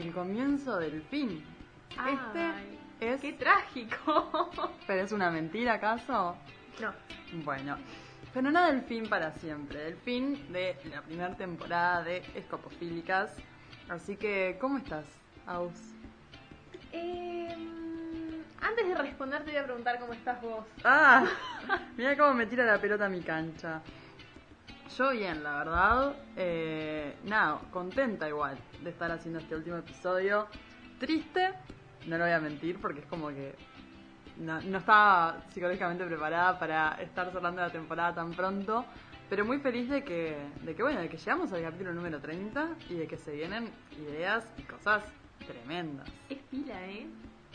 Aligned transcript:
el 0.00 0.12
comienzo 0.12 0.78
del 0.78 1.02
fin. 1.02 1.44
Este 1.90 3.14
es... 3.14 3.20
¡Qué 3.20 3.32
trágico! 3.34 4.50
¿Pero 4.86 5.02
es 5.02 5.12
una 5.12 5.30
mentira 5.30 5.74
acaso? 5.74 6.36
no. 6.80 6.92
Bueno, 7.44 7.76
pero 8.32 8.50
no 8.50 8.66
del 8.66 8.82
fin 8.82 9.08
para 9.08 9.32
siempre, 9.32 9.80
del 9.80 9.96
fin 9.96 10.52
de 10.52 10.76
la 10.92 11.02
primera 11.02 11.34
temporada 11.34 12.02
de 12.02 12.22
Escopofílicas. 12.34 13.34
Así 13.88 14.16
que, 14.16 14.58
¿cómo 14.60 14.78
estás, 14.78 15.06
Aus? 15.46 15.72
Eh, 16.92 17.56
antes 18.60 18.88
de 18.88 18.94
responder 18.94 19.44
te 19.44 19.52
voy 19.52 19.60
a 19.60 19.64
preguntar 19.64 19.98
cómo 19.98 20.12
estás 20.12 20.40
vos. 20.42 20.64
¡Ah! 20.84 21.26
Mira 21.96 22.16
cómo 22.16 22.34
me 22.34 22.46
tira 22.46 22.64
la 22.64 22.80
pelota 22.80 23.06
a 23.06 23.08
mi 23.08 23.20
cancha. 23.20 23.80
Yo 24.94 25.10
bien, 25.10 25.42
la 25.42 25.58
verdad. 25.58 26.16
Eh, 26.36 27.16
nada, 27.24 27.60
contenta 27.72 28.28
igual 28.28 28.56
de 28.82 28.90
estar 28.90 29.10
haciendo 29.10 29.40
este 29.40 29.56
último 29.56 29.76
episodio. 29.76 30.46
Triste, 30.98 31.50
no 32.06 32.16
lo 32.16 32.24
voy 32.24 32.32
a 32.32 32.40
mentir, 32.40 32.80
porque 32.80 33.00
es 33.00 33.06
como 33.06 33.28
que 33.28 33.54
no, 34.38 34.60
no 34.60 34.78
estaba 34.78 35.42
psicológicamente 35.52 36.04
preparada 36.04 36.58
para 36.58 37.02
estar 37.02 37.30
cerrando 37.32 37.62
la 37.62 37.70
temporada 37.70 38.14
tan 38.14 38.32
pronto. 38.32 38.84
Pero 39.28 39.44
muy 39.44 39.58
feliz 39.58 39.88
de 39.90 40.04
que, 40.04 40.36
de 40.62 40.76
que, 40.76 40.82
bueno, 40.82 41.00
de 41.00 41.08
que 41.08 41.16
llegamos 41.16 41.52
al 41.52 41.62
capítulo 41.62 41.92
número 41.92 42.20
30 42.20 42.68
y 42.88 42.94
de 42.94 43.08
que 43.08 43.16
se 43.16 43.32
vienen 43.32 43.70
ideas 43.98 44.46
y 44.56 44.62
cosas 44.62 45.02
tremendas. 45.46 46.08
Es 46.30 46.38
pila, 46.48 46.80
¿eh? 46.86 47.06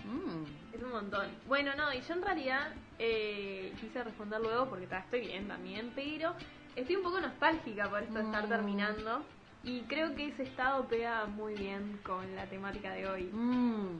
Mm. 0.03 0.75
Es 0.75 0.83
un 0.83 0.91
montón. 0.91 1.27
Bueno, 1.47 1.71
no, 1.77 1.93
y 1.93 2.01
yo 2.01 2.13
en 2.13 2.21
realidad 2.23 2.73
eh, 2.99 3.73
quise 3.79 4.03
responder 4.03 4.41
luego 4.41 4.67
porque 4.67 4.87
ta, 4.87 4.99
estoy 4.99 5.21
bien 5.21 5.47
también, 5.47 5.93
pero 5.95 6.33
estoy 6.75 6.95
un 6.95 7.03
poco 7.03 7.19
nostálgica 7.19 7.89
por 7.89 8.01
esto 8.03 8.13
de 8.15 8.23
estar 8.23 8.45
Mm. 8.45 8.49
terminando. 8.49 9.23
Y 9.63 9.81
creo 9.81 10.15
que 10.15 10.29
ese 10.29 10.43
estado 10.43 10.87
pega 10.87 11.25
muy 11.25 11.53
bien 11.55 11.99
con 12.03 12.35
la 12.35 12.45
temática 12.47 12.91
de 12.93 13.07
hoy. 13.07 13.23
Mm. 13.31 13.99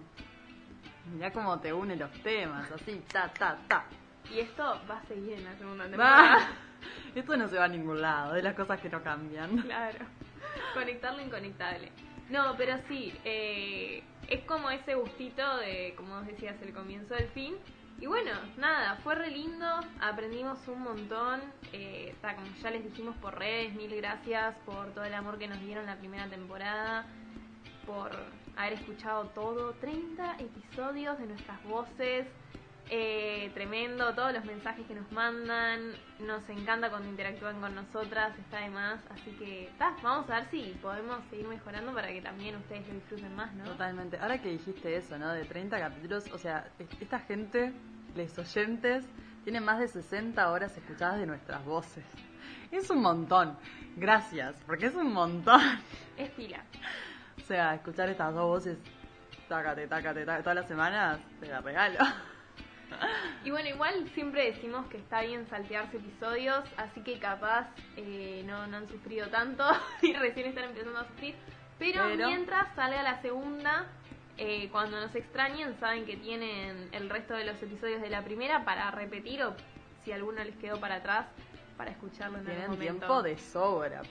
Mirá 1.13 1.31
cómo 1.31 1.59
te 1.59 1.71
une 1.73 1.95
los 1.95 2.11
temas, 2.23 2.71
así, 2.71 3.03
ta, 3.11 3.31
ta, 3.33 3.57
ta. 3.67 3.85
Y 4.31 4.39
esto 4.39 4.63
va 4.89 4.97
a 4.99 5.05
seguir 5.07 5.33
en 5.33 5.43
la 5.45 5.55
segunda 5.57 5.83
temporada. 5.85 6.35
Va. 6.35 6.47
Esto 7.15 7.37
no 7.37 7.47
se 7.47 7.57
va 7.57 7.65
a 7.65 7.67
ningún 7.67 8.01
lado, 8.01 8.33
de 8.33 8.41
las 8.41 8.55
cosas 8.55 8.79
que 8.79 8.89
no 8.89 9.03
cambian. 9.03 9.55
Claro. 9.59 9.99
Conectar 10.73 11.13
lo 11.13 11.21
inconectable. 11.21 11.91
No, 12.29 12.55
pero 12.57 12.77
sí, 12.87 13.13
eh, 13.23 14.03
es 14.27 14.43
como 14.45 14.69
ese 14.71 14.95
gustito 14.95 15.57
de, 15.57 15.93
como 15.95 16.15
vos 16.17 16.25
decías, 16.25 16.55
el 16.61 16.73
comienzo 16.73 17.13
del 17.13 17.27
fin. 17.29 17.55
Y 18.01 18.07
bueno, 18.07 18.31
nada, 18.57 18.95
fue 19.03 19.13
re 19.15 19.29
lindo, 19.29 19.65
aprendimos 20.01 20.67
un 20.67 20.81
montón. 20.81 21.39
Eh, 21.71 22.15
como 22.21 22.47
ya 22.61 22.71
les 22.71 22.83
dijimos 22.83 23.15
por 23.17 23.37
redes, 23.37 23.73
mil 23.75 23.95
gracias 23.95 24.55
por 24.65 24.87
todo 24.93 25.05
el 25.05 25.13
amor 25.13 25.37
que 25.37 25.47
nos 25.47 25.59
dieron 25.61 25.85
la 25.85 25.95
primera 25.97 26.27
temporada, 26.27 27.05
por 27.85 28.11
haber 28.57 28.73
escuchado 28.73 29.25
todo, 29.35 29.73
30 29.73 30.37
episodios 30.39 31.19
de 31.19 31.27
nuestras 31.27 31.63
voces. 31.65 32.27
Eh, 32.93 33.51
tremendo, 33.53 34.13
todos 34.15 34.33
los 34.33 34.43
mensajes 34.43 34.85
que 34.85 34.93
nos 34.95 35.09
mandan, 35.13 35.93
nos 36.19 36.49
encanta 36.49 36.89
cuando 36.89 37.07
interactúan 37.07 37.61
con 37.61 37.73
nosotras, 37.73 38.37
está 38.37 38.57
de 38.59 38.69
más, 38.69 38.99
así 39.11 39.31
que 39.39 39.71
ta, 39.77 39.95
vamos 40.03 40.29
a 40.29 40.39
ver 40.41 40.49
si 40.51 40.77
podemos 40.81 41.19
seguir 41.29 41.47
mejorando 41.47 41.93
para 41.93 42.09
que 42.09 42.21
también 42.21 42.57
ustedes 42.57 42.85
lo 42.89 42.95
disfruten 42.95 43.33
más, 43.33 43.53
¿no? 43.53 43.63
Totalmente. 43.63 44.17
Ahora 44.17 44.41
que 44.41 44.49
dijiste 44.49 44.97
eso, 44.97 45.17
¿no? 45.17 45.31
De 45.31 45.45
30 45.45 45.79
capítulos, 45.79 46.29
o 46.33 46.37
sea, 46.37 46.69
es- 46.79 46.89
esta 46.99 47.19
gente, 47.19 47.71
los 48.15 48.37
oyentes, 48.37 49.05
tienen 49.43 49.63
más 49.63 49.79
de 49.79 49.87
60 49.87 50.51
horas 50.51 50.75
escuchadas 50.77 51.19
de 51.19 51.25
nuestras 51.25 51.63
voces. 51.65 52.05
Es 52.71 52.89
un 52.89 53.01
montón. 53.01 53.57
Gracias, 53.97 54.55
porque 54.65 54.87
es 54.87 54.95
un 54.95 55.11
montón. 55.11 55.61
Es 56.17 56.29
pila. 56.31 56.63
O 57.37 57.41
sea, 57.41 57.73
escuchar 57.75 58.09
estas 58.09 58.33
dos 58.33 58.45
voces, 58.47 58.77
tácate, 59.49 59.87
tácate, 59.87 60.25
tácate, 60.25 60.43
todas 60.43 60.55
las 60.55 60.67
semanas, 60.67 61.19
te 61.39 61.47
la 61.47 61.61
regalo. 61.61 61.97
Y 63.43 63.51
bueno, 63.51 63.69
igual 63.69 64.07
siempre 64.13 64.51
decimos 64.51 64.85
que 64.87 64.97
está 64.97 65.21
bien 65.21 65.47
saltearse 65.47 65.97
episodios, 65.97 66.63
así 66.77 67.01
que 67.01 67.19
capaz 67.19 67.67
eh, 67.95 68.43
no, 68.45 68.67
no 68.67 68.77
han 68.77 68.87
sufrido 68.89 69.27
tanto 69.27 69.63
y 70.01 70.13
recién 70.13 70.47
están 70.47 70.65
empezando 70.65 70.99
a 70.99 71.05
sufrir. 71.07 71.35
Pero, 71.79 72.03
Pero- 72.05 72.27
mientras 72.27 72.73
salga 72.75 73.01
la 73.01 73.21
segunda, 73.21 73.85
eh, 74.43 74.69
cuando 74.71 74.99
nos 74.99 75.13
extrañen, 75.13 75.75
saben 75.79 76.03
que 76.05 76.17
tienen 76.17 76.89
el 76.93 77.09
resto 77.11 77.35
de 77.35 77.45
los 77.45 77.61
episodios 77.61 78.01
de 78.01 78.09
la 78.09 78.23
primera 78.23 78.65
para 78.65 78.89
repetir 78.89 79.43
o 79.43 79.53
si 80.03 80.11
alguno 80.11 80.43
les 80.43 80.55
quedó 80.55 80.79
para 80.79 80.95
atrás, 80.95 81.27
para 81.77 81.91
escucharlo 81.91 82.39
en 82.39 82.45
Tienen 82.45 82.63
algún 82.63 82.77
momento. 82.79 82.97
tiempo 83.05 83.21
de 83.23 83.37
sobra, 83.37 83.99
aparte. 83.99 84.07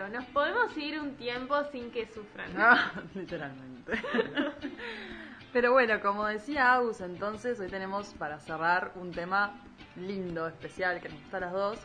Claro, 0.00 0.08
nos 0.08 0.24
podemos 0.26 0.74
ir 0.78 0.98
un 0.98 1.14
tiempo 1.16 1.62
sin 1.70 1.90
que 1.90 2.06
sufran. 2.06 2.50
Ah, 2.56 2.90
literalmente. 3.14 3.92
Pero 5.52 5.72
bueno, 5.72 6.00
como 6.00 6.26
decía 6.26 6.72
Agus, 6.72 7.02
entonces 7.02 7.60
hoy 7.60 7.68
tenemos 7.68 8.14
para 8.14 8.38
cerrar 8.38 8.92
un 8.94 9.10
tema 9.12 9.54
lindo, 9.94 10.48
especial, 10.48 11.00
que 11.02 11.08
nos 11.10 11.20
gusta 11.20 11.36
a 11.36 11.40
las 11.40 11.52
dos, 11.52 11.78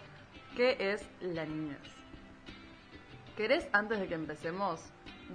que 0.55 0.77
es 0.79 1.05
la 1.21 1.45
niñez. 1.45 1.77
¿Querés, 3.35 3.67
antes 3.73 3.99
de 3.99 4.07
que 4.07 4.15
empecemos, 4.15 4.81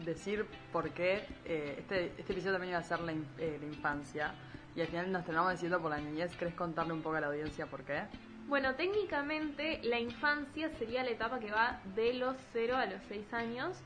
decir 0.04 0.46
por 0.72 0.90
qué 0.90 1.24
eh, 1.44 1.76
este, 1.78 2.12
este 2.18 2.32
episodio 2.32 2.52
también 2.52 2.70
iba 2.70 2.78
a 2.80 2.82
ser 2.84 3.00
la, 3.00 3.12
in- 3.12 3.26
eh, 3.38 3.56
la 3.60 3.66
infancia? 3.66 4.34
Y 4.74 4.80
al 4.82 4.88
final 4.88 5.10
nos 5.10 5.22
terminamos 5.24 5.52
diciendo 5.52 5.80
por 5.80 5.90
la 5.90 5.98
niñez. 5.98 6.36
¿Querés 6.36 6.54
contarle 6.54 6.92
un 6.92 7.02
poco 7.02 7.16
a 7.16 7.20
la 7.20 7.28
audiencia 7.28 7.66
por 7.66 7.82
qué? 7.84 8.02
Bueno, 8.46 8.74
técnicamente 8.74 9.80
la 9.84 9.98
infancia 9.98 10.68
sería 10.78 11.02
la 11.02 11.10
etapa 11.10 11.38
que 11.40 11.50
va 11.50 11.80
de 11.96 12.14
los 12.14 12.36
0 12.52 12.76
a 12.76 12.86
los 12.86 13.00
6 13.08 13.32
años 13.32 13.76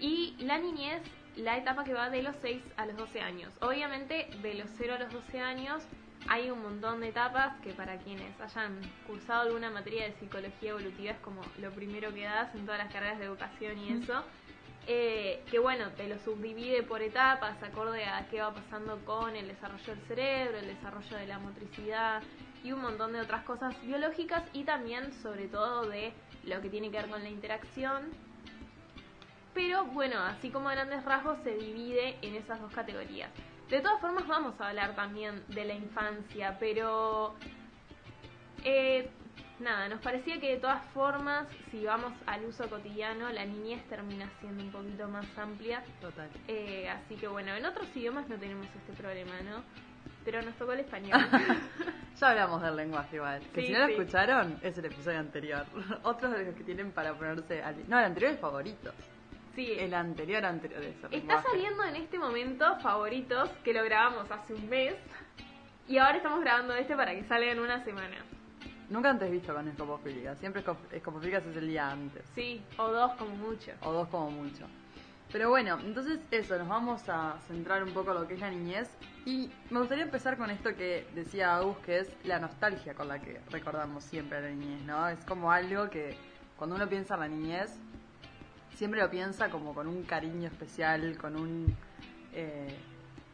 y 0.00 0.34
la 0.38 0.58
niñez 0.58 1.02
la 1.36 1.58
etapa 1.58 1.84
que 1.84 1.92
va 1.92 2.08
de 2.08 2.22
los 2.22 2.34
6 2.40 2.62
a 2.76 2.86
los 2.86 2.96
12 2.96 3.20
años. 3.20 3.52
Obviamente 3.60 4.28
de 4.40 4.54
los 4.54 4.70
0 4.78 4.94
a 4.94 4.98
los 5.00 5.12
12 5.12 5.40
años 5.40 5.82
hay 6.28 6.50
un 6.50 6.62
montón 6.62 7.00
de 7.00 7.08
etapas 7.08 7.60
que 7.60 7.72
para 7.72 7.98
quienes 7.98 8.40
hayan 8.40 8.80
cursado 9.06 9.42
alguna 9.42 9.70
materia 9.70 10.04
de 10.04 10.12
psicología 10.14 10.70
evolutiva 10.70 11.10
es 11.12 11.18
como 11.18 11.42
lo 11.60 11.70
primero 11.72 12.12
que 12.14 12.22
das 12.24 12.54
en 12.54 12.64
todas 12.64 12.78
las 12.82 12.92
carreras 12.92 13.18
de 13.18 13.26
educación 13.26 13.76
y 13.78 13.92
eso. 13.92 14.24
Eh, 14.88 15.42
que 15.50 15.58
bueno, 15.58 15.90
te 15.96 16.06
lo 16.06 16.16
subdivide 16.20 16.84
por 16.84 17.02
etapas, 17.02 17.60
acorde 17.60 18.04
a 18.04 18.28
qué 18.28 18.40
va 18.40 18.54
pasando 18.54 19.04
con 19.04 19.34
el 19.34 19.48
desarrollo 19.48 19.84
del 19.84 20.00
cerebro, 20.06 20.58
el 20.58 20.68
desarrollo 20.68 21.16
de 21.16 21.26
la 21.26 21.40
motricidad 21.40 22.22
y 22.62 22.70
un 22.70 22.82
montón 22.82 23.12
de 23.12 23.20
otras 23.20 23.42
cosas 23.44 23.74
biológicas 23.82 24.44
y 24.52 24.62
también 24.62 25.12
sobre 25.22 25.48
todo 25.48 25.88
de 25.88 26.12
lo 26.44 26.60
que 26.60 26.68
tiene 26.68 26.90
que 26.90 26.98
ver 26.98 27.10
con 27.10 27.22
la 27.22 27.28
interacción. 27.28 28.10
Pero 29.54 29.86
bueno, 29.86 30.20
así 30.20 30.50
como 30.50 30.68
grandes 30.68 31.04
rasgos 31.04 31.38
se 31.42 31.56
divide 31.56 32.18
en 32.22 32.36
esas 32.36 32.60
dos 32.60 32.72
categorías. 32.72 33.30
De 33.68 33.80
todas 33.80 34.00
formas 34.00 34.28
vamos 34.28 34.60
a 34.60 34.68
hablar 34.68 34.94
también 34.94 35.42
de 35.48 35.64
la 35.64 35.74
infancia, 35.74 36.56
pero 36.60 37.34
eh, 38.62 39.10
nada, 39.60 39.88
nos 39.88 40.00
parecía 40.00 40.40
que 40.40 40.50
de 40.54 40.56
todas 40.60 40.84
formas, 40.94 41.46
si 41.70 41.84
vamos 41.84 42.12
al 42.26 42.44
uso 42.44 42.68
cotidiano, 42.68 43.30
la 43.30 43.44
niñez 43.44 43.82
termina 43.88 44.28
siendo 44.40 44.62
un 44.64 44.70
poquito 44.70 45.08
más 45.08 45.26
amplia. 45.38 45.82
Total. 46.00 46.28
Eh, 46.48 46.88
así 46.88 47.16
que 47.16 47.28
bueno, 47.28 47.54
en 47.54 47.64
otros 47.66 47.88
idiomas 47.96 48.28
no 48.28 48.36
tenemos 48.36 48.66
este 48.66 48.92
problema, 49.00 49.40
¿no? 49.42 49.62
Pero 50.24 50.42
nos 50.42 50.54
tocó 50.56 50.72
el 50.72 50.80
español. 50.80 51.20
Ya 52.18 52.30
hablamos 52.30 52.62
del 52.62 52.74
lenguaje 52.76 53.16
igual. 53.16 53.42
Que 53.52 53.60
Sí, 53.60 53.66
si 53.66 53.72
no 53.74 53.80
lo 53.80 53.86
sí. 53.88 53.92
escucharon, 53.92 54.58
es 54.62 54.78
el 54.78 54.86
episodio 54.86 55.18
anterior. 55.18 55.66
Otros 56.02 56.32
de 56.32 56.46
los 56.46 56.54
que 56.54 56.64
tienen 56.64 56.90
para 56.92 57.12
ponerse 57.12 57.62
al... 57.62 57.76
No, 57.90 57.98
el 57.98 58.06
anterior 58.06 58.32
es 58.32 58.40
favorito. 58.40 58.90
sí, 59.54 59.72
El 59.78 59.92
anterior 59.92 60.42
anterior 60.46 60.82
es 60.82 60.88
el 60.88 60.94
Está 61.04 61.08
lenguaje. 61.10 61.48
saliendo 61.50 61.84
en 61.84 61.96
este 61.96 62.18
momento 62.18 62.74
favoritos 62.80 63.50
que 63.62 63.74
lo 63.74 63.84
grabamos 63.84 64.30
hace 64.30 64.54
un 64.54 64.66
mes 64.66 64.94
y 65.88 65.98
ahora 65.98 66.16
estamos 66.16 66.40
grabando 66.40 66.72
este 66.74 66.96
para 66.96 67.14
que 67.14 67.22
salga 67.24 67.52
en 67.52 67.58
una 67.60 67.84
semana. 67.84 68.16
Nunca 68.88 69.10
antes 69.10 69.30
visto 69.30 69.52
con 69.54 69.66
escopofílicas. 69.68 70.38
Siempre 70.38 70.64
esco- 70.64 70.76
escopofílicas 70.92 71.44
es 71.46 71.56
el 71.56 71.68
día 71.68 71.90
antes. 71.90 72.22
Sí, 72.34 72.62
o 72.78 72.88
dos 72.88 73.12
como 73.14 73.34
mucho. 73.34 73.72
O 73.82 73.92
dos 73.92 74.08
como 74.08 74.30
mucho. 74.30 74.64
Pero 75.32 75.50
bueno, 75.50 75.76
entonces 75.80 76.20
eso, 76.30 76.56
nos 76.56 76.68
vamos 76.68 77.08
a 77.08 77.36
centrar 77.48 77.82
un 77.82 77.90
poco 77.92 78.12
en 78.12 78.20
lo 78.20 78.28
que 78.28 78.34
es 78.34 78.40
la 78.40 78.50
niñez. 78.50 78.88
Y 79.24 79.50
me 79.70 79.80
gustaría 79.80 80.04
empezar 80.04 80.36
con 80.38 80.50
esto 80.50 80.74
que 80.76 81.04
decía 81.16 81.56
Agus, 81.56 81.76
que 81.78 81.98
es 81.98 82.08
la 82.24 82.38
nostalgia 82.38 82.94
con 82.94 83.08
la 83.08 83.18
que 83.20 83.40
recordamos 83.50 84.04
siempre 84.04 84.38
a 84.38 84.40
la 84.42 84.50
niñez, 84.50 84.82
¿no? 84.82 85.08
Es 85.08 85.18
como 85.24 85.50
algo 85.50 85.90
que 85.90 86.16
cuando 86.56 86.76
uno 86.76 86.88
piensa 86.88 87.14
en 87.14 87.20
la 87.20 87.28
niñez, 87.28 87.74
siempre 88.76 89.00
lo 89.00 89.10
piensa 89.10 89.50
como 89.50 89.74
con 89.74 89.88
un 89.88 90.04
cariño 90.04 90.46
especial, 90.46 91.18
con 91.18 91.34
un, 91.34 91.76
eh, 92.32 92.68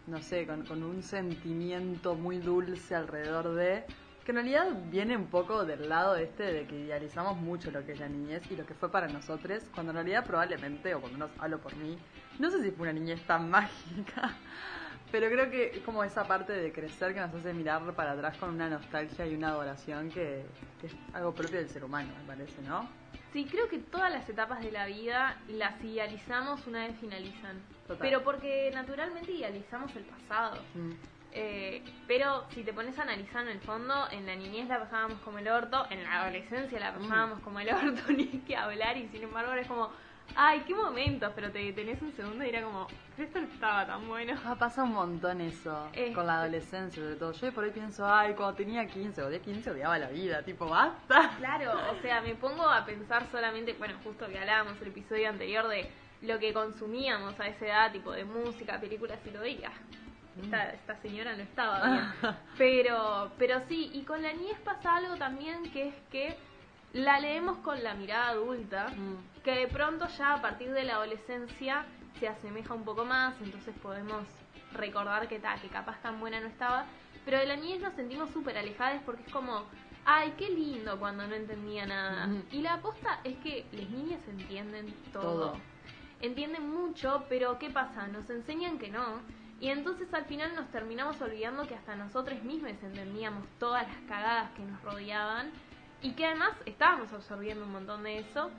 no 0.06 0.22
sé, 0.22 0.46
con, 0.46 0.64
con 0.64 0.82
un 0.82 1.02
sentimiento 1.02 2.14
muy 2.14 2.38
dulce 2.38 2.94
alrededor 2.94 3.54
de... 3.54 3.84
Que 4.24 4.30
en 4.30 4.36
realidad 4.36 4.66
viene 4.90 5.16
un 5.16 5.26
poco 5.26 5.64
del 5.64 5.88
lado 5.88 6.14
este 6.16 6.44
de 6.44 6.66
que 6.66 6.78
idealizamos 6.78 7.36
mucho 7.36 7.70
lo 7.70 7.84
que 7.84 7.92
es 7.92 8.00
la 8.00 8.08
niñez 8.08 8.42
y 8.50 8.56
lo 8.56 8.64
que 8.64 8.74
fue 8.74 8.90
para 8.90 9.08
nosotros, 9.08 9.64
cuando 9.74 9.90
en 9.90 9.96
realidad 9.96 10.24
probablemente, 10.24 10.94
o 10.94 11.00
por 11.00 11.10
lo 11.10 11.18
menos 11.18 11.30
hablo 11.38 11.58
por 11.58 11.74
mí, 11.76 11.98
no 12.38 12.50
sé 12.50 12.62
si 12.62 12.70
fue 12.70 12.88
una 12.88 12.92
niñez 12.92 13.20
tan 13.26 13.50
mágica, 13.56 14.36
Pero 15.12 15.28
creo 15.28 15.50
que 15.50 15.76
es 15.76 15.82
como 15.82 16.02
esa 16.04 16.26
parte 16.26 16.54
de 16.54 16.72
crecer 16.72 17.12
que 17.12 17.20
nos 17.20 17.34
hace 17.34 17.52
mirar 17.52 17.82
para 17.94 18.12
atrás 18.12 18.36
con 18.38 18.48
una 18.48 18.70
nostalgia 18.70 19.26
y 19.26 19.34
una 19.34 19.48
adoración 19.48 20.08
que, 20.08 20.46
que 20.80 20.86
es 20.86 20.96
algo 21.12 21.34
propio 21.34 21.58
del 21.58 21.68
ser 21.68 21.84
humano, 21.84 22.08
me 22.18 22.26
parece, 22.26 22.62
¿no? 22.62 22.88
Sí, 23.32 23.44
creo 23.44 23.68
que 23.68 23.78
todas 23.78 24.10
las 24.10 24.26
etapas 24.28 24.62
de 24.62 24.72
la 24.72 24.86
vida 24.86 25.38
las 25.48 25.82
idealizamos 25.84 26.66
una 26.66 26.86
vez 26.86 26.96
finalizan. 26.98 27.60
Total. 27.86 27.98
Pero 28.00 28.22
porque 28.22 28.70
naturalmente 28.74 29.32
idealizamos 29.32 29.94
el 29.96 30.04
pasado. 30.04 30.62
Mm. 30.74 30.92
Eh, 31.34 31.82
pero 32.06 32.44
si 32.50 32.62
te 32.62 32.72
pones 32.72 32.98
a 32.98 33.02
analizar 33.02 33.42
en 33.42 33.48
el 33.48 33.60
fondo, 33.60 33.94
en 34.10 34.26
la 34.26 34.36
niñez 34.36 34.68
la 34.68 34.78
pasábamos 34.80 35.18
como 35.20 35.38
el 35.38 35.48
orto, 35.48 35.86
en 35.90 36.02
la 36.04 36.22
adolescencia 36.22 36.78
la 36.78 36.92
pasábamos 36.94 37.40
como 37.40 37.58
el 37.60 37.68
orto, 37.72 38.02
ni 38.12 38.26
que 38.26 38.56
hablar, 38.56 38.96
y 38.98 39.08
sin 39.08 39.22
embargo 39.22 39.52
es 39.54 39.66
como, 39.66 39.90
ay, 40.36 40.62
qué 40.66 40.74
momentos, 40.74 41.32
pero 41.34 41.50
te 41.50 41.58
detenés 41.60 42.02
un 42.02 42.12
segundo 42.12 42.44
y 42.44 42.50
era 42.50 42.62
como, 42.62 42.86
esto 43.16 43.40
no 43.40 43.46
estaba 43.46 43.86
tan 43.86 44.06
bueno. 44.08 44.38
Ah, 44.44 44.56
pasa 44.58 44.82
un 44.82 44.92
montón 44.92 45.40
eso, 45.40 45.88
Eh, 45.94 46.12
con 46.12 46.26
la 46.26 46.40
adolescencia 46.40 47.02
sobre 47.02 47.16
todo. 47.16 47.32
Yo 47.32 47.52
por 47.52 47.64
ahí 47.64 47.70
pienso, 47.70 48.06
ay, 48.06 48.34
cuando 48.34 48.54
tenía 48.54 48.86
15 48.86 49.22
o 49.22 49.30
10, 49.30 49.42
15 49.42 49.70
odiaba 49.70 49.98
la 49.98 50.08
vida, 50.08 50.42
tipo, 50.42 50.66
basta. 50.66 51.30
Claro, 51.38 51.72
o 51.92 52.02
sea, 52.02 52.20
me 52.20 52.34
pongo 52.34 52.68
a 52.68 52.84
pensar 52.84 53.26
solamente, 53.30 53.72
bueno, 53.74 53.94
justo 54.04 54.26
que 54.28 54.38
hablábamos 54.38 54.80
el 54.82 54.88
episodio 54.88 55.30
anterior 55.30 55.66
de 55.68 55.90
lo 56.22 56.38
que 56.38 56.52
consumíamos 56.52 57.40
a 57.40 57.46
esa 57.48 57.66
edad, 57.66 57.92
tipo 57.92 58.12
de 58.12 58.24
música, 58.24 58.78
películas, 58.78 59.18
y 59.26 59.30
lo 59.30 59.40
veía. 59.40 59.72
Esta, 60.40 60.70
esta 60.70 60.96
señora 61.02 61.34
no 61.36 61.42
estaba 61.42 61.86
bien. 61.86 62.04
Pero, 62.58 63.30
pero 63.38 63.60
sí, 63.68 63.90
y 63.92 64.02
con 64.02 64.22
la 64.22 64.32
niñez 64.32 64.58
pasa 64.64 64.96
algo 64.96 65.16
también 65.16 65.70
que 65.72 65.88
es 65.88 65.94
que 66.10 66.36
la 66.94 67.18
leemos 67.20 67.58
con 67.58 67.82
la 67.82 67.94
mirada 67.94 68.28
adulta, 68.30 68.88
Mm. 68.90 69.42
que 69.42 69.50
de 69.52 69.66
pronto 69.68 70.06
ya 70.08 70.34
a 70.34 70.40
partir 70.42 70.70
de 70.72 70.84
la 70.84 70.94
adolescencia 70.94 71.84
se 72.20 72.28
asemeja 72.28 72.72
un 72.74 72.84
poco 72.84 73.04
más, 73.04 73.34
entonces 73.42 73.74
podemos 73.82 74.24
recordar 74.72 75.28
que 75.28 75.38
tal, 75.38 75.60
que 75.60 75.68
capaz 75.68 76.00
tan 76.02 76.18
buena 76.20 76.40
no 76.40 76.46
estaba, 76.48 76.86
pero 77.24 77.38
de 77.38 77.46
la 77.46 77.56
niñez 77.56 77.80
nos 77.82 77.94
sentimos 77.94 78.30
súper 78.30 78.56
alejadas 78.56 79.02
porque 79.04 79.22
es 79.26 79.32
como, 79.32 79.64
ay, 80.04 80.32
qué 80.38 80.48
lindo 80.50 80.98
cuando 80.98 81.26
no 81.26 81.34
entendía 81.34 81.84
nada. 81.86 82.26
Ujú. 82.26 82.42
Y 82.52 82.62
la 82.62 82.74
aposta 82.74 83.20
es 83.24 83.36
que 83.38 83.66
las 83.72 83.88
niñas 83.90 84.20
entienden 84.28 84.94
todo. 85.12 85.22
Todo. 85.52 85.56
Entienden 86.20 86.68
mucho, 86.70 87.24
pero 87.28 87.58
¿qué 87.58 87.68
pasa? 87.70 88.06
Nos 88.06 88.28
enseñan 88.30 88.78
que 88.78 88.90
no. 88.90 89.20
Y 89.62 89.68
entonces 89.68 90.12
al 90.12 90.24
final 90.24 90.56
nos 90.56 90.68
terminamos 90.72 91.20
olvidando 91.22 91.68
que 91.68 91.76
hasta 91.76 91.94
nosotros 91.94 92.42
mismos 92.42 92.72
entendíamos 92.82 93.46
todas 93.60 93.86
las 93.86 93.96
cagadas 94.08 94.50
que 94.56 94.62
nos 94.64 94.82
rodeaban 94.82 95.52
y 96.02 96.14
que 96.14 96.26
además 96.26 96.50
estábamos 96.66 97.12
absorbiendo 97.12 97.64
un 97.64 97.70
montón 97.72 98.02
de 98.02 98.18
eso. 98.18 98.50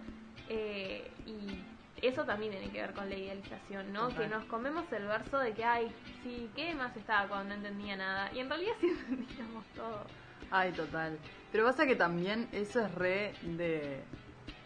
eh, 0.48 1.12
y 1.26 1.62
eso 2.02 2.26
también 2.26 2.52
tiene 2.54 2.72
que 2.72 2.82
ver 2.82 2.94
con 2.94 3.10
la 3.10 3.16
idealización, 3.18 3.92
¿no? 3.94 4.16
Que 4.16 4.28
nos 4.28 4.46
comemos 4.46 4.92
el 4.94 5.06
verso 5.06 5.40
de 5.40 5.54
que, 5.54 5.64
ay, 5.66 5.94
sí, 6.22 6.50
¿qué 6.56 6.74
más 6.76 6.96
estaba 6.98 7.28
cuando 7.28 7.50
no 7.50 7.56
entendía 7.56 7.96
nada? 7.98 8.32
Y 8.34 8.40
en 8.40 8.50
realidad 8.50 8.74
sí 8.80 8.88
entendíamos 9.10 9.66
todo. 9.76 10.06
Ay, 10.50 10.72
total. 10.74 11.20
Pero 11.52 11.66
pasa 11.66 11.86
que 11.86 11.96
también 11.98 12.48
eso 12.54 12.80
es 12.86 12.94
re 12.96 13.38
de... 13.42 14.06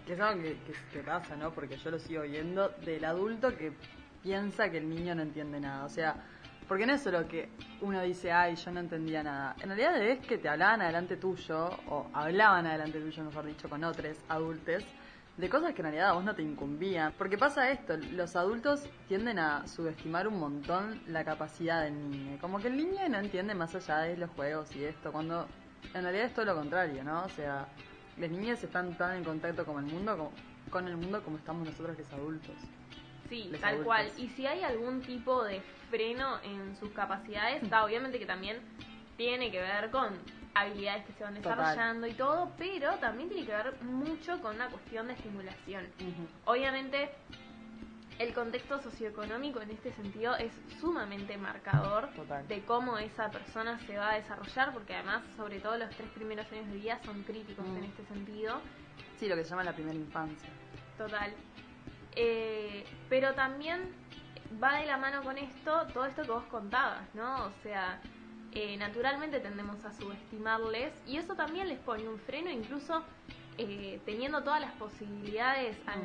Que 0.06 0.14
es 0.14 0.20
algo 0.20 0.42
que, 0.44 0.60
que, 0.64 0.74
que 0.94 1.00
pasa, 1.04 1.36
¿no? 1.36 1.52
Porque 1.54 1.78
yo 1.78 1.92
lo 1.92 2.00
sigo 2.00 2.22
viendo 2.24 2.70
del 2.86 3.06
adulto 3.06 3.56
que 3.58 3.74
piensa 4.28 4.70
que 4.70 4.80
el 4.80 4.90
niño 4.90 5.16
no 5.16 5.22
entiende 5.22 5.58
nada. 5.62 5.86
O 5.86 5.90
sea, 5.90 6.16
porque 6.68 6.86
no 6.86 6.94
es 6.94 7.02
solo 7.02 7.26
que 7.30 7.50
uno 7.80 8.02
dice, 8.02 8.34
ay, 8.34 8.56
yo 8.56 8.72
no 8.72 8.82
entendía 8.82 9.24
nada. 9.24 9.56
En 9.62 9.70
realidad 9.70 10.02
es 10.02 10.20
que 10.20 10.38
te 10.38 10.50
hablaban 10.50 10.82
adelante 10.82 11.16
tuyo, 11.16 11.70
o 11.88 12.10
hablaban 12.12 12.68
adelante 12.68 13.00
tuyo, 13.00 13.24
mejor 13.24 13.46
dicho, 13.46 13.70
con 13.70 13.86
otros 13.86 14.18
adultos, 14.28 14.84
de 15.38 15.50
cosas 15.50 15.74
que 15.74 15.80
en 15.82 15.86
realidad 15.86 16.10
a 16.10 16.14
vos 16.14 16.26
no 16.26 16.36
te 16.36 16.42
incumbían. 16.42 17.14
Porque 17.18 17.38
pasa 17.38 17.72
esto, 17.72 17.96
los 17.96 18.36
adultos 18.36 18.90
tienden 19.08 19.40
a 19.40 19.66
subestimar 19.66 20.28
un 20.28 20.40
montón 20.42 21.02
la 21.08 21.24
capacidad 21.24 21.84
del 21.84 22.12
niño. 22.12 22.38
Como 22.42 22.60
que 22.60 22.68
el 22.68 22.76
niño 22.76 23.08
no 23.08 23.20
entiende 23.20 23.56
más 23.56 23.76
allá 23.76 24.00
de 24.00 24.18
los 24.18 24.30
juegos 24.32 24.76
y 24.76 24.84
esto, 24.84 25.14
cuando 25.14 25.48
en 25.94 26.04
realidad 26.04 26.26
es 26.26 26.34
todo 26.34 26.44
lo 26.44 26.56
contrario, 26.56 27.02
¿no? 27.02 27.24
O 27.24 27.30
sea, 27.30 27.70
las 28.18 28.30
niñas 28.30 28.62
están 28.62 28.98
tan 28.98 29.16
en 29.16 29.24
contacto 29.24 29.64
con 29.66 29.86
el 29.86 29.90
mundo 29.90 30.34
con 30.70 30.86
el 30.86 30.98
mundo 30.98 31.24
como 31.24 31.38
estamos 31.38 31.66
nosotros 31.66 31.98
los 31.98 32.12
adultos. 32.12 32.56
Sí, 33.30 33.52
tal 33.60 33.84
cual. 33.84 34.10
Y 34.18 34.28
si 34.30 34.46
hay 34.48 34.64
algún 34.64 35.02
tipo 35.02 35.44
de 35.44 35.62
freno 35.90 36.40
en 36.44 36.76
sus 36.78 36.92
capacidades, 36.92 37.64
está 37.64 37.84
obviamente 37.84 38.20
que 38.20 38.26
también 38.26 38.58
tiene 39.18 39.52
que 39.52 39.60
ver 39.60 39.90
con 39.90 40.14
habilidades 40.54 41.06
que 41.06 41.14
se 41.14 41.24
van 41.24 41.36
Total. 41.36 41.58
desarrollando 41.58 42.08
y 42.08 42.14
todo, 42.14 42.52
pero 42.58 42.96
también 42.96 43.30
tiene 43.30 43.46
que 43.46 43.52
ver 43.54 43.82
mucho 43.84 44.40
con 44.42 44.56
una 44.56 44.68
cuestión 44.70 45.08
de 45.08 45.14
estimulación. 45.14 45.88
Obviamente, 46.46 47.10
el 48.20 48.34
contexto 48.34 48.82
socioeconómico 48.82 49.62
en 49.62 49.70
este 49.72 49.92
sentido 49.94 50.36
es 50.38 50.52
sumamente 50.80 51.38
marcador 51.38 52.10
Total. 52.16 52.48
de 52.48 52.64
cómo 52.64 52.98
esa 52.98 53.30
persona 53.30 53.78
se 53.86 53.96
va 53.98 54.14
a 54.14 54.16
desarrollar, 54.16 54.74
porque 54.74 54.96
además, 54.96 55.22
sobre 55.36 55.60
todo 55.60 55.78
los 55.78 55.90
tres 55.92 56.10
primeros 56.12 56.52
años 56.52 56.68
de 56.70 56.78
vida 56.78 57.00
son 57.06 57.22
críticos 57.24 57.66
Mm. 57.68 57.78
en 57.78 57.84
este 57.84 58.06
sentido. 58.06 58.60
Sí, 59.20 59.28
lo 59.28 59.36
que 59.36 59.44
se 59.44 59.52
llama 59.52 59.64
la 59.64 59.74
primera 59.74 59.96
infancia. 59.96 60.50
Total. 60.98 61.32
Eh, 62.20 62.84
pero 63.10 63.36
también 63.36 63.94
va 64.62 64.80
de 64.80 64.88
la 64.88 64.98
mano 64.98 65.24
con 65.24 65.38
esto 65.38 65.88
todo 65.94 66.06
esto 66.06 66.24
que 66.26 66.32
vos 66.32 66.44
contabas, 66.46 67.14
¿no? 67.14 67.46
O 67.46 67.52
sea, 67.62 68.02
eh, 68.54 68.76
naturalmente 68.78 69.40
tendemos 69.40 69.86
a 69.86 69.94
subestimarles 69.94 70.92
y 71.06 71.18
eso 71.18 71.36
también 71.36 71.68
les 71.68 71.78
pone 71.80 72.08
un 72.10 72.18
freno, 72.20 72.50
incluso 72.50 73.04
eh, 73.60 74.02
teniendo 74.06 74.42
todas 74.44 74.62
las 74.62 74.72
posibilidades 74.74 75.78
a- 75.88 75.96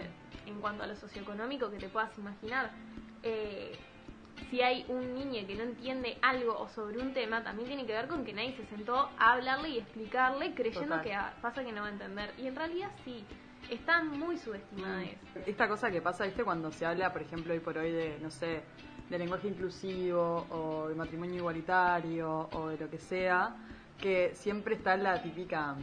en 0.47 0.61
cuanto 0.61 0.83
a 0.83 0.87
lo 0.87 0.97
socioeconómico 0.97 1.71
que 1.71 1.79
te 1.79 1.89
puedas 1.89 2.17
imaginar. 2.19 2.71
Eh, 3.23 3.79
si 4.51 4.61
hay 4.61 4.85
un 4.89 5.15
niño 5.15 5.47
que 5.47 5.55
no 5.55 5.63
entiende 5.63 6.19
algo 6.21 6.59
o 6.59 6.69
sobre 6.69 6.99
un 6.99 7.15
tema, 7.15 7.43
también 7.43 7.69
tiene 7.69 7.87
que 7.87 7.93
ver 7.93 8.07
con 8.09 8.25
que 8.25 8.35
nadie 8.35 8.55
se 8.57 8.67
sentó 8.67 9.09
a 9.19 9.33
hablarle 9.33 9.71
y 9.71 9.79
explicarle 9.79 10.53
creyendo 10.55 10.97
Total. 10.97 11.03
que 11.03 11.15
ah, 11.15 11.33
pasa 11.41 11.65
que 11.65 11.73
no 11.73 11.81
va 11.83 11.87
a 11.87 11.91
entender. 11.91 12.35
Y 12.39 12.49
en 12.49 12.57
realidad 12.57 12.91
sí, 13.05 13.25
están 13.75 14.19
muy 14.19 14.37
subestimadas. 14.37 15.09
Esta 15.47 15.69
cosa 15.69 15.91
que 15.91 16.03
pasa, 16.03 16.25
¿viste? 16.25 16.45
Cuando 16.45 16.71
se 16.73 16.85
habla, 16.85 17.13
por 17.13 17.23
ejemplo, 17.23 17.53
hoy 17.53 17.61
por 17.61 17.79
hoy 17.79 17.91
de, 17.91 18.19
no 18.21 18.31
sé, 18.31 18.63
de 19.09 19.19
lenguaje 19.19 19.49
inclusivo 19.49 20.47
o 20.51 20.89
de 20.89 20.95
matrimonio 20.95 21.37
igualitario 21.37 22.49
o 22.53 22.69
de 22.69 22.79
lo 22.79 22.91
que 22.91 22.99
sea, 22.99 23.57
que 23.99 24.33
siempre 24.35 24.75
está 24.77 24.97
la 24.97 25.23
típica 25.23 25.75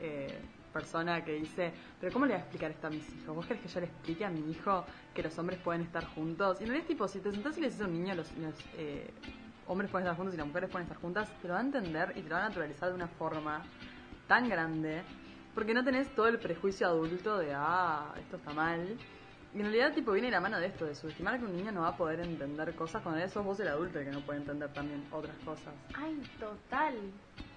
eh, 0.00 0.38
persona 0.72 1.24
que 1.24 1.34
dice, 1.34 1.72
pero 2.00 2.12
¿cómo 2.12 2.26
le 2.26 2.34
voy 2.34 2.40
a 2.40 2.42
explicar 2.42 2.70
esto 2.70 2.86
a 2.88 2.90
mis 2.90 3.08
hijos? 3.14 3.34
¿Vos 3.34 3.46
querés 3.46 3.62
que 3.62 3.68
yo 3.68 3.80
le 3.80 3.86
explique 3.86 4.24
a 4.24 4.30
mi 4.30 4.50
hijo 4.50 4.84
que 5.14 5.22
los 5.22 5.38
hombres 5.38 5.60
pueden 5.60 5.82
estar 5.82 6.04
juntos? 6.06 6.60
Y 6.60 6.64
no 6.64 6.74
es 6.74 6.86
tipo, 6.86 7.06
si 7.08 7.20
te 7.20 7.30
sentás 7.30 7.56
y 7.58 7.60
le 7.60 7.68
dices 7.68 7.82
a 7.82 7.86
un 7.86 7.92
niño, 7.92 8.14
los, 8.14 8.36
los 8.38 8.54
eh, 8.76 9.10
hombres 9.66 9.90
pueden 9.90 10.06
estar 10.06 10.16
juntos 10.16 10.34
y 10.34 10.38
las 10.38 10.46
mujeres 10.46 10.70
pueden 10.70 10.86
estar 10.86 11.00
juntas, 11.00 11.30
te 11.40 11.48
lo 11.48 11.54
va 11.54 11.60
a 11.60 11.62
entender 11.62 12.12
y 12.16 12.22
te 12.22 12.28
lo 12.28 12.34
va 12.34 12.46
a 12.46 12.48
naturalizar 12.48 12.88
de 12.88 12.94
una 12.94 13.08
forma 13.08 13.62
tan 14.26 14.48
grande 14.48 15.02
porque 15.58 15.74
no 15.74 15.82
tenés 15.82 16.06
todo 16.14 16.28
el 16.28 16.38
prejuicio 16.38 16.86
adulto 16.86 17.36
de, 17.38 17.52
ah, 17.52 18.14
esto 18.16 18.36
está 18.36 18.52
mal. 18.52 18.96
Y 19.52 19.56
en 19.56 19.62
realidad, 19.62 19.92
tipo, 19.92 20.12
viene 20.12 20.30
la 20.30 20.38
mano 20.38 20.60
de 20.60 20.68
esto, 20.68 20.84
de 20.84 20.94
subestimar 20.94 21.36
que 21.36 21.46
un 21.46 21.56
niño 21.56 21.72
no 21.72 21.80
va 21.80 21.88
a 21.88 21.96
poder 21.96 22.20
entender 22.20 22.72
cosas 22.76 23.02
cuando 23.02 23.28
sos 23.28 23.44
vos 23.44 23.58
el 23.58 23.66
adulto 23.66 23.98
que 23.98 24.12
no 24.12 24.20
puede 24.20 24.38
entender 24.38 24.72
también 24.72 25.04
otras 25.10 25.36
cosas. 25.38 25.74
Ay, 25.94 26.16
total. 26.38 26.94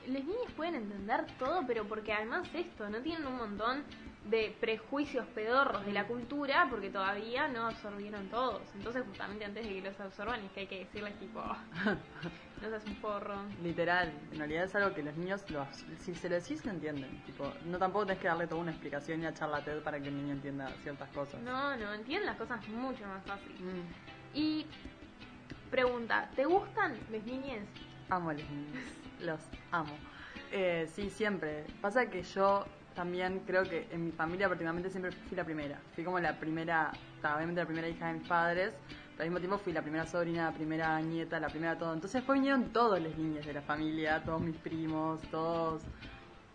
Los 0.08 0.24
niños 0.24 0.52
pueden 0.58 0.74
entender 0.78 1.28
todo, 1.38 1.62
pero 1.68 1.84
porque 1.84 2.12
además 2.12 2.48
esto, 2.56 2.90
no 2.90 2.98
tienen 3.02 3.28
un 3.28 3.38
montón 3.38 3.84
de 4.26 4.56
prejuicios 4.60 5.26
pedorros 5.28 5.84
de 5.86 5.94
la 5.94 6.06
cultura 6.06 6.68
porque 6.70 6.90
todavía 6.92 7.48
no 7.48 7.68
absorbieron 7.68 8.28
todos. 8.30 8.62
Entonces, 8.76 9.04
justamente 9.08 9.46
antes 9.46 9.66
de 9.68 9.74
que 9.74 9.82
los 9.82 10.00
absorban, 10.00 10.40
es 10.46 10.52
que 10.52 10.60
hay 10.62 10.68
que 10.68 10.80
decirles 10.80 11.18
tipo, 11.20 11.42
no 12.62 12.70
seas 12.70 12.86
un 12.86 12.96
porro. 12.96 13.36
Literal, 13.64 14.14
en 14.32 14.38
realidad 14.38 14.66
es 14.66 14.76
algo 14.76 14.94
que 14.94 15.02
los 15.02 15.16
niños, 15.18 15.44
lo, 15.50 15.66
si 16.00 16.14
se 16.14 16.30
lo 16.30 16.36
decís, 16.36 16.64
lo 16.66 16.72
entienden. 16.72 17.24
Tipo, 17.26 17.52
no 17.66 17.80
tampoco 17.80 18.06
tenés 18.06 18.22
que 18.22 18.28
darle 18.28 18.46
toda 18.46 18.62
una 18.62 18.72
explicación 18.72 19.20
y 19.20 19.22
una 19.24 19.34
charla 19.34 19.64
TED 19.64 19.82
para 19.82 20.00
que 20.00 20.10
el 20.10 20.16
niño 20.16 20.34
entienda 20.34 20.70
ciertas 20.84 21.10
cosas. 21.10 21.42
No, 21.42 21.76
no, 21.78 21.92
entienden 21.94 22.28
las 22.28 22.38
cosas 22.38 22.66
mucho 22.70 23.06
más 23.08 23.24
fácil. 23.26 23.54
Mm, 23.60 24.38
Y 24.38 24.68
pregunta, 25.72 26.30
¿te 26.36 26.46
gustan 26.46 26.96
las 27.12 27.24
niñas? 27.24 27.66
amo 28.10 28.30
a 28.30 28.34
los 28.34 28.44
niños, 28.50 28.84
los 29.22 29.40
amo. 29.72 29.94
Eh, 30.52 30.88
sí, 30.94 31.10
siempre. 31.10 31.66
Pasa 31.82 32.10
que 32.10 32.22
yo 32.24 32.66
también 32.96 33.42
creo 33.46 33.68
que 33.68 33.88
en 33.92 34.06
mi 34.06 34.12
familia 34.12 34.48
particularmente 34.48 34.90
siempre 34.90 35.12
fui 35.12 35.38
la 35.38 35.44
primera. 35.44 35.80
Fui 35.96 36.04
como 36.04 36.20
la 36.20 36.38
primera, 36.40 36.94
obviamente 37.24 37.62
la 37.62 37.66
primera 37.68 37.88
hija 37.90 38.08
de 38.08 38.14
mis 38.14 38.24
padres, 38.24 38.74
pero 39.14 39.24
al 39.24 39.30
mismo 39.30 39.40
tiempo 39.40 39.58
fui 39.58 39.74
la 39.74 39.82
primera 39.82 40.06
sobrina, 40.06 40.46
la 40.46 40.54
primera 40.54 41.00
nieta, 41.02 41.40
la 41.40 41.50
primera 41.50 41.78
todo. 41.78 41.94
Entonces 41.94 42.22
después 42.22 42.36
vinieron 42.36 42.72
todos 42.74 43.00
los 43.02 43.16
niños 43.18 43.46
de 43.46 43.54
la 43.54 43.62
familia, 43.62 44.24
todos 44.26 44.42
mis 44.42 44.56
primos, 44.58 45.22
todos, 45.32 45.82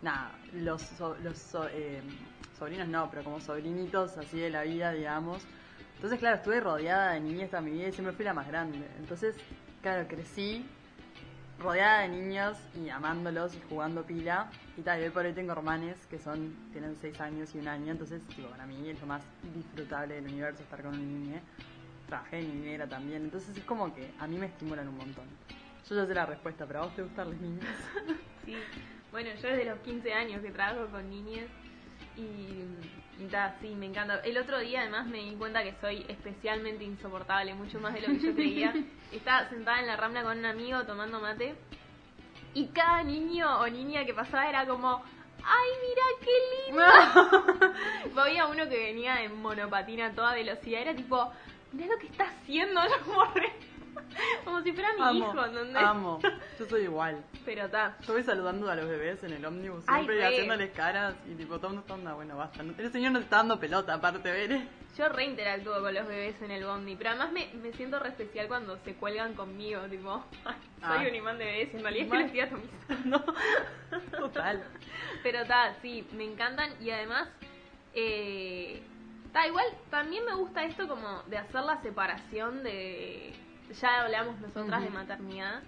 nada, 0.01 0.31
los, 0.53 0.81
so- 0.81 1.17
los 1.23 1.37
so- 1.37 1.67
eh, 1.69 2.01
sobrinos 2.57 2.87
no, 2.87 3.09
pero 3.09 3.23
como 3.23 3.39
sobrinitos 3.39 4.17
así 4.17 4.39
de 4.39 4.49
la 4.49 4.63
vida, 4.63 4.91
digamos. 4.91 5.43
Entonces, 5.95 6.19
claro, 6.19 6.35
estuve 6.37 6.59
rodeada 6.59 7.13
de 7.13 7.19
niñas 7.21 7.49
toda 7.49 7.61
mi 7.61 7.71
vida 7.71 7.87
y 7.87 7.91
siempre 7.91 8.13
fui 8.13 8.23
la 8.25 8.33
más 8.33 8.47
grande. 8.47 8.85
Entonces, 8.99 9.35
claro, 9.81 10.07
crecí 10.07 10.65
rodeada 11.59 12.01
de 12.01 12.09
niños 12.09 12.57
y 12.75 12.89
amándolos 12.89 13.55
y 13.55 13.61
jugando 13.69 14.03
pila. 14.03 14.49
Y 14.77 14.81
tal, 14.81 15.01
hoy 15.01 15.09
por 15.09 15.25
hoy 15.25 15.33
tengo 15.33 15.53
hermanes 15.53 15.97
que 16.07 16.19
son, 16.19 16.55
tienen 16.71 16.95
6 16.99 17.19
años 17.21 17.55
y 17.55 17.59
un 17.59 17.67
año, 17.67 17.91
entonces, 17.91 18.21
tipo, 18.27 18.47
para 18.49 18.65
mí 18.65 18.89
es 18.89 18.99
lo 18.99 19.07
más 19.07 19.21
disfrutable 19.55 20.15
del 20.15 20.25
universo 20.25 20.63
estar 20.63 20.81
con 20.81 20.93
un 20.93 21.23
niño. 21.23 21.39
trabajé 22.07 22.37
de 22.37 22.43
niñera 22.43 22.87
también, 22.87 23.23
entonces 23.23 23.57
es 23.57 23.63
como 23.63 23.93
que 23.93 24.11
a 24.19 24.27
mí 24.27 24.37
me 24.37 24.45
estimulan 24.45 24.87
un 24.87 24.97
montón. 24.97 25.25
Yo 25.89 25.95
ya 25.95 26.05
sé 26.05 26.13
la 26.13 26.25
respuesta, 26.25 26.65
pero 26.65 26.81
a 26.81 26.85
vos 26.85 26.95
te 26.95 27.03
gustan 27.03 27.29
las 27.29 27.39
niñas. 27.39 27.65
Sí. 28.45 28.55
Bueno, 29.11 29.29
yo 29.41 29.47
desde 29.47 29.65
los 29.65 29.79
15 29.79 30.13
años 30.13 30.41
que 30.41 30.51
trabajo 30.51 30.87
con 30.91 31.09
niñas 31.09 31.47
y, 32.15 32.63
ta, 33.25 33.55
sí, 33.61 33.69
me 33.75 33.87
encanta. 33.87 34.19
El 34.23 34.37
otro 34.37 34.59
día 34.59 34.81
además 34.81 35.07
me 35.07 35.17
di 35.19 35.35
cuenta 35.35 35.63
que 35.63 35.73
soy 35.81 36.05
especialmente 36.07 36.83
insoportable, 36.83 37.53
mucho 37.55 37.79
más 37.79 37.93
de 37.93 38.01
lo 38.01 38.07
que 38.07 38.19
yo 38.19 38.33
creía. 38.35 38.73
Estaba 39.11 39.49
sentada 39.49 39.79
en 39.79 39.87
la 39.87 39.95
rambla 39.97 40.23
con 40.23 40.37
un 40.37 40.45
amigo 40.45 40.83
tomando 40.83 41.19
mate 41.19 41.55
y 42.53 42.67
cada 42.67 43.03
niño 43.03 43.59
o 43.59 43.67
niña 43.67 44.05
que 44.05 44.13
pasaba 44.13 44.47
era 44.49 44.65
como, 44.65 45.03
¡ay, 45.43 45.69
mira 45.87 46.03
qué 46.21 47.51
lindo! 48.11 48.21
Había 48.21 48.45
uno 48.47 48.67
que 48.67 48.77
venía 48.77 49.23
en 49.23 49.41
monopatina 49.41 50.07
a 50.07 50.11
toda 50.11 50.33
velocidad, 50.33 50.81
era 50.81 50.95
tipo, 50.95 51.31
mira 51.71 51.93
lo 51.93 51.99
que 51.99 52.07
está 52.07 52.25
haciendo, 52.25 52.81
yo 52.89 53.05
como 53.05 53.23
re- 53.33 53.53
Como 54.45 54.61
si 54.61 54.71
fuera 54.73 54.89
mi 54.93 55.01
amo, 55.01 55.13
hijo, 55.33 55.45
¿entendés? 55.45 55.83
amo. 55.83 56.19
Yo 56.59 56.65
soy 56.65 56.83
igual. 56.83 57.23
Pero 57.45 57.65
está. 57.65 57.97
Yo 58.05 58.13
voy 58.13 58.23
saludando 58.23 58.69
a 58.69 58.75
los 58.75 58.87
bebés 58.87 59.23
en 59.23 59.33
el 59.33 59.45
ómnibus 59.45 59.83
siempre 59.85 60.19
y 60.19 60.21
haciéndoles 60.23 60.71
caras 60.71 61.15
y 61.29 61.35
tipo, 61.35 61.57
todo 61.57 61.67
el 61.67 61.73
mundo 61.73 61.81
está 61.81 61.93
onda, 61.95 62.13
bueno, 62.13 62.37
basta. 62.37 62.61
El 62.61 62.91
señor 62.91 63.11
no 63.11 63.19
te 63.19 63.25
está 63.25 63.37
dando 63.37 63.59
pelota, 63.59 63.93
aparte, 63.93 64.31
¿ves? 64.31 64.61
Yo 64.97 65.07
reinteractúo 65.09 65.79
con 65.79 65.93
los 65.93 66.07
bebés 66.07 66.41
en 66.41 66.49
el 66.49 66.65
bondi, 66.65 66.95
pero 66.95 67.11
además 67.11 67.31
me, 67.31 67.53
me 67.61 67.71
siento 67.73 67.99
re 67.99 68.09
especial 68.09 68.47
cuando 68.47 68.77
se 68.83 68.95
cuelgan 68.95 69.35
conmigo, 69.35 69.81
tipo, 69.83 70.23
"Ay, 70.45 70.55
soy 70.81 71.05
Ah. 71.05 71.09
un 71.09 71.15
imán 71.15 71.37
de 71.37 71.45
bebés, 71.45 71.73
en 71.75 71.81
realidad 71.83 72.05
es 72.05 72.11
que 72.11 72.17
Mal. 72.17 72.19
lo 72.21 72.25
estoy 72.25 72.39
atomizando. 72.41 73.35
Total. 74.17 74.63
Pero 75.21 75.39
está, 75.39 75.75
sí, 75.83 76.07
me 76.13 76.23
encantan 76.23 76.71
y 76.81 76.89
además, 76.89 77.29
eh, 77.93 78.81
ta, 79.33 79.47
igual 79.47 79.65
también 79.91 80.25
me 80.25 80.33
gusta 80.33 80.63
esto 80.65 80.87
como 80.87 81.21
de 81.23 81.37
hacer 81.37 81.61
la 81.63 81.79
separación 81.81 82.63
de, 82.63 83.33
ya 83.71 84.01
hablamos 84.03 84.39
nosotras 84.39 84.81
de 84.83 84.89
maternidad, 84.89 85.61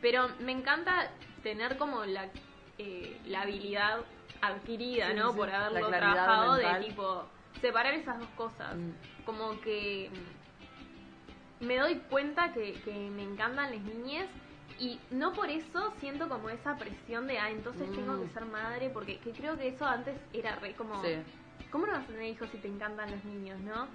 pero 0.00 0.28
me 0.40 0.52
encanta 0.52 1.10
tener 1.42 1.76
como 1.78 2.04
la, 2.04 2.28
eh, 2.78 3.20
la 3.26 3.42
habilidad 3.42 4.00
adquirida, 4.40 5.10
Sí, 5.10 5.16
¿no? 5.16 5.32
sí, 5.32 5.36
Por 5.36 5.50
haberlo 5.50 5.88
trabajado 5.88 6.52
mental. 6.54 6.80
de 6.82 6.88
tipo 6.88 7.26
separar 7.60 7.94
esas 7.94 8.18
dos 8.18 8.28
cosas. 8.36 8.76
Mm. 8.76 8.90
Como 9.24 9.60
que 9.60 10.10
me 11.60 11.76
doy 11.76 11.96
cuenta 12.08 12.52
que, 12.52 12.74
que 12.84 12.92
me 13.10 13.22
encantan 13.24 13.72
las 13.72 13.80
niñas 13.82 14.26
y 14.78 15.00
no 15.10 15.32
por 15.32 15.50
eso 15.50 15.92
siento 15.98 16.28
como 16.28 16.50
esa 16.50 16.76
presión 16.76 17.26
de, 17.26 17.38
ah, 17.38 17.50
entonces 17.50 17.90
tengo 17.92 18.12
Mm. 18.12 18.22
que 18.22 18.28
ser 18.32 18.44
madre, 18.44 18.90
porque 18.90 19.18
que 19.18 19.32
creo 19.32 19.56
que 19.58 19.68
eso 19.68 19.84
antes 19.84 20.14
era 20.32 20.54
re 20.56 20.74
como, 20.74 21.02
Sí. 21.02 21.16
¿cómo 21.72 21.86
no 21.86 21.92
vas 21.94 22.04
a 22.04 22.06
tener 22.06 22.22
hijos 22.30 22.48
si 22.52 22.58
te 22.58 22.68
encantan 22.68 23.10
los 23.10 23.24
niños, 23.24 23.58
no? 23.60 23.88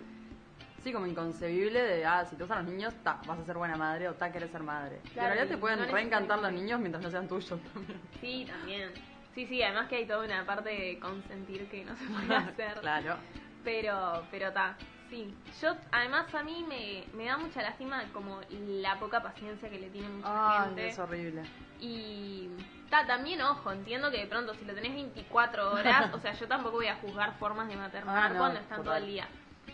Sí, 0.83 0.91
como 0.91 1.05
inconcebible 1.07 1.81
de, 1.81 2.05
ah, 2.05 2.25
si 2.25 2.35
te 2.35 2.43
gustan 2.43 2.65
los 2.65 2.73
niños, 2.73 2.93
ta, 3.03 3.21
vas 3.25 3.39
a 3.39 3.45
ser 3.45 3.57
buena 3.57 3.77
madre 3.77 4.09
o 4.09 4.13
ta, 4.15 4.31
querés 4.31 4.51
ser 4.51 4.63
madre. 4.63 4.99
Y 5.03 5.07
en 5.07 5.13
Claro, 5.13 5.33
realidad 5.33 5.47
te 5.55 5.57
pueden 5.57 5.79
no 5.79 5.85
reencantar 5.85 6.39
los 6.39 6.51
niños 6.51 6.79
mientras 6.79 7.01
no 7.03 7.09
sean 7.09 7.27
tuyos 7.27 7.47
también. 7.73 8.01
Sí, 8.19 8.45
también. 8.49 8.91
Sí, 9.33 9.47
sí, 9.47 9.63
además 9.63 9.87
que 9.87 9.95
hay 9.95 10.05
toda 10.05 10.25
una 10.25 10.45
parte 10.45 10.69
de 10.69 10.99
consentir 10.99 11.67
que 11.69 11.85
no 11.85 11.95
se 11.95 12.05
puede 12.05 12.35
hacer. 12.35 12.79
claro. 12.81 13.15
Pero, 13.63 14.23
pero 14.29 14.51
ta, 14.51 14.75
sí. 15.09 15.33
Yo, 15.61 15.73
además 15.93 16.33
a 16.35 16.43
mí 16.43 16.65
me, 16.67 17.05
me 17.15 17.29
da 17.29 17.37
mucha 17.37 17.61
lástima 17.61 18.03
como 18.11 18.41
la 18.49 18.99
poca 18.99 19.23
paciencia 19.23 19.69
que 19.69 19.79
le 19.79 19.89
tiene 19.89 20.09
mucha 20.09 20.27
Ay, 20.63 20.65
gente. 20.67 20.87
es 20.89 20.99
horrible. 20.99 21.43
Y 21.79 22.49
ta, 22.89 23.05
también, 23.07 23.41
ojo, 23.41 23.71
entiendo 23.71 24.11
que 24.11 24.17
de 24.17 24.27
pronto 24.27 24.53
si 24.53 24.65
lo 24.65 24.73
tenés 24.73 24.93
24 24.93 25.71
horas, 25.71 26.11
o 26.13 26.19
sea, 26.19 26.33
yo 26.33 26.45
tampoco 26.47 26.75
voy 26.75 26.87
a 26.87 26.95
juzgar 26.95 27.33
formas 27.39 27.69
de 27.69 27.77
maternar 27.77 28.17
Ah, 28.25 28.29
no, 28.33 28.39
cuando 28.39 28.59
están 28.59 28.83
todo 28.83 28.95
el 28.97 29.05
día. 29.05 29.27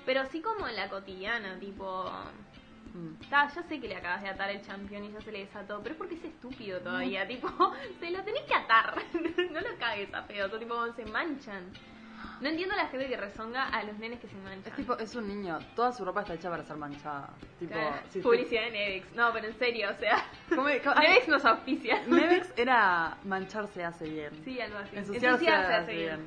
Pero 0.06 0.26
sí 0.28 0.42
como 0.42 0.68
en 0.68 0.76
la 0.76 0.90
cotidiana, 0.90 1.58
tipo... 1.60 2.10
Mm. 2.94 3.30
Ta, 3.30 3.48
yo 3.54 3.62
sé 3.70 3.80
que 3.80 3.88
le 3.88 3.96
acabas 3.96 4.24
de 4.24 4.30
atar 4.30 4.50
el 4.50 4.62
champión 4.64 5.04
y 5.04 5.12
ya 5.12 5.22
se 5.22 5.32
le 5.32 5.40
desató, 5.46 5.80
pero 5.84 5.94
es 5.94 5.98
porque 6.00 6.16
es 6.16 6.24
estúpido 6.24 6.80
todavía, 6.80 7.28
tipo, 7.28 7.48
se 8.00 8.10
lo 8.10 8.24
tenés 8.24 8.42
que 8.46 8.56
atar, 8.56 8.96
no 9.52 9.62
lo 9.62 9.78
cagues 9.78 10.12
a 10.14 10.26
pedo, 10.26 10.50
tipo, 10.58 10.92
se 10.94 11.06
manchan. 11.06 11.66
No 12.42 12.50
entiendo 12.50 12.76
la 12.76 12.88
gente 12.88 13.08
que 13.08 13.16
rezonga 13.18 13.66
a 13.70 13.84
los 13.84 13.98
nenes 14.00 14.20
que 14.20 14.28
se 14.28 14.36
manchan. 14.38 14.72
Es 14.72 14.76
tipo, 14.76 14.98
es 14.98 15.14
un 15.16 15.28
niño, 15.28 15.60
toda 15.76 15.92
su 15.92 16.04
ropa 16.04 16.22
está 16.22 16.34
hecha 16.34 16.50
para 16.50 16.64
ser 16.64 16.78
manchada. 16.78 17.30
Tipo, 17.60 17.74
Claro, 17.74 17.96
si- 18.10 18.22
Publicidad 18.22 18.64
de 18.64 18.72
Nevex, 18.72 19.14
no, 19.14 19.32
pero 19.34 19.48
en 19.50 19.60
serio, 19.60 19.90
o 19.92 20.00
sea, 20.00 20.26
¿Cómo- 20.50 20.64
cómo- 20.84 20.96
ay, 20.98 21.08
Nevex 21.10 21.28
nos 21.28 21.46
auspicia. 21.46 22.02
Nevex 22.08 22.54
era 22.58 23.18
mancharse 23.24 23.84
hace 23.84 24.10
bien. 24.10 24.32
Sí, 24.44 24.60
algo 24.60 24.80
así. 24.80 24.96
Ensuciarse, 24.98 25.74
hace 25.74 25.94
bien. 25.96 26.26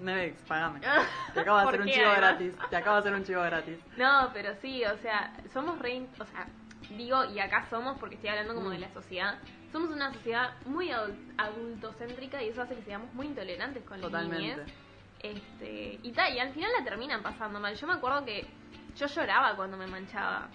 Nevex, 0.00 0.42
pagame. 0.42 0.80
Te 1.34 1.40
acabo 1.40 1.58
de 1.58 1.64
¿Por 1.64 1.74
hacer 1.74 1.80
un 1.80 1.86
qué, 1.86 1.92
chivo 1.92 2.06
además? 2.10 2.20
gratis. 2.38 2.54
Te 2.70 2.76
acabo 2.76 2.96
de 2.96 3.00
hacer 3.00 3.14
un 3.14 3.24
chivo 3.24 3.42
gratis. 3.42 3.78
No, 3.96 4.30
pero 4.32 4.54
sí, 4.60 4.84
o 4.84 4.96
sea, 4.98 5.32
somos 5.52 5.78
re... 5.78 6.06
O 6.18 6.24
sea, 6.26 6.46
digo, 6.96 7.24
y 7.26 7.38
acá 7.40 7.66
somos 7.70 7.98
porque 7.98 8.14
estoy 8.16 8.30
hablando 8.30 8.54
como 8.54 8.68
Mm. 8.68 8.72
de 8.72 8.78
la 8.78 8.92
sociedad. 8.92 9.38
Somos 9.72 9.90
una 9.90 10.12
sociedad 10.12 10.50
muy 10.66 10.88
adul- 10.88 11.34
adultocéntrica 11.38 12.42
y 12.42 12.48
eso 12.48 12.62
hace 12.62 12.74
que 12.74 12.82
seamos 12.82 13.12
muy 13.14 13.26
intolerantes 13.26 13.84
con 13.84 14.00
Totalmente. 14.00 14.38
niñez. 14.56 14.74
Este, 15.22 15.98
y 16.02 16.12
tal, 16.12 16.34
y 16.34 16.38
al 16.40 16.50
final 16.52 16.70
la 16.78 16.84
terminan 16.84 17.22
pasando 17.22 17.60
mal. 17.60 17.74
Yo 17.76 17.86
me 17.86 17.92
acuerdo 17.94 18.24
que 18.24 18.46
yo 18.96 19.06
lloraba 19.06 19.54
cuando 19.54 19.76
me 19.76 19.86
manchaba. 19.86 20.48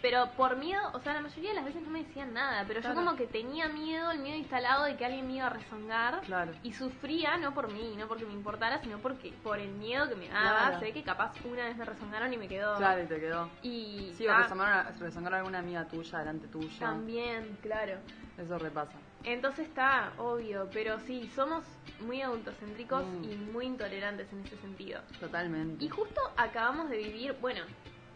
Pero 0.00 0.30
por 0.36 0.56
miedo, 0.56 0.80
o 0.94 1.00
sea, 1.00 1.12
la 1.14 1.20
mayoría 1.20 1.50
de 1.50 1.56
las 1.56 1.64
veces 1.64 1.82
no 1.82 1.90
me 1.90 2.04
decían 2.04 2.32
nada, 2.32 2.64
pero 2.68 2.80
Claro. 2.80 2.94
yo 2.94 3.04
como 3.04 3.16
que 3.16 3.26
tenía 3.26 3.66
miedo, 3.68 4.12
el 4.12 4.20
miedo 4.20 4.36
instalado 4.36 4.84
de 4.84 4.96
que 4.96 5.04
alguien 5.04 5.26
me 5.26 5.34
iba 5.34 5.46
a 5.46 5.50
rezongar. 5.50 6.20
Claro. 6.20 6.52
Y 6.62 6.72
sufría 6.72 7.36
no 7.36 7.52
por 7.52 7.72
mí, 7.72 7.94
no 7.98 8.06
porque 8.06 8.24
me 8.24 8.32
importara, 8.32 8.78
sino 8.80 8.98
porque 8.98 9.32
por 9.42 9.58
el 9.58 9.70
miedo 9.72 10.08
que 10.08 10.14
me 10.14 10.28
daba. 10.28 10.66
Claro. 10.68 10.80
Sé 10.80 10.92
que 10.92 11.02
capaz 11.02 11.32
una 11.44 11.64
vez 11.64 11.76
me 11.76 11.84
rezongaron 11.84 12.32
y 12.32 12.36
me 12.36 12.46
quedó. 12.46 12.76
Claro, 12.76 13.02
y 13.02 13.06
te 13.06 13.18
quedó. 13.18 13.50
Y 13.62 14.12
Sí, 14.16 14.24
o 14.26 14.30
ta, 14.30 14.92
rezongar 15.00 15.34
a, 15.34 15.38
alguna 15.38 15.58
amiga 15.58 15.84
tuya 15.88 16.18
delante 16.20 16.46
tuyo. 16.46 16.68
también, 16.78 17.58
claro. 17.60 17.94
Eso 18.38 18.56
repasa. 18.56 18.92
Entonces 19.24 19.66
está 19.66 20.12
obvio, 20.18 20.68
pero 20.72 21.00
sí, 21.00 21.28
somos 21.34 21.64
muy 21.98 22.22
adultocéntricos 22.22 23.04
Mm. 23.04 23.24
y 23.24 23.36
muy 23.36 23.66
intolerantes 23.66 24.32
en 24.32 24.44
ese 24.44 24.56
sentido. 24.58 25.00
Totalmente. 25.18 25.84
Y 25.84 25.88
justo 25.88 26.20
acabamos 26.36 26.88
de 26.88 26.98
vivir, 26.98 27.36
bueno, 27.40 27.62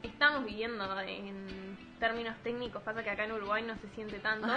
estamos 0.04 0.44
viviendo 0.44 0.84
en 1.00 1.71
términos 2.02 2.36
técnicos, 2.42 2.82
pasa 2.82 3.04
que 3.04 3.10
acá 3.10 3.24
en 3.26 3.30
Uruguay 3.32 3.62
no 3.62 3.76
se 3.76 3.88
siente 3.90 4.18
tanto, 4.18 4.48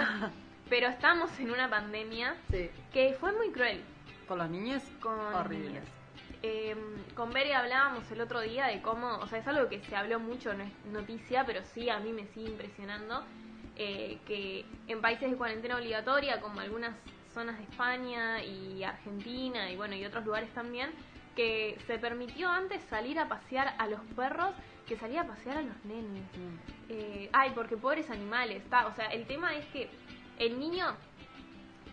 pero 0.68 0.88
estamos 0.88 1.30
en 1.38 1.52
una 1.52 1.70
pandemia 1.70 2.34
Sí. 2.50 2.68
que 2.92 3.14
fue 3.20 3.30
muy 3.30 3.50
cruel 3.52 3.80
Con 4.26 4.38
los 4.38 4.50
niños, 4.50 4.82
con 5.00 5.16
horrible. 5.32 5.68
niñas. 5.68 5.84
Eh, 6.42 6.74
con 7.14 7.30
Bere 7.32 7.54
hablábamos 7.54 8.10
el 8.10 8.20
otro 8.20 8.40
día 8.40 8.66
de 8.66 8.82
cómo, 8.82 9.18
o 9.18 9.28
sea, 9.28 9.38
es 9.38 9.46
algo 9.46 9.68
que 9.68 9.80
se 9.84 9.94
habló 9.94 10.18
mucho, 10.18 10.54
no 10.54 10.64
es 10.64 10.72
noticia, 10.92 11.46
pero 11.46 11.62
sí 11.72 11.88
a 11.88 12.00
mí 12.00 12.12
me 12.12 12.26
sigue 12.34 12.50
impresionando, 12.50 13.22
eh, 13.76 14.18
que 14.26 14.64
en 14.88 15.00
países 15.00 15.30
de 15.30 15.36
cuarentena 15.36 15.76
obligatoria, 15.76 16.40
como 16.40 16.58
algunas 16.60 16.96
zonas 17.32 17.56
de 17.58 17.62
España 17.64 18.42
y 18.42 18.82
Argentina 18.82 19.70
y 19.70 19.76
bueno, 19.76 19.94
y 19.94 20.04
otros 20.04 20.24
lugares 20.24 20.50
también, 20.52 20.90
que 21.36 21.78
se 21.86 21.96
permitió 21.98 22.48
antes 22.48 22.82
salir 22.90 23.20
a 23.20 23.28
pasear 23.28 23.74
a 23.78 23.86
los 23.86 24.00
perros 24.16 24.50
que 24.86 24.96
salir 24.96 25.18
a 25.18 25.26
pasear 25.26 25.58
a 25.58 25.62
los 25.62 25.84
nenes. 25.84 26.22
Mm. 26.22 26.90
Eh, 26.90 27.30
ay, 27.32 27.52
porque 27.54 27.76
pobres 27.76 28.08
animales, 28.10 28.62
está. 28.62 28.86
O 28.86 28.94
sea, 28.94 29.06
el 29.08 29.26
tema 29.26 29.54
es 29.56 29.66
que 29.66 29.90
el 30.38 30.58
niño 30.58 30.94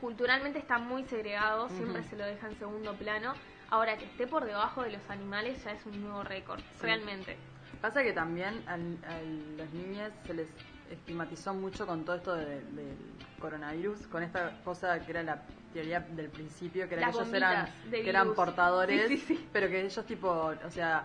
culturalmente 0.01 0.59
está 0.59 0.77
muy 0.77 1.03
segregado, 1.05 1.69
siempre 1.69 2.03
se 2.03 2.15
lo 2.17 2.25
deja 2.25 2.47
en 2.47 2.57
segundo 2.57 2.93
plano. 2.95 3.33
Ahora 3.69 3.97
que 3.97 4.05
esté 4.05 4.27
por 4.27 4.45
debajo 4.45 4.83
de 4.83 4.91
los 4.91 5.09
animales 5.09 5.63
ya 5.63 5.71
es 5.71 5.85
un 5.85 6.01
nuevo 6.01 6.23
récord, 6.23 6.59
realmente. 6.81 7.37
Pasa 7.81 8.03
que 8.03 8.13
también 8.13 8.63
a 8.67 8.77
los 8.77 9.73
niños 9.73 10.11
se 10.27 10.33
les 10.33 10.47
estigmatizó 10.91 11.53
mucho 11.53 11.87
con 11.87 12.05
todo 12.05 12.17
esto 12.17 12.35
de- 12.35 12.61
del 12.61 12.95
coronavirus, 13.39 14.05
con 14.07 14.21
esta 14.23 14.61
cosa 14.63 14.99
que 15.03 15.11
era 15.11 15.23
la 15.23 15.41
teoría 15.73 15.99
del 16.01 16.29
principio, 16.29 16.87
que 16.87 16.95
era 16.95 17.07
Las 17.07 17.15
que 17.15 17.21
ellos 17.23 17.33
eran, 17.33 17.67
que 17.91 18.35
portadores, 18.35 19.07
Sí, 19.07 19.17
sí, 19.17 19.35
sí. 19.35 19.49
pero 19.51 19.67
que 19.69 19.81
ellos 19.81 20.05
tipo, 20.05 20.29
o 20.29 20.69
sea, 20.69 21.03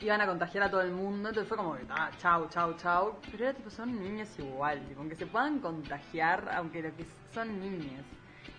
iban 0.00 0.20
a 0.20 0.26
contagiar 0.26 0.64
a 0.64 0.70
todo 0.70 0.80
el 0.82 0.92
mundo, 0.92 1.28
entonces 1.30 1.48
fue 1.48 1.56
como 1.56 1.74
que, 1.76 1.82
ah, 1.90 2.10
chau, 2.18 2.48
chau, 2.48 2.76
chau, 2.76 3.16
pero 3.30 3.44
era 3.44 3.52
tipo, 3.54 3.68
son 3.70 3.98
niños 4.00 4.28
igual, 4.38 4.80
tipo, 4.88 5.00
aunque 5.00 5.16
se 5.16 5.26
puedan 5.26 5.58
contagiar, 5.58 6.48
aunque 6.54 6.82
lo 6.82 6.94
que 6.96 7.04
son 7.34 7.58
niños. 7.60 8.04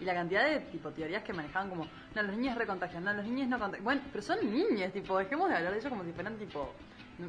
Y 0.01 0.05
la 0.05 0.13
cantidad 0.13 0.45
de 0.45 0.59
tipo 0.61 0.91
teorías 0.91 1.23
que 1.23 1.33
manejaban 1.33 1.69
como, 1.69 1.85
no, 2.15 2.23
los 2.23 2.35
niños 2.35 2.57
recontagian, 2.57 3.03
no, 3.03 3.13
los 3.13 3.25
niños 3.25 3.47
no 3.49 3.59
contagian. 3.59 3.83
Bueno, 3.83 4.01
pero 4.11 4.21
son 4.21 4.39
niños, 4.51 4.91
tipo, 4.93 5.17
dejemos 5.17 5.49
de 5.49 5.55
hablar 5.55 5.73
de 5.73 5.79
ellos 5.79 5.89
como 5.89 6.03
si 6.05 6.11
fueran 6.13 6.37
tipo 6.37 6.73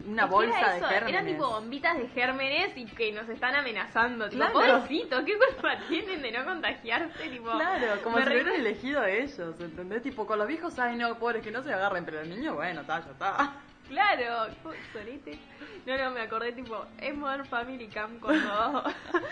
una 0.06 0.26
bolsa 0.26 0.74
de 0.74 0.80
gérmenes. 0.82 1.08
Eran 1.08 1.26
tipo 1.26 1.48
bombitas 1.48 1.98
de 1.98 2.06
gérmenes 2.08 2.76
y 2.76 2.86
que 2.86 3.10
nos 3.10 3.28
están 3.28 3.56
amenazando. 3.56 4.28
Tipo, 4.28 4.44
Claro. 4.44 4.52
pobrecito, 4.82 5.24
¿qué 5.24 5.32
culpa 5.36 5.78
tienen 5.88 6.22
de 6.22 6.30
no 6.30 6.44
contagiarse? 6.44 7.28
Tipo, 7.28 7.50
Claro, 7.50 8.00
como 8.04 8.18
si 8.18 8.24
re- 8.24 8.34
hubieran 8.42 8.54
elegido 8.60 9.00
a 9.00 9.10
ellos, 9.10 9.60
¿entendés? 9.60 10.02
Tipo, 10.02 10.24
con 10.26 10.38
los 10.38 10.46
viejos, 10.46 10.78
ay 10.78 10.96
no, 10.96 11.18
pobres, 11.18 11.42
que 11.42 11.50
no 11.50 11.62
se 11.64 11.72
agarren, 11.72 12.04
pero 12.04 12.20
los 12.20 12.28
niños, 12.28 12.54
bueno, 12.54 12.82
está, 12.82 13.04
ya 13.04 13.10
está. 13.10 13.54
Claro, 13.90 14.52
uy, 14.64 14.76
sorete. 14.92 15.36
No, 15.84 15.98
no, 15.98 16.12
me 16.12 16.20
acordé 16.20 16.52
tipo, 16.52 16.86
es 16.98 17.12
Modern 17.12 17.44
Family 17.46 17.88
Camp 17.88 18.20
cuando, 18.20 18.84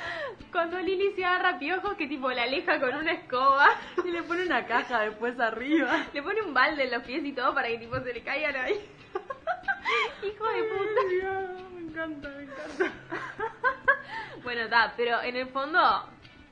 cuando 0.52 0.80
Lily 0.80 1.12
se 1.14 1.24
agarra 1.24 1.60
piojos 1.60 1.94
que 1.94 2.08
tipo 2.08 2.28
la 2.32 2.42
aleja 2.42 2.80
con 2.80 2.92
una 2.92 3.12
escoba, 3.12 3.68
Y 4.04 4.10
le 4.10 4.24
pone 4.24 4.42
una 4.44 4.66
caja 4.66 5.02
después 5.02 5.38
arriba. 5.38 6.06
le 6.12 6.22
pone 6.22 6.42
un 6.42 6.52
balde 6.52 6.84
en 6.84 6.90
los 6.90 7.04
pies 7.04 7.24
y 7.24 7.32
todo 7.32 7.54
para 7.54 7.68
que 7.68 7.78
tipo 7.78 8.00
se 8.00 8.12
le 8.12 8.22
caigan 8.22 8.56
ahí. 8.56 8.74
Hijo 10.24 10.48
de 10.48 10.62
puta. 10.64 11.80
encanta, 11.80 12.28
me 12.30 12.42
encanta. 12.42 12.92
Bueno, 14.42 14.62
está, 14.62 14.94
pero 14.96 15.20
en 15.22 15.36
el 15.36 15.48
fondo 15.48 15.78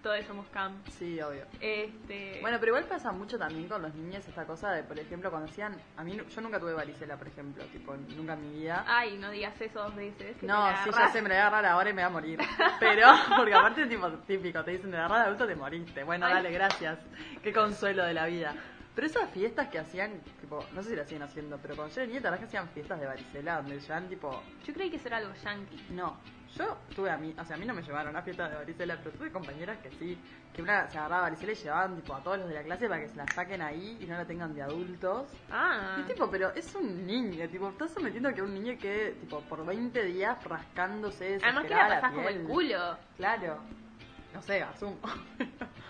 todos 0.07 0.25
somos 0.25 0.47
cam. 0.51 0.73
Sí, 0.99 1.21
obvio. 1.21 1.45
Este, 1.61 2.39
Bueno, 2.41 2.59
pero 2.61 2.71
igual 2.71 2.85
pasa 2.85 3.11
mucho 3.11 3.37
también 3.37 3.67
con 3.69 3.83
los 3.83 3.93
niños 3.95 4.27
esta 4.29 4.45
cosa 4.47 4.71
de, 4.71 4.85
por 4.85 4.97
ejemplo, 4.99 5.31
cuando 5.31 5.51
hacían... 5.51 5.77
A 5.97 6.05
mí, 6.05 6.17
yo 6.17 6.41
nunca 6.41 6.61
tuve 6.61 6.75
varicela, 6.75 7.17
por 7.17 7.27
ejemplo, 7.27 7.65
tipo, 7.65 7.97
nunca 8.17 8.35
en 8.35 8.43
mi 8.43 8.61
vida. 8.61 8.85
ay, 8.87 9.19
no 9.19 9.31
digas 9.33 9.61
eso 9.61 9.83
dos 9.83 9.97
veces. 9.97 10.37
que 10.37 10.47
No, 10.47 10.69
sí, 10.85 10.91
ya 10.97 11.09
sé, 11.09 11.21
me 11.23 11.29
la 11.29 11.35
voy 11.35 11.41
a 11.43 11.47
agarrar 11.49 11.67
ahora 11.73 11.91
y 11.91 11.93
me 11.93 12.03
voy 12.03 12.07
a 12.07 12.13
morir. 12.13 12.39
Pero, 12.81 13.09
porque 13.37 13.55
aparte, 13.55 13.87
tipo, 13.87 14.09
típico, 14.29 14.63
te 14.63 14.71
dicen 14.71 14.93
de 14.93 14.97
agarrar 14.99 15.27
adulto 15.27 15.45
te 15.45 15.57
moriste. 15.57 16.05
Bueno, 16.05 16.27
Ay. 16.27 16.35
dale, 16.35 16.53
gracias. 16.53 16.99
Qué 17.43 17.53
consuelo 17.53 18.05
de 18.05 18.15
la 18.15 18.27
vida. 18.27 18.55
Pero 18.95 19.09
esas 19.09 19.29
fiestas 19.31 19.69
que 19.69 19.79
hacían, 19.81 20.21
tipo, 20.41 20.65
no 20.73 20.83
sé 20.83 20.91
si 20.91 20.97
las 20.97 21.07
siguen 21.09 21.25
haciendo, 21.25 21.59
pero 21.61 21.75
cuando 21.77 21.93
yo 21.95 22.01
era 22.01 22.07
niña, 22.07 22.21
la 22.21 22.31
verdad 22.31 22.39
que 22.39 22.47
hacían 22.47 22.69
fiestas 22.69 23.01
de 23.01 23.07
varicela, 23.07 23.57
donde 23.57 23.81
llevan, 23.81 24.09
tipo, 24.09 24.43
Yo 24.65 24.73
creí 24.73 24.89
que 24.89 24.97
eso 24.97 25.09
era 25.09 25.17
algo 25.19 25.35
yankee. 25.43 25.85
no. 25.91 26.17
Yo 26.59 26.77
tuve 26.95 27.11
a 27.11 27.17
mí, 27.17 27.35
o 27.39 27.45
sea, 27.45 27.57
a 27.57 27.59
mí 27.59 27.67
no 27.67 27.75
me 27.75 27.83
llevaron 27.83 28.17
a 28.17 28.23
fiestas 28.23 28.51
de 28.51 28.57
varicela, 28.57 28.97
pero 29.03 29.11
tuve 29.17 29.31
compañeras 29.31 29.77
que 29.79 29.91
sí, 29.91 30.19
que 30.55 30.63
una 30.63 30.89
se 30.91 30.97
agarraba 30.97 31.23
varicela 31.23 31.53
y 31.53 31.55
llevaban, 31.57 31.97
tipo, 31.97 32.15
a 32.15 32.23
todos 32.23 32.39
los 32.39 32.49
de 32.49 32.55
la 32.55 32.63
clase 32.63 32.89
para 32.89 33.01
que 33.03 33.09
se 33.09 33.17
la 33.17 33.27
saquen 33.27 33.61
ahí 33.63 33.99
y 34.01 34.07
no 34.07 34.17
la 34.17 34.25
tengan 34.25 34.55
de 34.55 34.63
adultos. 34.63 35.29
Ah, 35.51 35.97
Y 36.01 36.03
tipo, 36.05 36.31
pero 36.31 36.51
es 36.55 36.75
un 36.75 37.07
niño, 37.07 37.47
tipo, 37.49 37.69
estás 37.69 37.91
sometiendo 37.93 38.29
a 38.31 38.33
que 38.33 38.43
un 38.43 38.55
niño 38.55 38.79
quede, 38.81 39.13
tipo, 39.13 39.41
por 39.43 39.65
20 39.67 40.03
días 40.05 40.43
rascándose 40.45 41.39
además 41.43 41.65
que 41.65 41.75
la 41.75 41.89
pasás 41.89 42.11
como 42.13 42.27
piel. 42.29 42.41
el 42.41 42.47
culo. 42.47 42.99
Claro. 43.17 43.59
No 44.33 44.43
sé, 44.43 44.63
asumo. 44.63 44.97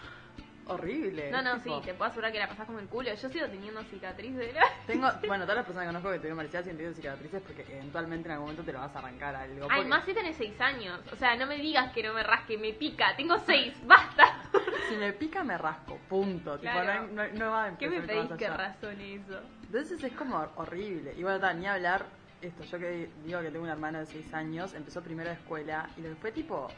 Horrible. 0.69 1.31
No, 1.31 1.43
no, 1.43 1.59
tipo, 1.61 1.81
sí, 1.81 1.87
te 1.87 1.95
puedo 1.95 2.11
asegurar 2.11 2.33
que 2.33 2.39
la 2.39 2.49
pasás 2.49 2.67
como 2.67 2.79
el 2.81 2.89
culo. 2.89 3.13
Yo 3.15 3.29
sigo 3.29 3.47
teniendo 3.47 3.83
cicatriz 3.85 4.35
de 4.37 4.53
la... 4.53 4.63
Tengo, 4.87 5.09
bueno, 5.27 5.45
todas 5.45 5.57
las 5.57 5.65
personas 5.65 5.85
que 5.85 5.87
conozco 5.89 6.11
que 6.11 6.17
tuvieron 6.19 6.37
varicela 6.39 6.63
siguen 6.63 6.77
teniendo 6.77 6.97
cicatrices 6.97 7.43
porque 7.43 7.65
eventualmente 7.77 8.29
en 8.29 8.33
algún 8.33 8.47
momento 8.47 8.65
te 8.65 8.73
lo 8.73 8.81
vas 8.81 8.95
a 8.95 8.99
arrancar 8.99 9.35
algo. 9.37 9.61
porque 9.61 9.75
Además, 9.75 10.05
si 10.05 10.15
tenés 10.15 10.37
6 10.37 10.61
años. 10.61 11.01
O 11.13 11.17
sea, 11.17 11.37
no 11.37 11.47
me 11.47 11.57
digas 11.57 11.93
que 11.93 12.03
no 12.03 12.15
me 12.15 12.23
rasque, 12.23 12.59
me 12.59 12.73
pica. 12.73 13.15
Tengo 13.17 13.39
6, 13.39 13.75
basta. 13.87 14.43
Si 14.89 14.97
me 14.97 15.13
pica, 15.13 15.43
me 15.45 15.57
rasco, 15.59 15.99
punto. 16.09 16.59
Tipo, 16.59 16.73
Claro. 16.73 17.07
no, 17.13 17.23
hay- 17.23 17.33
no, 17.33 17.39
no 17.47 17.51
va 17.51 17.65
a 17.67 17.79
¿Qué 17.79 17.89
me 17.89 18.01
pedís 18.01 18.29
más 18.31 18.39
que 18.39 18.49
razone 18.49 19.15
eso? 19.17 19.41
Entonces 19.65 20.03
es 20.03 20.13
como 20.13 20.37
horrible. 20.57 21.15
Y 21.17 21.23
bueno, 21.23 21.53
ni 21.55 21.67
hablar, 21.67 22.07
esto, 22.41 22.63
yo 22.65 22.79
que 22.79 23.09
digo 23.25 23.41
que 23.41 23.51
tengo 23.51 23.65
un 23.65 23.71
hermano 23.71 23.99
de 23.99 24.07
6 24.07 24.33
años, 24.35 24.75
empezó 24.75 25.03
primero 25.03 25.29
de 25.31 25.37
escuela 25.37 25.89
y 25.97 26.03
lo 26.03 26.09
que 26.11 26.15
fue 26.17 26.33
tipo 26.33 26.69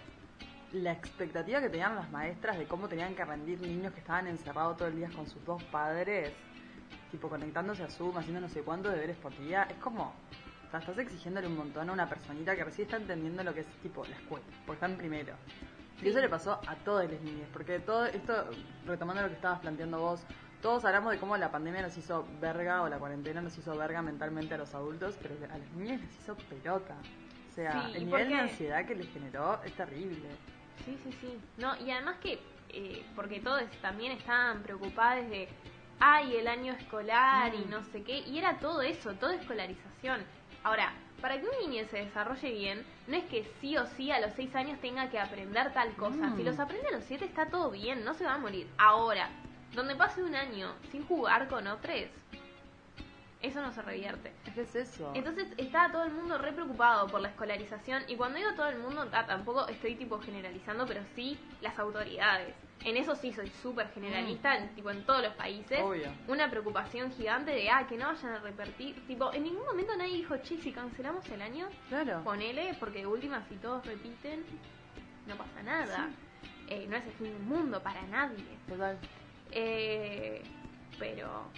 la 0.72 0.92
expectativa 0.92 1.60
que 1.60 1.68
tenían 1.70 1.96
las 1.96 2.10
maestras 2.10 2.58
de 2.58 2.66
cómo 2.66 2.88
tenían 2.88 3.14
que 3.14 3.24
rendir 3.24 3.60
niños 3.60 3.92
que 3.92 4.00
estaban 4.00 4.26
encerrados 4.26 4.76
todo 4.76 4.88
el 4.88 4.96
día 4.96 5.08
con 5.14 5.26
sus 5.26 5.42
dos 5.44 5.62
padres, 5.64 6.32
tipo 7.10 7.28
conectándose 7.28 7.82
a 7.82 7.88
Zoom, 7.88 8.16
haciendo 8.18 8.40
no 8.40 8.48
sé 8.48 8.62
cuántos 8.62 8.92
deberes 8.92 9.16
por 9.16 9.36
día, 9.38 9.62
es 9.64 9.76
como, 9.78 10.12
o 10.66 10.70
sea, 10.70 10.80
estás 10.80 10.98
exigiéndole 10.98 11.46
un 11.46 11.56
montón 11.56 11.88
a 11.88 11.92
una 11.92 12.08
personita 12.08 12.54
que 12.54 12.64
recién 12.64 12.86
está 12.86 12.98
entendiendo 12.98 13.42
lo 13.42 13.54
que 13.54 13.60
es 13.60 13.66
tipo 13.82 14.04
la 14.04 14.16
escuela, 14.16 14.44
porque 14.66 14.74
está 14.76 14.86
en 14.86 14.98
primero. 14.98 15.34
Y 16.02 16.08
eso 16.08 16.20
le 16.20 16.28
pasó 16.28 16.60
a 16.66 16.76
todas 16.76 17.10
las 17.10 17.20
niñas, 17.22 17.48
porque 17.52 17.80
todo 17.80 18.04
esto, 18.06 18.32
retomando 18.86 19.22
lo 19.22 19.28
que 19.28 19.34
estabas 19.34 19.60
planteando 19.60 19.98
vos, 20.00 20.22
todos 20.62 20.84
hablamos 20.84 21.12
de 21.12 21.18
cómo 21.18 21.36
la 21.36 21.50
pandemia 21.50 21.82
nos 21.82 21.96
hizo 21.96 22.26
verga 22.40 22.82
o 22.82 22.88
la 22.88 22.98
cuarentena 22.98 23.40
nos 23.40 23.56
hizo 23.56 23.76
verga 23.76 24.02
mentalmente 24.02 24.54
a 24.54 24.58
los 24.58 24.74
adultos, 24.74 25.16
pero 25.22 25.34
a 25.52 25.56
las 25.58 25.70
niñas 25.72 26.00
les 26.00 26.14
hizo 26.20 26.36
pelota. 26.36 26.96
O 27.50 27.54
sea, 27.54 27.86
Sí, 27.86 27.96
el 27.96 28.02
¿y 28.02 28.04
nivel 28.06 28.28
de 28.28 28.34
ansiedad 28.36 28.86
que 28.86 28.94
les 28.94 29.08
generó 29.08 29.60
es 29.64 29.72
terrible. 29.72 30.28
Sí, 30.84 30.98
sí, 31.04 31.12
sí. 31.20 31.38
No, 31.56 31.76
y 31.84 31.90
además 31.90 32.16
que, 32.22 32.38
eh, 32.70 33.04
porque 33.16 33.40
todos 33.40 33.62
también 33.82 34.12
estaban 34.12 34.62
preocupados 34.62 35.28
de, 35.30 35.48
ay, 36.00 36.36
el 36.36 36.48
año 36.48 36.72
escolar 36.72 37.54
y 37.54 37.58
Mm. 37.66 37.70
no 37.70 37.84
sé 37.84 38.02
qué, 38.02 38.18
y 38.20 38.38
era 38.38 38.58
todo 38.58 38.82
eso, 38.82 39.12
toda 39.14 39.34
escolarización. 39.34 40.20
Ahora, 40.64 40.92
para 41.20 41.40
que 41.40 41.46
un 41.48 41.70
niño 41.70 41.84
se 41.90 41.98
desarrolle 42.04 42.50
bien, 42.52 42.84
no 43.06 43.16
es 43.16 43.24
que 43.24 43.44
sí 43.60 43.76
o 43.76 43.86
sí 43.86 44.10
a 44.12 44.20
los 44.20 44.32
6 44.34 44.54
años 44.54 44.80
tenga 44.80 45.10
que 45.10 45.18
aprender 45.18 45.72
tal 45.72 45.92
cosa. 45.96 46.28
Mm. 46.28 46.36
Si 46.36 46.42
los 46.44 46.58
aprende 46.58 46.88
a 46.88 46.92
los 46.92 47.04
7 47.04 47.24
está 47.24 47.46
todo 47.46 47.70
bien, 47.70 48.04
no 48.04 48.14
se 48.14 48.24
va 48.24 48.34
a 48.34 48.38
morir. 48.38 48.68
Ahora, 48.78 49.28
donde 49.74 49.96
pase 49.96 50.22
un 50.22 50.34
año 50.34 50.72
sin 50.90 51.04
jugar 51.06 51.48
con 51.48 51.66
otros, 51.66 51.94
eso 53.40 53.62
no 53.62 53.72
se 53.72 53.82
revierte. 53.82 54.32
Que 54.54 54.62
es 54.62 54.74
eso. 54.74 55.12
Entonces 55.14 55.46
estaba 55.56 55.92
todo 55.92 56.04
el 56.04 56.12
mundo 56.12 56.38
re 56.38 56.52
preocupado 56.52 57.06
por 57.06 57.20
la 57.20 57.28
escolarización 57.28 58.02
y 58.08 58.16
cuando 58.16 58.38
digo 58.38 58.52
todo 58.54 58.68
el 58.68 58.78
mundo 58.78 59.06
ta, 59.06 59.26
tampoco 59.26 59.68
estoy 59.68 59.94
tipo 59.94 60.18
generalizando, 60.20 60.86
pero 60.86 61.02
sí 61.14 61.38
las 61.60 61.78
autoridades. 61.78 62.54
En 62.84 62.96
eso 62.96 63.14
sí 63.16 63.32
soy 63.32 63.48
súper 63.48 63.90
generalista, 63.92 64.56
en, 64.56 64.74
tipo 64.74 64.90
en 64.90 65.04
todos 65.04 65.22
los 65.22 65.34
países. 65.34 65.80
Obvio. 65.82 66.10
Una 66.28 66.48
preocupación 66.48 67.10
gigante 67.12 67.50
de 67.50 67.68
ah, 67.70 67.86
que 67.88 67.96
no 67.96 68.06
vayan 68.06 68.32
a 68.32 68.38
repetir. 68.38 69.04
Tipo, 69.06 69.32
en 69.32 69.42
ningún 69.44 69.64
momento 69.66 69.96
nadie 69.96 70.16
dijo, 70.16 70.36
che, 70.38 70.58
si 70.58 70.72
cancelamos 70.72 71.28
el 71.28 71.42
año, 71.42 71.68
Claro. 71.88 72.22
ponele, 72.22 72.74
porque 72.78 73.00
de 73.00 73.06
última 73.06 73.44
si 73.48 73.56
todos 73.56 73.84
repiten, 73.84 74.44
no 75.26 75.36
pasa 75.36 75.62
nada. 75.64 76.08
Eh, 76.68 76.86
no 76.88 76.96
es 76.96 77.04
el 77.06 77.12
fin 77.12 77.32
del 77.32 77.42
mundo 77.42 77.82
para 77.82 78.02
nadie. 78.02 78.44
Total. 78.68 78.96
Eh, 79.50 80.42
pero 80.98 81.50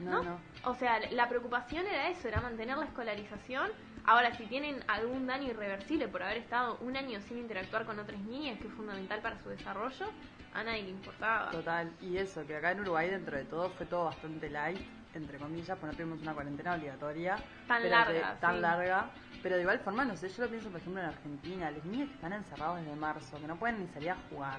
No, 0.00 0.10
¿No? 0.10 0.22
no. 0.22 0.40
o 0.64 0.74
sea, 0.74 0.98
la 1.12 1.28
preocupación 1.28 1.86
era 1.86 2.08
eso, 2.08 2.26
era 2.28 2.40
mantener 2.40 2.76
la 2.78 2.86
escolarización. 2.86 3.70
Ahora, 4.06 4.34
si 4.34 4.46
tienen 4.46 4.82
algún 4.88 5.26
daño 5.26 5.48
irreversible 5.50 6.08
por 6.08 6.22
haber 6.22 6.38
estado 6.38 6.78
un 6.80 6.96
año 6.96 7.20
sin 7.20 7.38
interactuar 7.38 7.84
con 7.84 7.98
otras 7.98 8.18
niñas, 8.20 8.58
que 8.58 8.66
es 8.68 8.72
fundamental 8.74 9.20
para 9.20 9.38
su 9.42 9.50
desarrollo, 9.50 10.06
a 10.54 10.64
nadie 10.64 10.82
le 10.84 10.90
importaba. 10.90 11.50
Total. 11.50 11.92
Y 12.00 12.16
eso, 12.16 12.46
que 12.46 12.56
acá 12.56 12.72
en 12.72 12.80
Uruguay 12.80 13.10
dentro 13.10 13.36
de 13.36 13.44
todo 13.44 13.68
fue 13.70 13.84
todo 13.86 14.06
bastante 14.06 14.48
light, 14.48 14.80
entre 15.14 15.38
comillas, 15.38 15.76
porque 15.78 15.86
no 15.86 15.92
tuvimos 16.02 16.22
una 16.22 16.32
cuarentena 16.32 16.74
obligatoria. 16.74 17.36
Tan 17.68 17.90
larga, 17.90 18.12
de- 18.34 18.40
tan 18.40 18.54
sí. 18.56 18.60
larga. 18.62 19.10
Pero 19.42 19.56
de 19.56 19.62
igual 19.62 19.78
forma, 19.80 20.04
no 20.04 20.16
sé, 20.16 20.28
yo 20.30 20.44
lo 20.44 20.48
pienso, 20.50 20.70
por 20.70 20.80
ejemplo, 20.80 21.02
en 21.02 21.08
Argentina, 21.08 21.70
los 21.70 21.84
niños 21.84 22.08
que 22.08 22.14
están 22.14 22.32
encerrados 22.32 22.80
desde 22.80 22.96
marzo, 22.96 23.38
que 23.40 23.46
no 23.46 23.56
pueden 23.56 23.80
ni 23.80 23.86
salir 23.88 24.10
a 24.10 24.16
jugar. 24.30 24.58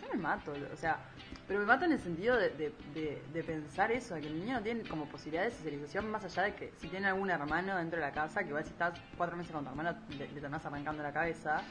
Yo 0.00 0.06
me 0.14 0.20
mato, 0.20 0.52
o 0.72 0.76
sea, 0.76 0.98
pero 1.48 1.58
me 1.60 1.66
mato 1.66 1.86
en 1.86 1.92
el 1.92 1.98
sentido 1.98 2.36
de, 2.36 2.50
de, 2.50 2.72
de- 2.94 3.22
de 3.32 3.42
pensar 3.42 3.90
eso, 3.90 4.14
de 4.14 4.20
que 4.20 4.26
el 4.28 4.38
niño 4.38 4.54
no 4.58 4.62
tiene 4.62 4.82
como 4.82 5.06
posibilidad 5.06 5.44
de 5.44 5.50
socialización 5.50 6.08
más 6.10 6.22
allá 6.24 6.42
de 6.44 6.54
que 6.54 6.72
si 6.78 6.86
tiene 6.88 7.08
algún 7.08 7.30
hermano 7.30 7.76
dentro 7.76 7.98
de 7.98 8.06
la 8.06 8.12
casa, 8.12 8.42
que 8.42 8.48
igual 8.50 8.64
si 8.64 8.70
estás 8.70 8.94
cuatro 9.16 9.36
meses 9.36 9.52
con 9.52 9.64
tu 9.64 9.70
hermano 9.70 9.96
le, 10.10 10.28
le 10.28 10.40
terminás 10.40 10.64
arrancando 10.66 11.02
la 11.02 11.12
cabeza, 11.12 11.62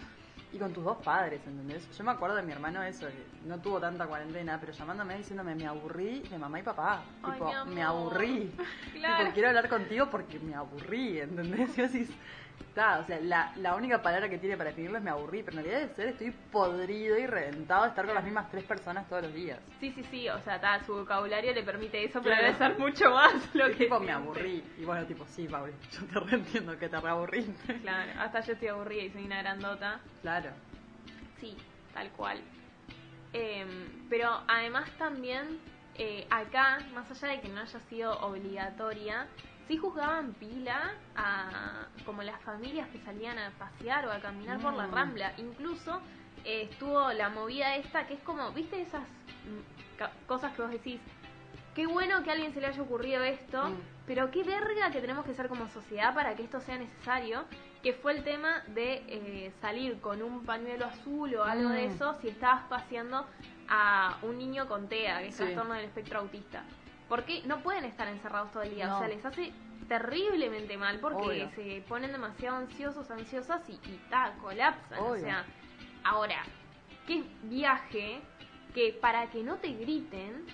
y 0.54 0.58
con 0.58 0.72
tus 0.72 0.82
dos 0.84 0.98
padres, 1.04 1.42
¿entendés? 1.46 1.86
Yo 1.98 2.04
me 2.06 2.12
acuerdo 2.12 2.38
de 2.38 2.42
mi 2.42 2.54
hermano 2.54 2.82
eso, 2.82 3.06
que 3.08 3.48
no 3.50 3.60
tuvo 3.60 3.82
tanta 3.82 4.08
cuarentena, 4.08 4.58
pero 4.60 4.72
llamándome 4.72 5.18
diciéndome, 5.18 5.54
me 5.56 5.68
aburrí 5.68 6.22
de 6.22 6.38
mamá 6.38 6.60
y 6.62 6.64
papá. 6.64 7.04
Ay, 7.22 7.34
tipo, 7.34 7.66
me 7.66 7.84
aburrí. 7.84 8.52
Claro. 8.94 9.18
Tipo, 9.26 9.34
quiero 9.34 9.50
hablar 9.50 9.68
contigo 9.70 10.10
porque 10.10 10.40
me 10.40 10.56
aburrí, 10.56 11.20
¿entendés? 11.20 11.78
Y 11.78 11.82
vos 11.82 11.92
"Ta, 12.74 13.00
o 13.00 13.06
sea, 13.06 13.20
la, 13.20 13.52
la 13.58 13.76
única 13.76 14.02
palabra 14.02 14.30
que 14.30 14.38
tiene 14.38 14.56
para 14.56 14.70
definirlo 14.70 14.98
es 14.98 15.04
me 15.04 15.10
aburrí, 15.10 15.42
pero 15.44 15.58
en 15.58 15.66
realidad 15.66 15.88
de 15.90 15.96
ser 15.96 16.08
estoy 16.10 16.32
podrido 16.52 17.18
y 17.18 17.26
reventado 17.26 17.84
de 17.84 17.90
estar 17.90 18.06
con 18.06 18.14
las 18.14 18.24
mismas 18.24 18.50
tres 18.52 18.64
personas 18.66 19.08
todos 19.10 19.24
los 19.24 19.34
días. 19.34 19.60
Sí, 19.80 19.92
sí, 19.94 20.04
sí, 20.12 20.30
o 20.30 20.40
sea, 20.42 20.60
ta, 20.62 20.84
su 20.86 20.94
vocabulario 20.94 21.54
le 21.54 21.64
permite 21.64 22.04
eso, 22.04 22.22
pero 22.22 22.36
Claro. 22.36 22.44
debe 22.54 22.58
ser 22.58 22.78
mucho 22.80 23.10
más 23.12 23.56
lo 23.56 23.68
que 23.70 23.76
tipo, 23.76 24.00
me 24.00 24.12
aburrí. 24.12 24.64
Y 24.78 24.86
bueno, 24.86 25.06
tipo, 25.08 25.26
sí, 25.28 25.48
Pauli, 25.48 25.74
yo 25.92 26.06
te 26.06 26.20
reentiendo 26.20 26.78
que 26.78 26.88
te 26.90 27.00
reaburriste. 27.02 27.80
Claro, 27.82 28.12
hasta 28.20 28.42
yo 28.42 28.54
estoy 28.54 28.68
aburrida 28.68 29.04
y 29.04 29.10
soy 29.12 29.26
una 29.26 29.40
grandota. 29.42 30.00
Claro. 30.22 30.52
Sí, 31.40 31.58
tal 31.94 32.10
cual. 32.12 32.40
Em, 33.34 34.08
pero 34.10 34.42
además 34.48 34.90
también 34.98 35.60
eh, 35.96 36.26
acá, 36.30 36.80
más 36.94 37.10
allá 37.12 37.34
de 37.34 37.42
que 37.42 37.50
no 37.50 37.62
haya 37.62 37.80
sido 37.90 38.20
obligatoria, 38.22 39.28
sí 39.68 39.78
juzgaban 39.78 40.34
pila 40.34 40.92
a 41.16 41.88
como 42.06 42.24
las 42.24 42.42
familias 42.42 42.88
que 42.90 43.00
salían 43.00 43.38
a 43.38 43.52
pasear 43.52 44.06
o 44.08 44.12
a 44.12 44.20
caminar 44.20 44.60
por 44.60 44.74
la 44.74 44.88
Mm. 44.88 44.92
rambla. 44.94 45.34
Incluso 45.38 46.02
eh, 46.46 46.70
estuvo 46.72 47.12
la 47.14 47.30
movida 47.30 47.76
esta 47.76 48.08
que 48.08 48.14
es 48.14 48.22
como, 48.22 48.52
¿viste 48.52 48.82
esas 48.82 49.02
mm, 49.46 50.28
cosas 50.28 50.54
que 50.56 50.62
vos 50.62 50.72
decís? 50.72 51.02
Qué 51.76 51.86
bueno 51.86 52.24
que 52.24 52.30
a 52.30 52.34
alguien 52.34 52.54
se 52.54 52.62
le 52.62 52.68
haya 52.68 52.82
ocurrido 52.82 53.24
esto, 53.24 53.70
Mm. 53.70 53.82
pero 54.06 54.32
qué 54.32 54.44
verga 54.44 54.90
que 54.92 55.02
tenemos 55.02 55.26
que 55.26 55.34
ser 55.34 55.48
como 55.50 55.68
sociedad 55.68 56.14
para 56.16 56.36
que 56.36 56.44
esto 56.44 56.62
sea 56.62 56.78
necesario, 56.78 57.44
que 57.84 57.94
fue 57.94 58.14
el 58.14 58.24
tema 58.24 58.64
de 58.68 59.04
eh, 59.08 59.54
salir 59.62 60.00
con 60.00 60.22
un 60.22 60.46
pañuelo 60.46 60.86
azul 60.86 61.36
o 61.36 61.44
algo 61.44 61.70
de 61.70 61.86
eso 61.86 62.16
si 62.22 62.30
estabas 62.30 62.64
paseando 62.70 63.28
a 63.70 64.18
un 64.22 64.38
niño 64.38 64.68
con 64.68 64.88
TEA, 64.88 65.20
que 65.20 65.28
es 65.28 65.36
Sí. 65.36 65.44
trastorno 65.44 65.74
del 65.74 65.86
espectro 65.86 66.20
autista. 66.20 66.64
Porque 67.10 67.42
no 67.46 67.60
pueden 67.62 67.86
estar 67.86 68.08
encerrados 68.08 68.52
todo 68.52 68.64
el 68.64 68.76
día, 68.76 68.94
o 68.96 69.00
sea, 69.00 69.08
les 69.08 69.24
hace 69.26 69.54
terriblemente 69.88 70.78
mal 70.78 71.00
porque 71.00 71.24
Obvio. 71.24 71.50
se 71.56 71.84
ponen 71.88 72.12
demasiado 72.12 72.58
ansiosos, 72.58 73.10
ansiosas 73.10 73.62
y, 73.70 73.74
y 73.74 74.00
ta, 74.10 74.34
colapsan. 74.42 75.00
O 75.00 75.16
sea, 75.18 75.46
ahora, 76.04 76.44
qué 77.08 77.24
viaje 77.44 78.20
que 78.74 78.92
para 79.02 79.30
que 79.30 79.42
no 79.44 79.56
te 79.56 79.70
griten 79.70 80.46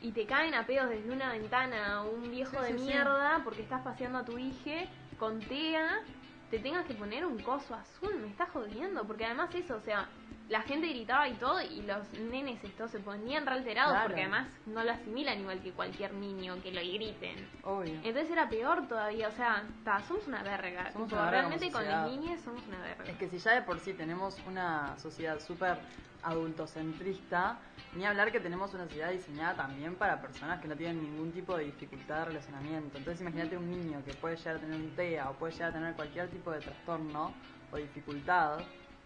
y 0.00 0.12
te 0.12 0.26
caen 0.26 0.54
a 0.54 0.64
pedos 0.66 0.88
desde 0.90 1.10
una 1.10 1.32
ventana 1.32 2.02
un 2.02 2.30
viejo 2.30 2.52
Sí, 2.58 2.72
de 2.72 2.72
sí, 2.72 2.78
sí. 2.78 2.84
mierda 2.84 3.40
porque 3.42 3.62
estás 3.62 3.82
paseando 3.82 4.18
a 4.18 4.24
tu 4.24 4.38
hija 4.38 4.84
con 5.18 5.40
TEA, 5.40 6.02
te 6.50 6.58
tengas 6.60 6.86
que 6.86 6.94
poner 6.94 7.26
un 7.26 7.38
coso 7.42 7.74
azul, 7.74 8.14
me 8.20 8.28
estás 8.28 8.50
jodiendo, 8.50 9.04
porque 9.06 9.24
además 9.24 9.52
eso, 9.54 9.76
o 9.76 9.80
sea, 9.80 10.08
la 10.48 10.60
gente 10.62 10.88
gritaba 10.88 11.28
y 11.28 11.34
todo, 11.34 11.62
y 11.62 11.82
los 11.82 12.12
nenes 12.12 12.62
estos 12.62 12.90
se 12.90 13.00
ponían 13.00 13.46
re 13.46 13.52
alterados 13.54 13.92
Claro. 13.92 14.06
porque 14.08 14.22
además 14.22 14.48
no 14.66 14.84
lo 14.84 14.92
asimilan 14.92 15.40
igual 15.40 15.60
que 15.60 15.72
cualquier 15.72 16.12
niño 16.14 16.60
que 16.62 16.70
lo 16.70 16.80
griten. 16.80 17.48
Obvio. 17.62 17.94
Entonces 17.94 18.30
era 18.30 18.48
peor 18.48 18.86
todavía, 18.86 19.28
o 19.28 19.32
sea, 19.32 19.64
ta, 19.84 20.02
somos 20.02 20.26
una 20.26 20.42
verga. 20.42 20.92
Somos 20.92 21.10
una 21.12 21.22
verga 21.22 21.38
realmente 21.40 21.72
con 21.72 21.86
las 21.86 22.10
niñas 22.10 22.40
somos 22.42 22.62
una 22.66 22.80
verga. 22.80 23.04
Es 23.04 23.16
que 23.16 23.28
si 23.28 23.38
ya 23.38 23.52
de 23.52 23.62
por 23.62 23.80
sí 23.80 23.94
tenemos 23.94 24.38
una 24.46 24.98
sociedad 24.98 25.40
súper 25.40 25.78
adultocentrista, 26.22 27.58
ni 27.94 28.04
hablar 28.04 28.32
que 28.32 28.40
tenemos 28.40 28.72
una 28.74 28.84
sociedad 28.84 29.10
diseñada 29.10 29.54
también 29.54 29.94
para 29.94 30.20
personas 30.20 30.60
que 30.60 30.68
no 30.68 30.76
tienen 30.76 31.02
ningún 31.02 31.32
tipo 31.32 31.56
de 31.56 31.64
dificultad 31.64 32.20
de 32.20 32.24
relacionamiento. 32.26 32.98
Entonces 32.98 33.20
imagínate 33.20 33.56
un 33.56 33.70
niño 33.70 34.02
que 34.04 34.14
puede 34.14 34.36
llegar 34.36 34.56
a 34.56 34.58
tener 34.58 34.76
un 34.76 34.90
TEA 34.96 35.30
o 35.30 35.34
puede 35.34 35.52
llegar 35.52 35.70
a 35.70 35.72
tener 35.72 35.94
cualquier 35.94 36.28
tipo 36.28 36.50
de 36.50 36.60
trastorno 36.60 37.32
o 37.72 37.76
dificultad 37.76 38.58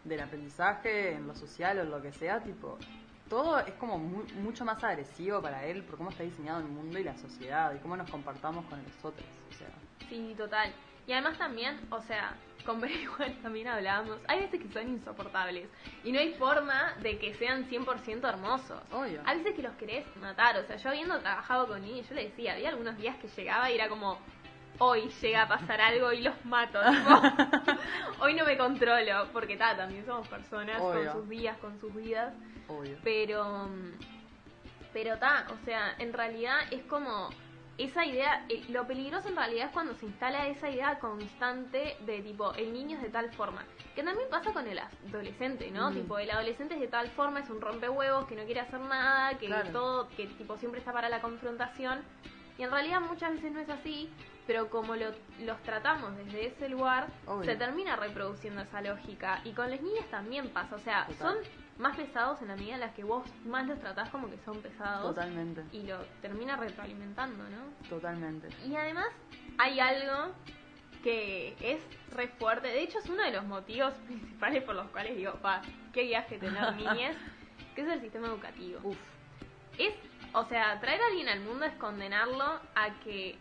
del 0.08 0.20
aprendizaje, 0.20 1.12
en 1.12 1.26
lo 1.26 1.34
social 1.34 1.78
o 1.78 1.82
en 1.82 1.90
lo 1.90 2.00
que 2.02 2.12
sea, 2.12 2.40
tipo, 2.42 2.78
todo 3.28 3.58
es 3.60 3.74
como 3.74 3.98
mu- 3.98 4.24
mucho 4.42 4.64
más 4.64 4.82
agresivo 4.82 5.40
para 5.42 5.64
él 5.66 5.82
por 5.84 5.96
cómo 5.98 6.10
está 6.10 6.22
diseñado 6.22 6.60
el 6.60 6.66
mundo 6.66 6.98
y 6.98 7.04
la 7.04 7.16
sociedad 7.16 7.74
y 7.74 7.78
cómo 7.78 7.96
nos 7.96 8.10
comportamos 8.10 8.64
con 8.66 8.82
los 8.82 9.04
otros. 9.04 9.26
O 9.50 9.54
sea, 9.54 9.68
Sí, 10.08 10.34
total. 10.36 10.72
Y 11.06 11.12
además 11.12 11.36
también, 11.38 11.78
o 11.90 12.00
sea, 12.02 12.34
con 12.64 12.80
Bray 12.80 12.94
igual 13.02 13.34
también 13.42 13.68
hablábamos, 13.68 14.18
hay 14.28 14.40
veces 14.40 14.60
que 14.60 14.68
son 14.68 14.88
insoportables 14.88 15.68
y 16.04 16.12
no 16.12 16.18
hay 16.20 16.34
forma 16.34 16.94
de 17.02 17.18
que 17.18 17.34
sean 17.34 17.64
100% 17.68 18.26
hermosos. 18.28 18.80
obvio. 18.92 19.20
Hay 19.26 19.38
veces 19.38 19.54
que 19.54 19.62
los 19.62 19.72
querés 19.76 20.04
matar, 20.16 20.56
o 20.58 20.66
sea, 20.66 20.76
yo 20.76 20.88
habiendo 20.90 21.18
trabajado 21.18 21.66
con 21.66 21.80
niños, 21.82 22.08
yo 22.08 22.14
le 22.14 22.24
decía, 22.28 22.52
había 22.54 22.70
algunos 22.70 22.96
días 22.98 23.16
que 23.16 23.28
llegaba 23.28 23.70
y 23.70 23.74
era 23.74 23.88
como, 23.88 24.18
hoy 24.78 25.08
llega 25.20 25.42
a 25.42 25.48
pasar 25.48 25.80
algo 25.80 26.12
y 26.12 26.22
los 26.22 26.44
mato, 26.44 26.78
tipo, 26.90 27.20
hoy 28.20 28.34
no 28.34 28.44
me 28.44 28.56
controlo, 28.56 29.26
porque 29.32 29.56
ta, 29.56 29.76
también 29.76 30.04
somos 30.06 30.26
personas 30.28 30.80
Obvio. 30.80 31.12
con 31.12 31.20
sus 31.20 31.28
días, 31.28 31.56
con 31.58 31.80
sus 31.80 31.94
vidas, 31.94 32.32
Obvio. 32.68 32.96
pero, 33.02 33.68
pero 34.92 35.18
ta, 35.18 35.46
o 35.50 35.64
sea, 35.64 35.94
en 35.98 36.12
realidad 36.12 36.58
es 36.70 36.82
como 36.84 37.28
esa 37.76 38.04
idea, 38.04 38.44
eh, 38.48 38.64
lo 38.70 38.86
peligroso 38.86 39.28
en 39.28 39.36
realidad 39.36 39.66
es 39.66 39.72
cuando 39.72 39.94
se 39.94 40.06
instala 40.06 40.48
esa 40.48 40.68
idea 40.68 40.98
constante 40.98 41.96
de 42.00 42.20
tipo, 42.22 42.52
el 42.54 42.72
niño 42.72 42.96
es 42.96 43.02
de 43.02 43.08
tal 43.10 43.30
forma, 43.32 43.64
que 43.94 44.02
también 44.02 44.28
pasa 44.30 44.52
con 44.52 44.66
el 44.66 44.78
adolescente, 44.78 45.70
¿no? 45.70 45.90
Mm. 45.90 45.94
Tipo, 45.94 46.18
el 46.18 46.30
adolescente 46.30 46.74
es 46.74 46.80
de 46.80 46.88
tal 46.88 47.08
forma, 47.10 47.40
es 47.40 47.50
un 47.50 47.60
rompehuevos, 47.60 48.26
que 48.26 48.34
no 48.36 48.44
quiere 48.44 48.60
hacer 48.60 48.80
nada, 48.80 49.38
que 49.38 49.46
Claro. 49.46 49.70
todo, 49.70 50.08
que 50.16 50.26
tipo 50.26 50.56
siempre 50.56 50.80
está 50.80 50.92
para 50.92 51.08
la 51.08 51.20
confrontación, 51.20 52.00
y 52.58 52.64
en 52.64 52.70
realidad 52.72 53.00
muchas 53.00 53.32
veces 53.32 53.52
no 53.52 53.60
es 53.60 53.68
así, 53.68 54.10
pero 54.48 54.68
como 54.70 54.96
lo- 54.96 55.12
los 55.40 55.62
tratamos 55.62 56.16
desde 56.16 56.46
ese 56.46 56.68
lugar, 56.70 57.06
Obvio. 57.26 57.44
se 57.44 57.54
termina 57.56 57.94
reproduciendo 57.96 58.62
esa 58.62 58.80
lógica, 58.80 59.40
y 59.44 59.52
con 59.52 59.70
las 59.70 59.80
niñas 59.82 60.06
también 60.10 60.48
pasa, 60.48 60.74
o 60.74 60.78
sea, 60.80 61.06
Total. 61.06 61.18
son 61.18 61.36
más 61.78 61.96
pesados 61.96 62.40
en 62.42 62.48
la 62.48 62.56
medida 62.56 62.74
en 62.74 62.80
la 62.80 62.94
que 62.94 63.04
vos 63.04 63.22
más 63.44 63.66
los 63.68 63.78
tratás 63.78 64.08
como 64.08 64.28
que 64.30 64.38
son 64.46 64.60
pesados 64.62 65.02
Totalmente. 65.14 65.62
y 65.70 65.82
lo 65.86 65.98
termina 66.22 66.56
retroalimentando, 66.56 67.44
¿no? 67.44 67.88
Totalmente. 67.90 68.48
Y 68.66 68.74
además 68.74 69.06
hay 69.58 69.78
algo 69.78 70.32
que 71.04 71.54
es 71.60 71.80
re 72.16 72.28
fuerte, 72.28 72.68
de 72.68 72.80
hecho 72.82 72.98
es 72.98 73.08
uno 73.08 73.22
de 73.22 73.30
los 73.30 73.44
motivos 73.44 73.92
principales 74.06 74.64
por 74.64 74.74
los 74.74 74.88
cuales 74.90 75.14
digo, 75.16 75.34
pa, 75.34 75.60
qué 75.92 76.04
viaje 76.04 76.38
tener 76.38 76.74
niñez, 76.76 77.16
que 77.74 77.82
es 77.82 77.88
el 77.88 78.00
sistema 78.00 78.28
educativo. 78.28 78.80
Uf. 78.82 78.96
Es, 79.78 79.94
o 80.32 80.44
sea, 80.46 80.80
traer 80.80 81.00
a 81.02 81.06
alguien 81.08 81.28
al 81.28 81.40
mundo 81.40 81.66
es 81.66 81.74
condenarlo 81.74 82.44
a 82.74 82.94
que 83.04 83.38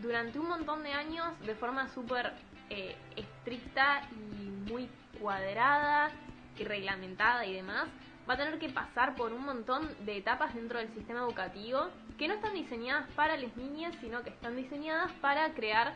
durante 0.00 0.38
un 0.38 0.48
montón 0.48 0.82
de 0.82 0.92
años, 0.92 1.26
de 1.40 1.54
forma 1.54 1.88
súper 1.88 2.32
eh, 2.70 2.96
estricta 3.16 4.08
y 4.12 4.70
muy 4.70 4.88
cuadrada 5.20 6.10
y 6.58 6.64
reglamentada 6.64 7.44
y 7.46 7.54
demás, 7.54 7.88
va 8.28 8.34
a 8.34 8.36
tener 8.36 8.58
que 8.58 8.68
pasar 8.68 9.14
por 9.14 9.32
un 9.32 9.44
montón 9.44 9.88
de 10.04 10.16
etapas 10.16 10.54
dentro 10.54 10.78
del 10.78 10.88
sistema 10.94 11.20
educativo 11.20 11.88
que 12.18 12.28
no 12.28 12.34
están 12.34 12.54
diseñadas 12.54 13.10
para 13.12 13.36
las 13.36 13.56
niñas, 13.56 13.94
sino 14.00 14.22
que 14.22 14.30
están 14.30 14.56
diseñadas 14.56 15.10
para 15.20 15.52
crear 15.54 15.94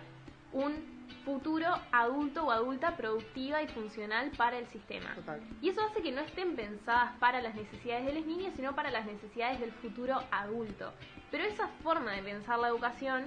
un 0.52 0.96
futuro 1.24 1.66
adulto 1.92 2.46
o 2.46 2.50
adulta 2.50 2.96
productiva 2.96 3.62
y 3.62 3.68
funcional 3.68 4.30
para 4.36 4.58
el 4.58 4.66
sistema. 4.68 5.14
Total. 5.14 5.40
Y 5.60 5.68
eso 5.70 5.82
hace 5.82 6.02
que 6.02 6.12
no 6.12 6.20
estén 6.20 6.56
pensadas 6.56 7.12
para 7.18 7.40
las 7.40 7.54
necesidades 7.54 8.06
de 8.06 8.14
las 8.14 8.26
niñas, 8.26 8.54
sino 8.56 8.74
para 8.74 8.90
las 8.90 9.06
necesidades 9.06 9.60
del 9.60 9.72
futuro 9.72 10.22
adulto. 10.30 10.92
Pero 11.30 11.44
esa 11.44 11.68
forma 11.82 12.12
de 12.12 12.22
pensar 12.22 12.58
la 12.58 12.68
educación 12.68 13.26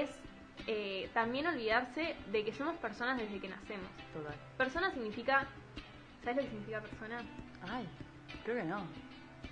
es 0.00 0.10
eh, 0.66 1.10
también 1.12 1.46
olvidarse 1.46 2.16
de 2.30 2.44
que 2.44 2.52
somos 2.52 2.76
personas 2.76 3.18
desde 3.18 3.40
que 3.40 3.48
nacemos. 3.48 3.90
Total. 4.12 4.34
Persona 4.56 4.90
significa... 4.92 5.46
¿Sabes 6.22 6.36
lo 6.36 6.42
que 6.42 6.48
significa 6.50 6.80
persona? 6.80 7.18
Ay, 7.68 7.86
creo 8.44 8.56
que 8.56 8.64
no. 8.64 8.82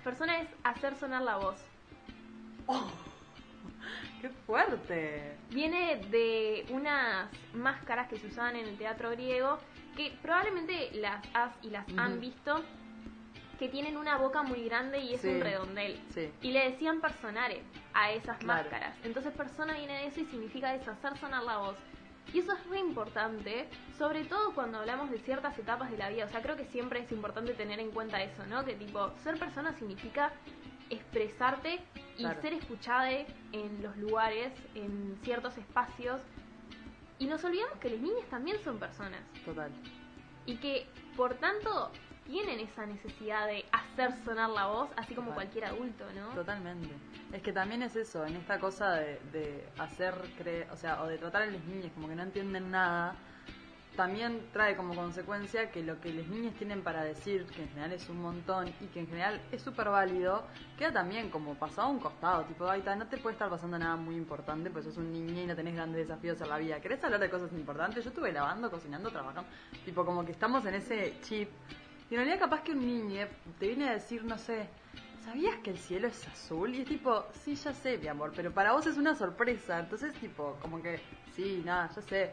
Persona 0.03 0.41
es 0.41 0.47
hacer 0.63 0.95
sonar 0.95 1.21
la 1.21 1.37
voz. 1.37 1.57
¡Qué 4.21 4.29
fuerte! 4.45 5.35
Viene 5.49 5.97
de 6.09 6.65
unas 6.69 7.29
máscaras 7.53 8.07
que 8.07 8.17
se 8.17 8.27
usaban 8.27 8.55
en 8.55 8.67
el 8.67 8.77
teatro 8.77 9.09
griego, 9.11 9.57
que 9.97 10.17
probablemente 10.21 10.91
las 10.93 11.25
has 11.33 11.51
y 11.61 11.71
las 11.71 11.85
han 11.97 12.21
visto, 12.21 12.63
que 13.61 13.69
tienen 13.69 13.95
una 13.95 14.17
boca 14.17 14.41
muy 14.41 14.63
grande 14.65 14.97
y 14.97 15.13
es 15.13 15.21
Sí. 15.21 15.27
un 15.27 15.39
redondel. 15.39 16.01
Sí. 16.15 16.31
Y 16.41 16.49
le 16.51 16.71
decían 16.71 16.99
personare 16.99 17.61
a 17.93 18.11
esas 18.11 18.39
Claro. 18.39 18.63
máscaras. 18.63 18.97
Entonces 19.03 19.31
persona 19.33 19.75
viene 19.75 19.93
de 19.99 20.07
eso 20.07 20.19
y 20.19 20.25
significa 20.25 20.73
eso, 20.73 20.89
hacer 20.89 21.15
sonar 21.19 21.43
la 21.43 21.57
voz. 21.57 21.75
Y 22.33 22.39
eso 22.39 22.53
es 22.53 22.65
muy 22.65 22.79
importante, 22.79 23.67
sobre 23.99 24.23
todo 24.25 24.55
cuando 24.55 24.79
hablamos 24.79 25.11
de 25.11 25.19
ciertas 25.19 25.55
etapas 25.59 25.91
de 25.91 25.97
la 25.99 26.09
vida. 26.09 26.25
O 26.25 26.29
sea, 26.29 26.41
creo 26.41 26.55
que 26.57 26.65
siempre 26.65 27.01
es 27.01 27.11
importante 27.11 27.53
tener 27.53 27.79
en 27.79 27.91
cuenta 27.91 28.23
eso, 28.23 28.43
¿no? 28.47 28.65
Que 28.65 28.73
tipo, 28.73 29.11
ser 29.23 29.37
persona 29.37 29.73
significa 29.73 30.31
expresarte 30.89 31.81
y 32.17 32.23
Claro. 32.23 32.41
ser 32.41 32.53
escuchada 32.53 33.11
en 33.11 33.83
los 33.83 33.95
lugares, 33.97 34.51
en 34.73 35.19
ciertos 35.23 35.55
espacios. 35.59 36.19
Y 37.19 37.27
nos 37.27 37.43
olvidamos 37.43 37.77
que 37.77 37.91
las 37.91 37.99
niñas 37.99 38.25
también 38.31 38.57
son 38.63 38.79
personas. 38.79 39.21
Total. 39.45 39.69
Y 40.47 40.55
que, 40.57 40.87
por 41.15 41.35
tanto, 41.35 41.91
tienen 42.31 42.61
esa 42.61 42.85
necesidad 42.85 43.45
de 43.45 43.65
hacer 43.73 44.13
sonar 44.23 44.49
la 44.49 44.67
voz, 44.67 44.89
así 44.95 45.13
como 45.13 45.31
Total. 45.31 45.43
cualquier 45.43 45.65
adulto, 45.65 46.05
¿no? 46.15 46.29
Totalmente. 46.29 46.89
Es 47.33 47.41
que 47.41 47.51
también 47.51 47.83
es 47.83 47.95
eso, 47.97 48.25
en 48.25 48.37
esta 48.37 48.57
cosa 48.57 48.93
de, 48.93 49.19
de 49.33 49.67
hacer 49.77 50.15
creer, 50.37 50.67
o 50.71 50.77
sea, 50.77 51.03
o 51.03 51.07
de 51.07 51.17
tratar 51.17 51.41
a 51.41 51.45
las 51.47 51.63
niñas 51.65 51.91
como 51.93 52.07
que 52.07 52.15
no 52.15 52.23
entienden 52.23 52.71
nada, 52.71 53.15
también 53.97 54.47
trae 54.53 54.77
como 54.77 54.95
consecuencia 54.95 55.69
que 55.69 55.83
lo 55.83 55.99
que 55.99 56.13
las 56.13 56.25
niñas 56.27 56.55
tienen 56.55 56.81
para 56.81 57.03
decir, 57.03 57.45
que 57.47 57.63
en 57.63 57.69
general 57.69 57.91
es 57.91 58.07
un 58.07 58.21
montón 58.21 58.69
y 58.79 58.87
que 58.87 59.01
en 59.01 59.07
general 59.07 59.41
es 59.51 59.61
súper 59.61 59.89
válido, 59.89 60.45
queda 60.77 60.93
también 60.93 61.29
como 61.29 61.55
pasado 61.55 61.89
a 61.89 61.91
un 61.91 61.99
costado. 61.99 62.45
Tipo, 62.45 62.69
ay, 62.69 62.81
no 62.97 63.07
te 63.07 63.17
puede 63.17 63.33
estar 63.33 63.49
pasando 63.49 63.77
nada 63.77 63.97
muy 63.97 64.15
importante, 64.15 64.69
pues 64.69 64.85
sos 64.85 64.95
un 64.95 65.11
niño 65.11 65.41
y 65.41 65.45
no 65.45 65.55
tenés 65.55 65.75
grandes 65.75 66.07
desafíos 66.07 66.39
en 66.39 66.47
la 66.47 66.57
vida. 66.57 66.79
¿Querés 66.79 67.03
hablar 67.03 67.19
de 67.19 67.29
cosas 67.29 67.51
importantes? 67.51 68.05
Yo 68.05 68.09
estuve 68.09 68.31
lavando, 68.31 68.71
cocinando, 68.71 69.09
trabajando. 69.09 69.49
Tipo, 69.83 70.05
como 70.05 70.23
que 70.23 70.31
estamos 70.31 70.65
en 70.65 70.75
ese 70.75 71.19
chip. 71.21 71.49
Y 72.11 72.15
en 72.15 72.19
realidad, 72.19 72.39
capaz 72.39 72.61
que 72.61 72.73
un 72.73 72.85
niño 72.85 73.25
te 73.57 73.67
viene 73.67 73.87
a 73.89 73.93
decir, 73.93 74.23
no 74.25 74.37
sé, 74.37 74.67
¿Sabías 75.23 75.55
que 75.63 75.69
el 75.69 75.77
cielo 75.77 76.07
es 76.07 76.27
azul? 76.27 76.73
Y 76.75 76.81
es 76.81 76.87
tipo, 76.87 77.27
sí, 77.31 77.53
ya 77.55 77.73
sé, 77.73 77.97
mi 77.99 78.07
amor, 78.07 78.33
pero 78.35 78.51
para 78.51 78.73
vos 78.73 78.85
es 78.87 78.97
una 78.97 79.15
sorpresa. 79.15 79.79
Entonces, 79.79 80.13
tipo, 80.15 80.57
como 80.61 80.81
que, 80.81 80.99
sí, 81.35 81.61
nada, 81.63 81.89
ya 81.95 82.01
sé. 82.01 82.31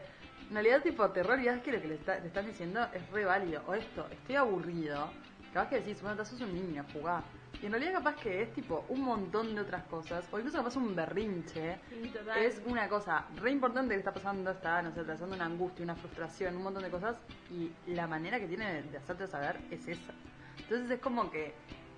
En 0.49 0.55
realidad, 0.55 0.81
tipo, 0.81 1.07
te 1.11 1.21
re 1.21 1.33
olvidás 1.35 1.61
que 1.61 1.71
lo 1.71 1.79
que 1.79 1.87
le, 1.87 1.95
está- 1.95 2.19
le 2.19 2.27
están 2.27 2.47
diciendo 2.47 2.81
es 2.91 3.07
re 3.11 3.25
válido. 3.25 3.61
O 3.67 3.75
esto, 3.75 4.07
estoy 4.11 4.35
aburrido. 4.37 5.13
Capaz 5.53 5.69
que 5.69 5.79
decís, 5.81 6.01
bueno, 6.01 6.25
sos 6.25 6.41
un 6.41 6.53
niño, 6.53 6.83
jugá. 6.91 7.23
Y 7.61 7.65
en 7.65 7.73
realidad, 7.73 7.93
capaz 7.93 8.15
que 8.15 8.41
es 8.41 8.53
tipo 8.53 8.85
un 8.87 9.01
montón 9.01 9.53
de 9.53 9.61
otras 9.61 9.83
cosas. 9.85 10.25
O 10.31 10.37
incluso 10.37 10.57
capaz 10.57 10.77
un 10.77 10.95
berrinche. 10.95 11.77
Sí, 11.89 12.09
total. 12.09 12.37
Es 12.37 12.61
una 12.65 12.87
cosa 12.87 13.25
re 13.35 13.51
importante 13.51 13.93
que 13.93 13.99
está 13.99 14.13
pasando, 14.13 14.51
está, 14.51 14.81
no 14.81 14.93
sé, 14.93 15.03
trazando 15.03 15.35
una 15.35 15.45
angustia, 15.45 15.83
una 15.83 15.95
frustración, 15.95 16.55
un 16.55 16.63
montón 16.63 16.83
de 16.83 16.89
cosas. 16.89 17.17
Y 17.51 17.71
la 17.91 18.07
manera 18.07 18.39
que 18.39 18.47
tiene 18.47 18.83
de, 18.83 18.97
hacerte 18.97 19.27
saber 19.27 19.57
es 19.71 19.85
esa. 19.87 20.13
Entonces 20.59 20.89
es 20.89 20.99
como 21.01 21.29
que 21.29 21.53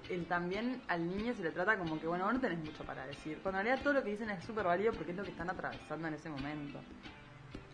el, 0.10 0.26
también 0.26 0.82
al 0.88 1.08
niño 1.08 1.34
se 1.36 1.44
le 1.44 1.52
trata 1.52 1.78
como 1.78 2.00
que, 2.00 2.08
bueno, 2.08 2.26
vos 2.26 2.34
no 2.34 2.40
tenés 2.42 2.58
mucho 2.60 2.84
para 2.84 3.06
decir. 3.06 3.38
Cuando 3.44 3.60
en 3.60 3.66
realidad 3.68 3.84
todo 3.84 3.94
lo 3.94 4.04
que 4.04 4.10
dicen 4.10 4.32
es 4.32 4.44
súper 4.44 4.66
válido 4.66 4.94
porque 4.94 5.12
es 5.12 5.18
lo 5.18 5.24
que 5.24 5.30
están 5.30 5.50
atravesando 5.50 6.08
en 6.08 6.16
ese 6.16 6.30
momento. 6.30 6.80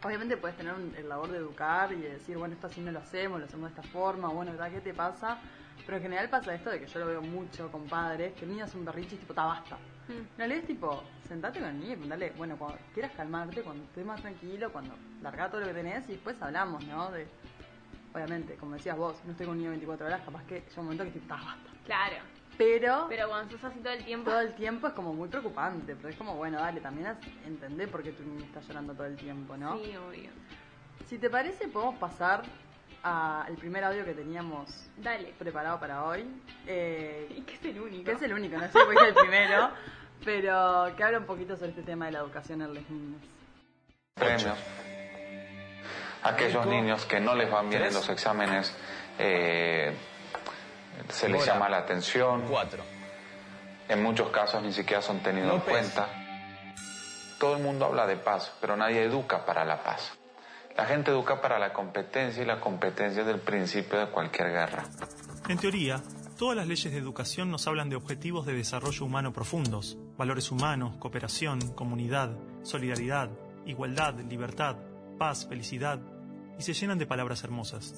Obviamente 0.04 0.36
puedes 0.38 0.58
tener 0.58 0.74
un- 0.74 0.94
el 0.96 1.08
labor 1.08 1.32
de 1.32 1.38
educar 1.38 1.92
y 1.94 2.02
de 2.02 2.10
decir, 2.14 2.38
bueno, 2.38 2.54
esto 2.54 2.68
así 2.68 2.82
no 2.82 2.92
lo 2.92 3.00
hacemos, 3.00 3.40
lo 3.40 3.46
hacemos 3.46 3.74
de 3.74 3.80
esta 3.80 3.92
forma, 3.92 4.28
bueno, 4.28 4.52
¿verdad? 4.52 4.72
¿Qué 4.72 4.82
te 4.82 4.94
pasa? 4.94 5.40
Pero 5.88 5.98
en 5.98 6.04
general 6.04 6.30
pasa 6.30 6.54
esto 6.54 6.70
de 6.70 6.82
que 6.82 6.86
yo 6.86 7.00
lo 7.00 7.08
veo 7.08 7.22
mucho 7.22 7.72
con 7.72 7.86
padres, 7.86 8.34
que 8.34 8.44
el 8.44 8.52
niño 8.52 8.66
hace 8.66 8.78
un 8.78 8.84
berrinche 8.84 9.16
y 9.16 9.20
tipo, 9.20 9.34
ta, 9.34 9.46
basta. 9.46 9.78
Mm. 10.10 10.12
En 10.12 10.38
realidad 10.38 10.60
es 10.60 10.68
tipo, 10.68 11.02
sentate 11.26 11.60
con 11.60 11.70
el 11.70 11.80
niño 11.80 11.94
y 11.94 11.96
preguntale, 11.96 12.34
bueno, 12.38 12.58
cuando 12.58 12.78
quieras 12.94 13.14
calmarte, 13.16 13.62
cuando 13.64 13.86
estés 13.86 14.06
más 14.06 14.22
tranquilo, 14.22 14.70
cuando 14.70 14.94
larga 15.22 15.50
todo 15.50 15.62
lo 15.62 15.68
que 15.68 15.74
tenés 15.74 16.04
y 16.10 16.12
después 16.12 16.36
hablamos, 16.42 16.86
¿no? 16.88 17.10
De, 17.12 17.26
obviamente, 18.14 18.56
como 18.56 18.74
decías 18.74 18.98
vos, 18.98 19.16
no 19.24 19.32
estoy 19.32 19.46
con 19.46 19.54
un 19.54 19.60
niño 19.60 19.70
24 19.70 20.08
horas, 20.08 20.22
capaz 20.26 20.44
que 20.44 20.56
llega 20.56 20.72
un 20.76 20.84
momento 20.84 21.06
que 21.06 21.12
tipo, 21.12 21.28
ta, 21.28 21.36
basta. 21.36 21.70
Claro. 21.86 22.16
Pero, 22.58 23.06
Pero 23.08 23.30
cuando 23.30 23.52
sos 23.52 23.64
así 23.64 23.80
todo 23.80 23.94
el 23.94 24.04
tiempo. 24.04 24.30
todo 24.30 24.42
el 24.42 24.56
tiempo 24.56 24.88
es 24.88 24.94
como 24.94 25.14
muy 25.14 25.30
preocupante, 25.30 25.96
pero 25.96 26.10
es 26.10 26.18
como, 26.18 26.36
bueno, 26.36 26.60
dale, 26.60 26.82
también 26.82 27.16
entender 27.46 27.90
por 27.90 28.04
qué 28.04 28.12
tu 28.12 28.24
niño 28.24 28.44
está 28.44 28.60
llorando 28.60 28.94
todo 28.94 29.06
el 29.06 29.16
tiempo, 29.16 29.56
¿no? 29.56 29.78
Sí, 29.78 29.96
obvio. 29.96 30.32
Si 31.06 31.18
te 31.18 31.30
parece, 31.30 31.70
podemos 31.70 31.96
pasar 31.96 32.44
al 33.04 33.56
primer 33.56 33.84
audio 33.84 34.04
que 34.06 34.14
teníamos 34.14 34.70
Dale. 34.98 35.34
preparado 35.38 35.80
para 35.80 36.04
hoy. 36.04 36.26
Eh, 36.66 37.28
Y 37.38 37.42
que 37.44 37.54
es 37.56 37.66
el 37.66 37.80
único. 37.82 38.04
que 38.06 38.12
es 38.14 38.22
el 38.22 38.34
único, 38.34 38.58
no 38.58 38.64
sé 38.66 38.72
si 38.72 38.78
es 38.80 39.02
el 39.04 39.14
primero, 39.14 39.70
pero 40.26 40.94
que 40.96 41.04
habla 41.04 41.20
un 41.20 41.26
poquito 41.26 41.56
sobre 41.56 41.70
este 41.70 41.84
tema 41.84 42.06
de 42.08 42.12
la 42.14 42.20
educación 42.20 42.62
en 42.62 42.74
los 42.74 42.90
niños. 42.90 43.22
premios. 44.16 44.58
Aquellos 46.24 46.66
niños 46.66 47.06
que 47.06 47.20
no 47.20 47.36
les 47.36 47.50
van 47.50 47.70
bien 47.70 47.84
en 47.84 47.94
los 47.94 48.10
exámenes, 48.10 48.76
eh, 49.20 49.94
se 51.10 51.30
les 51.30 51.46
llama 51.46 51.70
la 51.70 51.78
atención. 51.78 52.46
Cuatro. 52.50 52.84
En 53.88 54.04
muchos 54.04 54.30
casos 54.32 54.62
ni 54.64 54.74
siquiera 54.74 55.02
son 55.02 55.20
tenidos 55.20 55.54
en 55.54 55.60
cuenta. 55.62 56.10
Todo 57.40 57.56
el 57.56 57.64
mundo 57.64 57.86
habla 57.86 58.08
de 58.08 58.18
paz, 58.18 58.52
pero 58.60 58.76
nadie 58.76 59.04
educa 59.04 59.46
para 59.46 59.64
la 59.64 59.82
paz. 59.82 60.17
La 60.78 60.86
gente 60.86 61.10
educa 61.10 61.42
para 61.42 61.58
la 61.58 61.74
competencia 61.74 62.44
y 62.44 62.46
la 62.46 62.62
competencia 62.62 63.24
es 63.24 63.28
el 63.28 63.40
principio 63.40 63.98
de 63.98 64.12
cualquier 64.12 64.50
guerra. 64.50 64.84
En 65.50 65.58
teoría, 65.58 66.04
todas 66.38 66.56
las 66.56 66.68
leyes 66.68 66.94
de 66.94 67.00
educación 67.00 67.50
nos 67.50 67.66
hablan 67.66 67.90
de 67.90 67.96
objetivos 67.96 68.46
de 68.46 68.54
desarrollo 68.54 69.04
humano 69.04 69.34
profundos, 69.34 69.98
valores 70.18 70.52
humanos, 70.52 70.96
cooperación, 70.98 71.74
comunidad, 71.74 72.38
solidaridad, 72.62 73.32
igualdad, 73.66 74.20
libertad, 74.30 74.76
paz, 75.18 75.48
felicidad, 75.48 76.00
y 76.60 76.62
se 76.62 76.74
llenan 76.74 77.00
de 77.00 77.08
palabras 77.08 77.44
hermosas. 77.44 77.96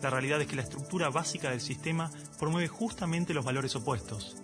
La 0.00 0.10
realidad 0.10 0.40
es 0.40 0.46
que 0.46 0.56
la 0.56 0.62
estructura 0.62 1.10
básica 1.10 1.50
del 1.50 1.60
sistema 1.60 2.08
promueve 2.38 2.68
justamente 2.68 3.34
los 3.34 3.44
valores 3.44 3.74
opuestos. 3.74 4.36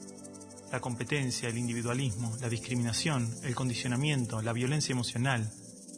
La 0.73 0.81
competencia, 0.81 1.49
el 1.49 1.59
individualismo, 1.59 2.37
la 2.41 2.49
discriminación, 2.49 3.33
el 3.45 3.55
condicionamiento, 3.55 4.43
la 4.43 4.53
violencia 4.53 4.93
emocional, 4.93 5.49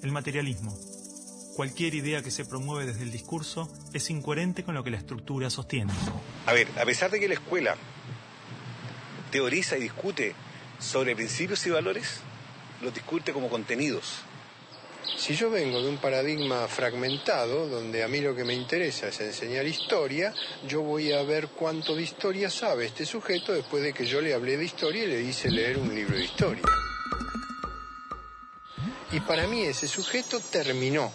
el 0.02 0.12
materialismo. 0.12 0.76
Cualquier 1.58 1.92
idea 1.96 2.22
que 2.22 2.30
se 2.30 2.44
promueve 2.44 2.86
desde 2.86 3.02
el 3.02 3.10
discurso 3.10 3.68
es 3.92 4.10
incoherente 4.10 4.62
con 4.62 4.76
lo 4.76 4.84
que 4.84 4.92
la 4.92 4.96
estructura 4.96 5.50
sostiene. 5.50 5.92
A 6.46 6.52
ver, 6.52 6.68
a 6.80 6.84
pesar 6.84 7.10
de 7.10 7.18
que 7.18 7.26
la 7.26 7.34
escuela 7.34 7.74
teoriza 9.32 9.76
y 9.76 9.80
discute 9.80 10.36
sobre 10.78 11.16
principios 11.16 11.66
y 11.66 11.70
valores, 11.70 12.20
los 12.80 12.94
discute 12.94 13.32
como 13.32 13.48
contenidos. 13.48 14.20
Si 15.16 15.34
yo 15.34 15.50
vengo 15.50 15.82
de 15.82 15.88
un 15.88 15.96
paradigma 15.96 16.68
fragmentado, 16.68 17.66
donde 17.66 18.04
a 18.04 18.08
mí 18.08 18.20
lo 18.20 18.36
que 18.36 18.44
me 18.44 18.54
interesa 18.54 19.08
es 19.08 19.18
enseñar 19.18 19.66
historia, 19.66 20.32
yo 20.64 20.82
voy 20.82 21.12
a 21.12 21.24
ver 21.24 21.48
cuánto 21.48 21.96
de 21.96 22.02
historia 22.02 22.50
sabe 22.50 22.86
este 22.86 23.04
sujeto 23.04 23.52
después 23.52 23.82
de 23.82 23.92
que 23.92 24.06
yo 24.06 24.20
le 24.20 24.32
hablé 24.32 24.56
de 24.56 24.64
historia 24.64 25.02
y 25.02 25.08
le 25.08 25.22
hice 25.22 25.50
leer 25.50 25.78
un 25.78 25.92
libro 25.92 26.14
de 26.14 26.24
historia. 26.24 26.62
Y 29.10 29.18
para 29.18 29.48
mí 29.48 29.62
ese 29.62 29.88
sujeto 29.88 30.38
terminó. 30.38 31.12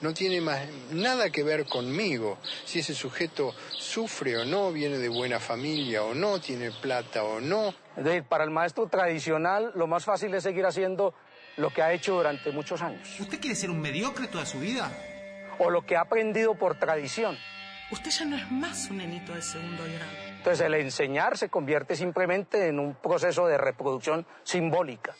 No 0.00 0.14
tiene 0.14 0.40
más 0.40 0.60
nada 0.92 1.30
que 1.30 1.42
ver 1.42 1.66
conmigo. 1.66 2.38
Si 2.64 2.78
ese 2.78 2.94
sujeto 2.94 3.54
sufre 3.70 4.38
o 4.38 4.44
no, 4.44 4.72
viene 4.72 4.98
de 4.98 5.08
buena 5.08 5.38
familia 5.40 6.02
o 6.04 6.14
no, 6.14 6.40
tiene 6.40 6.70
plata 6.70 7.22
o 7.22 7.40
no. 7.40 7.74
Es 7.96 8.04
decir, 8.04 8.24
para 8.24 8.44
el 8.44 8.50
maestro 8.50 8.86
tradicional 8.88 9.72
lo 9.74 9.86
más 9.86 10.04
fácil 10.04 10.32
es 10.34 10.42
seguir 10.42 10.64
haciendo 10.64 11.12
lo 11.56 11.70
que 11.70 11.82
ha 11.82 11.92
hecho 11.92 12.14
durante 12.14 12.50
muchos 12.52 12.80
años, 12.80 13.06
¿Usted 13.20 13.38
quiere 13.40 13.54
ser 13.54 13.68
un 13.70 13.80
mediocre 13.80 14.28
toda 14.28 14.46
su 14.46 14.60
vida? 14.60 14.90
o 15.58 15.68
lo 15.68 15.84
que 15.84 15.94
ha 15.96 16.00
aprendido 16.02 16.54
por 16.54 16.78
tradición. 16.78 17.36
Usted 17.90 18.10
ya 18.10 18.24
no 18.24 18.36
es 18.36 18.50
más 18.50 18.88
un 18.88 18.96
nenito 18.96 19.34
de 19.34 19.42
segundo 19.42 19.82
grado. 19.82 20.10
Entonces 20.38 20.64
el 20.64 20.72
enseñar 20.74 21.36
se 21.36 21.50
convierte 21.50 21.96
simplemente 21.96 22.68
en 22.68 22.78
un 22.78 22.94
proceso 22.94 23.46
de 23.46 23.58
reproducción 23.58 24.24
simbólica. 24.42 25.14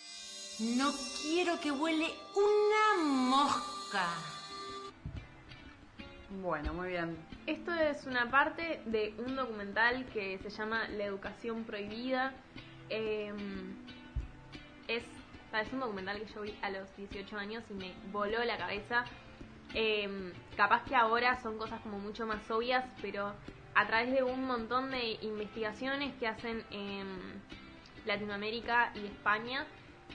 No 0.61 0.91
quiero 1.21 1.61
que 1.61 1.71
huele 1.71 2.07
una 2.35 3.03
mosca. 3.05 4.07
Bueno, 6.31 6.73
muy 6.73 6.91
bien. 6.91 7.17
Esto 7.47 7.75
es 7.75 8.07
una 8.07 8.31
parte 8.31 8.81
de 8.87 9.15
un 9.19 9.35
documental 9.35 10.07
que 10.13 10.39
se 10.39 10.49
llama 10.49 10.87
La 10.89 11.05
educación 11.05 11.65
prohibida. 11.65 12.33
Eh, 12.89 13.33
es, 14.87 15.03
es 15.53 15.73
un 15.73 15.81
documental 15.81 16.21
que 16.21 16.33
yo 16.33 16.43
vi 16.43 16.57
a 16.63 16.71
los 16.71 16.97
18 16.97 17.37
años 17.37 17.65
y 17.69 17.75
me 17.75 17.93
voló 18.13 18.45
la 18.45 18.57
cabeza. 18.57 19.05
Eh, 19.75 20.33
capaz 20.57 20.85
que 20.85 20.95
ahora 20.95 21.41
son 21.43 21.59
cosas 21.59 21.81
como 21.81 21.99
mucho 21.99 22.27
más 22.27 22.49
obvias, 22.49 22.85
pero 23.03 23.35
a 23.75 23.87
través 23.89 24.13
de 24.13 24.23
un 24.23 24.47
montón 24.47 24.93
de 24.93 25.19
investigaciones 25.23 26.15
que 26.15 26.29
hacen 26.29 26.65
en 26.71 27.43
Latinoamérica 28.07 28.93
y 28.95 29.07
España, 29.07 29.67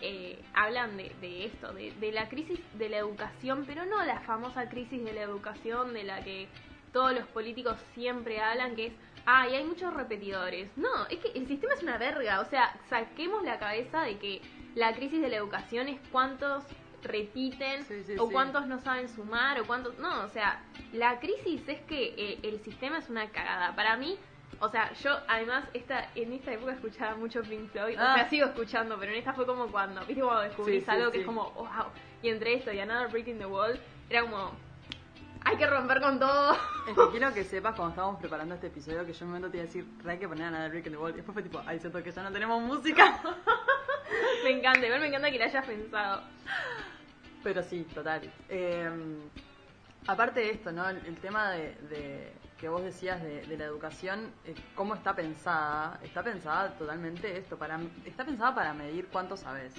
eh, 0.02 0.40
hablan 0.54 0.98
de, 0.98 1.10
de 1.22 1.46
esto, 1.46 1.74
de, 1.74 1.92
de 1.94 2.12
la 2.12 2.30
crisis 2.30 2.60
de 2.74 2.90
la 2.90 2.98
educación, 2.98 3.64
pero 3.66 3.86
no 3.86 4.04
la 4.06 4.20
famosa 4.22 4.70
crisis 4.70 5.04
de 5.04 5.14
la 5.14 5.22
educación 5.22 5.94
de 5.94 6.04
la 6.04 6.24
que 6.24 6.48
todos 6.92 7.14
los 7.14 7.28
políticos 7.28 7.78
siempre 7.94 8.40
hablan, 8.40 8.76
que 8.76 8.88
es, 8.88 8.94
ay, 9.26 9.56
hay 9.56 9.64
muchos 9.66 9.94
repetidores. 9.94 10.70
No, 10.78 11.08
es 11.10 11.20
que 11.20 11.38
el 11.38 11.48
sistema 11.48 11.74
es 11.74 11.84
una 11.84 11.98
verga, 11.98 12.40
o 12.40 12.46
sea, 12.46 12.74
saquemos 12.90 13.44
la 13.44 13.60
cabeza 13.60 14.04
de 14.04 14.18
que 14.18 14.42
la 14.76 14.94
crisis 14.94 15.22
de 15.22 15.30
la 15.30 15.38
educación 15.38 15.88
es 15.88 16.00
cuántos 16.12 16.64
repiten 17.04 17.84
Sí, 17.84 18.04
sí, 18.04 18.16
o 18.18 18.28
sí. 18.28 18.34
cuántos 18.34 18.66
no 18.68 18.80
saben 18.80 19.10
sumar 19.10 19.60
o 19.60 19.68
cuántos... 19.68 19.98
No, 20.00 20.24
o 20.24 20.30
sea, 20.30 20.64
la 20.92 21.20
crisis 21.20 21.62
es 21.68 21.82
que 21.82 22.16
eh, 22.18 22.40
el 22.44 22.60
sistema 22.62 22.98
es 22.98 23.10
una 23.10 23.30
cagada. 23.30 23.76
Para 23.76 23.96
mí, 23.98 24.18
o 24.60 24.70
sea, 24.70 24.92
yo 24.94 25.12
además 25.28 25.66
esta 25.74 26.10
en 26.16 26.34
esta 26.34 26.54
época 26.54 26.74
escuchaba 26.74 27.16
mucho 27.16 27.42
Pink 27.42 27.70
Floyd, 27.72 27.98
o 28.00 28.02
Ah. 28.02 28.16
sea, 28.16 28.30
sigo 28.30 28.46
escuchando, 28.48 28.98
pero 29.00 29.12
en 29.12 29.18
esta 29.20 29.34
fue 29.34 29.46
como 29.46 29.68
cuando, 29.68 30.06
viste, 30.06 30.22
cuando 30.24 30.42
descubrís 30.42 30.80
Sí, 30.80 30.86
sí, 30.86 30.92
algo 30.92 31.12
que 31.12 31.18
sí. 31.18 31.22
es 31.22 31.26
como, 31.26 31.52
wow, 31.52 31.68
y 32.22 32.30
entre 32.30 32.54
esto 32.54 32.72
y 32.72 32.80
Another 32.80 33.10
Brick 33.10 33.28
in 33.28 33.38
the 33.40 33.46
Wall, 33.46 33.80
era 34.10 34.22
como, 34.22 34.52
hay 35.44 35.58
que 35.58 35.68
romper 35.68 36.02
con 36.02 36.20
todo. 36.20 36.54
Es 36.88 36.96
que 36.96 37.10
quiero 37.12 37.34
que 37.34 37.44
sepas 37.44 37.76
cuando 37.76 37.90
estábamos 37.92 38.20
preparando 38.20 38.56
este 38.56 38.68
episodio 38.68 39.06
que 39.06 39.14
yo 39.14 39.20
en 39.20 39.24
un 39.26 39.30
momento 39.34 39.52
te 39.52 39.58
iba 39.58 39.64
a 39.64 39.68
decir, 39.68 39.86
hay 40.08 40.18
que 40.18 40.28
poner 40.28 40.46
a 40.48 40.52
Nada 40.52 40.70
Rick 40.70 40.88
in 40.88 40.94
the 40.94 40.98
Wall. 40.98 41.12
Y 41.12 41.16
después 41.18 41.34
fue 41.34 41.44
tipo, 41.44 41.62
ay, 41.68 41.80
siento 41.80 42.02
que 42.02 42.12
ya 42.12 42.24
no 42.24 42.32
tenemos 42.32 42.62
música. 42.64 43.20
me 44.44 44.52
encanta, 44.52 44.86
igual 44.86 45.02
me 45.02 45.08
encanta 45.08 45.30
que 45.30 45.38
la 45.40 45.46
hayas 45.46 45.66
pensado. 45.66 46.22
Pero 47.44 47.62
sí, 47.62 47.84
total. 47.94 48.22
Eh, 48.50 48.90
aparte 50.08 50.40
de 50.40 50.50
esto, 50.52 50.72
¿no? 50.72 50.88
El, 50.90 50.98
el 51.06 51.16
tema 51.18 51.52
de, 51.52 51.76
de- 51.90 52.34
que 52.58 52.70
vos 52.70 52.84
decías 52.84 53.22
de, 53.22 53.46
de 53.46 53.58
la 53.58 53.66
educación, 53.66 54.32
eh, 54.46 54.56
cómo 54.76 54.96
está 54.96 55.16
pensada, 55.16 56.00
está 56.04 56.24
pensada 56.24 56.70
totalmente 56.78 57.38
esto, 57.38 57.58
para 57.58 57.80
está 58.06 58.26
pensada 58.26 58.56
para 58.56 58.74
medir 58.74 59.08
cuánto 59.12 59.36
sabes. 59.36 59.74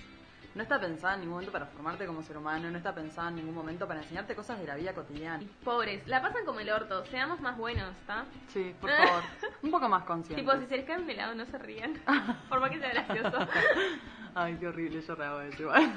No 0.54 0.62
está 0.62 0.80
pensada 0.80 1.14
en 1.14 1.20
ningún 1.20 1.34
momento 1.34 1.52
para 1.52 1.66
formarte 1.66 2.06
como 2.06 2.22
ser 2.22 2.38
humano, 2.38 2.70
no 2.70 2.78
está 2.78 2.94
pensada 2.94 3.28
en 3.28 3.36
ningún 3.36 3.54
momento 3.54 3.86
para 3.86 4.00
enseñarte 4.00 4.34
cosas 4.34 4.58
de 4.58 4.66
la 4.66 4.74
vida 4.74 4.94
cotidiana. 4.94 5.44
Pobres, 5.62 6.06
la 6.06 6.22
pasan 6.22 6.46
como 6.46 6.60
el 6.60 6.70
orto, 6.70 7.04
seamos 7.06 7.40
más 7.42 7.58
buenos, 7.58 7.94
¿está? 8.00 8.24
Sí, 8.48 8.74
por 8.80 8.90
favor, 8.96 9.22
un 9.62 9.70
poco 9.70 9.86
más 9.90 10.04
consciente. 10.04 10.42
Tipo, 10.42 10.56
si 10.58 10.66
se 10.66 10.78
les 10.78 10.86
cae 10.86 10.96
un 10.96 11.10
helado, 11.10 11.34
no 11.34 11.44
se 11.44 11.58
rían. 11.58 12.00
Por 12.48 12.60
más 12.60 12.70
que 12.70 12.78
sea 12.78 12.88
gracioso. 12.88 13.38
Ay, 14.38 14.54
qué 14.60 14.66
horrible, 14.68 15.00
yo 15.00 15.14
rehago 15.14 15.40
eso 15.40 15.62
igual. 15.62 15.92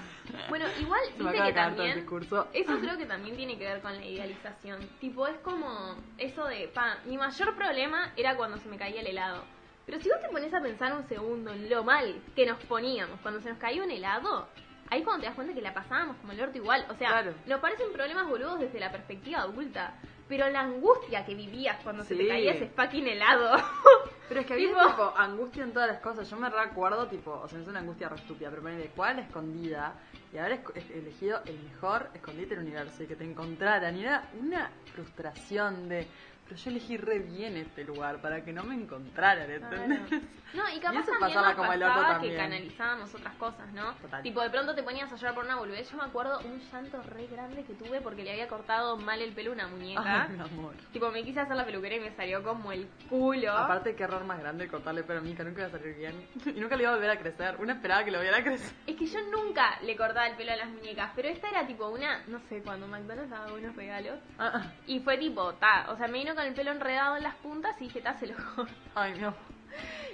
Bueno, 0.47 0.65
igual, 0.80 1.02
Se 1.17 1.23
me 1.23 1.30
viste 1.32 1.39
acaba 1.41 1.43
que 1.43 1.47
de 1.49 1.54
caer 1.54 1.54
todo 1.54 1.60
el 1.71 1.75
también. 1.75 1.95
discurso. 1.97 2.47
Eso 2.54 2.78
creo 2.82 2.97
que 2.97 3.06
también 3.06 3.36
tiene 3.36 3.58
que 3.58 3.65
ver 3.65 3.82
con 3.82 3.93
la 3.93 4.06
idealización. 4.06 4.80
Tipo, 5.02 5.28
es 5.28 5.38
como 5.39 5.95
eso 6.17 6.45
de, 6.45 6.69
pa, 6.69 6.99
mi 7.06 7.17
mayor 7.17 7.54
problema 7.56 8.13
era 8.15 8.38
cuando 8.38 8.58
se 8.58 8.69
me 8.69 8.78
caía 8.78 9.02
el 9.02 9.08
helado. 9.08 9.43
Pero 9.86 9.99
si 9.99 10.08
vos 10.08 10.21
te 10.21 10.30
pones 10.30 10.54
a 10.54 10.62
pensar 10.62 10.95
un 10.95 11.06
segundo 11.10 11.52
en 11.52 11.69
lo 11.69 11.84
mal 11.84 12.21
que 12.36 12.45
nos 12.45 12.63
poníamos 12.65 13.19
cuando 13.21 13.41
se 13.41 13.49
nos 13.49 13.58
caía 13.58 13.84
un 13.84 13.91
helado, 13.91 14.47
ahí 14.89 15.04
cuando 15.04 15.21
te 15.21 15.25
das 15.28 15.36
cuenta 15.36 15.54
que 15.54 15.62
la 15.62 15.73
pasábamos 15.73 16.15
como 16.17 16.32
el 16.32 16.39
orto 16.39 16.58
igual. 16.58 16.86
O 16.89 16.95
sea, 16.95 17.10
Claro. 17.10 17.34
nos 17.45 17.60
parecen 17.60 17.91
problemas 17.91 18.25
boludos 18.28 18.60
desde 18.62 18.80
la 18.80 18.89
perspectiva 18.91 19.39
adulta. 19.41 19.95
Pero 20.30 20.48
la 20.50 20.62
angustia 20.62 21.26
que 21.26 21.34
vivías 21.36 21.78
cuando 21.84 22.04
se 22.04 22.15
Sí. 22.15 22.22
te 22.22 22.28
caía 22.30 22.54
ese 22.54 22.68
fucking 22.68 23.08
helado. 23.08 23.58
Pero 24.30 24.42
es 24.42 24.46
que 24.46 24.54
había 24.54 24.68
Tipo- 24.70 24.88
tipo, 24.92 25.13
angustia 25.18 25.63
en 25.63 25.74
todas 25.74 25.89
las 25.89 26.00
cosas. 26.02 26.30
Yo 26.30 26.38
me 26.38 26.50
recuerdo, 26.52 27.08
tipo, 27.08 27.32
o 27.32 27.48
sea, 27.48 27.60
es 27.60 27.68
una 27.68 27.80
angustia 27.80 28.08
re 28.10 28.15
estúpida, 28.18 28.52
pero 28.52 28.62
ponele 28.62 28.92
cuál 28.96 29.18
escondida 29.18 29.96
y 30.32 30.38
haber 30.38 30.62
elegido 30.94 31.42
el 31.46 31.58
mejor 31.63 32.12
escondite 32.13 32.50
del 32.56 32.60
universo 32.63 33.02
y 33.02 33.08
que 33.08 33.15
te 33.15 33.24
encontraran. 33.24 33.98
Y 33.98 34.04
era 34.04 34.30
una 34.39 34.70
frustración 34.94 35.89
de, 35.89 36.06
pero 36.49 36.62
yo 36.62 36.71
elegí 36.71 36.97
re 36.97 37.19
bien 37.19 37.57
este 37.57 37.83
lugar 37.83 38.21
para 38.21 38.43
que 38.43 38.51
no 38.51 38.63
me 38.63 38.73
encontraran, 38.73 39.51
¿entendés? 39.51 39.99
Claro. 39.99 40.23
No, 40.55 40.63
y 40.75 40.79
capaz 40.79 41.01
eso 41.01 41.12
también 41.12 41.19
pasaba 41.19 41.47
nos 41.49 41.55
como 41.57 41.73
el 41.73 41.83
orto 41.83 42.01
pasaba 42.01 42.21
que 42.21 42.35
canalizábamos 42.35 43.13
otras 43.13 43.35
cosas, 43.35 43.71
¿no? 43.71 43.93
Total. 43.93 44.23
Tipo, 44.23 44.41
de 44.41 44.49
pronto 44.49 44.73
te 44.73 44.81
ponías 44.81 45.13
a 45.13 45.15
llorar 45.15 45.35
por 45.35 45.45
una 45.45 45.57
boludez. 45.57 45.91
Yo 45.91 45.97
me 45.97 46.05
acuerdo 46.05 46.39
un 46.39 46.59
llanto 46.59 47.03
re 47.03 47.27
grande 47.27 47.63
que 47.65 47.75
tuve 47.75 48.01
porque 48.01 48.23
le 48.23 48.31
había 48.31 48.47
cortado 48.47 48.97
mal 48.97 49.21
el 49.21 49.31
pelo 49.33 49.51
a 49.51 49.53
una 49.53 49.67
muñeca. 49.67 50.23
Ay, 50.23 50.35
mi 50.35 50.39
amor. 50.41 50.73
Tipo, 50.91 51.12
me 51.12 51.23
quise 51.23 51.39
hacer 51.39 51.55
la 51.55 51.65
peluquería 51.65 51.99
y 51.99 52.01
me 52.01 52.15
salió 52.15 52.41
como 52.41 52.71
el 52.71 52.88
culo. 53.09 53.51
Aparte, 53.51 53.95
qué 53.95 54.03
error 54.03 54.23
más 54.25 54.39
grande 54.39 54.67
cortarle 54.67 55.03
pelo 55.03 55.19
a 55.19 55.21
mi 55.21 55.29
hija, 55.29 55.43
nunca 55.43 55.59
iba 55.59 55.67
a 55.67 55.71
salir 55.71 55.95
bien. 55.95 56.27
Y 56.59 56.59
nunca 56.59 56.75
le 56.75 56.83
iba 56.83 56.91
a 56.91 56.95
volver 56.95 57.12
a 57.12 57.19
crecer. 57.19 57.57
Una 57.59 57.73
esperaba 57.73 58.03
que 58.03 58.09
lo 58.09 58.19
viera 58.21 58.43
crecer. 58.43 58.73
Es 58.88 58.95
que 58.95 59.05
yo 59.05 59.19
nunca 59.29 59.79
le 59.83 59.95
cortaba 59.95 60.27
el 60.27 60.35
pelo 60.35 60.51
a 60.51 60.55
las 60.55 60.69
muñecas, 60.69 61.12
pero 61.15 61.27
esta 61.27 61.47
era 61.47 61.67
tipo 61.67 61.88
una, 61.89 62.23
no 62.25 62.39
sé, 62.49 62.63
cuando 62.63 62.88
McDonald's 62.88 63.29
daba 63.29 63.53
unos 63.53 63.75
regalos. 63.75 64.19
Ah, 64.39 64.51
ah. 64.55 64.71
Y 64.88 64.99
fue 65.01 65.19
tipo, 65.19 65.53
ta, 65.53 65.85
o 65.89 65.95
sea, 65.95 66.07
me 66.07 66.17
vino 66.17 66.33
con 66.39 66.47
el 66.47 66.54
pelo 66.54 66.71
enredado 66.71 67.17
en 67.17 67.23
las 67.23 67.36
puntas 67.36 67.75
y 67.82 67.86
dije, 67.86 68.02
se 68.17 68.28
lo 68.28 68.36
corto. 68.56 68.73
Ay, 68.95 69.13
amor. 69.19 69.34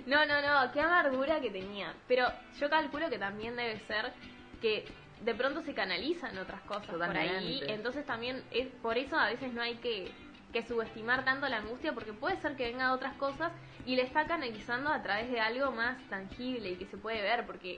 No, 0.08 0.26
no, 0.26 0.42
no, 0.42 0.72
qué 0.72 0.82
amargura 0.82 1.40
que 1.40 1.52
tenía. 1.52 1.94
Pero 2.08 2.28
yo 2.60 2.70
calculo 2.70 3.10
que 3.12 3.20
también 3.20 3.56
debe 3.56 3.80
ser 3.82 4.12
que 4.60 4.86
de 5.22 5.36
pronto 5.36 5.62
se 5.62 5.76
canalizan 5.76 6.36
otras 6.38 6.62
cosas 6.62 6.88
por 6.88 7.16
ahí. 7.16 7.62
Entonces 7.68 8.06
también 8.06 8.44
es 8.52 8.68
por 8.82 8.98
eso 8.98 9.16
a 9.18 9.28
veces 9.28 9.54
no 9.54 9.62
hay 9.62 9.76
que 9.76 10.12
que 10.52 10.64
subestimar 10.64 11.26
tanto 11.26 11.50
la 11.50 11.58
angustia 11.58 11.92
porque 11.92 12.14
puede 12.14 12.38
ser 12.38 12.56
que 12.56 12.64
venga 12.64 12.88
de 12.88 12.94
otras 12.94 13.14
cosas 13.16 13.52
y 13.86 13.98
le 13.98 14.04
está 14.04 14.26
canalizando 14.26 14.90
a 14.90 15.04
través 15.04 15.30
de 15.30 15.42
algo 15.42 15.74
más 15.74 16.02
tangible 16.10 16.72
y 16.72 16.76
que 16.78 16.86
se 16.86 16.96
puede 16.96 17.22
ver 17.22 17.46
porque 17.46 17.78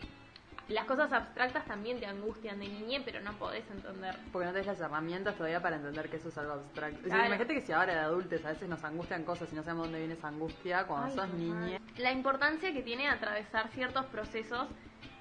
las 0.70 0.86
cosas 0.86 1.12
abstractas 1.14 1.66
también 1.66 2.00
te 2.00 2.06
angustian 2.06 2.60
de 2.60 2.68
niñez, 2.68 3.02
pero 3.06 3.22
no 3.22 3.32
podés 3.34 3.64
entender. 3.72 4.16
Porque 4.34 4.46
no 4.48 4.52
tenés 4.52 4.68
las 4.68 4.80
herramientas 4.82 5.36
todavía 5.36 5.62
para 5.62 5.78
entender 5.78 6.10
que 6.10 6.18
eso 6.18 6.28
es 6.30 6.38
algo 6.38 6.54
abstracto. 6.54 6.98
O 7.00 7.02
sea, 7.04 7.10
Claro. 7.10 7.26
imagínate 7.28 7.54
que 7.54 7.62
si 7.62 7.72
ahora 7.72 7.94
de 7.94 8.00
adultos 8.00 8.44
a 8.46 8.50
veces 8.50 8.68
nos 8.68 8.84
angustian 8.84 9.24
cosas 9.24 9.52
y 9.52 9.56
no 9.56 9.64
sabemos 9.64 9.86
dónde 9.86 10.00
viene 10.00 10.16
esa 10.16 10.28
angustia, 10.28 10.86
cuando 10.86 11.08
Ay, 11.08 11.16
sos 11.30 11.38
niña. 11.38 11.80
La 11.98 12.12
importancia 12.12 12.74
que 12.74 12.82
tiene 12.82 13.08
atravesar 13.08 13.70
ciertos 13.70 14.06
procesos 14.08 14.68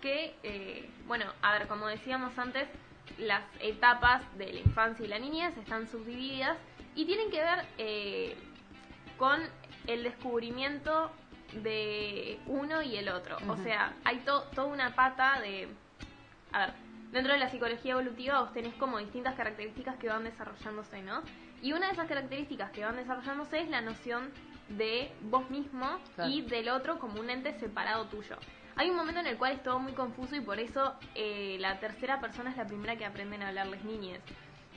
que, 0.00 0.34
eh, 0.42 0.90
bueno, 1.06 1.26
a 1.42 1.52
ver, 1.52 1.68
como 1.68 1.86
decíamos 1.86 2.36
antes, 2.38 2.68
las 3.18 3.42
etapas 3.60 4.22
de 4.36 4.52
la 4.52 4.58
infancia 4.60 5.04
y 5.04 5.08
la 5.08 5.18
niñez 5.18 5.56
están 5.56 5.86
subdivididas 5.88 6.58
y 6.96 7.06
tienen 7.06 7.30
que 7.30 7.40
ver 7.40 7.64
eh, 7.78 8.36
con 9.16 9.40
el 9.86 10.02
descubrimiento 10.02 11.10
de 11.52 12.38
uno 12.46 12.82
y 12.82 12.96
el 12.96 13.08
otro. 13.08 13.36
O 13.48 13.56
sea, 13.56 13.94
hay 14.04 14.18
to- 14.18 14.44
toda 14.54 14.66
una 14.66 14.94
pata 14.94 15.40
de... 15.40 15.68
A 16.52 16.66
ver, 16.66 16.72
dentro 17.12 17.32
de 17.32 17.38
la 17.38 17.48
psicología 17.50 17.92
evolutiva 17.92 18.40
vos 18.40 18.52
tenés 18.52 18.74
como 18.74 18.98
distintas 18.98 19.34
características 19.34 19.96
que 19.96 20.08
van 20.08 20.24
desarrollándose, 20.24 21.02
¿no? 21.02 21.22
Y 21.62 21.72
una 21.72 21.86
de 21.86 21.92
esas 21.92 22.06
características 22.08 22.70
que 22.70 22.84
van 22.84 22.96
desarrollándose 22.96 23.60
es 23.60 23.68
la 23.68 23.80
noción 23.80 24.30
de 24.68 25.12
vos 25.22 25.48
mismo 25.50 25.98
Claro. 26.16 26.30
y 26.30 26.42
del 26.42 26.68
otro 26.68 26.98
como 26.98 27.20
un 27.20 27.30
ente 27.30 27.58
separado 27.58 28.06
tuyo. 28.06 28.36
Hay 28.74 28.90
un 28.90 28.96
momento 28.96 29.20
en 29.20 29.26
el 29.28 29.38
cual 29.38 29.52
es 29.52 29.62
todo 29.62 29.78
muy 29.78 29.92
confuso 29.92 30.36
y 30.36 30.40
por 30.40 30.58
eso 30.60 30.94
eh, 31.14 31.56
la 31.60 31.78
tercera 31.80 32.20
persona 32.20 32.50
es 32.50 32.56
la 32.56 32.66
primera 32.66 32.96
que 32.96 33.06
aprenden 33.06 33.42
a 33.42 33.48
hablar 33.48 33.68
las 33.68 33.82
niñas. 33.84 34.20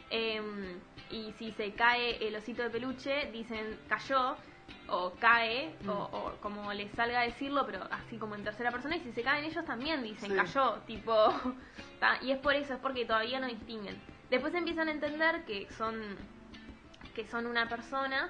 Em, 0.09 0.79
y 1.11 1.33
si 1.37 1.51
se 1.51 1.71
cae 1.73 2.25
el 2.25 2.35
osito 2.35 2.63
de 2.63 2.69
peluche, 2.69 3.29
dicen 3.31 3.77
cayó 3.87 4.35
o 4.91 5.13
cae, 5.19 5.75
Mm. 5.83 5.89
o, 5.89 5.93
o 6.11 6.33
como 6.41 6.71
les 6.73 6.91
salga 6.93 7.21
a 7.21 7.23
decirlo, 7.23 7.65
pero 7.65 7.83
así 7.91 8.17
como 8.17 8.35
en 8.35 8.43
tercera 8.43 8.71
persona. 8.71 8.95
Y 8.97 9.01
si 9.01 9.11
se 9.13 9.23
caen 9.23 9.43
ellos 9.45 9.65
también 9.65 10.03
dicen 10.03 10.29
Sí. 10.31 10.35
cayó, 10.35 10.73
tipo. 10.87 11.13
y 12.21 12.31
es 12.31 12.37
por 12.39 12.55
eso, 12.55 12.73
es 12.73 12.79
porque 12.79 13.05
todavía 13.05 13.39
no 13.39 13.47
distinguen. 13.47 14.01
Después 14.29 14.53
empiezan 14.53 14.87
a 14.87 14.91
entender 14.91 15.43
que 15.45 15.67
son 15.77 16.17
que 17.15 17.25
son 17.27 17.47
una 17.47 17.67
persona 17.67 18.29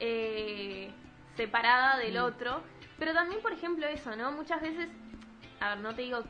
eh, 0.00 0.90
separada 1.36 1.98
del 1.98 2.14
Mm. 2.18 2.22
otro. 2.24 2.62
Pero 2.98 3.12
también, 3.12 3.40
por 3.42 3.52
ejemplo, 3.52 3.86
eso, 3.86 4.14
¿no? 4.16 4.32
Muchas 4.32 4.60
veces, 4.62 4.88
a 5.60 5.70
ver, 5.70 5.78
no 5.78 5.94
te 5.94 6.02
digo 6.02 6.22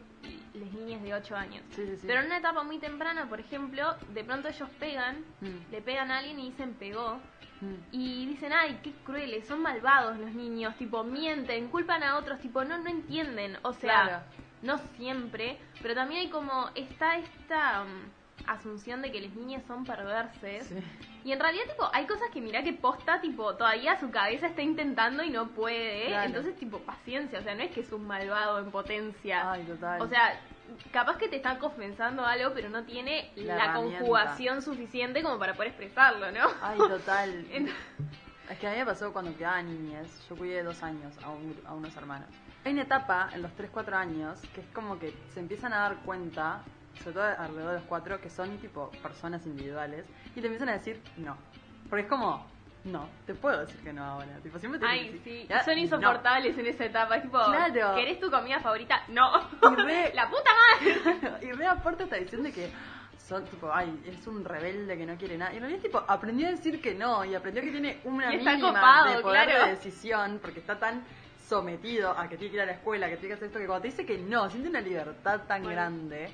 las 0.55 0.73
niñas 0.73 1.03
de 1.03 1.13
8 1.15 1.37
años, 1.37 1.63
Sí, 1.71 1.85
sí, 1.87 1.97
sí. 1.97 2.07
pero 2.07 2.21
en 2.21 2.27
una 2.27 2.39
etapa 2.39 2.63
muy 2.63 2.79
temprana, 2.79 3.29
por 3.29 3.39
ejemplo, 3.41 3.95
de 4.09 4.25
pronto 4.25 4.49
ellos 4.49 4.69
pegan, 4.81 5.25
Mm, 5.41 5.71
le 5.71 5.83
pegan 5.83 6.11
a 6.11 6.19
alguien 6.19 6.39
y 6.41 6.51
dicen 6.51 6.75
pegó. 6.75 7.21
Y 7.93 8.27
dicen, 8.27 8.53
ay, 8.53 8.79
qué 8.83 8.93
crueles, 9.05 9.47
son 9.47 9.61
malvados 9.63 10.19
los 10.19 10.33
niños, 10.33 10.75
tipo, 10.77 11.05
mienten, 11.05 11.69
culpan 11.69 12.03
a 12.03 12.17
otros, 12.17 12.41
tipo, 12.41 12.65
no, 12.65 12.79
no 12.79 12.89
entienden. 12.89 13.57
O 13.63 13.73
sea, 13.73 14.03
Claro. 14.05 14.23
no 14.63 14.79
siempre, 14.97 15.59
pero 15.83 15.95
también 15.95 16.23
hay 16.23 16.29
como, 16.29 16.71
está 16.75 17.17
esta 17.19 17.85
mm, 17.85 18.49
asunción 18.51 19.01
de 19.03 19.11
que 19.13 19.21
las 19.21 19.35
niñas 19.35 19.63
son 19.67 19.85
perverses. 19.85 20.67
Sí. 20.67 20.75
Y 21.25 21.33
en 21.33 21.41
realidad, 21.41 21.65
tipo, 21.71 21.89
hay 21.93 22.07
cosas 22.07 22.29
que 22.33 22.41
mira 22.41 22.63
que 22.63 22.75
posta, 22.75 23.21
tipo, 23.21 23.55
todavía 23.55 23.99
su 23.99 24.11
cabeza 24.11 24.47
está 24.49 24.61
intentando 24.61 25.23
y 25.23 25.31
no 25.31 25.49
puede. 25.49 26.07
Claro. 26.09 26.27
Entonces, 26.27 26.57
tipo, 26.57 26.79
paciencia, 26.81 27.39
o 27.39 27.43
sea, 27.43 27.55
no 27.55 27.63
es 27.63 27.71
que 27.71 27.81
es 27.81 27.91
un 27.93 28.07
malvado 28.07 28.59
en 28.59 28.71
potencia. 28.71 29.51
Ay, 29.53 29.63
total. 29.65 30.03
O 30.03 30.07
sea, 30.09 30.39
capaz 30.93 31.17
que 31.19 31.29
te 31.29 31.37
está 31.37 31.59
confesando 31.59 32.25
algo, 32.25 32.53
pero 32.55 32.69
no 32.69 32.85
tiene 32.85 33.33
La 33.57 33.65
conjugación 34.01 34.63
suficiente 34.63 35.23
como 35.23 35.39
para 35.39 35.55
poder 35.55 35.69
expresarlo, 35.69 36.31
¿no? 36.33 36.49
Ay, 36.63 36.79
total. 36.79 37.47
Es 38.51 38.59
que 38.59 38.67
a 38.67 38.71
mí 38.73 38.77
me 38.77 38.85
pasó 38.87 39.13
cuando 39.13 39.35
quedaba 39.37 39.63
niñez, 39.63 40.27
yo 40.29 40.37
cuidé 40.37 40.63
dos 40.63 40.83
años 40.83 41.15
a, 41.23 41.31
un- 41.31 41.59
a 41.67 41.73
unos 41.75 41.97
hermanos. 41.97 42.29
Hay 42.65 42.73
una 42.73 42.83
etapa 42.83 43.31
en 43.33 43.43
los 43.43 43.51
3-4 43.57 43.95
años 43.95 44.41
que 44.55 44.61
es 44.61 44.67
como 44.69 44.99
que 44.99 45.15
se 45.33 45.41
empiezan 45.41 45.73
a 45.73 45.79
dar 45.81 45.97
cuenta, 46.05 46.61
sobre 47.03 47.15
todo 47.15 47.25
alrededor 47.25 47.73
de 47.73 47.79
los 47.81 47.85
4, 47.89 48.21
que 48.21 48.31
son 48.31 48.57
tipo 48.59 48.91
personas 49.03 49.45
individuales 49.47 50.05
y 50.37 50.41
te 50.41 50.47
empiezan 50.47 50.69
a 50.69 50.73
decir 50.73 51.01
no. 51.17 51.37
Porque 51.89 52.03
es 52.05 52.09
como, 52.09 52.47
no, 52.85 53.09
te 53.27 53.35
puedo 53.35 53.61
decir 53.61 53.81
que 53.83 53.93
no 53.93 54.05
ahora. 54.05 54.39
Tipo, 54.43 54.59
siempre 54.59 54.79
te 54.79 54.87
Ay, 54.87 55.21
sí, 55.25 55.47
Ya, 55.49 55.63
son 55.65 55.75
no. 55.77 55.81
insoportables 55.81 56.57
en 56.59 56.67
esa 56.67 56.85
etapa. 56.85 57.21
Tipo, 57.21 57.39
Claro. 57.45 57.95
¿querés 57.97 58.21
tu 58.21 58.31
comida 58.31 58.61
favorita? 58.61 59.03
No. 59.09 59.31
Y 59.73 59.75
re- 59.83 60.13
La 60.15 60.29
puta 60.29 60.51
madre. 60.53 61.39
y 61.47 61.53
re 61.53 61.67
aparte 61.67 62.05
esta 62.05 62.17
diciendo 62.17 62.51
que 62.55 62.71
son 63.19 63.43
tipo, 63.47 63.71
ay, 63.73 64.03
es 64.07 64.27
un 64.27 64.45
rebelde 64.45 64.99
que 64.99 65.07
no 65.07 65.17
quiere 65.17 65.39
nada. 65.39 65.53
Y 65.53 65.57
en 65.57 65.63
realidad 65.63 65.83
tipo, 65.83 66.05
aprendió 66.07 66.47
a 66.47 66.51
decir 66.51 66.81
que 66.83 66.95
no 66.95 67.25
y 67.25 67.35
aprendió 67.35 67.63
que 67.63 67.71
tiene 67.71 68.01
una 68.05 68.29
mínima 68.31 68.61
copado, 68.61 69.17
de 69.17 69.23
poder 69.23 69.45
claro. 69.49 69.65
de 69.65 69.71
decisión 69.71 70.39
porque 70.43 70.61
está 70.61 70.79
tan 70.79 71.03
sometido 71.49 72.11
a 72.11 72.29
que 72.29 72.37
tiene 72.37 72.51
que 72.51 72.57
ir 72.57 72.63
a 72.63 72.67
la 72.67 72.73
escuela, 72.73 73.09
que 73.09 73.17
tiene 73.17 73.29
que 73.29 73.35
hacer 73.35 73.47
esto, 73.49 73.59
que 73.59 73.67
cuando 73.67 73.83
te 73.83 73.89
dice 73.89 74.05
que 74.07 74.19
no, 74.19 74.49
siente 74.51 74.69
una 74.69 74.81
libertad 74.83 75.41
tan 75.47 75.63
Bueno. 75.63 75.75
grande. 75.77 76.31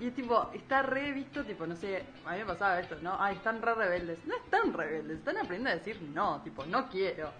Y 0.00 0.10
tipo, 0.10 0.50
está 0.52 0.82
re 0.82 1.12
visto, 1.12 1.44
tipo, 1.44 1.66
no 1.66 1.76
sé, 1.76 2.04
a 2.24 2.32
mí 2.32 2.38
me 2.38 2.46
pasaba 2.46 2.80
esto, 2.80 2.96
¿no? 3.02 3.16
Ay, 3.18 3.36
están 3.36 3.62
re 3.62 3.74
rebeldes. 3.74 4.18
No 4.26 4.34
están 4.36 4.72
rebeldes, 4.72 5.18
están 5.18 5.36
aprendiendo 5.36 5.70
a 5.70 5.74
decir 5.74 6.00
no, 6.14 6.40
tipo, 6.42 6.64
no 6.66 6.88
quiero. 6.88 7.32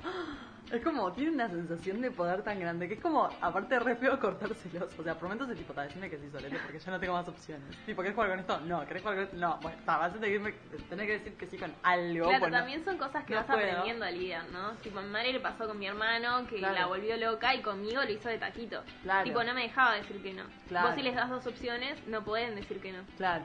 Es 0.70 0.82
como, 0.82 1.12
tiene 1.12 1.32
una 1.32 1.48
sensación 1.50 2.00
de 2.00 2.10
poder 2.10 2.42
tan 2.42 2.58
grande 2.58 2.88
que 2.88 2.94
es 2.94 3.00
como, 3.00 3.28
aparte, 3.42 3.78
re 3.78 3.94
feo 3.96 4.18
cortárselos. 4.18 4.98
O 4.98 5.02
sea, 5.02 5.14
por 5.14 5.24
momentos 5.24 5.50
es 5.50 5.58
tipo, 5.58 5.74
"Ta, 5.74 5.82
decime 5.82 6.08
que 6.08 6.16
sí, 6.16 6.30
Solete, 6.30 6.56
porque 6.62 6.78
ya 6.78 6.90
no 6.92 6.98
tengo 7.00 7.12
más 7.12 7.28
opciones. 7.28 7.76
Tipo, 7.84 8.00
¿querés 8.00 8.14
jugar 8.14 8.30
con 8.30 8.38
esto? 8.38 8.60
No, 8.60 8.86
¿querés 8.86 9.02
jugar 9.02 9.16
con 9.16 9.24
esto? 9.24 9.36
No, 9.36 9.58
bueno, 9.60 9.76
ta, 9.84 9.98
vas 9.98 10.14
a 10.14 10.18
tener 10.18 10.40
que, 10.40 11.12
decir 11.12 11.34
que 11.36 11.46
sí 11.46 11.58
con 11.58 11.74
algo. 11.82 12.24
Claro, 12.26 12.40
bueno. 12.40 12.56
también 12.56 12.84
son 12.86 12.96
cosas 12.96 13.24
que 13.24 13.34
no 13.34 13.40
vas 13.40 13.46
puedo. 13.48 13.58
aprendiendo 13.68 14.04
a 14.06 14.10
lidiar, 14.10 14.48
¿no? 14.50 14.70
Tipo, 14.76 15.00
a 15.00 15.02
mi 15.02 15.10
madre 15.10 15.32
le 15.34 15.40
pasó 15.40 15.66
con 15.66 15.78
mi 15.78 15.86
hermano 15.86 16.46
que 16.46 16.56
Claro. 16.56 16.74
la 16.74 16.86
volvió 16.86 17.16
loca 17.18 17.54
y 17.54 17.60
conmigo 17.60 18.02
lo 18.02 18.10
hizo 18.10 18.30
de 18.30 18.38
taquito. 18.38 18.82
Claro. 19.02 19.24
Tipo, 19.24 19.44
no 19.44 19.52
me 19.52 19.62
dejaba 19.64 19.96
decir 19.96 20.22
que 20.22 20.32
no. 20.32 20.44
Claro. 20.68 20.86
Vos 20.86 20.96
si 20.96 21.02
les 21.02 21.14
das 21.14 21.28
dos 21.28 21.46
opciones, 21.46 21.98
no 22.06 22.24
pueden 22.24 22.54
decir 22.54 22.80
que 22.80 22.92
no. 22.92 23.02
Claro. 23.18 23.44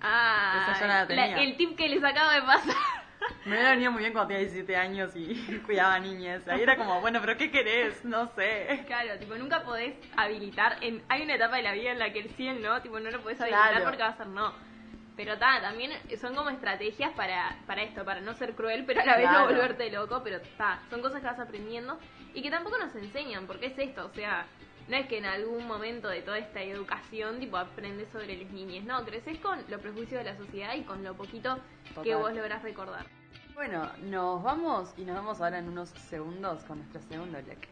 Ah, 0.00 0.74
yo 0.80 0.86
la 0.86 1.42
el 1.42 1.56
tip 1.56 1.76
que 1.76 1.88
les 1.88 2.02
acabo 2.02 2.30
de 2.30 2.42
pasar. 2.42 3.03
Me 3.44 3.62
venido 3.62 3.90
muy 3.92 4.00
bien 4.00 4.12
cuando 4.12 4.28
tenía 4.28 4.40
17 4.42 4.76
años 4.76 5.12
y 5.14 5.34
cuidaba 5.66 5.98
niñas. 5.98 6.46
Ahí 6.48 6.62
era 6.62 6.76
como, 6.76 7.00
bueno, 7.00 7.20
pero 7.20 7.36
¿qué 7.36 7.50
querés? 7.50 8.04
No 8.04 8.28
sé. 8.34 8.82
Claro, 8.86 9.18
tipo, 9.18 9.34
nunca 9.36 9.62
podés 9.62 9.94
habilitar. 10.16 10.78
En, 10.80 11.02
hay 11.08 11.22
una 11.22 11.34
etapa 11.34 11.56
de 11.56 11.62
la 11.62 11.72
vida 11.72 11.92
en 11.92 11.98
la 11.98 12.12
que 12.12 12.20
el 12.20 12.30
sí, 12.36 12.46
el 12.48 12.62
no, 12.62 12.80
tipo, 12.82 12.98
no 13.00 13.10
lo 13.10 13.20
podés 13.22 13.40
habilitar 13.40 13.70
Claro. 13.70 13.84
porque 13.84 14.02
va 14.02 14.08
a 14.08 14.16
ser 14.16 14.26
no. 14.28 14.52
Pero 15.16 15.38
ta, 15.38 15.60
también 15.60 15.92
son 16.20 16.34
como 16.34 16.50
estrategias 16.50 17.12
para, 17.12 17.56
para 17.66 17.82
esto, 17.82 18.04
para 18.04 18.20
no 18.20 18.34
ser 18.34 18.54
cruel, 18.54 18.84
pero 18.84 19.00
a 19.00 19.04
la 19.04 19.16
vez 19.16 19.28
Claro. 19.28 19.40
no 19.42 19.46
volverte 19.46 19.88
loco, 19.90 20.22
pero 20.24 20.40
ta, 20.58 20.80
son 20.90 21.00
cosas 21.02 21.20
que 21.20 21.26
vas 21.26 21.38
aprendiendo 21.38 21.98
y 22.34 22.42
que 22.42 22.50
tampoco 22.50 22.78
nos 22.78 22.94
enseñan, 22.96 23.46
porque 23.46 23.66
es 23.66 23.78
esto, 23.78 24.06
o 24.06 24.12
sea, 24.12 24.44
no 24.88 24.96
es 24.96 25.06
que 25.06 25.18
en 25.18 25.24
algún 25.24 25.66
momento 25.66 26.08
de 26.08 26.22
toda 26.22 26.38
esta 26.38 26.62
educación, 26.62 27.40
tipo, 27.40 27.56
aprendes 27.56 28.08
sobre 28.12 28.36
las 28.36 28.50
niñas, 28.52 28.84
no, 28.84 29.04
creces 29.04 29.38
con 29.38 29.58
los 29.68 29.80
prejuicios 29.80 30.24
de 30.24 30.30
la 30.30 30.36
sociedad 30.36 30.74
y 30.74 30.82
con 30.82 31.02
lo 31.02 31.14
poquito 31.14 31.58
que 32.02 32.14
vos 32.14 32.34
lográs 32.34 32.62
recordar. 32.62 33.06
Bueno, 33.54 33.88
nos 34.02 34.42
vamos 34.42 34.92
y 34.96 35.04
nos 35.04 35.16
vemos 35.16 35.40
ahora 35.40 35.58
en 35.58 35.68
unos 35.68 35.90
segundos 35.90 36.64
con 36.64 36.78
nuestro 36.78 37.00
segundo 37.02 37.38
bloque. 37.42 37.68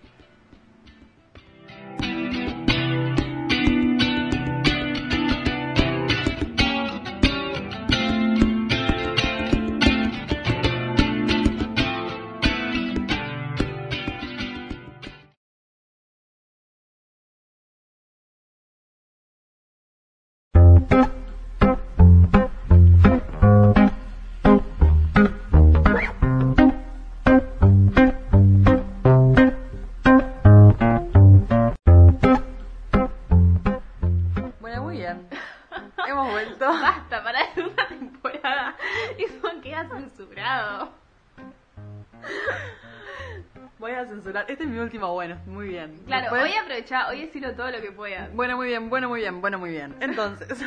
Todo 47.54 47.70
lo 47.70 47.80
que 47.80 47.92
pueda. 47.92 48.30
Bueno, 48.34 48.56
muy 48.56 48.68
bien, 48.68 48.88
bueno, 48.90 49.08
muy 49.08 49.20
bien, 49.20 49.40
bueno, 49.40 49.58
muy 49.58 49.70
bien. 49.70 49.94
Entonces, 50.00 50.58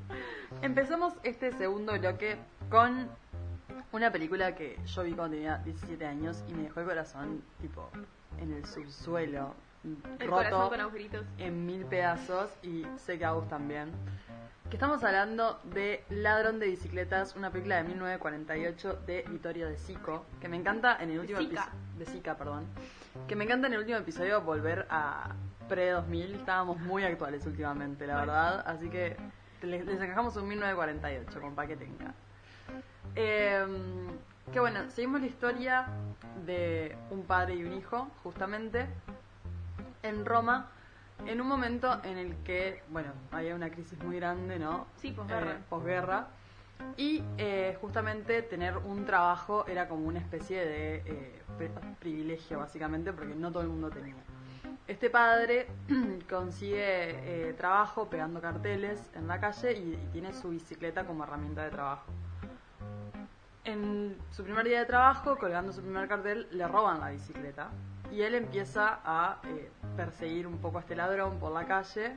empezamos 0.62 1.14
este 1.22 1.52
segundo 1.52 1.98
bloque 1.98 2.36
con 2.70 3.08
una 3.92 4.10
película 4.10 4.54
que 4.54 4.78
yo 4.86 5.02
vi 5.02 5.12
cuando 5.12 5.36
tenía 5.36 5.58
17 5.58 6.04
años 6.04 6.42
y 6.48 6.54
me 6.54 6.64
dejó 6.64 6.80
el 6.80 6.86
corazón, 6.86 7.42
tipo, 7.60 7.90
en 8.38 8.52
el 8.52 8.64
subsuelo. 8.66 9.54
El 9.84 10.28
roto 10.28 10.34
corazón 10.34 10.68
con 10.70 10.80
agujeritos. 10.80 11.26
en 11.38 11.66
mil 11.66 11.84
pedazos 11.84 12.50
y 12.62 12.86
sé 12.96 13.18
que 13.18 13.24
a 13.24 13.32
vos 13.32 13.48
también. 13.48 13.92
Que 14.70 14.76
estamos 14.76 15.04
hablando 15.04 15.60
de 15.64 16.04
Ladrón 16.08 16.58
de 16.58 16.68
Bicicletas, 16.68 17.36
una 17.36 17.50
película 17.50 17.76
de 17.76 17.84
1948 17.84 19.02
de 19.06 19.24
Vittorio 19.28 19.68
De 19.68 19.76
Sico, 19.76 20.24
que 20.40 20.48
me 20.48 20.56
encanta 20.56 20.96
en 21.00 21.10
el 21.10 21.20
último 21.20 21.38
episodio. 21.38 21.70
De 21.98 22.06
Sica, 22.06 22.36
perdón. 22.36 22.66
Que 23.28 23.36
me 23.36 23.44
encanta 23.44 23.66
en 23.66 23.74
el 23.74 23.80
último 23.80 23.98
episodio 23.98 24.40
volver 24.40 24.86
a 24.88 25.34
pre-2000. 25.68 26.34
Estábamos 26.36 26.78
muy 26.80 27.04
actuales 27.04 27.44
últimamente, 27.46 28.06
la 28.06 28.16
verdad. 28.16 28.62
Así 28.66 28.88
que 28.88 29.16
les, 29.62 29.84
les 29.86 30.00
encajamos 30.00 30.36
un 30.36 30.48
1948, 30.48 31.40
con 31.40 31.54
pa' 31.54 31.66
que 31.66 31.76
tenga. 31.76 32.14
Eh, 33.16 33.66
que 34.52 34.60
bueno, 34.60 34.90
seguimos 34.90 35.20
la 35.20 35.26
historia 35.26 35.86
de 36.44 36.96
un 37.10 37.22
padre 37.24 37.54
y 37.54 37.64
un 37.64 37.72
hijo, 37.74 38.08
justamente, 38.22 38.86
en 40.02 40.24
Roma, 40.26 40.68
en 41.26 41.40
un 41.40 41.46
momento 41.46 42.00
en 42.04 42.18
el 42.18 42.36
que, 42.44 42.82
bueno, 42.90 43.08
había 43.30 43.54
una 43.54 43.70
crisis 43.70 43.98
muy 44.02 44.16
grande, 44.16 44.58
¿no? 44.58 44.86
Sí, 44.96 45.12
posguerra. 45.12 45.52
Eh, 45.52 45.58
posguerra. 45.70 46.26
Y 46.96 47.22
eh, 47.38 47.78
justamente 47.80 48.42
tener 48.42 48.76
un 48.76 49.06
trabajo 49.06 49.64
era 49.66 49.88
como 49.88 50.06
una 50.06 50.18
especie 50.18 50.64
de 50.66 50.96
eh, 51.06 51.42
pri- 51.56 51.70
privilegio, 52.00 52.58
básicamente, 52.58 53.12
porque 53.12 53.34
no 53.34 53.50
todo 53.50 53.62
el 53.62 53.68
mundo 53.68 53.90
tenía. 53.90 54.14
Este 54.86 55.08
padre 55.08 55.66
consigue 56.28 57.48
eh, 57.48 57.54
trabajo 57.54 58.08
pegando 58.10 58.40
carteles 58.40 59.00
en 59.14 59.26
la 59.26 59.40
calle 59.40 59.72
y, 59.72 59.94
y 59.94 60.08
tiene 60.12 60.32
su 60.32 60.50
bicicleta 60.50 61.06
como 61.06 61.24
herramienta 61.24 61.64
de 61.64 61.70
trabajo. 61.70 62.12
En 63.64 64.18
su 64.30 64.44
primer 64.44 64.66
día 64.66 64.80
de 64.80 64.84
trabajo, 64.84 65.38
colgando 65.38 65.72
su 65.72 65.80
primer 65.80 66.06
cartel, 66.06 66.46
le 66.50 66.68
roban 66.68 67.00
la 67.00 67.10
bicicleta 67.10 67.70
y 68.12 68.20
él 68.20 68.34
empieza 68.34 69.00
a 69.04 69.40
eh, 69.44 69.70
perseguir 69.96 70.46
un 70.46 70.58
poco 70.58 70.78
a 70.78 70.80
este 70.82 70.94
ladrón 70.94 71.38
por 71.38 71.50
la 71.50 71.66
calle, 71.66 72.16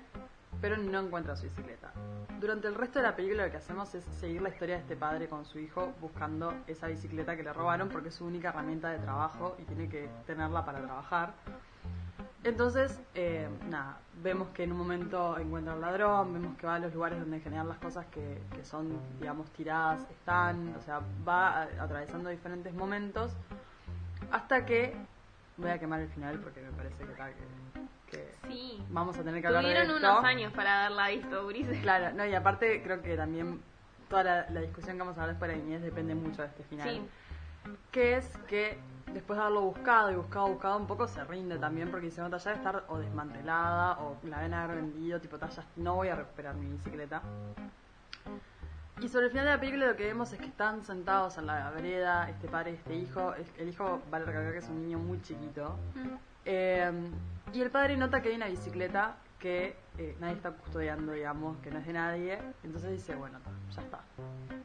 pero 0.59 0.75
no 0.75 0.99
encuentra 0.99 1.37
su 1.37 1.43
bicicleta. 1.43 1.93
Durante 2.39 2.67
el 2.67 2.75
resto 2.75 2.99
de 2.99 3.03
la 3.03 3.15
película 3.15 3.45
lo 3.45 3.51
que 3.51 3.57
hacemos 3.57 3.95
es 3.95 4.03
seguir 4.19 4.41
la 4.41 4.49
historia 4.49 4.75
de 4.75 4.81
este 4.81 4.95
padre 4.95 5.27
con 5.27 5.45
su 5.45 5.57
hijo 5.57 5.93
buscando 6.01 6.53
esa 6.67 6.87
bicicleta 6.87 7.37
que 7.37 7.43
le 7.43 7.53
robaron 7.53 7.87
porque 7.89 8.09
es 8.09 8.15
su 8.15 8.25
única 8.25 8.49
herramienta 8.49 8.89
de 8.89 8.99
trabajo 8.99 9.55
y 9.57 9.63
tiene 9.63 9.87
que 9.87 10.09
tenerla 10.25 10.65
para 10.65 10.81
trabajar. 10.81 11.33
Entonces, 12.47 12.99
eh, 13.13 13.47
nada, 13.69 13.97
vemos 14.23 14.47
que 14.49 14.63
en 14.63 14.71
un 14.71 14.77
momento 14.77 15.37
encuentra 15.37 15.73
al 15.73 15.81
ladrón, 15.81 16.33
vemos 16.33 16.57
que 16.57 16.65
va 16.65 16.75
a 16.75 16.79
los 16.79 16.93
lugares 16.93 17.19
donde 17.19 17.37
en 17.37 17.43
general 17.43 17.67
las 17.67 17.77
cosas 17.77 18.05
que, 18.07 18.41
que 18.55 18.63
son, 18.63 18.97
digamos, 19.19 19.49
tiradas 19.51 20.09
están, 20.09 20.73
o 20.77 20.81
sea, 20.81 21.01
va 21.27 21.63
atravesando 21.63 22.29
diferentes 22.29 22.73
momentos 22.73 23.35
hasta 24.31 24.65
que, 24.65 24.95
voy 25.57 25.71
a 25.71 25.77
quemar 25.79 25.99
el 25.99 26.09
final 26.09 26.39
porque 26.39 26.61
me 26.61 26.71
parece 26.71 26.95
que, 27.05 27.13
tal, 27.13 27.33
que, 27.33 28.17
que 28.17 28.33
Sí. 28.47 28.81
vamos 28.91 29.17
a 29.17 29.23
tener 29.23 29.41
que 29.41 29.47
hablar 29.47 29.63
de 29.63 29.69
Tuvieron 29.69 29.95
esto. 29.97 30.09
unos 30.11 30.23
años 30.23 30.53
para 30.53 30.85
haberla 30.85 31.09
visto, 31.09 31.45
Ulises. 31.47 31.81
Claro, 31.81 32.15
no, 32.15 32.25
y 32.25 32.33
aparte 32.33 32.81
creo 32.81 33.01
que 33.01 33.17
también 33.17 33.59
toda 34.09 34.23
la, 34.23 34.49
la 34.51 34.61
discusión 34.61 34.95
que 34.95 34.99
vamos 34.99 35.17
a 35.17 35.21
hablar 35.23 35.35
después 35.35 35.51
de 35.51 35.57
la 35.57 35.63
niñez 35.63 35.81
depende 35.81 36.15
mucho 36.15 36.43
de 36.43 36.47
este 36.47 36.63
final. 36.63 36.87
Sí. 36.89 37.01
Que 37.91 38.15
es 38.15 38.25
que 38.47 38.79
después 39.13 39.37
de 39.37 39.43
haberlo 39.43 39.61
buscado 39.61 40.11
y 40.11 40.15
buscado, 40.15 40.47
buscado, 40.47 40.77
un 40.77 40.87
poco 40.87 41.07
se 41.07 41.23
rinde 41.23 41.57
también 41.57 41.89
porque 41.89 42.07
dice, 42.07 42.21
no, 42.21 42.29
ya 42.29 42.37
debe 42.37 42.55
estar 42.57 42.83
o 42.89 42.97
desmantelada 42.97 43.99
o 43.99 44.17
la 44.23 44.37
deben 44.37 44.53
haber 44.53 44.77
vendido, 44.77 45.19
tipo, 45.19 45.37
"Ta, 45.37 45.49
ya 45.49 45.63
no 45.77 45.95
voy 45.95 46.09
a 46.09 46.15
recuperar 46.15 46.55
mi 46.55 46.69
bicicleta. 46.69 47.21
Y 48.99 49.09
sobre 49.09 49.25
el 49.25 49.31
final 49.31 49.45
de 49.45 49.51
la 49.51 49.59
película 49.59 49.85
lo 49.87 49.95
que 49.95 50.05
vemos 50.05 50.33
es 50.33 50.39
que 50.39 50.47
están 50.47 50.83
sentados 50.83 51.37
en 51.37 51.45
la 51.45 51.69
vereda, 51.69 52.27
este 52.29 52.47
padre 52.47 52.71
y 52.71 52.73
este 52.75 52.95
hijo. 52.95 53.33
El 53.57 53.69
hijo, 53.69 54.01
vale 54.09 54.25
recalcar 54.25 54.53
que 54.53 54.57
es 54.59 54.69
un 54.69 54.81
niño 54.81 54.97
muy 54.97 55.21
chiquito. 55.21 55.75
Eh, 56.45 56.91
y 57.53 57.61
el 57.61 57.69
padre 57.69 57.95
nota 57.95 58.21
que 58.21 58.29
hay 58.29 58.35
una 58.35 58.47
bicicleta 58.47 59.17
que 59.39 59.77
eh, 59.99 60.17
nadie 60.19 60.33
está 60.33 60.49
custodiando, 60.51 61.11
digamos, 61.11 61.57
que 61.57 61.69
no 61.69 61.77
es 61.77 61.85
de 61.85 61.93
nadie. 61.93 62.39
Entonces 62.63 62.89
dice, 62.91 63.13
bueno, 63.15 63.37
ta, 63.39 63.51
ya 63.75 63.81
está, 63.83 63.99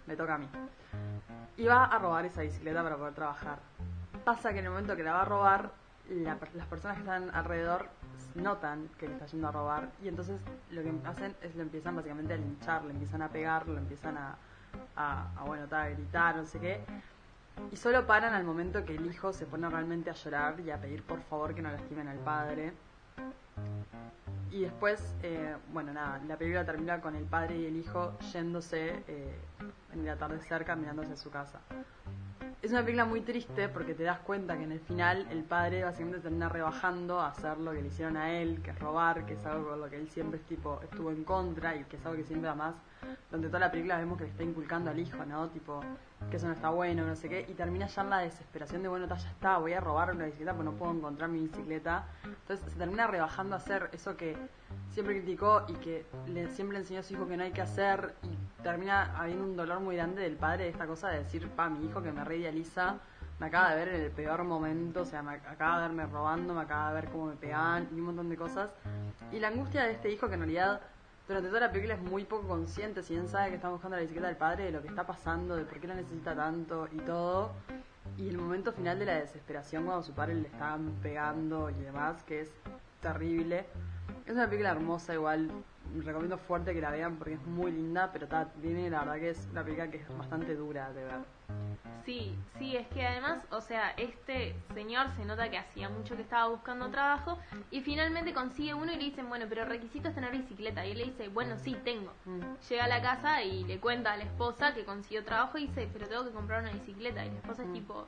me 0.07 0.17
toca 0.17 0.37
a 0.37 0.39
mí. 0.39 0.49
Y 1.59 1.67
va 1.67 1.85
a 1.85 1.99
robar 1.99 2.25
esa 2.25 2.41
bicicleta 2.41 2.83
para 2.83 2.97
poder 2.97 3.13
trabajar. 3.13 3.59
Pasa 4.25 4.53
que 4.53 4.61
en 4.61 4.67
el 4.67 4.71
momento 4.71 4.97
que 4.97 5.03
la 5.03 5.15
va 5.15 5.23
a 5.23 5.25
robar, 5.25 5.71
la 6.09 6.39
las 6.55 6.67
personas 6.67 6.97
que 6.97 7.03
están 7.03 7.35
alrededor 7.35 7.89
notan 8.35 8.89
que 8.99 9.07
le 9.09 9.15
está 9.15 9.27
yendo 9.27 9.49
a 9.49 9.53
robar 9.53 9.91
y 10.03 10.09
entonces 10.09 10.41
lo 10.71 10.83
que 10.83 10.93
hacen 11.05 11.35
es 11.43 11.55
lo 11.55 11.63
empiezan 11.63 11.97
básicamente 11.97 12.35
a 12.35 12.37
linchar, 12.37 12.85
le 12.85 12.93
empiezan 12.93 13.23
a 13.23 13.29
pegar, 13.29 13.69
lo 13.69 13.79
empiezan 13.79 14.17
a, 14.17 14.37
bueno, 15.47 15.67
a 15.71 15.89
gritar, 15.89 16.37
no 16.37 16.47
sé 16.47 16.59
qué. 16.61 16.81
Y 17.71 17.77
solo 17.77 18.07
paran 18.07 18.33
al 18.35 18.45
momento 18.45 18.85
que 18.85 18.97
el 18.97 19.07
hijo 19.07 19.33
se 19.33 19.47
pone 19.47 19.69
realmente 19.69 20.11
a 20.11 20.15
llorar 20.15 20.59
y 20.61 20.71
a 20.71 20.81
pedir 20.81 21.03
por 21.03 21.21
favor 21.23 21.55
que 21.55 21.63
no 21.63 21.71
lastimen 21.71 22.09
al 22.09 22.19
padre. 22.19 22.73
Y 24.51 24.63
después, 24.63 25.15
eh, 25.23 25.57
bueno, 25.73 25.93
nada, 25.93 26.21
la 26.27 26.37
película 26.37 26.65
termina 26.65 27.01
con 27.01 27.15
el 27.17 27.25
padre 27.25 27.57
y 27.57 27.67
el 27.67 27.77
hijo 27.77 28.19
yéndose 28.33 29.03
eh, 29.09 29.39
en 29.93 30.01
el 30.01 30.09
atardecer 30.09 30.65
caminándose 30.65 31.13
a 31.13 31.17
su 31.17 31.31
casa. 31.31 31.61
Es 32.63 32.71
una 32.71 32.81
película 32.81 33.05
muy 33.05 33.21
triste 33.21 33.69
porque 33.69 33.95
te 33.95 34.05
das 34.05 34.21
cuenta 34.21 34.57
que 34.57 34.65
en 34.65 34.73
el 34.73 34.81
final 34.81 35.27
el 35.31 35.43
padre 35.45 35.85
básicamente 35.85 36.21
termina 36.21 36.49
rebajando 36.49 37.21
a 37.21 37.29
hacer 37.29 37.59
lo 37.59 37.73
que 37.73 37.83
le 37.83 37.89
hicieron 37.89 38.17
a 38.17 38.33
él, 38.33 38.63
que 38.63 38.71
es 38.71 38.79
robar, 38.79 39.27
que 39.27 39.35
es 39.35 39.47
algo 39.47 39.71
con 39.71 39.81
lo 39.81 39.91
que 39.91 39.97
él 39.97 40.09
siempre 40.09 40.39
tipo, 40.41 40.81
estuvo 40.83 41.11
en 41.11 41.25
contra 41.25 41.75
y 41.77 41.85
que 41.85 41.97
es 41.97 42.07
algo 42.07 42.19
que 42.19 42.25
siempre 42.25 42.49
además 42.49 42.75
durante 43.31 43.49
toda 43.49 43.61
la 43.61 43.71
película 43.71 43.97
vemos 43.99 44.19
que 44.19 44.25
le 44.25 44.31
está 44.31 44.43
inculcando 44.43 44.91
al 44.91 44.99
hijo, 44.99 45.25
¿no? 45.25 45.49
Tipo, 45.49 45.81
que 46.31 46.37
eso 46.37 46.47
no 46.47 46.53
está 46.53 46.71
bueno, 46.71 47.07
no 47.07 47.17
sé 47.17 47.29
qué, 47.29 47.47
y 47.49 47.55
termina 47.55 47.87
ya 47.87 48.03
en 48.03 48.11
la 48.11 48.19
desesperación 48.19 48.83
de, 48.83 48.89
bueno, 48.89 49.07
ya 49.09 49.17
está, 49.17 49.59
voy 49.59 49.73
a 49.73 49.81
robar 49.81 50.13
una 50.13 50.27
bicicleta 50.27 50.53
porque 50.55 50.71
no 50.71 50.77
puedo 50.77 50.93
encontrar 50.93 51.29
mi 51.29 51.41
bicicleta. 51.41 52.07
Entonces 52.25 52.73
se 52.73 52.79
termina 52.79 53.07
rebajando 53.07 53.55
a 53.55 53.59
hacer 53.59 53.91
eso 53.93 54.17
que 54.17 54.37
siempre 54.91 55.17
criticó 55.17 55.65
y 55.69 55.75
que 55.75 56.07
le, 56.27 56.49
siempre 56.51 56.79
enseñó 56.79 57.01
a 57.01 57.03
su 57.03 57.15
hijo 57.15 57.27
que 57.27 57.37
no 57.37 57.45
hay 57.45 57.53
que 57.53 57.63
hacer 57.63 58.15
y 58.23 58.63
termina 58.63 59.17
habiendo 59.19 59.45
un 59.45 59.57
dolor 59.57 59.81
muy 59.81 59.97
grande 59.97 60.23
del 60.23 60.37
padre 60.37 60.65
de 60.65 60.71
esta 60.71 60.87
cosa 60.87 61.09
de 61.09 61.19
decir, 61.19 61.49
pa, 61.51 61.69
mi 61.69 61.87
hijo 61.87 62.03
que 62.03 62.13
me 62.13 62.25
reidealiza 62.25 62.99
me 63.43 63.49
acaba 63.49 63.71
de 63.71 63.85
ver 63.85 63.95
en 63.97 64.03
el 64.03 64.11
peor 64.13 64.45
momento, 64.45 65.01
o 65.01 65.05
sea, 65.05 65.21
me 65.21 65.33
acaba 65.33 65.77
de 65.81 65.89
verme 65.89 66.07
robando, 66.07 66.55
me 66.55 66.61
acaba 66.61 66.91
de 66.91 67.01
ver 67.01 67.11
cómo 67.11 67.27
me 67.27 67.35
pegaban 67.35 67.89
y 67.91 67.95
un 67.95 68.03
montón 68.03 68.29
de 68.29 68.37
cosas. 68.37 68.73
Y 69.33 69.41
la 69.41 69.49
angustia 69.49 69.83
de 69.83 69.93
este 69.93 70.13
hijo 70.13 70.29
que 70.29 70.35
en 70.35 70.41
realidad 70.41 70.81
durante 71.29 71.49
toda 71.49 71.61
la 71.61 71.71
película 71.71 71.95
es 71.95 72.03
muy 72.03 72.25
poco 72.25 72.49
consciente, 72.49 73.03
si 73.03 73.15
bien 73.15 73.29
sabe 73.29 73.51
que 73.51 73.57
está 73.57 73.69
buscando 73.71 73.97
la 73.97 74.03
bicicleta 74.03 74.29
del 74.29 74.37
padre, 74.37 74.65
de 74.65 74.73
lo 74.73 74.83
que 74.83 74.89
está 74.89 75.07
pasando, 75.07 75.57
de 75.57 75.65
por 75.65 75.79
qué 75.79 75.87
la 75.87 75.95
necesita 75.95 76.35
tanto 76.35 76.89
y 76.93 76.99
todo. 76.99 77.53
Y 78.19 78.29
el 78.29 78.37
momento 78.37 78.73
final 78.73 78.99
de 78.99 79.07
la 79.07 79.15
desesperación 79.15 79.85
cuando 79.87 80.03
su 80.03 80.13
padre 80.13 80.35
le 80.35 80.49
estaban 80.49 80.93
pegando 81.03 81.71
y 81.71 81.75
demás, 81.75 82.23
que 82.25 82.43
es 82.43 82.51
terrible. 83.01 83.67
Es 84.27 84.35
una 84.35 84.47
película 84.47 84.71
hermosa 84.71 85.15
igual, 85.15 85.51
recomiendo 86.05 86.39
fuerte 86.39 86.73
que 86.73 86.81
la 86.81 86.91
vean 86.91 87.17
porque 87.17 87.35
es 87.35 87.47
muy 87.47 87.71
linda, 87.73 88.11
pero 88.13 88.27
ta, 88.27 88.47
tiene 88.61 88.89
la 88.91 89.01
verdad 89.01 89.17
que 89.17 89.31
es 89.31 89.49
una 89.51 89.63
película 89.63 89.91
que 89.91 89.99
es 89.99 90.19
bastante 90.19 90.55
dura 90.55 90.93
de 90.93 91.05
ver. 91.05 91.21
Sí, 92.05 92.37
sí, 92.59 92.77
es 92.77 92.87
que 92.89 93.07
además, 93.07 93.45
o 93.51 93.61
sea, 93.61 93.91
este 93.91 94.57
señor 94.75 95.07
se 95.17 95.25
nota 95.25 95.49
que 95.51 95.59
hacía 95.59 95.89
mucho 95.89 96.17
que 96.17 96.23
estaba 96.23 96.49
buscando 96.49 96.91
trabajo 96.91 97.39
y 97.71 97.81
finalmente 97.81 98.35
consigue 98.35 98.75
uno 98.75 98.93
y 98.93 98.97
le 98.97 99.05
dicen, 99.05 99.29
bueno, 99.29 99.47
pero 99.49 99.65
requisito 99.65 100.09
es 100.09 100.15
tener 100.15 100.33
bicicleta. 100.33 100.85
Y 100.85 100.93
él 100.93 100.99
le 100.99 101.05
dice, 101.05 101.29
bueno, 101.29 101.57
sí, 101.59 101.77
tengo. 101.85 102.13
Llega 102.69 102.85
a 102.85 102.89
la 102.89 103.03
casa 103.03 103.43
y 103.43 103.65
le 103.65 103.79
cuenta 103.79 104.13
a 104.13 104.17
la 104.17 104.25
esposa 104.25 104.75
que 104.75 104.85
consiguió 104.85 105.25
trabajo 105.25 105.59
y 105.59 105.69
dice, 105.69 105.89
pero 105.93 106.09
tengo 106.09 106.25
que 106.25 106.33
comprar 106.33 106.63
una 106.63 106.73
bicicleta. 106.73 107.25
Y 107.25 107.31
la 107.31 107.37
esposa 107.37 107.63
es 107.63 107.73
tipo, 107.73 108.07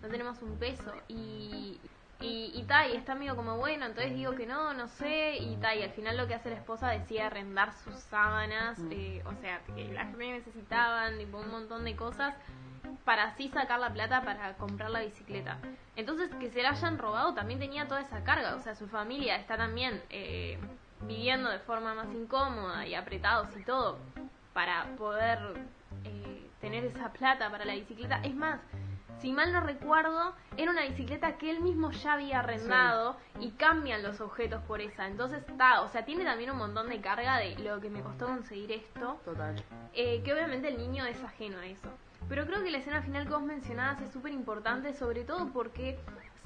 no 0.00 0.08
tenemos 0.08 0.40
un 0.40 0.56
peso. 0.56 0.92
Y, 1.08 1.78
y, 2.20 2.50
y, 2.54 2.64
ta, 2.64 2.88
y 2.88 2.96
está 2.96 3.14
medio 3.14 3.36
como, 3.36 3.56
bueno, 3.58 3.86
entonces 3.86 4.12
digo 4.14 4.34
que 4.34 4.46
no, 4.46 4.74
no 4.74 4.88
sé. 4.88 5.36
Y 5.36 5.56
ta, 5.56 5.74
y 5.74 5.82
al 5.82 5.90
final 5.90 6.16
lo 6.16 6.26
que 6.26 6.34
hace 6.34 6.50
la 6.50 6.56
esposa 6.56 6.88
decide 6.88 7.22
arrendar 7.22 7.72
sus 7.84 7.94
sábanas, 7.94 8.78
eh, 8.90 9.22
o 9.24 9.34
sea, 9.40 9.60
que 9.74 9.92
las 9.92 10.14
que 10.16 10.32
necesitaban, 10.32 11.18
tipo 11.18 11.38
un 11.38 11.50
montón 11.50 11.84
de 11.84 11.94
cosas 11.94 12.34
para 13.04 13.24
así 13.24 13.48
sacar 13.48 13.78
la 13.78 13.92
plata 13.92 14.22
para 14.22 14.54
comprar 14.54 14.90
la 14.90 15.00
bicicleta. 15.00 15.58
Entonces, 15.94 16.30
que 16.40 16.50
se 16.50 16.62
la 16.62 16.70
hayan 16.70 16.98
robado 16.98 17.34
también 17.34 17.60
tenía 17.60 17.86
toda 17.86 18.00
esa 18.00 18.24
carga. 18.24 18.56
O 18.56 18.60
sea, 18.60 18.74
su 18.74 18.88
familia 18.88 19.36
está 19.36 19.56
también 19.56 20.02
eh, 20.10 20.58
viviendo 21.02 21.48
de 21.50 21.60
forma 21.60 21.94
más 21.94 22.08
incómoda 22.12 22.86
y 22.86 22.94
apretados 22.94 23.56
y 23.56 23.62
todo 23.62 23.98
para 24.52 24.84
poder 24.96 25.38
eh, 26.04 26.50
tener 26.60 26.84
esa 26.84 27.12
plata 27.12 27.48
para 27.50 27.64
la 27.64 27.74
bicicleta. 27.74 28.20
Es 28.24 28.34
más, 28.34 28.60
si 29.20 29.32
mal 29.32 29.52
no 29.52 29.60
recuerdo, 29.60 30.34
era 30.56 30.70
una 30.70 30.82
bicicleta 30.82 31.36
que 31.38 31.50
él 31.50 31.60
mismo 31.60 31.90
ya 31.90 32.14
había 32.14 32.40
arrendado 32.40 33.16
y 33.40 33.50
cambian 33.52 34.02
los 34.02 34.20
objetos 34.20 34.62
por 34.64 34.80
esa. 34.80 35.06
Entonces 35.06 35.42
está, 35.48 35.82
o 35.82 35.88
sea, 35.88 36.04
tiene 36.04 36.24
también 36.24 36.50
un 36.50 36.58
montón 36.58 36.88
de 36.88 37.00
carga 37.00 37.38
de 37.38 37.56
lo 37.58 37.80
que 37.80 37.90
me 37.90 38.00
costó 38.00 38.26
conseguir 38.26 38.72
esto. 38.72 39.20
Total. 39.24 39.56
Eh, 39.94 40.22
que 40.22 40.32
obviamente 40.32 40.68
el 40.68 40.78
niño 40.78 41.04
es 41.04 41.22
ajeno 41.22 41.58
a 41.58 41.66
eso. 41.66 41.88
Pero 42.28 42.46
creo 42.46 42.62
que 42.62 42.70
la 42.70 42.78
escena 42.78 43.02
final 43.02 43.24
que 43.26 43.32
vos 43.32 43.42
mencionabas 43.42 44.00
es 44.02 44.10
súper 44.12 44.32
importante, 44.32 44.92
sobre 44.94 45.24
todo 45.24 45.48
porque 45.48 45.98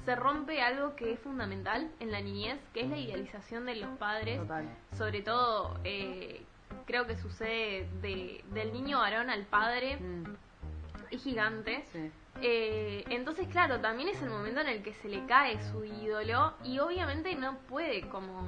se 0.05 0.15
rompe 0.15 0.61
algo 0.61 0.95
que 0.95 1.13
es 1.13 1.19
fundamental 1.19 1.89
en 1.99 2.11
la 2.11 2.21
niñez, 2.21 2.59
que 2.73 2.81
es 2.81 2.89
la 2.89 2.97
idealización 2.97 3.65
de 3.65 3.75
los 3.75 3.89
padres. 3.97 4.39
Total. 4.39 4.67
Sobre 4.97 5.21
todo, 5.21 5.79
eh, 5.83 6.43
creo 6.85 7.05
que 7.05 7.17
sucede 7.17 7.87
de, 8.01 8.43
del 8.51 8.73
niño 8.73 8.99
varón 8.99 9.29
al 9.29 9.43
padre. 9.45 9.97
Mm, 9.97 10.23
Es 11.11 11.23
gigante. 11.23 11.85
sí. 11.91 12.11
Eh, 12.41 13.03
entonces, 13.09 13.47
claro, 13.47 13.79
también 13.79 14.09
es 14.09 14.21
el 14.21 14.29
momento 14.29 14.61
en 14.61 14.67
el 14.67 14.83
que 14.83 14.93
se 14.93 15.07
le 15.07 15.25
cae 15.25 15.61
su 15.71 15.85
ídolo 15.85 16.53
y 16.63 16.79
obviamente 16.79 17.35
no 17.35 17.57
puede 17.69 18.07
como 18.09 18.45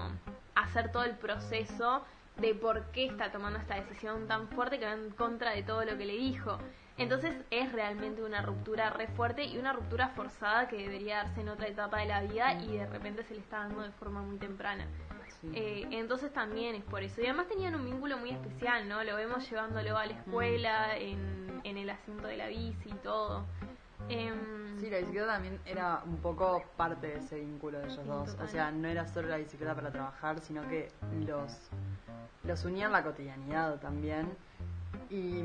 hacer 0.55 0.91
todo 0.91 1.03
el 1.03 1.15
proceso 1.15 2.03
de 2.37 2.53
por 2.53 2.91
qué 2.91 3.05
está 3.05 3.31
tomando 3.31 3.59
esta 3.59 3.75
decisión 3.75 4.27
tan 4.27 4.49
fuerte 4.49 4.79
que 4.79 4.85
va 4.85 4.93
en 4.93 5.11
contra 5.11 5.51
de 5.51 5.63
todo 5.63 5.85
lo 5.85 5.97
que 5.97 6.05
le 6.05 6.13
dijo. 6.13 6.57
Entonces 6.97 7.35
es 7.51 7.71
realmente 7.73 8.23
una 8.23 8.41
ruptura 8.41 8.89
re 8.89 9.07
fuerte 9.07 9.43
y 9.43 9.57
una 9.57 9.73
ruptura 9.73 10.09
forzada 10.09 10.67
que 10.67 10.77
debería 10.77 11.17
darse 11.17 11.41
en 11.41 11.49
otra 11.49 11.67
etapa 11.67 11.99
de 11.99 12.05
la 12.05 12.21
vida 12.21 12.53
y 12.61 12.77
de 12.77 12.87
repente 12.87 13.23
se 13.23 13.33
le 13.33 13.41
está 13.41 13.59
dando 13.59 13.81
de 13.81 13.91
forma 13.91 14.21
muy 14.21 14.37
temprana. 14.37 14.87
Eh, 15.53 15.87
entonces 15.91 16.31
también 16.33 16.75
es 16.75 16.83
por 16.83 17.03
eso. 17.03 17.21
Y 17.21 17.25
además 17.25 17.47
tenían 17.47 17.75
un 17.75 17.85
vínculo 17.85 18.17
muy 18.17 18.31
especial, 18.31 18.87
¿no? 18.87 19.03
Lo 19.03 19.15
vemos 19.15 19.49
llevándolo 19.49 19.97
a 19.97 20.05
la 20.05 20.13
escuela, 20.13 20.97
en, 20.97 21.61
en 21.63 21.77
el 21.77 21.89
asiento 21.89 22.27
de 22.27 22.37
la 22.37 22.47
bici 22.47 22.89
y 22.89 22.93
todo. 23.03 23.43
Em, 24.09 24.77
Sí, 24.79 24.89
la 24.89 24.97
bicicleta 24.99 25.27
también 25.27 25.59
era 25.65 26.01
un 26.05 26.17
poco 26.17 26.61
parte 26.75 27.07
de 27.07 27.17
ese 27.19 27.39
vínculo 27.39 27.79
de 27.79 27.85
ellos 27.85 27.99
Sí, 28.01 28.07
dos. 28.07 28.29
total. 28.31 28.45
O 28.45 28.49
sea, 28.49 28.71
no 28.71 28.87
era 28.87 29.07
solo 29.07 29.29
la 29.29 29.37
bicicleta 29.37 29.73
para 29.73 29.89
trabajar, 29.91 30.39
sino 30.41 30.67
que 30.67 30.91
los, 31.25 31.71
los 32.43 32.65
unía 32.65 32.87
en 32.87 32.91
la 32.91 33.03
cotidianidad 33.03 33.79
también. 33.79 34.27
Y, 35.09 35.43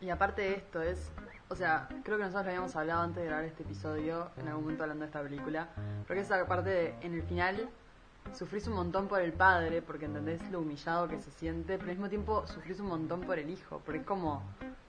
y 0.00 0.10
aparte 0.10 0.42
de 0.42 0.54
esto 0.54 0.82
es, 0.82 1.10
o 1.48 1.54
sea, 1.54 1.88
creo 2.02 2.16
que 2.18 2.24
nosotros 2.24 2.44
lo 2.46 2.50
habíamos 2.50 2.74
hablado 2.76 3.02
antes 3.02 3.22
de 3.22 3.26
grabar 3.28 3.44
este 3.44 3.62
episodio, 3.62 4.30
en 4.36 4.48
algún 4.48 4.64
momento 4.64 4.82
hablando 4.82 5.02
de 5.04 5.06
esta 5.06 5.22
película, 5.22 5.68
porque 6.06 6.20
esa 6.22 6.44
parte 6.46 6.70
de, 6.70 6.94
en 7.02 7.14
el 7.14 7.22
final 7.22 7.68
sufrís 8.34 8.66
un 8.66 8.74
montón 8.74 9.08
por 9.08 9.20
el 9.20 9.32
padre, 9.32 9.82
porque 9.82 10.06
entendés 10.06 10.40
lo 10.50 10.60
humillado 10.60 11.08
que 11.08 11.20
se 11.20 11.30
siente, 11.30 11.78
pero 11.78 11.90
al 11.90 11.96
mismo 11.96 12.08
tiempo 12.08 12.46
sufrís 12.46 12.80
un 12.80 12.88
montón 12.88 13.20
por 13.22 13.38
el 13.38 13.50
hijo, 13.50 13.80
porque 13.84 14.00
es 14.00 14.06
como, 14.06 14.42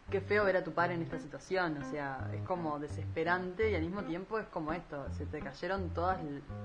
qué 0.10 0.22
feo 0.22 0.46
ver 0.46 0.58
a 0.58 0.64
tu 0.64 0.72
padre 0.72 0.96
en 0.96 1.02
esta 1.02 1.20
situación, 1.20 1.78
o 1.78 1.90
sea, 1.90 2.30
es 2.34 2.42
como 2.44 2.80
desesperante 2.80 3.72
y 3.72 3.76
al 3.76 3.82
mismo 3.82 4.04
tiempo 4.04 4.40
es 4.40 4.48
como 4.48 4.74
esto, 4.74 5.06
se 5.14 5.26
te 5.26 5.40
cayeron 5.40 5.90
todas, 5.90 6.20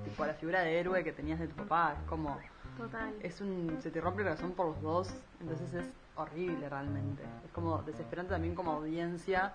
tipo 0.04 0.24
la 0.24 0.34
figura 0.34 0.60
de 0.60 0.78
héroe 0.78 1.04
que 1.04 1.12
tenías 1.12 1.38
de 1.38 1.48
tu 1.48 1.56
papá, 1.56 1.96
es 2.00 2.08
como, 2.08 2.38
Total. 2.76 3.14
es 3.20 3.40
un, 3.40 3.76
se 3.80 3.90
te 3.90 4.00
rompe 4.00 4.22
el 4.22 4.28
corazón 4.28 4.52
por 4.52 4.66
los 4.66 4.82
dos, 4.82 5.14
entonces 5.40 5.74
es 5.74 5.86
horrible 6.16 6.68
realmente, 6.68 7.22
es 7.44 7.50
como 7.52 7.82
desesperante 7.82 8.32
también 8.32 8.54
como 8.54 8.72
audiencia 8.72 9.54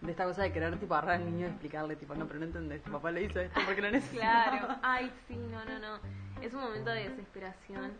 de 0.00 0.10
esta 0.12 0.24
cosa 0.24 0.42
de 0.42 0.52
querer 0.52 0.78
tipo 0.78 0.94
agarrar 0.94 1.16
al 1.16 1.26
niño 1.26 1.46
y 1.46 1.50
explicarle 1.50 1.96
tipo, 1.96 2.14
no, 2.14 2.26
pero 2.26 2.38
no 2.40 2.46
entendés, 2.46 2.82
tu 2.82 2.90
papá 2.90 3.10
le 3.10 3.22
hizo 3.24 3.40
esto 3.40 3.60
porque 3.66 3.82
lo 3.82 3.90
necesitaba. 3.90 4.44
Claro, 4.58 4.76
ay, 4.82 5.10
sí, 5.28 5.36
no, 5.36 5.64
no, 5.64 5.78
no. 5.78 5.98
Es 6.40 6.54
un 6.54 6.60
momento 6.62 6.88
de 6.90 7.10
desesperación 7.10 7.92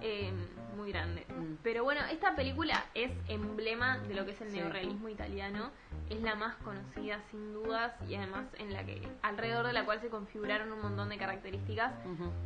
eh, 0.00 0.32
muy 0.78 0.92
grande. 0.92 1.26
Mm. 1.28 1.56
Pero 1.62 1.84
bueno, 1.84 2.00
esta 2.10 2.34
película 2.34 2.82
es 2.94 3.10
emblema 3.28 3.98
de 3.98 4.14
lo 4.14 4.24
que 4.24 4.30
es 4.30 4.40
el 4.40 4.50
Sí. 4.50 4.56
neorrealismo 4.58 5.10
italiano. 5.10 5.70
Es 6.08 6.22
la 6.22 6.36
más 6.36 6.54
conocida, 6.56 7.20
sin 7.30 7.52
dudas, 7.52 7.92
y 8.08 8.14
además 8.14 8.46
en 8.58 8.72
la 8.72 8.84
que 8.86 9.06
alrededor 9.22 9.66
de 9.66 9.72
la 9.74 9.84
cual 9.84 10.00
se 10.00 10.08
configuraron 10.08 10.72
un 10.72 10.80
montón 10.80 11.10
de 11.10 11.18
características. 11.18 11.92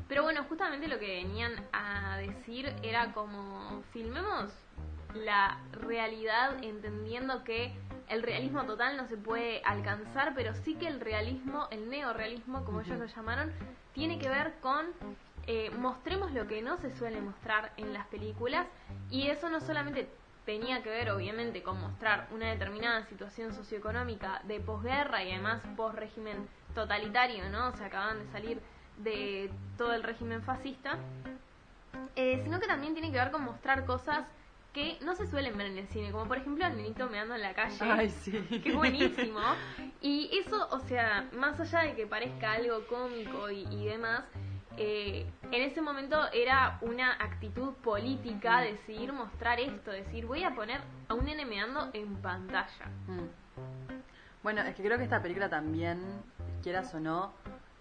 Pero 0.09 0.23
bueno, 0.25 0.43
justamente 0.49 0.89
lo 0.89 0.99
que 0.99 1.07
venían 1.07 1.53
a 1.73 2.17
decir 2.19 2.73
era 2.83 3.13
como 3.13 3.83
filmemos 3.93 4.51
la 5.15 5.59
realidad 5.73 6.63
entendiendo 6.63 7.45
que 7.45 7.73
el 8.09 8.23
realismo 8.23 8.65
total 8.65 8.97
no 8.97 9.07
se 9.07 9.17
puede 9.17 9.63
alcanzar, 9.65 10.35
pero 10.35 10.55
sí 10.55 10.75
que 10.75 10.89
el 10.89 11.01
realismo, 11.01 11.69
el 11.71 11.89
neorealismo, 11.89 12.65
como 12.65 12.81
ellos 12.81 12.99
lo 12.99 13.07
llamaron, 13.07 13.53
tiene 13.93 14.19
que 14.19 14.29
ver 14.29 14.55
con 14.61 14.87
eh, 15.47 15.71
mostremos 15.79 16.33
lo 16.33 16.47
que 16.47 16.61
no 16.63 16.77
se 16.79 16.91
suele 16.97 17.21
mostrar 17.21 17.73
en 17.77 17.93
las 17.93 18.07
películas 18.09 18.67
y 19.11 19.29
eso 19.29 19.49
no 19.49 19.61
solamente 19.61 20.09
tenía 20.45 20.83
que 20.83 20.91
ver 20.91 21.11
obviamente 21.11 21.63
con 21.63 21.81
mostrar 21.81 22.29
una 22.33 22.51
determinada 22.51 23.05
situación 23.07 23.53
socioeconómica 23.55 24.43
de 24.45 24.61
posguerra 24.61 25.23
y 25.23 25.33
además 25.33 25.63
post-régimen 25.77 26.49
totalitario, 26.75 27.49
¿no? 27.51 27.69
O 27.69 27.73
sea, 27.73 27.87
acaban 27.87 28.19
de 28.19 28.33
salir 28.33 28.61
de 28.99 29.51
todo 29.79 29.95
el 29.95 30.03
régimen 30.03 30.43
fascista, 30.43 30.99
eh, 32.17 32.41
sino 32.43 32.61
que 32.61 32.67
también 32.67 32.93
tiene 32.93 33.11
que 33.11 33.19
ver 33.19 33.31
con 33.31 33.45
mostrar 33.45 33.87
cosas 33.87 34.27
que 34.73 34.99
no 35.03 35.15
se 35.17 35.27
suelen 35.27 35.57
ver 35.57 35.69
en 35.69 35.79
el 35.79 35.89
cine, 35.89 36.13
como 36.13 36.27
por 36.27 36.39
ejemplo 36.39 36.65
al 36.65 36.77
nenito 36.77 37.09
meando 37.09 37.35
en 37.35 37.43
la 37.43 37.55
calle, 37.55 37.77
Ay, 37.81 38.09
sí. 38.09 38.33
que 38.63 38.71
es 38.71 38.75
buenísimo. 38.75 39.41
Y 40.01 40.31
eso, 40.39 40.69
o 40.71 40.79
sea, 40.81 41.29
más 41.33 41.59
allá 41.61 41.81
de 41.81 41.95
que 41.95 42.07
parezca 42.07 42.53
algo 42.53 42.87
cómico 42.87 43.51
y, 43.51 43.67
y 43.71 43.87
demás, 43.87 44.25
eh, 44.77 45.27
en 45.51 45.63
ese 45.63 45.83
momento 45.83 46.17
era 46.33 46.79
una 46.83 47.13
actitud 47.13 47.75
política 47.75 48.61
decidir 48.61 49.13
mostrar 49.13 49.59
esto, 49.59 49.91
decir 49.91 50.27
voy 50.27 50.45
a 50.45 50.55
poner 50.55 50.81
a 51.09 51.15
un 51.15 51.25
nene 51.25 51.45
meando 51.45 51.91
en 51.93 52.17
pantalla. 52.17 52.87
Mm. 53.07 53.27
Bueno, 54.43 54.63
es 54.63 54.75
que 54.75 54.83
creo 54.83 54.97
que 54.97 55.05
esta 55.05 55.21
película 55.21 55.51
también, 55.51 56.01
quieras 56.63 56.95
o 56.95 57.01
no, 57.01 57.33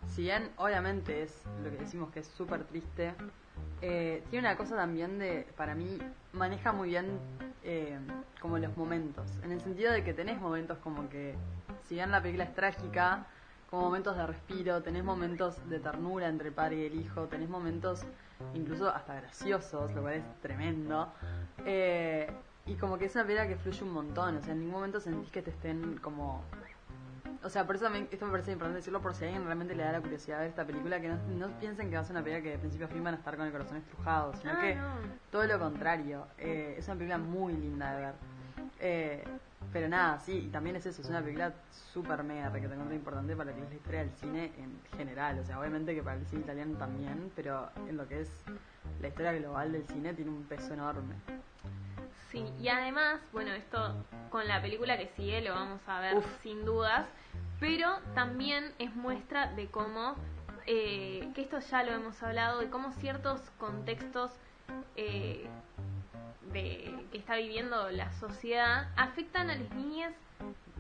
si 0.08 0.24
bien 0.24 0.52
obviamente 0.58 1.24
es 1.24 1.46
lo 1.64 1.70
que 1.70 1.78
decimos 1.78 2.12
que 2.12 2.20
es 2.20 2.28
súper 2.28 2.66
triste, 2.66 3.14
eh, 3.82 4.24
tiene 4.30 4.48
una 4.48 4.58
cosa 4.58 4.76
también 4.76 5.20
de, 5.20 5.48
para 5.56 5.76
mí, 5.76 5.98
maneja 6.34 6.72
muy 6.72 6.90
bien 6.90 7.20
eh, 7.64 7.98
como 8.40 8.58
los 8.58 8.76
momentos, 8.76 9.28
en 9.44 9.52
el 9.52 9.62
sentido 9.62 9.92
de 9.92 10.04
que 10.04 10.14
tenés 10.14 10.40
momentos 10.40 10.78
como 10.80 11.10
que, 11.10 11.36
si 11.88 11.96
bien 11.96 12.12
la 12.12 12.22
película 12.22 12.46
es 12.46 12.56
trágica, 12.56 13.26
como 13.70 13.84
momentos 13.84 14.18
de 14.18 14.26
respiro, 14.26 14.82
tenés 14.82 15.04
momentos 15.04 15.58
de 15.70 15.80
ternura 15.80 16.28
entre 16.28 16.48
el 16.48 16.54
padre 16.54 16.78
y 16.78 16.86
el 16.88 17.00
hijo, 17.00 17.26
tenés 17.28 17.50
momentos 17.50 18.04
incluso 18.54 18.90
hasta 18.90 19.16
graciosos, 19.16 19.94
lo 19.94 20.02
cual 20.02 20.16
es 20.16 20.42
tremendo. 20.42 21.14
Eh, 21.66 22.32
y 22.66 22.76
como 22.76 22.98
que 22.98 23.06
es 23.06 23.16
una 23.16 23.26
película 23.26 23.48
que 23.48 23.58
fluye 23.58 23.84
un 23.84 23.92
montón, 23.92 24.38
o 24.38 24.42
sea, 24.42 24.54
en 24.54 24.60
ningún 24.60 24.76
momento 24.76 25.00
sentís 25.00 25.32
que 25.32 25.42
te 25.42 25.52
estén 25.52 25.98
como... 25.98 26.44
O 27.44 27.50
sea, 27.50 27.66
por 27.66 27.76
eso 27.76 27.86
también, 27.86 28.08
esto 28.12 28.26
me 28.26 28.32
parece 28.32 28.52
importante 28.52 28.78
decirlo 28.80 29.02
por 29.02 29.16
si 29.16 29.24
a 29.24 29.28
alguien 29.28 29.46
realmente 29.46 29.74
le 29.74 29.84
da 29.84 29.94
la 29.94 30.02
curiosidad 30.02 30.38
de 30.38 30.42
ver 30.42 30.50
esta 30.50 30.66
película, 30.66 31.00
que 31.00 31.08
no, 31.08 31.16
no 31.38 31.48
piensen 31.60 31.90
que 31.90 31.96
va 31.96 32.02
a 32.02 32.04
ser 32.04 32.16
una 32.16 32.24
película 32.24 32.44
que 32.44 32.52
de 32.52 32.58
principio 32.58 32.86
a 32.88 32.90
fin 32.90 33.02
van 33.04 33.14
a 33.14 33.18
estar 33.18 33.38
con 33.38 33.46
el 33.46 33.52
corazón 33.52 33.78
estrujado, 33.78 34.34
sino 34.36 34.52
Ah, 34.54 34.62
que 34.62 34.76
no. 34.76 34.84
todo 35.32 35.46
lo 35.46 35.58
contrario, 35.58 36.28
eh, 36.38 36.76
es 36.78 36.86
una 36.88 36.96
película 36.96 37.18
muy 37.18 37.54
linda 37.54 37.94
de 37.96 38.02
ver. 38.02 38.14
Eh, 38.82 39.24
pero 39.72 39.88
nada, 39.88 40.20
sí, 40.20 40.46
y 40.48 40.50
también 40.50 40.76
es 40.76 40.86
eso, 40.86 41.02
es 41.02 41.08
una 41.10 41.22
película 41.22 41.54
súper 41.94 42.24
mega 42.24 42.52
que 42.52 42.68
tengo 42.68 42.92
importante 42.94 43.36
para 43.36 43.52
lo 43.52 43.56
que 43.58 43.64
es 43.64 43.70
la 43.70 43.76
historia 43.76 44.00
del 44.02 44.12
cine 44.12 44.52
en 44.58 44.98
general. 44.98 45.40
O 45.40 45.44
sea, 45.46 45.60
obviamente 45.60 45.96
que 45.96 46.04
para 46.04 46.18
el 46.18 46.26
cine 46.26 46.42
italiano 46.42 46.78
también, 46.78 47.32
pero 47.36 47.70
en 47.88 47.96
lo 47.96 48.06
que 48.08 48.22
es 48.22 48.30
la 49.02 49.08
historia 49.08 49.32
global 49.34 49.72
del 49.72 49.86
cine 49.88 50.14
tiene 50.14 50.32
un 50.32 50.44
peso 50.44 50.74
enorme. 50.74 51.16
Sí, 52.32 52.46
y 52.62 52.68
además, 52.68 53.20
bueno, 53.32 53.52
esto 53.54 54.06
con 54.30 54.48
la 54.48 54.62
película 54.62 54.98
que 54.98 55.08
sigue 55.16 55.42
lo 55.42 55.54
vamos 55.54 55.82
a 55.88 56.00
ver 56.00 56.18
Uf. 56.18 56.42
sin 56.44 56.64
dudas, 56.64 57.08
pero 57.60 58.00
también 58.14 58.72
es 58.78 58.96
muestra 58.96 59.48
de 59.54 59.68
cómo, 59.68 60.16
eh, 60.68 61.28
que 61.34 61.42
esto 61.42 61.60
ya 61.60 61.84
lo 61.84 61.92
hemos 61.92 62.22
hablado, 62.22 62.60
de 62.60 62.70
cómo 62.70 62.92
ciertos 62.94 63.42
contextos 63.58 64.32
eh, 64.96 65.48
de, 66.54 67.06
que 67.12 67.18
está 67.18 67.36
viviendo 67.36 67.90
la 67.90 68.12
sociedad 68.14 68.90
afectan 68.96 69.50
a 69.50 69.56
las 69.56 69.72
niñas 69.72 70.14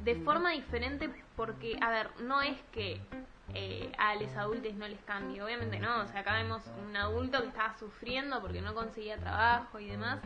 de 0.03 0.15
forma 0.15 0.51
diferente 0.51 1.09
porque, 1.35 1.77
a 1.81 1.89
ver, 1.89 2.09
no 2.21 2.41
es 2.43 2.57
que 2.71 3.01
eh, 3.55 3.91
a 3.97 4.13
los 4.15 4.35
adultos 4.35 4.73
no 4.75 4.87
les 4.87 5.01
cambie, 5.01 5.41
obviamente 5.41 5.79
no, 5.79 6.01
o 6.01 6.07
sea, 6.07 6.21
acá 6.21 6.33
vemos 6.33 6.61
un 6.87 6.95
adulto 6.95 7.41
que 7.41 7.47
estaba 7.47 7.75
sufriendo 7.77 8.39
porque 8.39 8.61
no 8.61 8.75
conseguía 8.75 9.17
trabajo 9.17 9.79
y 9.79 9.87
demás, 9.87 10.19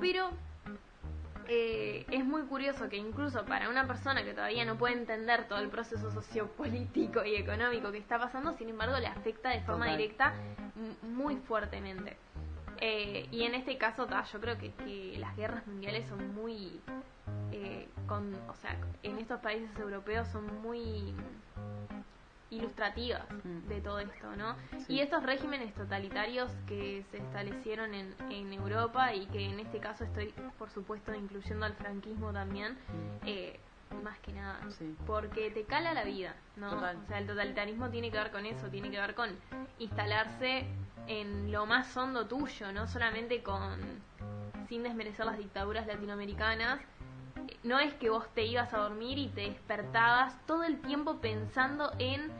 pero 0.00 0.30
eh, 1.48 2.06
es 2.10 2.24
muy 2.24 2.42
curioso 2.42 2.88
que 2.88 2.96
incluso 2.96 3.44
para 3.44 3.68
una 3.68 3.86
persona 3.86 4.24
que 4.24 4.32
todavía 4.32 4.64
no 4.64 4.76
puede 4.76 4.94
entender 4.94 5.48
todo 5.48 5.58
el 5.58 5.68
proceso 5.68 6.10
sociopolítico 6.10 7.24
y 7.24 7.36
económico 7.36 7.90
que 7.92 7.98
está 7.98 8.18
pasando, 8.18 8.54
sin 8.56 8.68
embargo 8.68 8.98
le 8.98 9.06
afecta 9.06 9.50
de 9.50 9.60
forma 9.60 9.86
Total. 9.86 9.98
directa 9.98 10.34
muy 11.02 11.36
fuertemente. 11.36 12.16
Eh, 12.80 13.28
y 13.30 13.44
en 13.44 13.54
este 13.54 13.78
caso, 13.78 14.06
ta, 14.06 14.24
yo 14.24 14.40
creo 14.40 14.58
que, 14.58 14.72
que 14.72 15.16
las 15.18 15.36
guerras 15.36 15.66
mundiales 15.66 16.08
son 16.08 16.34
muy, 16.34 16.80
eh, 17.52 17.88
con, 18.08 18.34
o 18.48 18.54
sea, 18.56 18.76
en 19.04 19.18
estos 19.18 19.40
países 19.40 19.70
europeos 19.78 20.26
son 20.28 20.62
muy 20.62 21.14
ilustrativas 22.52 23.22
Mm. 23.44 23.68
de 23.68 23.80
todo 23.80 23.98
esto, 23.98 24.36
¿no? 24.36 24.54
Sí. 24.86 24.94
Y 24.94 25.00
estos 25.00 25.22
regímenes 25.22 25.72
totalitarios 25.74 26.50
que 26.66 27.04
se 27.10 27.18
establecieron 27.18 27.94
en, 27.94 28.14
en 28.30 28.52
Europa 28.52 29.14
y 29.14 29.26
que 29.26 29.44
en 29.46 29.58
este 29.60 29.78
caso 29.80 30.04
estoy, 30.04 30.34
por 30.58 30.70
supuesto, 30.70 31.14
incluyendo 31.14 31.66
al 31.66 31.74
franquismo 31.74 32.32
también, 32.32 32.76
eh, 33.26 33.58
más 34.02 34.18
que 34.20 34.32
nada, 34.32 34.58
Sí. 34.70 34.94
porque 35.06 35.50
te 35.50 35.64
cala 35.64 35.92
la 35.92 36.04
vida, 36.04 36.34
¿no? 36.56 36.70
Total. 36.70 36.96
O 36.96 37.06
sea, 37.06 37.18
el 37.18 37.26
totalitarismo 37.26 37.90
tiene 37.90 38.10
que 38.10 38.16
ver 38.18 38.30
con 38.30 38.46
eso, 38.46 38.68
tiene 38.68 38.90
que 38.90 38.98
ver 39.00 39.14
con 39.14 39.30
instalarse 39.78 40.66
en 41.08 41.50
lo 41.52 41.66
más 41.66 41.94
hondo 41.96 42.26
tuyo, 42.26 42.72
no 42.72 42.86
solamente 42.86 43.42
con, 43.42 43.80
sin 44.68 44.82
desmerecer 44.82 45.26
las 45.26 45.36
dictaduras 45.36 45.86
latinoamericanas, 45.86 46.80
no 47.64 47.78
es 47.78 47.94
que 47.94 48.10
vos 48.10 48.26
te 48.34 48.44
ibas 48.44 48.72
a 48.74 48.78
dormir 48.78 49.18
y 49.18 49.28
te 49.28 49.42
despertabas 49.42 50.34
todo 50.46 50.64
el 50.64 50.80
tiempo 50.80 51.20
pensando 51.20 51.92
en 51.98 52.30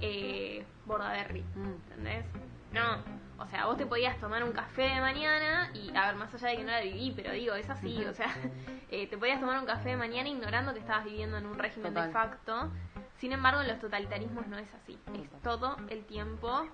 eh, 0.00 0.64
Bordaberry, 0.86 1.42
Mm. 1.54 1.66
¿entendés? 1.66 2.26
No. 2.72 2.96
o 3.38 3.46
sea, 3.48 3.66
vos 3.66 3.76
te 3.76 3.86
podías 3.86 4.18
tomar 4.18 4.42
un 4.44 4.52
café 4.52 4.82
de 4.82 5.00
mañana 5.00 5.70
y, 5.74 5.94
a 5.96 6.06
ver, 6.06 6.14
más 6.16 6.32
allá 6.34 6.48
de 6.48 6.56
que 6.56 6.64
no 6.64 6.70
la 6.70 6.80
viví, 6.80 7.12
pero 7.14 7.32
digo, 7.32 7.54
es 7.54 7.68
así, 7.68 8.04
o 8.04 8.14
sea, 8.14 8.28
eh, 8.90 9.06
te 9.08 9.18
podías 9.18 9.40
tomar 9.40 9.58
un 9.58 9.66
café 9.66 9.90
de 9.90 9.96
mañana 9.96 10.28
ignorando 10.28 10.72
que 10.72 10.78
estabas 10.80 11.04
viviendo 11.04 11.36
en 11.38 11.46
un 11.46 11.58
régimen 11.58 11.92
Total. 11.92 12.06
de 12.08 12.12
facto. 12.12 12.70
Sin 13.18 13.32
embargo, 13.32 13.60
en 13.60 13.68
los 13.68 13.78
totalitarismos 13.78 14.46
no 14.48 14.58
es 14.58 14.72
así. 14.74 14.98
Es 15.14 15.30
todo 15.42 15.76
el 15.90 16.04
tiempo 16.06 16.66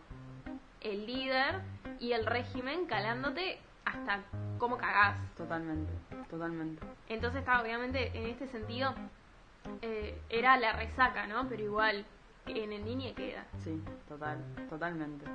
el 0.81 1.07
líder 1.07 1.61
y 1.99 2.13
el 2.13 2.25
régimen 2.25 2.87
calándote 2.87 3.61
hasta 3.89 4.21
cómo 4.59 4.77
cagás. 4.77 5.17
Totalmente, 5.37 5.93
totalmente. 6.31 6.83
Entonces, 7.09 7.41
está, 7.41 7.61
obviamente, 7.61 8.11
en 8.15 8.27
este 8.27 8.47
sentido, 8.49 8.95
eh, 9.83 10.21
era 10.29 10.57
la 10.59 10.73
resaca, 10.73 11.27
¿no? 11.27 11.49
Pero 11.49 11.63
igual, 11.63 12.05
en 12.47 12.73
el 12.73 12.85
niño 12.85 13.15
queda. 13.15 13.45
Sí, 13.63 13.83
total, 14.09 14.39
totalmente. 14.69 15.27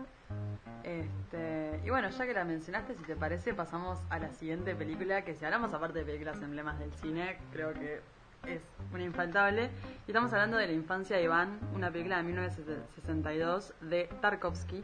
Este, 0.83 1.79
y 1.85 1.89
bueno, 1.89 2.09
ya 2.09 2.25
que 2.25 2.33
la 2.33 2.43
mencionaste, 2.43 2.95
si 2.95 3.03
te 3.03 3.15
parece, 3.15 3.53
pasamos 3.53 3.99
a 4.09 4.19
la 4.19 4.31
siguiente 4.31 4.75
película, 4.75 5.23
que 5.23 5.35
si 5.35 5.45
hablamos 5.45 5.73
aparte 5.73 5.99
de 5.99 6.05
películas 6.05 6.41
emblemas 6.41 6.79
del 6.79 6.93
cine, 6.95 7.37
creo 7.51 7.73
que 7.73 8.01
es 8.47 8.61
una 8.93 9.03
infaltable. 9.03 9.69
Y 10.07 10.11
estamos 10.11 10.31
hablando 10.33 10.57
de 10.57 10.67
La 10.67 10.73
infancia 10.73 11.17
de 11.17 11.23
Iván, 11.23 11.59
una 11.73 11.91
película 11.91 12.17
de 12.17 12.23
1962 12.23 13.73
de 13.81 14.09
Tarkovsky, 14.21 14.81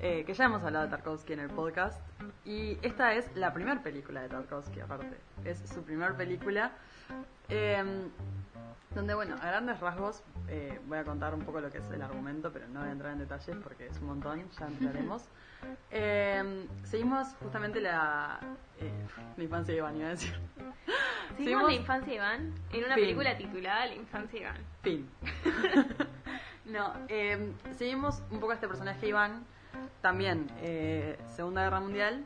eh, 0.00 0.24
que 0.24 0.34
ya 0.34 0.44
hemos 0.44 0.62
hablado 0.62 0.84
de 0.84 0.90
Tarkovsky 0.90 1.32
en 1.32 1.40
el 1.40 1.50
podcast. 1.50 2.00
Y 2.44 2.78
esta 2.82 3.14
es 3.14 3.34
la 3.36 3.52
primera 3.52 3.82
película 3.82 4.22
de 4.22 4.28
Tarkovsky, 4.28 4.80
aparte. 4.80 5.16
Es 5.44 5.58
su 5.58 5.82
primera 5.82 6.16
película. 6.16 6.72
Em, 7.48 8.10
donde, 8.94 9.14
bueno, 9.14 9.36
a 9.40 9.46
grandes 9.46 9.80
rasgos 9.80 10.22
eh, 10.48 10.80
voy 10.86 10.98
a 10.98 11.04
contar 11.04 11.34
un 11.34 11.44
poco 11.44 11.60
lo 11.60 11.70
que 11.70 11.78
es 11.78 11.90
el 11.90 12.02
argumento, 12.02 12.52
pero 12.52 12.66
no 12.68 12.80
voy 12.80 12.88
a 12.88 12.92
entrar 12.92 13.12
en 13.12 13.18
detalles 13.18 13.56
porque 13.62 13.86
es 13.86 13.98
un 14.00 14.06
montón, 14.06 14.48
ya 14.50 14.66
entraremos. 14.80 15.28
Eh, 15.90 16.66
seguimos 16.84 17.28
justamente 17.42 17.80
la, 17.80 18.38
eh, 18.80 18.92
la 19.36 19.44
infancia 19.44 19.72
de 19.72 19.78
Iván, 19.78 19.96
iba 19.96 20.06
a 20.06 20.10
decir. 20.10 20.34
Seguimos 21.36 21.64
la 21.64 21.74
infancia 21.74 22.08
de 22.08 22.14
Iván 22.14 22.54
en 22.72 22.84
una 22.84 22.94
Fin. 22.94 23.04
película 23.04 23.36
titulada 23.36 23.86
La 23.86 23.94
infancia 23.94 24.38
de 24.38 24.46
Iván. 24.46 24.64
Fin. 24.82 25.10
no, 26.64 26.94
eh, 27.08 27.52
seguimos 27.76 28.22
un 28.30 28.40
poco 28.40 28.52
a 28.52 28.54
este 28.54 28.68
personaje 28.68 29.08
Iván, 29.08 29.44
también 30.00 30.50
eh, 30.60 31.18
Segunda 31.34 31.62
Guerra 31.62 31.80
Mundial. 31.80 32.24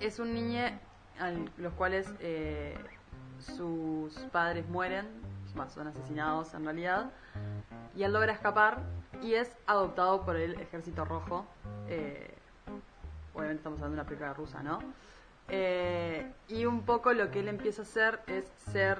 Es 0.00 0.18
un 0.18 0.34
niño 0.34 0.60
a 1.18 1.30
los 1.56 1.72
cuales 1.74 2.08
eh, 2.20 2.76
sus 3.40 4.14
padres 4.32 4.68
mueren, 4.68 5.06
son 5.74 5.88
asesinados 5.88 6.54
en 6.54 6.64
realidad, 6.64 7.10
y 7.96 8.04
él 8.04 8.12
logra 8.12 8.32
escapar 8.32 8.78
y 9.22 9.34
es 9.34 9.50
adoptado 9.66 10.24
por 10.24 10.36
el 10.36 10.60
Ejército 10.60 11.04
Rojo. 11.04 11.46
eh, 11.88 12.32
obviamente 13.34 13.58
estamos 13.58 13.78
hablando 13.78 13.96
de 13.96 14.00
una 14.00 14.08
película 14.08 14.34
rusa, 14.34 14.62
¿no? 14.62 14.78
Y 16.48 16.64
un 16.66 16.82
poco 16.82 17.12
lo 17.12 17.30
que 17.30 17.40
él 17.40 17.48
empieza 17.48 17.82
a 17.82 17.84
hacer 17.84 18.20
es 18.26 18.46
ser 18.70 18.98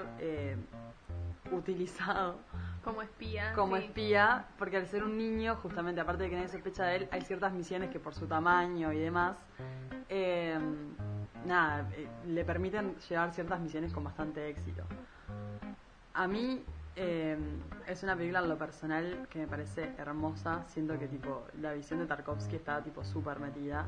utilizado 1.53 2.37
Como 2.89 3.03
espía. 3.03 3.53
como 3.55 3.77
sí. 3.77 3.85
espía, 3.85 4.47
porque 4.59 4.79
al 4.79 4.87
ser 4.87 5.05
un 5.05 5.19
niño, 5.19 5.57
justamente 5.57 6.01
aparte 6.01 6.23
de 6.23 6.31
que 6.31 6.37
nadie 6.37 6.49
sospecha 6.49 6.85
de 6.85 6.97
él, 6.97 7.09
hay 7.11 7.21
ciertas 7.21 7.53
misiones 7.53 7.91
que 7.91 8.01
por 8.01 8.15
su 8.15 8.27
tamaño 8.27 8.93
y 8.93 8.99
demás, 8.99 9.37
eh, 10.09 10.59
nada, 11.45 11.87
eh, 11.93 12.09
le 12.27 12.45
permiten 12.45 12.97
llevar 13.09 13.33
ciertas 13.35 13.61
misiones 13.61 13.93
con 13.93 14.05
bastante 14.05 14.49
éxito. 14.49 14.85
A 16.15 16.27
mí 16.27 16.65
eh, 16.97 17.37
es 17.87 18.03
una 18.03 18.17
película 18.17 18.41
en 18.41 18.49
lo 18.49 18.59
personal 18.59 19.29
que 19.31 19.39
me 19.39 19.47
parece 19.47 19.93
hermosa, 19.99 20.65
siento 20.67 20.99
que 20.99 21.07
tipo 21.07 21.47
la 21.61 21.73
visión 21.73 22.01
de 22.01 22.07
Tarkovsky 22.07 22.57
está 22.57 22.83
tipo 22.83 23.05
súper 23.05 23.39
metida, 23.39 23.87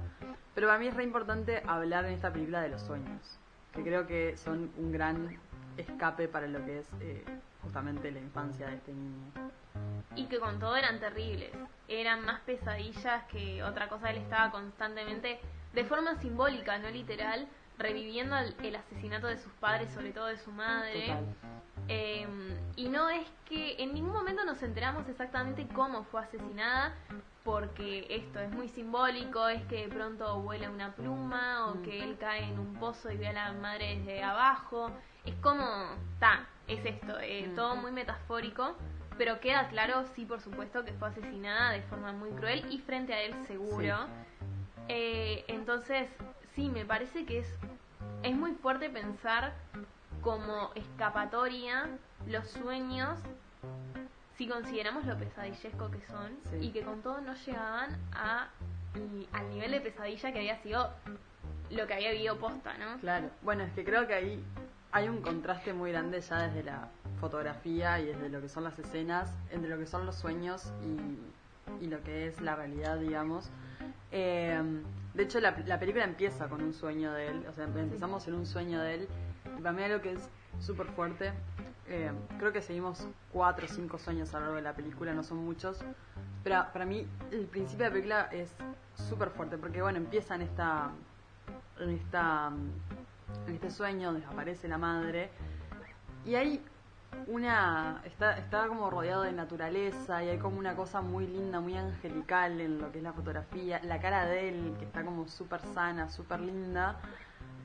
pero 0.54 0.68
para 0.68 0.78
mí 0.78 0.86
es 0.86 0.94
re 0.94 1.02
importante 1.02 1.62
hablar 1.66 2.04
en 2.04 2.12
esta 2.12 2.32
película 2.32 2.60
de 2.60 2.68
los 2.68 2.82
sueños, 2.82 3.38
que 3.72 3.82
creo 3.82 4.06
que 4.06 4.36
son 4.36 4.70
un 4.76 4.92
gran 4.92 5.38
escape 5.76 6.28
para 6.28 6.46
lo 6.46 6.64
que 6.64 6.78
es 6.78 6.86
eh, 7.00 7.24
justamente 7.62 8.10
la 8.10 8.20
infancia 8.20 8.66
de 8.68 8.76
este 8.76 8.92
niño. 8.92 9.32
Y 10.16 10.26
que 10.26 10.38
con 10.38 10.58
todo 10.58 10.76
eran 10.76 11.00
terribles. 11.00 11.50
Eran 11.88 12.24
más 12.24 12.40
pesadillas 12.40 13.24
que 13.24 13.62
otra 13.62 13.88
cosa. 13.88 14.10
Él 14.10 14.18
estaba 14.18 14.50
constantemente, 14.50 15.40
de 15.72 15.84
forma 15.84 16.16
simbólica, 16.16 16.78
no 16.78 16.90
literal, 16.90 17.46
reviviendo 17.78 18.36
el, 18.36 18.54
el 18.62 18.76
asesinato 18.76 19.26
de 19.26 19.38
sus 19.38 19.52
padres, 19.54 19.92
sobre 19.92 20.12
todo 20.12 20.26
de 20.26 20.38
su 20.38 20.52
madre. 20.52 21.16
Eh, 21.88 22.26
y 22.76 22.88
no 22.88 23.10
es 23.10 23.26
que 23.48 23.82
en 23.82 23.94
ningún 23.94 24.12
momento 24.12 24.44
nos 24.44 24.62
enteramos 24.62 25.08
exactamente 25.08 25.66
cómo 25.74 26.04
fue 26.04 26.22
asesinada, 26.22 26.94
porque 27.42 28.06
esto 28.10 28.38
es 28.38 28.50
muy 28.52 28.68
simbólico, 28.68 29.48
es 29.48 29.62
que 29.64 29.86
de 29.86 29.88
pronto 29.88 30.40
vuela 30.40 30.70
una 30.70 30.94
pluma 30.94 31.68
o 31.68 31.82
que 31.82 32.04
él 32.04 32.16
cae 32.18 32.44
en 32.44 32.58
un 32.58 32.74
pozo 32.74 33.10
y 33.10 33.16
ve 33.16 33.28
a 33.28 33.32
la 33.32 33.52
madre 33.54 33.96
desde 33.98 34.22
abajo. 34.22 34.90
Es 35.24 35.34
como, 35.36 35.64
ta, 36.18 36.46
es 36.74 36.84
esto, 36.84 37.18
eh, 37.20 37.50
todo 37.56 37.76
muy 37.76 37.90
metafórico, 37.92 38.76
pero 39.18 39.40
queda 39.40 39.68
claro, 39.68 40.04
sí, 40.14 40.24
por 40.24 40.40
supuesto, 40.40 40.84
que 40.84 40.92
fue 40.94 41.08
asesinada 41.08 41.72
de 41.72 41.82
forma 41.82 42.12
muy 42.12 42.30
cruel 42.30 42.64
y 42.70 42.78
frente 42.78 43.12
a 43.12 43.20
él 43.22 43.34
seguro. 43.46 44.06
Eh, 44.88 45.44
entonces, 45.48 46.08
sí, 46.54 46.68
me 46.68 46.84
parece 46.84 47.24
que 47.26 47.40
es, 47.40 47.54
es 48.22 48.34
muy 48.34 48.52
fuerte 48.52 48.88
pensar 48.90 49.52
como 50.20 50.70
escapatoria 50.74 51.88
los 52.26 52.48
sueños 52.50 53.18
si 54.36 54.48
consideramos 54.48 55.04
lo 55.04 55.18
pesadillesco 55.18 55.90
que 55.90 56.00
son 56.06 56.36
Sí. 56.50 56.56
y 56.66 56.70
que 56.70 56.82
con 56.82 57.02
todo 57.02 57.20
no 57.20 57.34
llegaban 57.34 57.98
a, 58.12 58.48
y- 58.94 59.28
al 59.32 59.50
nivel 59.50 59.70
de 59.72 59.80
pesadilla 59.80 60.32
que 60.32 60.38
había 60.38 60.56
sido 60.62 60.90
lo 61.70 61.86
que 61.86 61.94
había 61.94 62.10
vivido 62.12 62.36
posta, 62.38 62.76
¿no? 62.78 62.98
Claro, 63.00 63.30
bueno, 63.42 63.64
es 63.64 63.72
que 63.74 63.84
creo 63.84 64.06
que 64.06 64.14
ahí 64.14 64.44
hay 64.92 65.08
un 65.08 65.20
contraste 65.22 65.72
muy 65.72 65.92
grande 65.92 66.20
ya 66.20 66.48
desde 66.48 66.62
la 66.64 66.88
fotografía 67.20 68.00
y 68.00 68.06
desde 68.06 68.28
lo 68.28 68.40
que 68.40 68.48
son 68.48 68.64
las 68.64 68.78
escenas, 68.78 69.32
entre 69.50 69.70
lo 69.70 69.78
que 69.78 69.86
son 69.86 70.06
los 70.06 70.16
sueños 70.16 70.72
y, 70.82 71.84
y 71.84 71.88
lo 71.88 72.02
que 72.02 72.26
es 72.26 72.40
la 72.40 72.56
realidad, 72.56 72.98
digamos. 72.98 73.50
Eh, 74.10 74.60
de 75.14 75.22
hecho, 75.22 75.40
la, 75.40 75.56
la 75.66 75.78
película 75.78 76.04
empieza 76.04 76.48
con 76.48 76.62
un 76.62 76.72
sueño 76.72 77.12
de 77.12 77.28
él, 77.28 77.46
o 77.48 77.52
sea, 77.52 77.64
empezamos 77.64 78.26
en 78.28 78.34
un 78.34 78.46
sueño 78.46 78.80
de 78.80 78.94
él, 78.94 79.08
y 79.58 79.60
para 79.60 79.72
mí 79.72 79.82
algo 79.82 80.00
que 80.00 80.12
es 80.12 80.28
súper 80.60 80.86
fuerte, 80.86 81.32
eh, 81.88 82.12
creo 82.38 82.52
que 82.52 82.62
seguimos 82.62 83.06
cuatro 83.32 83.66
o 83.66 83.68
cinco 83.68 83.98
sueños 83.98 84.32
a 84.34 84.38
lo 84.38 84.44
largo 84.44 84.56
de 84.56 84.62
la 84.62 84.74
película, 84.74 85.12
no 85.12 85.22
son 85.22 85.38
muchos, 85.38 85.80
pero 86.44 86.64
para 86.72 86.84
mí 86.84 87.06
el 87.32 87.46
principio 87.46 87.84
de 87.84 87.90
la 87.90 87.92
película 87.92 88.28
es 88.32 88.54
súper 89.08 89.30
fuerte, 89.30 89.58
porque 89.58 89.82
bueno, 89.82 89.98
empieza 89.98 90.34
en 90.34 90.42
esta 90.42 90.90
en 91.80 91.90
esta 91.90 92.52
en 93.46 93.54
este 93.54 93.70
sueño 93.70 94.12
donde 94.12 94.26
aparece 94.26 94.68
la 94.68 94.78
madre 94.78 95.30
y 96.24 96.34
hay 96.34 96.62
una 97.26 98.00
está 98.04 98.38
está 98.38 98.68
como 98.68 98.90
rodeado 98.90 99.22
de 99.22 99.32
naturaleza 99.32 100.22
y 100.22 100.28
hay 100.28 100.38
como 100.38 100.58
una 100.58 100.76
cosa 100.76 101.00
muy 101.00 101.26
linda 101.26 101.60
muy 101.60 101.76
angelical 101.76 102.60
en 102.60 102.80
lo 102.80 102.90
que 102.92 102.98
es 102.98 103.04
la 103.04 103.12
fotografía 103.12 103.80
la 103.82 104.00
cara 104.00 104.26
de 104.26 104.48
él 104.48 104.74
que 104.78 104.84
está 104.84 105.04
como 105.04 105.26
súper 105.28 105.60
sana 105.74 106.08
súper 106.08 106.40
linda 106.40 107.00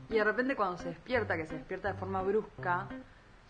y 0.09 0.16
de 0.16 0.24
repente 0.24 0.55
cuando 0.55 0.78
se 0.78 0.89
despierta 0.89 1.38
que 1.38 1.45
se 1.45 1.55
despierta 1.55 1.89
de 1.91 1.99
forma 1.99 2.22
brusca 2.22 2.88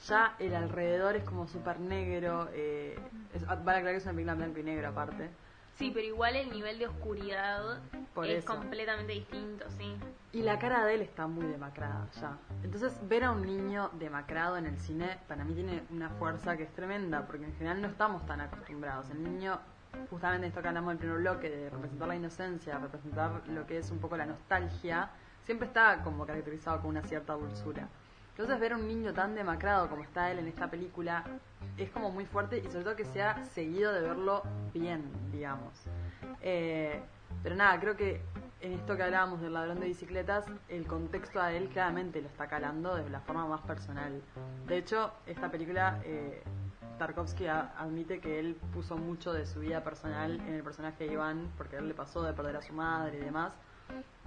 ya 0.07 0.35
el 0.39 0.53
alrededor 0.55 1.15
es 1.15 1.23
como 1.23 1.47
súper 1.47 1.79
negro 1.79 2.49
eh, 2.53 2.99
es, 3.33 3.45
vale 3.45 3.59
aclarar 3.79 3.91
que 3.91 3.97
es 3.97 4.03
una 4.03 4.13
película 4.13 4.35
blanco 4.35 4.59
y 4.59 4.63
negro 4.63 4.89
aparte 4.89 5.29
Sí, 5.75 5.91
pero 5.93 6.07
igual 6.07 6.35
el 6.35 6.49
nivel 6.51 6.79
de 6.79 6.87
oscuridad 6.87 7.79
Por 8.13 8.25
es 8.27 8.39
eso. 8.43 8.47
completamente 8.47 9.13
distinto, 9.13 9.65
sí. 9.77 9.95
Y 10.31 10.41
la 10.41 10.57
cara 10.57 10.85
de 10.85 10.95
él 10.95 11.01
está 11.01 11.27
muy 11.27 11.45
demacrada 11.45 12.07
ya. 12.19 12.37
Entonces, 12.63 12.97
ver 13.07 13.25
a 13.25 13.31
un 13.31 13.45
niño 13.45 13.89
demacrado 13.99 14.57
en 14.57 14.65
el 14.65 14.77
cine 14.79 15.19
para 15.27 15.43
mí 15.43 15.53
tiene 15.53 15.83
una 15.89 16.09
fuerza 16.11 16.55
que 16.55 16.63
es 16.63 16.73
tremenda, 16.73 17.25
porque 17.25 17.45
en 17.45 17.53
general 17.55 17.81
no 17.81 17.87
estamos 17.87 18.25
tan 18.25 18.41
acostumbrados. 18.41 19.09
El 19.09 19.23
niño, 19.23 19.59
justamente 20.09 20.47
esto 20.47 20.61
que 20.61 20.67
hablamos 20.69 20.91
del 20.91 20.97
primer 20.97 21.17
bloque, 21.17 21.49
de 21.49 21.69
representar 21.69 22.07
la 22.07 22.15
inocencia, 22.15 22.77
representar 22.79 23.41
lo 23.47 23.65
que 23.67 23.77
es 23.77 23.91
un 23.91 23.99
poco 23.99 24.15
la 24.17 24.25
nostalgia, 24.25 25.09
siempre 25.43 25.67
está 25.67 26.01
como 26.03 26.25
caracterizado 26.25 26.81
con 26.81 26.91
una 26.91 27.03
cierta 27.03 27.33
dulzura. 27.33 27.87
Entonces, 28.37 28.59
ver 28.59 28.73
a 28.73 28.75
un 28.75 28.85
niño 28.85 29.13
tan 29.13 29.33
demacrado 29.33 29.87
como 29.89 30.03
está 30.03 30.29
él 30.29 30.39
en 30.39 30.47
esta 30.49 30.69
película 30.69 31.23
es 31.77 31.89
como 31.89 32.11
muy 32.11 32.25
fuerte 32.25 32.57
y 32.57 32.69
sobre 32.69 32.83
todo 32.83 32.95
que 32.97 33.05
sea 33.05 33.41
seguido 33.45 33.93
de 33.93 34.01
verlo 34.01 34.43
bien, 34.73 35.09
digamos. 35.31 35.73
Eh, 36.41 37.01
pero 37.41 37.55
nada, 37.55 37.79
creo 37.79 37.95
que 37.95 38.21
en 38.59 38.73
esto 38.73 38.97
que 38.97 39.03
hablábamos 39.03 39.39
del 39.39 39.53
ladrón 39.53 39.79
de 39.79 39.87
bicicletas, 39.87 40.45
el 40.67 40.85
contexto 40.85 41.39
a 41.41 41.53
él 41.53 41.69
claramente 41.69 42.21
lo 42.21 42.27
está 42.27 42.47
calando 42.47 42.95
de 42.95 43.09
la 43.09 43.21
forma 43.21 43.45
más 43.47 43.61
personal. 43.61 44.21
De 44.67 44.77
hecho, 44.79 45.13
esta 45.27 45.49
película, 45.49 46.01
eh, 46.03 46.43
Tarkovsky 46.97 47.47
admite 47.47 48.19
que 48.19 48.39
él 48.39 48.55
puso 48.73 48.97
mucho 48.97 49.31
de 49.31 49.45
su 49.45 49.61
vida 49.61 49.81
personal 49.81 50.41
en 50.41 50.55
el 50.55 50.63
personaje 50.63 51.05
de 51.05 51.13
Iván, 51.13 51.51
porque 51.57 51.77
a 51.77 51.79
él 51.79 51.87
le 51.87 51.93
pasó 51.93 52.21
de 52.21 52.33
perder 52.33 52.57
a 52.57 52.61
su 52.61 52.73
madre 52.73 53.17
y 53.17 53.21
demás. 53.21 53.53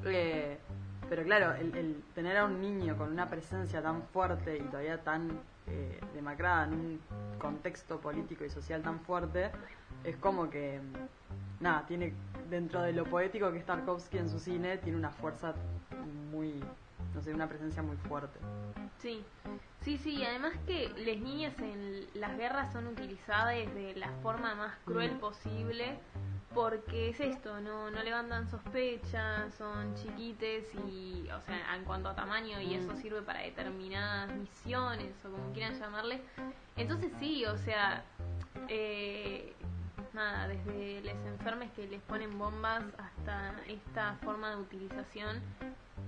Eh, 0.05 0.59
pero 1.09 1.23
claro, 1.25 1.55
el, 1.55 1.75
el 1.77 2.03
tener 2.15 2.37
a 2.37 2.45
un 2.45 2.61
niño 2.61 2.97
con 2.97 3.11
una 3.11 3.29
presencia 3.29 3.83
tan 3.83 4.03
fuerte 4.03 4.57
y 4.59 4.63
todavía 4.63 5.03
tan 5.03 5.41
eh, 5.67 6.01
demacrada 6.15 6.65
en 6.65 6.73
un 6.75 7.01
contexto 7.39 7.99
político 7.99 8.45
y 8.45 8.51
social 8.51 8.83
tan 8.83 9.01
fuerte, 9.01 9.51
es 10.05 10.17
como 10.17 10.49
que, 10.51 10.81
nada, 11.61 11.85
tiene 11.87 12.13
dentro 12.51 12.83
de 12.83 12.93
lo 12.93 13.05
poético 13.05 13.51
que 13.53 13.59
es 13.59 13.67
Tarkovsky 13.67 14.19
en 14.19 14.29
su 14.29 14.39
cine, 14.39 14.79
tiene 14.79 14.99
una 14.99 15.11
fuerza 15.11 15.55
muy, 16.31 16.63
no 17.15 17.23
sé, 17.23 17.33
una 17.35 17.49
presencia 17.49 17.83
muy 17.83 17.97
fuerte. 17.97 18.39
Sí, 18.99 19.25
sí, 19.83 19.97
sí, 19.99 20.25
además 20.25 20.53
que 20.67 20.89
las 20.89 21.17
niñas 21.19 21.59
en 21.61 22.07
las 22.15 22.37
guerras 22.37 22.73
son 22.73 22.87
utilizadas 22.87 23.55
de 23.75 23.95
la 23.97 24.11
forma 24.23 24.55
más 24.55 24.75
cruel 24.85 25.15
Mm. 25.15 25.21
posible 25.21 25.99
porque 26.55 27.11
es 27.11 27.21
esto, 27.21 27.61
no, 27.61 27.91
no 27.91 28.03
levantan 28.03 28.49
sospechas, 28.49 29.53
son 29.55 29.95
chiquites 29.95 30.65
y, 30.89 31.29
o 31.31 31.41
sea, 31.43 31.77
en 31.77 31.85
cuanto 31.85 32.09
a 32.09 32.15
tamaño 32.15 32.61
y 32.61 32.75
eso 32.75 32.93
Mm. 32.93 32.97
sirve 32.97 33.23
para 33.23 33.41
determinadas 33.41 34.35
misiones 34.35 35.15
o 35.25 35.31
como 35.31 35.53
quieran 35.53 35.79
llamarle. 35.79 36.23
Entonces 36.77 37.13
sí, 37.19 37.45
o 37.45 37.57
sea, 37.59 38.03
eh, 38.69 39.53
nada, 40.15 40.49
desde 40.49 41.03
los 41.03 41.27
enfermes 41.27 41.71
que 41.73 41.87
les 41.87 42.01
ponen 42.03 42.39
bombas 42.39 42.83
hasta 42.99 43.55
esta 43.67 44.15
forma 44.25 44.51
de 44.51 44.57
utilización 44.57 45.41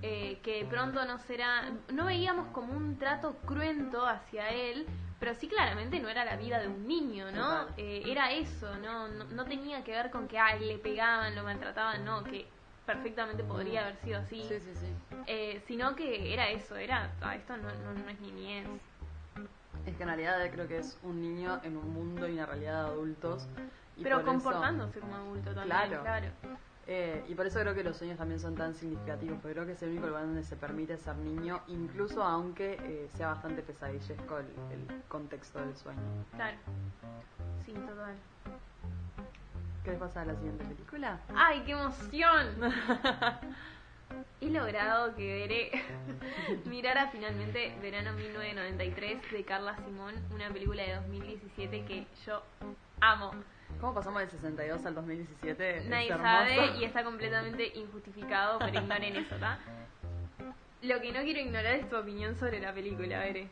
eh, 0.03 0.39
que 0.43 0.65
de 0.65 0.71
pronto 0.71 1.05
no 1.05 1.19
será, 1.19 1.71
no 1.93 2.07
veíamos 2.07 2.47
como 2.49 2.73
un 2.73 2.97
trato 2.99 3.37
cruento 3.45 4.07
hacia 4.07 4.49
él, 4.49 4.87
pero 5.21 5.35
sí 5.35 5.47
claramente 5.49 6.01
no 6.01 6.09
era 6.09 6.25
la 6.25 6.35
vida 6.37 6.59
de 6.59 6.67
un 6.67 6.89
niño, 6.89 7.31
¿no? 7.31 7.67
Eh, 7.77 8.03
era 8.07 8.33
eso, 8.33 8.75
¿no? 8.79 9.07
¿no? 9.07 9.25
no 9.25 9.45
tenía 9.45 9.85
que 9.85 9.93
ver 9.93 10.11
con 10.11 10.27
que 10.27 10.39
ay, 10.39 10.65
le 10.67 10.79
pegaban, 10.79 11.37
lo 11.37 11.45
maltrataban, 11.45 12.05
no, 12.05 12.25
que 12.25 12.49
perfectamente 12.87 13.45
podría 13.45 13.83
haber 13.83 13.97
sido 13.99 14.19
así, 14.19 14.43
Sí, 14.49 14.59
sí, 14.59 14.75
sí. 14.75 14.87
Eh, 15.27 15.63
sino 15.67 15.95
que 15.95 16.33
era 16.33 16.49
eso, 16.49 16.75
era, 16.75 17.13
ah, 17.21 17.37
esto 17.37 17.57
no, 17.59 17.69
no, 17.69 17.93
no 17.93 18.09
es 18.11 18.19
niñez. 18.21 18.67
Es 19.87 19.95
que 19.97 20.03
en 20.03 20.09
realidad 20.09 20.51
creo 20.51 20.67
que 20.67 20.79
es 20.79 20.99
un 21.03 21.21
niño 21.21 21.61
en 21.63 21.77
un 21.77 21.93
mundo 21.93 22.27
y 22.27 22.33
una 22.33 22.47
realidad 22.47 22.85
de 22.85 22.91
adultos. 22.91 23.47
y 23.97 24.03
Pero 24.03 24.17
eso- 24.17 24.27
comportándose 24.27 25.01
como 25.01 25.15
adulto 25.17 25.55
también, 25.55 25.67
Claro. 25.67 26.03
claro. 26.03 26.29
Eh, 26.93 27.25
y 27.29 27.37
por 27.37 27.47
eso 27.47 27.61
creo 27.61 27.73
que 27.73 27.85
los 27.85 27.97
sueños 27.97 28.19
también 28.19 28.41
son 28.41 28.57
tan 28.57 28.75
significativos, 28.75 29.39
porque 29.41 29.55
creo 29.55 29.65
que 29.65 29.73
es 29.75 29.83
el 29.85 29.91
único 29.91 30.09
lugar 30.09 30.25
donde 30.25 30.43
se 30.43 30.57
permite 30.57 30.97
ser 30.97 31.15
niño, 31.19 31.63
incluso 31.69 32.21
aunque 32.21 32.79
eh, 32.83 33.09
sea 33.17 33.29
bastante 33.29 33.63
pesadillesco 33.63 34.39
el, 34.39 34.47
el 34.73 35.03
contexto 35.07 35.61
del 35.61 35.77
sueño. 35.77 36.01
Claro. 36.35 36.57
Sí, 37.65 37.75
total. 37.75 38.17
¿Querés 39.85 40.01
pasar 40.01 40.25
a 40.25 40.33
la 40.33 40.35
siguiente 40.35 40.65
película? 40.65 41.21
¡Ay, 41.37 41.63
qué 41.65 41.71
emoción! 41.71 42.47
He 44.41 44.51
logrado 44.51 45.15
que 45.15 45.33
veré 45.33 45.71
mirara 46.65 47.09
finalmente 47.13 47.73
Verano 47.81 48.15
1993 48.15 49.31
de 49.31 49.45
Carla 49.45 49.77
Simón, 49.77 50.15
una 50.35 50.49
película 50.49 50.83
de 50.83 50.97
2017 50.97 51.85
que 51.85 52.07
yo 52.27 52.43
amo. 53.01 53.31
¿Cómo 53.81 53.95
pasamos 53.95 54.21
del 54.21 54.31
62 54.31 54.85
al 54.87 54.95
2017? 54.95 55.79
Es 55.79 55.87
Nadie 55.89 56.09
sabe 56.09 56.77
y 56.79 56.85
está 56.85 57.05
completamente 57.05 57.67
injustificado, 57.79 58.59
pero 58.59 58.79
ignoren 58.79 59.17
eso, 59.17 59.35
¿está? 59.35 59.59
Lo 60.83 61.01
que 61.01 61.13
no 61.13 61.21
quiero 61.21 61.41
ignorar 61.41 61.75
es 61.75 61.89
tu 61.89 61.97
opinión 61.97 62.35
sobre 62.37 62.61
la 62.61 62.73
película, 62.73 63.19
Veré. 63.19 63.49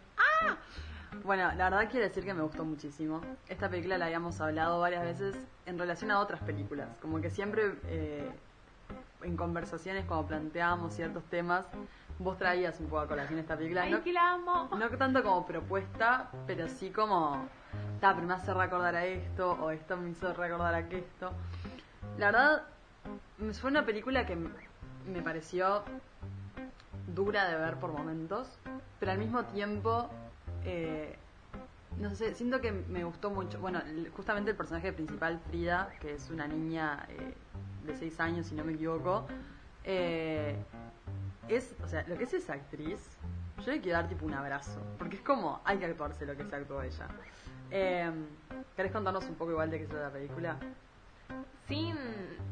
Bueno, 1.24 1.50
la 1.56 1.70
verdad 1.70 1.90
quiero 1.90 2.06
decir 2.06 2.24
que 2.24 2.34
me 2.34 2.42
gustó 2.42 2.64
muchísimo. 2.64 3.20
Esta 3.48 3.68
película 3.68 3.98
la 3.98 4.06
habíamos 4.06 4.40
hablado 4.40 4.80
varias 4.80 5.04
veces 5.04 5.36
en 5.66 5.78
relación 5.78 6.10
a 6.10 6.20
otras 6.20 6.40
películas. 6.42 6.88
Como 7.00 7.20
que 7.20 7.30
siempre 7.30 7.74
eh, 7.86 8.30
en 9.22 9.36
conversaciones 9.36 10.04
cuando 10.06 10.26
planteábamos 10.26 10.94
ciertos 10.94 11.24
temas, 11.24 11.66
vos 12.18 12.36
traías 12.38 12.78
un 12.80 12.86
poco 12.86 13.00
a 13.00 13.08
colación 13.08 13.38
esta 13.38 13.56
película. 13.56 13.82
¡Ay, 13.82 13.90
No, 13.92 14.02
que 14.02 14.12
la 14.12 14.32
amo! 14.32 14.68
no 14.76 14.88
tanto 14.90 15.22
como 15.22 15.46
propuesta, 15.46 16.30
pero 16.46 16.68
sí 16.68 16.90
como, 16.90 17.48
ta, 18.00 18.14
pero 18.14 18.26
me 18.26 18.34
hace 18.34 18.52
recordar 18.54 18.94
a 18.96 19.04
esto, 19.04 19.52
o 19.52 19.70
esto 19.70 19.96
me 19.96 20.10
hizo 20.10 20.32
recordar 20.32 20.74
a 20.74 20.80
esto. 20.80 21.32
La 22.18 22.26
verdad, 22.26 22.62
fue 23.60 23.70
una 23.70 23.84
película 23.84 24.26
que 24.26 24.36
me 24.36 25.22
pareció 25.22 25.82
dura 27.14 27.48
de 27.48 27.56
ver 27.56 27.76
por 27.76 27.92
momentos, 27.92 28.48
pero 29.00 29.12
al 29.12 29.18
mismo 29.18 29.44
tiempo, 29.44 30.08
eh, 30.64 31.16
no 31.98 32.10
sé, 32.10 32.34
siento 32.34 32.60
que 32.60 32.72
me 32.72 33.04
gustó 33.04 33.30
mucho. 33.30 33.58
Bueno, 33.60 33.80
justamente 34.16 34.50
el 34.50 34.56
personaje 34.56 34.92
principal, 34.92 35.40
Frida, 35.48 35.90
que 36.00 36.14
es 36.14 36.30
una 36.30 36.46
niña 36.46 37.06
eh, 37.08 37.34
de 37.86 37.96
6 37.96 38.20
años, 38.20 38.46
si 38.46 38.54
no 38.54 38.64
me 38.64 38.72
equivoco, 38.74 39.26
eh, 39.84 40.56
es, 41.48 41.74
o 41.82 41.88
sea, 41.88 42.04
lo 42.06 42.16
que 42.16 42.24
es 42.24 42.34
esa 42.34 42.54
actriz, 42.54 43.16
yo 43.64 43.72
le 43.72 43.80
quiero 43.80 43.98
dar 43.98 44.08
tipo 44.08 44.26
un 44.26 44.34
abrazo, 44.34 44.80
porque 44.98 45.16
es 45.16 45.22
como, 45.22 45.60
hay 45.64 45.78
que 45.78 45.86
actuarse 45.86 46.26
lo 46.26 46.36
que 46.36 46.44
se 46.44 46.54
actuó 46.54 46.82
ella. 46.82 47.08
Eh, 47.70 48.10
¿Querés 48.76 48.92
contarnos 48.92 49.24
un 49.24 49.34
poco 49.34 49.50
igual 49.52 49.70
de 49.70 49.78
qué 49.78 49.84
es 49.84 49.92
la 49.92 50.10
película? 50.10 50.56
sin 51.68 51.94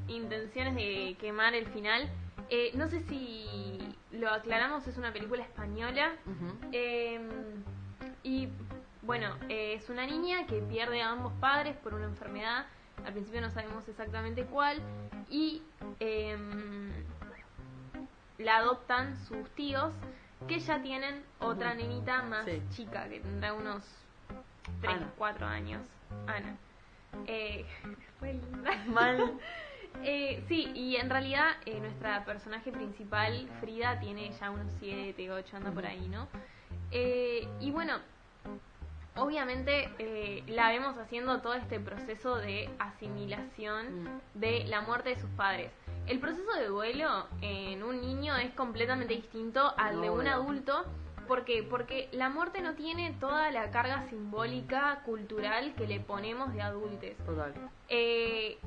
intenciones 0.08 0.74
de 0.74 1.16
quemar 1.18 1.54
el 1.54 1.66
final, 1.68 2.06
eh, 2.50 2.72
no 2.74 2.86
sé 2.88 3.00
si 3.04 3.80
lo 4.10 4.28
aclaramos, 4.30 4.86
es 4.86 4.98
una 4.98 5.10
película 5.10 5.42
española. 5.42 6.12
Eh, 6.70 7.18
y 8.22 8.50
bueno, 9.00 9.34
eh, 9.48 9.72
es 9.74 9.88
una 9.88 10.04
niña 10.04 10.46
que 10.46 10.60
pierde 10.60 11.00
a 11.00 11.12
ambos 11.12 11.32
padres 11.40 11.76
por 11.78 11.94
una 11.94 12.04
enfermedad. 12.04 12.66
Al 13.06 13.12
principio 13.14 13.40
no 13.40 13.48
sabemos 13.50 13.88
exactamente 13.88 14.44
cuál. 14.44 14.82
Y 15.30 15.62
eh, 15.98 16.36
la 18.36 18.58
adoptan 18.58 19.16
sus 19.26 19.48
tíos, 19.54 19.94
que 20.46 20.58
ya 20.58 20.82
tienen 20.82 21.24
otra 21.38 21.68
Ujú. 21.70 21.78
nenita 21.78 22.22
más 22.22 22.44
Sí. 22.44 22.60
chica, 22.70 23.08
que 23.08 23.20
tendrá 23.20 23.54
unos 23.54 23.82
3, 24.80 24.94
Ana. 24.96 25.12
4 25.16 25.46
años. 25.46 25.82
Ana. 26.26 26.56
Eh, 27.26 27.64
fue 28.18 28.32
linda. 28.34 28.70
Mal. 28.86 29.32
Eh, 30.04 30.44
sí, 30.46 30.70
y 30.74 30.96
en 30.96 31.08
realidad 31.08 31.52
eh, 31.64 31.80
nuestra 31.80 32.22
personaje 32.26 32.70
principal, 32.70 33.48
Frida, 33.60 33.98
tiene 33.98 34.30
ya 34.38 34.50
unos 34.50 34.70
7, 34.78 35.30
8, 35.32 35.56
anda 35.56 35.70
por 35.72 35.86
ahí, 35.86 36.06
¿no? 36.10 36.28
Eh, 36.90 37.48
y 37.60 37.70
bueno, 37.70 37.94
obviamente 39.16 39.88
eh, 39.98 40.42
la 40.48 40.68
vemos 40.68 40.98
haciendo 40.98 41.40
todo 41.40 41.54
este 41.54 41.80
proceso 41.80 42.36
de 42.36 42.68
asimilación 42.78 44.04
Mm. 44.04 44.20
de 44.34 44.64
la 44.66 44.82
muerte 44.82 45.08
de 45.08 45.16
sus 45.20 45.30
padres. 45.30 45.70
El 46.06 46.20
proceso 46.20 46.52
de 46.58 46.66
duelo 46.66 47.26
en 47.40 47.82
un 47.82 48.00
niño 48.02 48.36
es 48.36 48.52
completamente 48.52 49.14
distinto 49.14 49.72
al 49.78 50.00
de 50.02 50.10
un 50.10 50.26
adulto. 50.28 50.84
¿Por 51.26 51.44
qué? 51.44 51.62
Porque 51.62 52.08
la 52.12 52.28
muerte 52.28 52.60
no 52.60 52.74
tiene 52.74 53.14
toda 53.18 53.50
la 53.50 53.70
carga 53.70 54.06
simbólica, 54.08 55.02
cultural 55.04 55.74
que 55.74 55.86
le 55.86 56.00
ponemos 56.00 56.52
de 56.52 56.62
adultos. 56.62 57.10
Total. 57.24 57.52
Eh, 57.88 58.58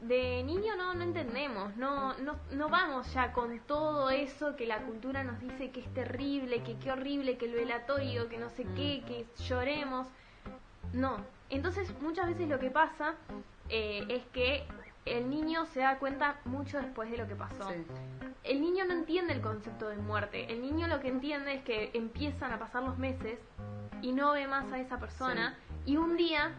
de 0.00 0.42
niño 0.42 0.76
no, 0.76 0.94
no 0.94 1.02
entendemos, 1.02 1.74
no, 1.76 2.14
no, 2.18 2.36
no 2.50 2.68
vamos 2.68 3.12
ya 3.14 3.32
con 3.32 3.58
todo 3.60 4.10
eso 4.10 4.54
que 4.54 4.66
la 4.66 4.82
cultura 4.82 5.24
nos 5.24 5.40
dice 5.40 5.70
que 5.70 5.80
es 5.80 5.94
terrible, 5.94 6.62
que 6.62 6.76
qué 6.76 6.92
horrible, 6.92 7.38
que 7.38 7.46
el 7.46 7.54
velatorio, 7.54 8.28
que 8.28 8.36
no 8.36 8.50
sé 8.50 8.64
qué, 8.76 9.02
que 9.06 9.24
lloremos. 9.44 10.06
No. 10.92 11.16
Entonces 11.48 11.92
muchas 12.00 12.26
veces 12.26 12.48
lo 12.48 12.58
que 12.58 12.70
pasa 12.70 13.14
eh, 13.70 14.04
es 14.08 14.24
que 14.26 14.64
el 15.06 15.28
niño 15.28 15.66
se 15.66 15.80
da 15.80 15.98
cuenta 15.98 16.36
mucho 16.44 16.78
después 16.78 17.10
de 17.10 17.18
lo 17.18 17.26
que 17.26 17.34
pasó. 17.34 17.68
Sí. 17.68 17.84
El 18.42 18.60
niño 18.60 18.84
no 18.84 18.92
entiende 18.94 19.32
el 19.32 19.40
concepto 19.40 19.88
de 19.88 19.96
muerte. 19.96 20.52
El 20.52 20.62
niño 20.62 20.86
lo 20.86 21.00
que 21.00 21.08
entiende 21.08 21.54
es 21.54 21.62
que 21.62 21.90
empiezan 21.94 22.52
a 22.52 22.58
pasar 22.58 22.82
los 22.82 22.98
meses 22.98 23.38
y 24.02 24.12
no 24.12 24.32
ve 24.32 24.46
más 24.46 24.70
a 24.72 24.78
esa 24.78 24.98
persona 24.98 25.56
y 25.86 25.96
un 25.96 26.16
día, 26.16 26.52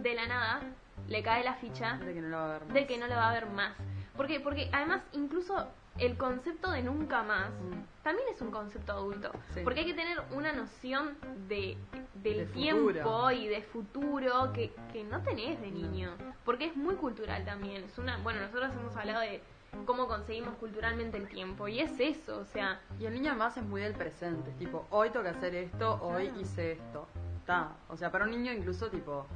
de 0.00 0.14
la 0.14 0.26
nada, 0.26 0.60
le 1.08 1.22
cae 1.22 1.44
la 1.44 1.54
ficha 1.54 1.98
De 1.98 2.14
que 2.14 2.20
no 2.20 2.28
lo 2.28 2.36
va 2.36 2.44
a 2.44 2.48
ver 2.58 2.64
más. 2.64 2.74
de 2.74 2.86
que 2.86 2.98
no 2.98 3.06
la 3.06 3.16
va 3.16 3.30
a 3.30 3.32
ver 3.32 3.46
más. 3.46 3.72
¿Por 4.16 4.26
qué? 4.26 4.40
Porque 4.40 4.68
además 4.72 5.02
incluso 5.12 5.68
el 5.98 6.16
concepto 6.16 6.70
de 6.70 6.82
nunca 6.82 7.22
más 7.22 7.50
Mm. 7.50 8.02
también 8.02 8.28
es 8.34 8.40
un 8.40 8.50
concepto 8.50 8.92
adulto. 8.92 9.30
Sí. 9.54 9.60
Porque 9.62 9.80
hay 9.80 9.86
que 9.86 9.94
tener 9.94 10.20
una 10.32 10.52
noción 10.52 11.16
de, 11.48 11.76
del 12.14 12.38
De 12.38 12.46
tiempo 12.46 12.88
futuro. 12.92 13.30
y 13.30 13.48
de 13.48 13.62
futuro 13.62 14.52
que, 14.52 14.72
que 14.92 15.04
no 15.04 15.20
tenés 15.22 15.60
de 15.60 15.70
niño. 15.70 16.10
Porque 16.44 16.66
es 16.66 16.76
muy 16.76 16.94
cultural 16.96 17.44
también. 17.44 17.84
Es 17.84 17.98
una, 17.98 18.16
bueno, 18.18 18.40
nosotros 18.40 18.70
hemos 18.80 18.96
hablado 18.96 19.20
de 19.20 19.40
cómo 19.86 20.06
conseguimos 20.08 20.54
culturalmente 20.56 21.16
el 21.18 21.28
tiempo. 21.28 21.68
Y 21.68 21.80
es 21.80 21.98
eso, 22.00 22.38
o 22.40 22.44
sea, 22.44 22.80
Y 22.98 23.06
el 23.06 23.14
niño 23.14 23.30
además 23.30 23.56
es 23.56 23.62
muy 23.64 23.80
del 23.82 23.94
presente, 23.94 24.50
es 24.50 24.58
tipo, 24.58 24.86
hoy 24.90 25.10
tengo 25.10 25.22
que 25.24 25.30
hacer 25.30 25.54
esto, 25.54 25.98
hoy 26.02 26.32
hice 26.40 26.72
esto. 26.72 27.06
Está. 27.38 27.70
O 27.88 27.96
sea, 27.96 28.10
para 28.10 28.24
un 28.24 28.30
niño 28.30 28.52
incluso 28.52 28.88
tipo, 28.90 29.26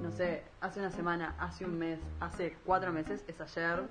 no 0.00 0.10
sé, 0.10 0.44
hace 0.60 0.80
una 0.80 0.90
semana, 0.90 1.34
hace 1.38 1.64
un 1.64 1.78
mes, 1.78 1.98
hace 2.20 2.56
cuatro 2.64 2.92
meses, 2.92 3.24
es 3.28 3.40
ayer. 3.40 3.82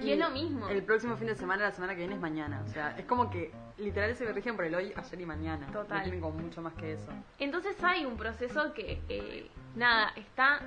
Y 0.00 0.10
es 0.10 0.18
lo 0.18 0.30
mismo. 0.30 0.68
El 0.68 0.82
próximo 0.82 1.16
fin 1.16 1.28
de 1.28 1.36
semana, 1.36 1.62
la 1.64 1.72
semana 1.72 1.92
que 1.94 2.00
viene 2.00 2.14
es 2.14 2.20
mañana. 2.20 2.62
O 2.64 2.68
sea, 2.68 2.96
es 2.98 3.04
como 3.06 3.30
que 3.30 3.52
literal 3.78 4.14
se 4.16 4.30
rigen 4.32 4.56
por 4.56 4.64
el 4.64 4.74
hoy, 4.74 4.92
ayer 4.96 5.20
y 5.20 5.26
mañana. 5.26 5.66
Total. 5.68 5.98
No 5.98 6.02
tienen 6.02 6.20
como 6.20 6.38
mucho 6.38 6.60
más 6.62 6.74
que 6.74 6.92
eso. 6.94 7.10
Entonces 7.38 7.76
hay 7.82 8.04
un 8.04 8.16
proceso 8.16 8.72
que, 8.74 9.00
eh, 9.08 9.50
nada, 9.76 10.12
está, 10.16 10.60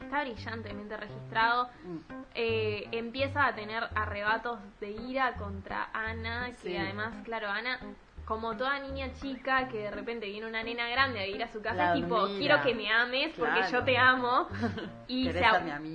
está 0.00 0.22
brillantemente 0.22 0.96
registrado. 0.96 1.68
Mm. 1.84 1.98
Eh, 2.34 2.88
empieza 2.92 3.46
a 3.46 3.54
tener 3.54 3.84
arrebatos 3.94 4.58
de 4.80 4.90
ira 4.92 5.34
contra 5.34 5.88
Ana, 5.92 6.46
que 6.62 6.70
Sí. 6.70 6.76
además, 6.76 7.14
claro, 7.24 7.48
Ana 7.50 7.78
como 8.24 8.56
toda 8.56 8.78
niña 8.80 9.12
chica 9.14 9.68
que 9.68 9.78
de 9.82 9.90
repente 9.90 10.26
viene 10.26 10.46
una 10.46 10.62
nena 10.62 10.88
grande 10.88 11.20
a 11.20 11.26
ir 11.26 11.42
a 11.42 11.48
su 11.48 11.60
casa, 11.60 11.94
es 11.94 12.02
tipo, 12.02 12.26
quiero 12.38 12.62
que 12.62 12.74
me 12.74 12.90
ames 12.90 13.32
porque 13.36 13.52
Claro. 13.60 13.70
yo 13.72 13.84
te 13.84 13.98
amo. 13.98 14.48
Y 15.08 15.30
se, 15.30 15.44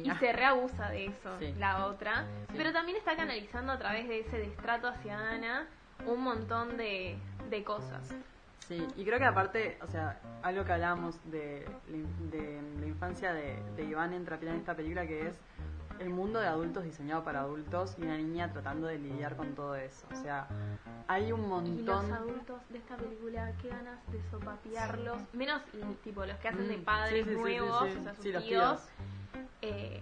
y 0.04 0.12
se 0.20 0.34
reabusa 0.34 0.90
de 0.90 1.06
eso, 1.08 1.40
Sí. 1.40 1.54
la 1.58 1.86
otra. 1.88 2.26
Sí. 2.50 2.54
Pero 2.58 2.72
también 2.72 2.98
está 2.98 3.16
canalizando 3.16 3.74
a 3.74 3.80
través 3.80 4.08
de 4.08 4.20
ese 4.20 4.38
destrato 4.38 4.88
hacia 4.88 5.18
Ana 5.18 5.68
un 6.06 6.22
montón 6.22 6.78
de, 6.78 7.18
de 7.50 7.64
cosas. 7.64 8.14
Sí, 8.68 8.86
y 8.98 9.04
creo 9.04 9.18
que 9.18 9.26
aparte, 9.26 9.80
o 9.82 9.88
sea, 9.88 10.20
algo 10.44 10.64
que 10.64 10.72
hablábamos 10.74 11.20
de, 11.32 11.66
de 11.88 12.62
la 12.80 12.86
infancia 12.86 13.34
de, 13.34 13.60
de 13.76 13.84
Iván 13.84 14.14
entra 14.14 14.38
en 14.40 14.50
esta 14.50 14.76
película 14.76 15.08
que 15.08 15.28
es 15.30 15.40
el 16.00 16.10
mundo 16.10 16.40
de 16.40 16.48
adultos 16.48 16.84
diseñado 16.84 17.24
para 17.24 17.42
adultos 17.42 17.96
y 17.98 18.04
una 18.04 18.18
niña 18.18 18.52
tratando 18.52 18.88
de 18.88 18.98
lidiar 19.00 19.36
con 19.36 19.54
todo 19.56 19.76
eso. 19.76 20.08
O 20.12 20.16
sea, 20.16 20.48
hay 21.08 21.32
un 21.32 21.40
Y 21.40 21.44
los 21.44 21.50
montón... 21.50 22.14
adultos 22.14 22.62
de 22.70 22.78
esta 22.78 22.96
película, 22.98 23.52
qué 23.62 23.70
ganas 23.70 24.00
de 24.12 24.22
sopapearlos. 24.32 25.18
Menos 25.34 25.62
mm, 25.74 25.94
tipo 26.04 26.26
los 26.26 26.38
que 26.38 26.48
hacen 26.50 26.68
de 26.68 26.78
Mm, 26.78 26.84
padres 26.84 27.24
sí, 27.26 27.30
sí, 27.32 27.36
sí, 27.36 27.42
nuevos, 27.42 27.84
sí, 27.88 27.92
sí. 27.94 27.98
o 28.00 28.04
sea, 28.04 28.14
sus 28.14 28.24
Sí, 28.24 28.32
tíos. 28.32 28.44
tíos. 28.44 28.82
Eh, 29.62 30.02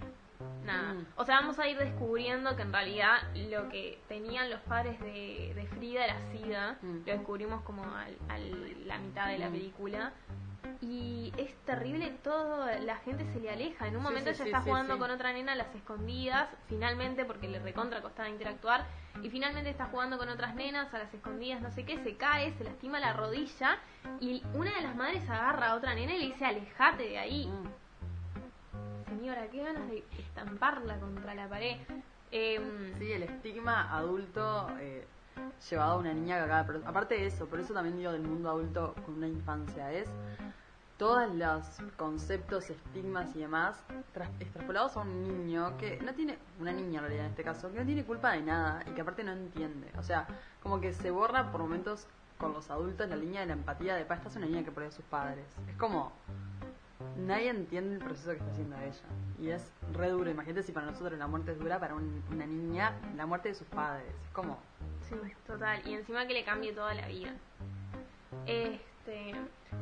nada. 0.66 0.93
Mm. 0.93 1.06
O 1.16 1.26
sea, 1.26 1.39
vamos 1.41 1.58
a 1.60 1.68
ir 1.68 1.78
descubriendo 1.78 2.56
que 2.56 2.62
en 2.62 2.72
realidad 2.74 3.18
lo 3.50 3.70
que 3.70 4.00
tenían 4.08 4.50
los 4.52 4.60
padres 4.62 5.00
de, 5.02 5.52
de 5.56 5.68
Frida 5.78 6.06
era 6.06 6.18
SIDA. 6.32 6.78
Mm. 6.82 6.98
Lo 7.06 7.14
descubrimos 7.14 7.62
como 7.64 7.84
al, 7.84 8.16
al- 8.30 8.88
la 8.88 9.00
mitad 9.00 9.28
de 9.30 9.39
la 9.39 9.50
película. 9.50 10.14
Y 10.82 11.34
es 11.38 11.53
terrible, 11.65 12.09
todo 12.24 12.65
la 12.82 12.97
gente 12.97 13.26
se 13.34 13.39
le 13.39 13.49
aleja. 13.49 13.88
En 13.88 13.95
un 13.97 14.03
momento 14.03 14.34
sí, 14.34 14.36
ella 14.36 14.45
está 14.45 14.61
sí, 14.61 14.70
jugando 14.70 14.97
con 14.97 15.11
otra 15.11 15.34
nena 15.34 15.53
a 15.53 15.55
las 15.55 15.74
escondidas, 15.76 16.49
finalmente, 16.68 17.26
porque 17.26 17.47
le 17.47 17.59
recontra 17.59 18.01
costaba 18.01 18.30
interactuar. 18.30 18.86
Y 19.24 19.30
finalmente 19.30 19.70
está 19.70 19.86
jugando 19.86 20.18
con 20.18 20.30
otras 20.30 20.55
nenas 20.55 20.93
a 20.93 20.99
las 20.99 21.13
escondidas, 21.13 21.61
no 21.61 21.72
sé 21.72 21.86
qué, 21.86 21.97
se 22.03 22.15
cae, 22.15 22.53
se 22.57 22.63
lastima 22.63 22.99
la 22.99 23.13
rodilla. 23.13 23.80
Y 24.20 24.43
una 24.53 24.74
de 24.76 24.82
las 24.82 24.95
madres 24.95 25.28
agarra 25.30 25.70
a 25.70 25.76
otra 25.76 25.95
nena 25.95 26.15
y 26.15 26.20
le 26.20 26.26
dice: 26.28 26.45
Alejate 26.45 27.03
de 27.03 27.18
ahí. 27.18 27.47
Mm. 27.47 29.09
Señora, 29.09 29.47
qué 29.49 29.63
ganas 29.63 29.89
de 29.89 30.03
estamparla 30.20 30.99
contra 30.99 31.34
la 31.34 31.47
pared. 31.47 31.78
Em, 32.32 32.97
Sí, 32.99 33.11
el 33.11 33.24
estigma 33.24 33.95
adulto 33.95 34.70
eh, 34.80 35.07
llevado 35.70 35.94
a 35.94 35.98
una 35.98 36.14
niña 36.14 36.44
acaba. 36.44 36.66
Pero 36.66 36.82
aparte 36.86 37.16
de 37.16 37.28
eso, 37.28 37.46
por 37.48 37.60
eso 37.60 37.74
también 37.74 37.98
digo 37.98 38.12
del 38.12 38.22
mundo 38.22 38.50
adulto 38.50 38.96
con 39.06 39.16
una 39.16 39.28
infancia, 39.28 39.92
es 39.92 40.10
todos 40.98 41.34
los 41.36 41.64
conceptos, 41.96 42.70
estigmas 42.70 43.36
y 43.36 43.40
demás 43.40 43.78
extrapolados 44.40 44.98
a 44.98 45.02
un 45.02 45.24
niño 45.24 45.78
que 45.78 46.00
no 46.02 46.14
tiene, 46.14 46.38
una 46.60 46.74
niña 46.74 47.00
en 47.00 47.06
realidad 47.06 47.26
en 47.26 47.32
este 47.32 47.44
caso, 47.44 47.72
que 47.72 47.80
no 47.80 47.86
tiene 47.86 48.04
culpa 48.04 48.32
de 48.32 48.42
nada 48.42 48.84
y 48.88 48.92
que 48.92 49.02
aparte 49.02 49.24
no 49.24 49.32
entiende. 49.32 49.92
O 49.98 50.04
sea, 50.04 50.28
como 50.64 50.82
que 50.82 50.94
se 50.94 51.12
borra 51.12 51.52
por 51.52 51.62
momentos 51.62 52.08
con 52.38 52.54
los 52.54 52.70
adultos 52.70 53.10
la 53.10 53.16
línea 53.16 53.42
de 53.42 53.48
la 53.48 53.54
empatía 53.54 53.96
de, 53.96 54.06
pa, 54.06 54.16
esta 54.16 54.30
es 54.30 54.36
una 54.36 54.46
niña 54.46 54.64
que 54.64 54.72
perdió 54.72 54.90
a 54.90 54.94
sus 54.94 55.06
padres. 55.06 55.46
Es 55.68 55.78
como, 55.78 56.12
nadie 57.16 57.49
entiende 57.49 57.95
el 57.95 58.03
proceso 58.03 58.32
que 58.32 58.38
está 58.38 58.51
haciendo 58.51 58.76
ella. 58.78 58.93
Y 59.39 59.49
es 59.49 59.72
re 59.93 60.10
duro. 60.10 60.30
Imagínate 60.30 60.64
si 60.64 60.72
para 60.72 60.88
nosotros 60.88 61.18
la 61.18 61.28
muerte 61.28 61.51
es 61.51 61.60
dura, 61.60 61.80
para 61.80 61.95
un- 61.95 62.24
una 62.32 62.45
niña 62.45 62.93
la 63.16 63.26
muerte 63.26 63.49
de 63.49 63.55
sus 63.55 63.68
padres. 63.68 64.08
Es 64.26 64.32
como, 64.34 64.60
Sí, 65.10 65.16
total. 65.45 65.82
Y 65.88 65.93
encima 65.93 66.28
que 66.28 66.34
le 66.34 66.43
cambie 66.43 66.74
toda 66.74 66.93
la 66.93 67.08
vida. 67.08 67.34
Este, 68.45 69.34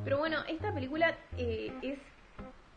pero 0.04 0.18
bueno, 0.18 0.38
esta 0.48 0.74
película 0.74 1.16
eh, 1.38 1.74
es 1.82 2.00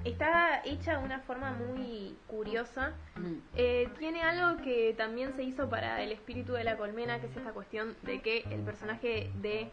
está 0.05 0.63
hecha 0.65 0.97
de 0.99 1.05
una 1.05 1.19
forma 1.21 1.53
muy 1.53 2.17
curiosa. 2.29 2.93
mm, 3.17 3.35
Eh, 3.57 3.89
tiene 3.99 4.23
algo 4.23 4.63
que 4.63 4.95
también 4.97 5.35
se 5.35 5.43
hizo 5.43 5.69
para 5.69 6.01
el 6.03 6.13
espíritu 6.13 6.53
de 6.53 6.63
la 6.65 6.77
colmena, 6.77 7.21
que 7.21 7.27
es 7.27 7.37
esta 7.37 7.51
cuestión 7.53 7.97
de 8.03 8.21
que 8.23 8.39
el 8.51 8.61
personaje 8.63 9.31
de 9.43 9.71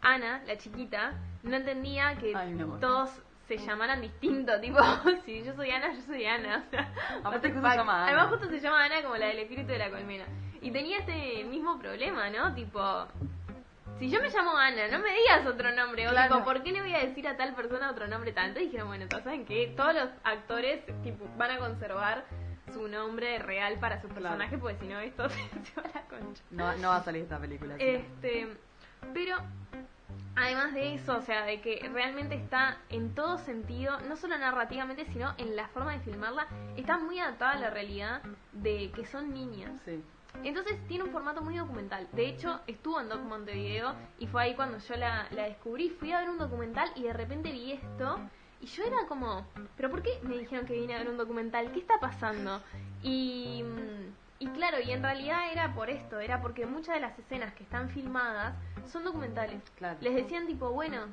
Ana, 0.00 0.42
la 0.46 0.58
chiquita, 0.58 1.12
no 1.44 1.56
entendía 1.56 2.16
que 2.18 2.34
Ay, 2.36 2.56
todos 2.80 3.10
se 3.48 3.56
llamaran 3.58 4.00
distinto, 4.00 4.60
tipo, 4.60 4.78
si 5.24 5.42
yo 5.42 5.54
soy 5.54 5.70
Ana, 5.70 5.92
yo 5.94 6.00
soy 6.02 6.24
Ana. 6.26 6.64
O 6.66 6.70
sea, 6.70 6.92
Aparte 7.24 7.50
justo 7.52 7.68
se 7.70 7.76
llama 7.76 7.94
Ana. 7.96 8.06
Además 8.06 8.28
justo 8.28 8.48
se 8.48 8.60
llama 8.60 8.84
Ana 8.84 9.02
como 9.02 9.16
la 9.16 9.26
del 9.26 9.38
espíritu 9.40 9.68
de 9.72 9.78
la 9.78 9.90
colmena. 9.90 10.24
Y 10.60 10.70
tenía 10.70 10.98
este 10.98 11.44
mismo 11.44 11.78
problema, 11.78 12.28
¿no? 12.30 12.54
Tipo, 12.54 13.06
si 13.98 14.10
yo 14.10 14.20
me 14.20 14.28
llamo 14.28 14.56
Ana, 14.56 14.88
no 14.88 14.98
me 15.00 15.12
digas 15.12 15.46
otro 15.46 15.72
nombre. 15.72 16.06
O 16.06 16.10
Claro. 16.10 16.34
tipo, 16.34 16.44
¿por 16.44 16.62
qué 16.62 16.72
le 16.72 16.80
voy 16.82 16.94
a 16.94 16.98
decir 16.98 17.26
a 17.26 17.36
tal 17.36 17.54
persona 17.54 17.90
otro 17.90 18.06
nombre 18.06 18.32
tanto? 18.32 18.60
Y 18.60 18.64
dijeron, 18.66 18.88
bueno, 18.88 19.04
entonces 19.04 19.24
saben 19.24 19.44
que 19.44 19.68
todos 19.76 19.94
los 19.94 20.08
actores 20.24 20.80
tipo, 21.02 21.26
van 21.36 21.52
a 21.52 21.58
conservar 21.58 22.24
su 22.72 22.86
nombre 22.86 23.38
real 23.38 23.78
para 23.80 24.00
su 24.00 24.08
Claro. 24.08 24.22
personaje, 24.22 24.58
porque 24.58 24.76
si 24.80 24.86
no, 24.88 24.98
esto 25.00 25.28
se, 25.30 25.40
va 25.80 25.88
a 25.88 25.94
la 25.94 26.02
concha. 26.02 26.42
no, 26.50 26.76
no 26.76 26.88
va 26.90 26.96
a 26.96 27.02
salir 27.04 27.22
esta 27.22 27.38
película. 27.38 27.76
Este, 27.78 28.48
pero 29.14 29.36
además 30.38 30.72
de 30.72 30.94
eso, 30.94 31.16
o 31.16 31.22
sea, 31.22 31.44
de 31.44 31.60
que 31.60 31.88
realmente 31.92 32.36
está 32.36 32.78
en 32.90 33.14
todo 33.14 33.38
sentido, 33.38 33.98
no 34.08 34.16
solo 34.16 34.38
narrativamente, 34.38 35.04
sino 35.06 35.34
en 35.36 35.56
la 35.56 35.68
forma 35.68 35.92
de 35.92 36.00
filmarla, 36.00 36.46
está 36.76 36.98
muy 36.98 37.18
adaptada 37.18 37.52
a 37.52 37.58
la 37.58 37.70
realidad 37.70 38.22
de 38.52 38.90
que 38.92 39.04
son 39.04 39.32
niñas. 39.34 39.80
Sí. 39.84 40.02
Entonces 40.44 40.78
tiene 40.86 41.04
un 41.04 41.10
formato 41.10 41.40
muy 41.42 41.56
documental. 41.56 42.06
De 42.12 42.28
hecho, 42.28 42.60
estuvo 42.66 43.00
en 43.00 43.08
Doc 43.08 43.20
Montevideo 43.22 43.94
y 44.18 44.26
fue 44.26 44.42
ahí 44.42 44.54
cuando 44.54 44.78
yo 44.78 44.96
la, 44.96 45.26
la 45.32 45.44
descubrí. 45.44 45.90
Fui 45.90 46.12
a 46.12 46.20
ver 46.20 46.30
un 46.30 46.38
documental 46.38 46.90
y 46.94 47.02
de 47.02 47.12
repente 47.12 47.50
vi 47.50 47.72
esto. 47.72 48.20
Y 48.60 48.66
yo 48.66 48.84
era 48.84 49.06
como, 49.08 49.46
¿pero 49.76 49.90
por 49.90 50.02
qué 50.02 50.18
me 50.22 50.36
dijeron 50.36 50.66
que 50.66 50.74
vine 50.74 50.94
a 50.94 50.98
ver 50.98 51.08
un 51.08 51.16
documental? 51.16 51.72
¿Qué 51.72 51.80
está 51.80 51.98
pasando? 52.00 52.60
Y, 53.02 53.62
mm, 53.64 54.27
y 54.38 54.46
claro, 54.48 54.78
y 54.80 54.90
en 54.92 55.02
realidad 55.02 55.50
era 55.52 55.74
por 55.74 55.90
esto, 55.90 56.20
era 56.20 56.40
porque 56.40 56.66
muchas 56.66 56.94
de 56.94 57.00
las 57.00 57.18
escenas 57.18 57.52
que 57.54 57.62
están 57.64 57.88
filmadas 57.90 58.54
son 58.86 59.04
documentales. 59.04 59.60
Claro. 59.76 59.98
Les 60.00 60.14
decían 60.14 60.46
tipo, 60.46 60.70
bueno, 60.70 61.06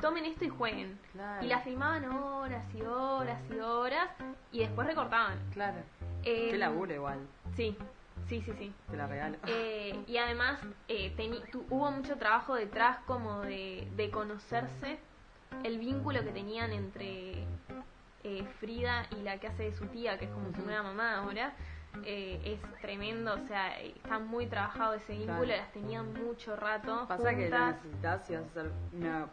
tomen 0.00 0.24
esto 0.24 0.44
y 0.44 0.48
jueguen. 0.48 0.98
Claro. 1.12 1.44
Y 1.44 1.48
la 1.48 1.60
filmaban 1.60 2.04
horas 2.06 2.64
y 2.74 2.82
horas 2.82 3.40
y 3.50 3.58
horas 3.60 4.08
y 4.52 4.60
después 4.60 4.86
recortaban. 4.86 5.38
Claro. 5.52 5.78
Eh, 6.24 6.48
Qué 6.50 6.58
laburo 6.58 6.94
igual. 6.94 7.18
Sí, 7.54 7.76
sí, 8.28 8.40
sí, 8.42 8.52
sí. 8.58 8.72
Te 8.90 8.96
la 8.96 9.06
regalo. 9.06 9.36
Eh, 9.46 10.02
y 10.06 10.16
además 10.16 10.60
eh, 10.88 11.14
tu- 11.52 11.64
hubo 11.70 11.90
mucho 11.90 12.16
trabajo 12.16 12.54
detrás 12.54 12.98
como 13.06 13.40
de, 13.42 13.86
de 13.96 14.10
conocerse 14.10 14.98
el 15.64 15.78
vínculo 15.78 16.22
que 16.24 16.30
tenían 16.30 16.72
entre 16.72 17.44
eh, 18.24 18.44
Frida 18.58 19.06
y 19.18 19.22
la 19.22 19.38
que 19.38 19.48
hace 19.48 19.64
de 19.64 19.72
su 19.72 19.86
tía, 19.86 20.18
que 20.18 20.26
es 20.26 20.30
como 20.30 20.52
su 20.52 20.62
nueva 20.62 20.82
mamá 20.82 21.16
ahora. 21.18 21.52
Eh, 22.04 22.40
es 22.44 22.80
tremendo, 22.80 23.34
o 23.34 23.46
sea, 23.46 23.78
está 23.80 24.18
muy 24.18 24.46
trabajado 24.46 24.94
ese 24.94 25.12
vínculo, 25.12 25.44
Claro. 25.44 25.62
las 25.62 25.72
tenían 25.72 26.12
mucho 26.24 26.56
rato. 26.56 27.06
Pasa 27.08 27.34
que 27.34 27.48
lo 27.50 27.56
juntas. 27.56 27.76
necesitas 27.84 28.26
si 28.26 28.34
vas 28.34 28.42
a 28.42 28.46
hacer 28.46 28.70
una. 28.92 29.26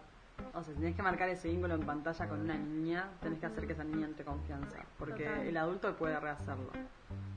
O 0.53 0.63
sea, 0.63 0.73
si 0.73 0.79
tenés 0.79 0.95
que 0.95 1.01
marcar 1.01 1.29
ese 1.29 1.47
vínculo 1.49 1.75
en 1.75 1.81
pantalla 1.85 2.27
con 2.27 2.41
una 2.41 2.55
niña, 2.55 3.09
tenés 3.21 3.39
que 3.39 3.45
hacer 3.47 3.65
que 3.65 3.73
esa 3.73 3.83
niña 3.83 4.05
entre 4.05 4.23
confianza. 4.23 4.77
Porque 4.99 5.25
Total. 5.25 5.47
el 5.47 5.57
adulto 5.57 5.95
puede 5.95 6.19
rehacerlo. 6.19 6.69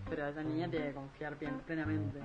Pero 0.09 0.27
esa 0.27 0.43
niña 0.43 0.68
tiene 0.68 0.89
que 0.89 0.95
confiar 0.95 1.35
plen- 1.37 1.61
plenamente. 1.61 2.18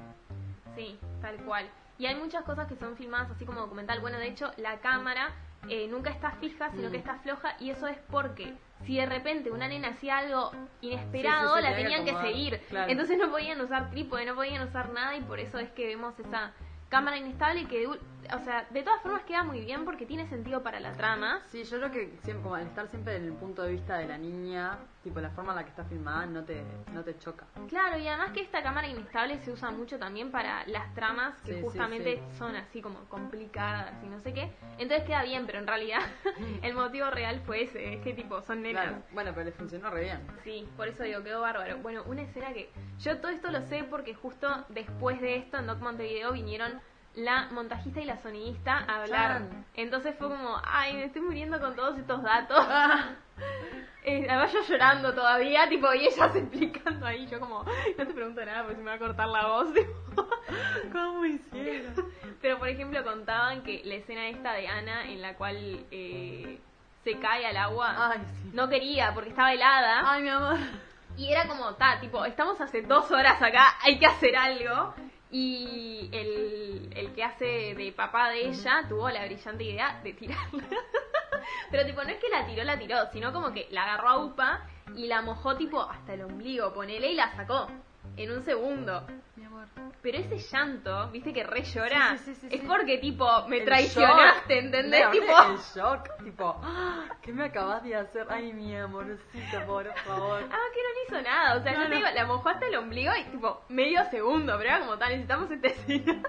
Sí, 0.76 1.00
tal 1.22 1.38
cual. 1.46 1.70
Y 1.98 2.08
hay 2.08 2.16
muchas 2.16 2.44
cosas 2.44 2.68
que 2.68 2.76
son 2.76 2.98
filmadas 2.98 3.32
así 3.32 3.46
como 3.46 3.62
documental. 3.62 4.02
Bueno, 4.02 4.18
de 4.18 4.28
hecho, 4.28 4.52
la 4.58 4.80
cámara 4.80 5.30
eh, 5.70 5.88
nunca 5.90 6.10
está 6.10 6.32
fija, 6.32 6.72
sino 6.72 6.90
Mm. 6.90 6.92
que 6.92 6.98
está 6.98 7.16
floja. 7.20 7.56
Y 7.60 7.70
eso 7.70 7.88
es 7.88 7.98
porque 8.12 8.54
si 8.86 8.98
de 8.98 9.06
repente 9.06 9.52
una 9.52 9.68
nena 9.68 9.90
hacía 9.90 10.18
algo 10.20 10.52
inesperado, 10.82 11.56
Sí, 11.56 11.62
sí, 11.62 11.66
sí, 11.66 11.70
la 11.72 11.76
tenían 11.76 12.06
que, 12.06 12.16
seguir. 12.28 12.60
Claro. 12.70 12.92
Entonces 12.92 13.18
no 13.18 13.32
podían 13.32 13.60
usar 13.62 13.90
trípode, 13.90 14.26
no 14.26 14.36
podían 14.36 14.68
usar 14.68 14.92
nada. 14.92 15.16
Y 15.16 15.22
por 15.22 15.40
eso 15.40 15.58
es 15.60 15.70
que 15.72 15.88
vemos 15.88 16.18
esa 16.20 16.52
cámara 16.90 17.18
inestable 17.18 17.66
que, 17.68 17.88
o 18.34 18.40
sea, 18.40 18.66
de 18.70 18.84
todas 18.84 19.02
formas 19.02 19.24
queda 19.24 19.44
muy 19.44 19.62
bien 19.62 19.86
porque 19.86 20.06
tiene 20.06 20.28
sentido 20.28 20.64
para 20.64 20.80
la 20.80 20.94
trama. 20.94 21.42
Sí, 21.48 21.64
yo 21.64 21.78
creo 21.78 21.92
que 21.92 22.18
siempre, 22.24 22.44
como 22.44 22.56
al 22.56 22.64
estar 22.64 22.88
siempre 22.88 23.16
en 23.18 23.26
el 23.26 23.34
punto 23.34 23.64
de 23.64 23.72
vista 23.72 23.98
de 23.98 24.08
la 24.08 24.18
niña, 24.18 24.78
tipo 25.04 25.20
la 25.20 25.30
forma 25.32 25.52
en 25.52 25.58
la 25.58 25.64
que 25.64 25.70
está 25.70 25.84
filmada 25.86 26.26
no 26.26 26.44
te, 26.44 26.64
no 26.94 27.04
te 27.04 27.18
choca. 27.18 27.46
Claro, 27.68 27.98
y 27.98 28.08
además 28.08 28.32
que 28.32 28.42
esta 28.42 28.64
cámara 28.64 28.88
inestable 28.88 29.40
se 29.40 29.52
usa 29.52 29.72
mucho 29.72 30.00
también 30.00 30.32
para 30.32 30.66
las 30.68 30.94
tramas 30.94 31.36
que 31.42 31.54
Sí, 31.54 31.58
sí, 31.58 31.64
justamente 31.64 32.18
sí. 32.32 32.38
son 32.38 32.56
así 32.56 32.82
como 32.82 33.00
complicadas 33.06 33.94
y 34.04 34.08
no 34.08 34.20
sé 34.20 34.34
qué. 34.34 34.52
Entonces 34.78 35.06
queda 35.06 35.24
bien, 35.24 35.46
pero 35.46 35.60
en 35.60 35.68
realidad 35.68 36.00
el 36.64 36.74
motivo 36.74 37.10
real 37.10 37.42
fue 37.46 37.64
ese, 37.64 37.94
es 37.96 38.02
que 38.02 38.14
tipo 38.14 38.42
son 38.42 38.62
nenas. 38.62 38.84
Claro. 38.88 39.04
Bueno, 39.12 39.32
pero 39.34 39.46
le 39.46 39.52
funcionó 39.52 39.90
re 39.90 40.04
bien. 40.04 40.20
Sí, 40.44 40.68
por 40.78 40.88
eso 40.88 41.04
digo, 41.04 41.24
quedó 41.24 41.42
bárbaro. 41.42 41.78
Bueno, 41.80 42.04
una 42.08 42.22
escena 42.24 42.54
que 42.54 42.72
yo 43.00 43.18
todo 43.20 43.32
esto 43.32 43.52
lo 43.52 43.62
sé 43.62 43.84
porque 43.84 44.14
justo 44.14 44.48
después 44.70 45.20
de 45.22 45.38
esto 45.38 45.58
en 45.58 45.68
Doc 45.68 45.80
Montevideo 45.80 46.32
vinieron 46.34 46.80
la 47.16 47.48
montajista 47.52 48.02
y 48.02 48.06
la 48.06 48.18
sonidista 48.18 48.78
a 48.78 49.02
hablar. 49.02 49.32
Chan. 49.32 49.66
Entonces 49.76 50.16
fue 50.18 50.30
como, 50.30 50.62
ay, 50.64 50.94
me 50.94 51.06
estoy 51.06 51.22
muriendo 51.22 51.60
con 51.60 51.76
todos 51.76 51.98
estos 51.98 52.22
datos. 52.24 52.58
Ah. 52.60 53.16
Eh, 54.08 54.28
además 54.30 54.54
yo 54.54 54.62
llorando 54.62 55.16
todavía, 55.16 55.68
tipo, 55.68 55.92
y 55.92 56.06
ellas 56.06 56.36
explicando 56.36 57.08
ahí, 57.08 57.26
yo 57.26 57.40
como, 57.40 57.64
no 57.64 58.08
te 58.08 58.14
pregunto 58.14 58.46
nada 58.46 58.62
porque 58.62 58.76
se 58.76 58.84
me 58.84 58.92
va 58.92 58.98
a 58.98 59.00
cortar 59.00 59.28
la 59.28 59.48
voz. 59.48 59.70
¿Cómo 60.94 61.26
hicieron? 61.26 62.14
Pero 62.40 62.60
por 62.60 62.70
ejemplo 62.70 63.04
contaban 63.04 63.64
que 63.64 63.82
la 63.84 63.96
escena 63.96 64.28
esta 64.28 64.54
de 64.54 64.68
Ana 64.68 65.06
en 65.10 65.24
la 65.24 65.34
cual 65.34 65.88
eh, 65.90 66.60
se 67.04 67.18
cae 67.18 67.48
al 67.48 67.58
agua, 67.58 68.12
Ay, 68.12 68.20
sí. 68.44 68.52
no 68.54 68.70
quería 68.70 69.12
porque 69.16 69.32
estaba 69.32 69.52
helada. 69.52 70.04
Ay, 70.06 70.22
mi 70.22 70.30
amor. 70.30 70.58
Y 71.18 71.32
era 71.32 71.48
como, 71.48 71.74
ta, 71.74 72.00
tipo, 72.00 72.26
estamos 72.26 72.62
hace 72.62 72.84
dos 72.84 73.10
horas 73.10 73.42
acá, 73.42 73.76
hay 73.82 73.98
que 73.98 74.06
hacer 74.06 74.36
algo. 74.36 74.94
Y 75.38 76.08
el, 76.14 76.94
el 76.96 77.12
que 77.12 77.22
hace 77.22 77.76
de 77.76 77.92
papá 77.92 78.30
de 78.30 78.48
ella 78.48 78.86
tuvo 78.88 79.10
la 79.10 79.26
brillante 79.26 79.66
idea 79.66 80.00
de 80.02 80.14
tirarla. 80.14 80.64
Pero 81.72 81.86
tipo, 81.86 82.02
no 82.06 82.10
es 82.10 82.20
que 82.20 82.30
la 82.30 82.46
tiró, 82.46 82.64
la 82.64 82.80
tiró, 82.80 83.12
sino 83.12 83.34
como 83.34 83.52
que 83.52 83.68
la 83.70 83.84
agarró 83.84 84.08
a 84.08 84.24
UPA 84.24 84.66
y 84.96 85.08
la 85.08 85.22
mojó 85.22 85.58
tipo 85.58 85.82
hasta 85.82 86.14
el 86.14 86.22
ombligo, 86.22 86.74
ponele, 86.74 87.12
y 87.12 87.16
la 87.16 87.36
sacó 87.36 87.68
en 88.18 88.32
un 88.32 88.44
segundo. 88.44 89.06
Mi 89.36 89.44
amor. 89.46 89.66
Pero 90.02 90.18
ese 90.20 90.38
llanto, 90.38 91.10
viste 91.10 91.34
que 91.34 91.44
re 91.44 91.64
llora, 91.64 92.18
Sí, 92.18 92.36
sí, 92.36 92.36
sí, 92.36 92.48
es 92.52 92.62
porque 92.62 93.00
tipo, 93.00 93.26
me 93.48 93.58
El 93.58 93.66
traicionaste, 93.66 94.54
shock. 94.56 94.64
¿entendés? 94.66 95.12
Tipo, 95.12 95.42
El 95.50 95.58
shock, 95.58 96.24
tipo, 96.24 96.60
"Ah, 96.64 97.06
¿qué 97.22 97.34
me 97.34 97.46
acabas 97.46 97.84
de 97.84 97.96
hacer? 97.96 98.28
Ay, 98.30 98.54
mi 98.54 98.76
amorcito, 98.78 99.66
por 99.66 99.92
favor. 100.06 100.44
Ah, 100.52 100.60
que 100.74 100.82
no 100.84 100.90
le 100.90 101.04
hizo 101.08 101.22
nada. 101.22 101.58
O 101.58 101.64
sea, 101.64 101.74
No, 101.74 101.78
yo 101.80 101.84
te 101.86 101.90
no. 101.90 101.96
digo, 101.98 102.08
la 102.14 102.26
mojó 102.26 102.50
hasta 102.50 102.68
el 102.68 102.76
ombligo 102.76 103.12
y 103.20 103.24
tipo 103.32 103.64
medio 103.70 104.04
segundo, 104.12 104.56
pero 104.58 104.70
era 104.70 104.80
como 104.80 104.98
tal, 104.98 105.10
necesitamos 105.10 105.52
esta 105.52 105.68
escena. 105.70 106.22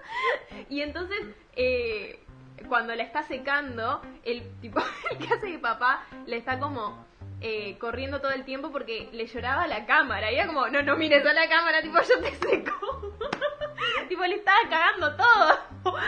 y 0.71 0.81
entonces, 0.81 1.21
eh, 1.55 2.23
cuando 2.69 2.95
la 2.95 3.03
está 3.03 3.23
secando, 3.25 4.01
el 4.25 4.59
tipo, 4.61 4.81
el 5.11 5.19
que 5.19 5.35
hace 5.35 5.47
de 5.49 5.59
papá, 5.59 6.05
le 6.27 6.39
está 6.39 6.59
como 6.59 7.06
eh, 7.41 7.77
corriendo 7.79 8.21
todo 8.21 8.31
el 8.33 8.45
tiempo 8.45 8.71
porque 8.73 9.09
le 9.13 9.27
lloraba 9.27 9.65
a 9.65 9.67
la 9.69 9.87
cámara. 9.87 10.31
Y 10.33 10.37
era 10.37 10.47
como, 10.47 10.67
no, 10.69 10.83
no 10.83 10.97
mires 10.97 11.25
a 11.27 11.33
la 11.33 11.49
cámara, 11.49 11.83
tipo, 11.83 11.99
yo 12.01 12.21
te 12.21 12.35
seco. 12.35 13.13
tipo, 14.09 14.25
le 14.25 14.37
estaba 14.37 14.59
cagando 14.69 15.17
todo. 15.17 15.59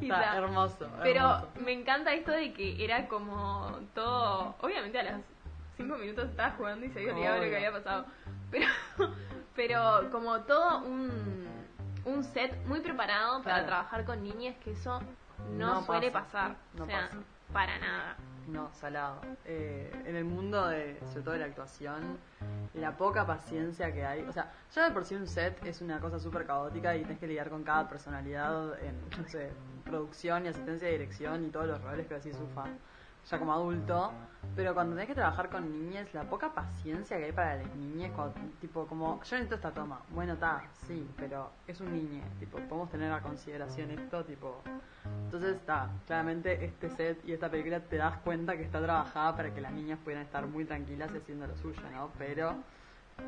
Está 0.00 0.36
hermoso. 0.38 0.88
Pero 1.02 1.48
me 1.60 1.72
encanta 1.72 2.12
esto 2.14 2.30
de 2.32 2.52
que 2.52 2.82
era 2.82 3.06
como 3.06 3.78
todo. 3.94 4.56
Obviamente 4.60 4.98
a 4.98 5.02
las 5.04 5.20
5 5.76 5.96
minutos 5.98 6.28
estaba 6.30 6.52
jugando 6.52 6.86
y 6.86 6.90
se 6.90 7.00
había 7.00 7.12
olvidado 7.12 7.36
lo 7.44 7.50
que 7.50 7.56
había 7.56 7.72
pasado. 7.72 8.06
Pero, 8.50 8.66
pero 9.54 10.10
como 10.10 10.40
todo 10.40 10.78
un, 10.78 11.46
un 12.06 12.24
set 12.24 12.56
muy 12.66 12.80
preparado 12.80 13.42
para 13.42 13.56
Claro. 13.56 13.66
trabajar 13.66 14.04
con 14.04 14.22
niñas, 14.22 14.56
que 14.64 14.72
eso 14.72 15.00
no, 15.50 15.74
No 15.74 15.82
suele 15.82 16.10
pasa, 16.10 16.24
pasar. 16.32 16.56
no 16.74 16.84
o 16.84 16.86
sea, 16.86 17.00
pasa. 17.08 17.16
para 17.52 17.78
nada. 17.78 18.16
No, 18.50 18.68
salado. 18.74 19.20
Eh, 19.44 19.90
en 20.04 20.16
el 20.16 20.24
mundo 20.24 20.66
de, 20.68 20.98
sobre 21.08 21.22
todo 21.22 21.34
de 21.34 21.40
la 21.40 21.46
actuación, 21.46 22.18
la 22.74 22.96
poca 22.96 23.24
paciencia 23.26 23.92
que 23.92 24.04
hay. 24.04 24.22
O 24.22 24.32
sea, 24.32 24.52
ya 24.74 24.88
de 24.88 24.90
por 24.90 25.04
sí 25.04 25.14
un 25.14 25.26
set 25.26 25.64
es 25.64 25.80
una 25.80 26.00
cosa 26.00 26.18
súper 26.18 26.46
caótica 26.46 26.96
y 26.96 27.02
tenés 27.02 27.18
que 27.18 27.28
lidiar 27.28 27.48
con 27.48 27.62
cada 27.62 27.88
personalidad 27.88 28.76
en, 28.82 28.96
no 29.16 29.28
sé, 29.28 29.52
producción 29.84 30.44
y 30.44 30.48
asistencia 30.48 30.88
de 30.88 30.92
dirección 30.92 31.44
y 31.44 31.50
todos 31.50 31.68
los 31.68 31.80
roles 31.82 32.06
que 32.08 32.14
decís 32.14 32.36
ufa, 32.42 32.64
ya 33.28 33.38
como 33.38 33.52
adulto. 33.52 34.12
Pero 34.56 34.74
cuando 34.74 34.94
tenés 34.94 35.08
que 35.08 35.14
trabajar 35.14 35.48
con 35.50 35.70
niñas, 35.70 36.12
la 36.14 36.24
poca 36.24 36.52
paciencia 36.52 37.18
que 37.18 37.26
hay 37.26 37.32
para 37.32 37.56
las 37.56 37.74
niñas, 37.76 38.10
tipo, 38.60 38.86
como, 38.86 39.22
yo 39.22 39.36
necesito 39.36 39.54
esta 39.54 39.70
toma. 39.70 40.00
Bueno, 40.10 40.32
está, 40.32 40.62
sí, 40.86 41.08
pero 41.16 41.50
es 41.66 41.80
un 41.80 41.92
niño, 41.92 42.22
tipo, 42.38 42.58
podemos 42.58 42.90
tener 42.90 43.12
a 43.12 43.20
consideración 43.20 43.90
esto, 43.90 44.24
tipo. 44.24 44.62
Entonces 45.24 45.56
está, 45.56 45.90
claramente 46.06 46.64
este 46.64 46.90
set 46.90 47.24
y 47.24 47.32
esta 47.32 47.50
película 47.50 47.80
te 47.80 47.96
das 47.96 48.16
cuenta 48.18 48.56
que 48.56 48.62
está 48.62 48.82
trabajada 48.82 49.36
para 49.36 49.54
que 49.54 49.60
las 49.60 49.72
niñas 49.72 49.98
puedan 50.02 50.22
estar 50.22 50.46
muy 50.46 50.64
tranquilas 50.64 51.12
haciendo 51.14 51.46
lo 51.46 51.56
suyo, 51.56 51.82
¿no? 51.92 52.10
Pero 52.18 52.56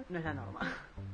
no 0.08 0.18
es 0.18 0.24
la 0.24 0.34
norma. 0.34 0.60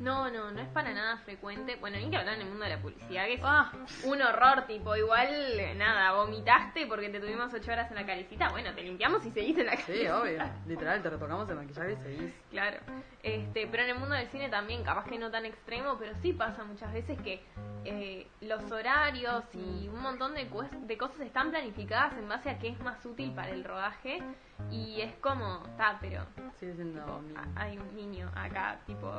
No, 0.01 0.31
no, 0.31 0.53
no 0.53 0.61
es 0.61 0.68
para 0.68 0.93
nada 0.95 1.16
frecuente. 1.18 1.74
Bueno, 1.76 1.97
ni 1.99 2.09
que 2.09 2.16
hablar 2.16 2.35
en 2.35 2.43
el 2.43 2.49
mundo 2.49 2.62
de 2.64 2.70
la 2.70 2.81
publicidad, 2.81 3.24
que 3.26 3.35
es 3.35 3.41
Ah, 3.43 3.72
un 4.05 4.22
horror, 4.22 4.64
tipo, 4.68 4.95
igual, 4.95 5.29
nada, 5.76 6.12
vomitaste 6.12 6.87
porque 6.87 7.09
te 7.09 7.18
tuvimos 7.18 7.53
8 7.53 7.72
horas 7.72 7.91
en 7.91 7.97
la 7.97 8.07
calecita. 8.07 8.49
Bueno, 8.51 8.72
te 8.74 8.83
limpiamos 8.83 9.26
y 9.26 9.31
seguiste 9.33 9.62
en 9.62 9.66
la 9.66 9.76
sí, 9.76 9.83
calecita. 9.83 10.20
obvio. 10.20 10.43
Literal, 10.66 11.03
te 11.03 11.11
retocamos 11.11 11.49
el 11.49 11.57
maquillaje 11.57 11.93
y 11.93 11.97
seguís. 11.97 12.33
Claro, 12.51 12.76
este, 13.24 13.66
pero 13.66 13.83
en 13.83 13.89
el 13.91 13.99
mundo 13.99 14.14
del 14.14 14.29
cine 14.29 14.49
también, 14.49 14.85
capaz 14.85 15.05
que 15.07 15.18
no 15.18 15.31
tan 15.33 15.45
extremo, 15.47 15.97
pero 15.99 16.14
sí 16.22 16.33
pasa 16.33 16.62
muchas 16.62 16.93
veces 16.93 17.20
que 17.22 17.43
eh, 17.85 18.29
los 18.43 18.70
horarios 18.70 19.45
y 19.55 19.89
un 19.89 20.01
montón 20.01 20.35
de, 20.35 20.49
de 20.83 20.97
cosas 20.99 21.20
están 21.20 21.51
planificadas 21.51 22.12
en 22.18 22.29
base 22.29 22.51
a 22.51 22.59
qué 22.61 22.68
es 22.68 22.81
más 22.81 23.05
útil 23.05 23.33
para 23.35 23.51
el 23.51 23.64
rodaje 23.64 24.22
y 24.70 25.00
es 25.00 25.14
como, 25.16 25.64
está, 25.66 25.98
pero 26.00 26.24
Sigue 26.59 26.74
siendo 26.74 27.00
tipo, 27.00 27.40
hay 27.56 27.78
un 27.78 27.94
niño 27.94 28.30
acá, 28.34 28.78
tipo, 28.86 29.11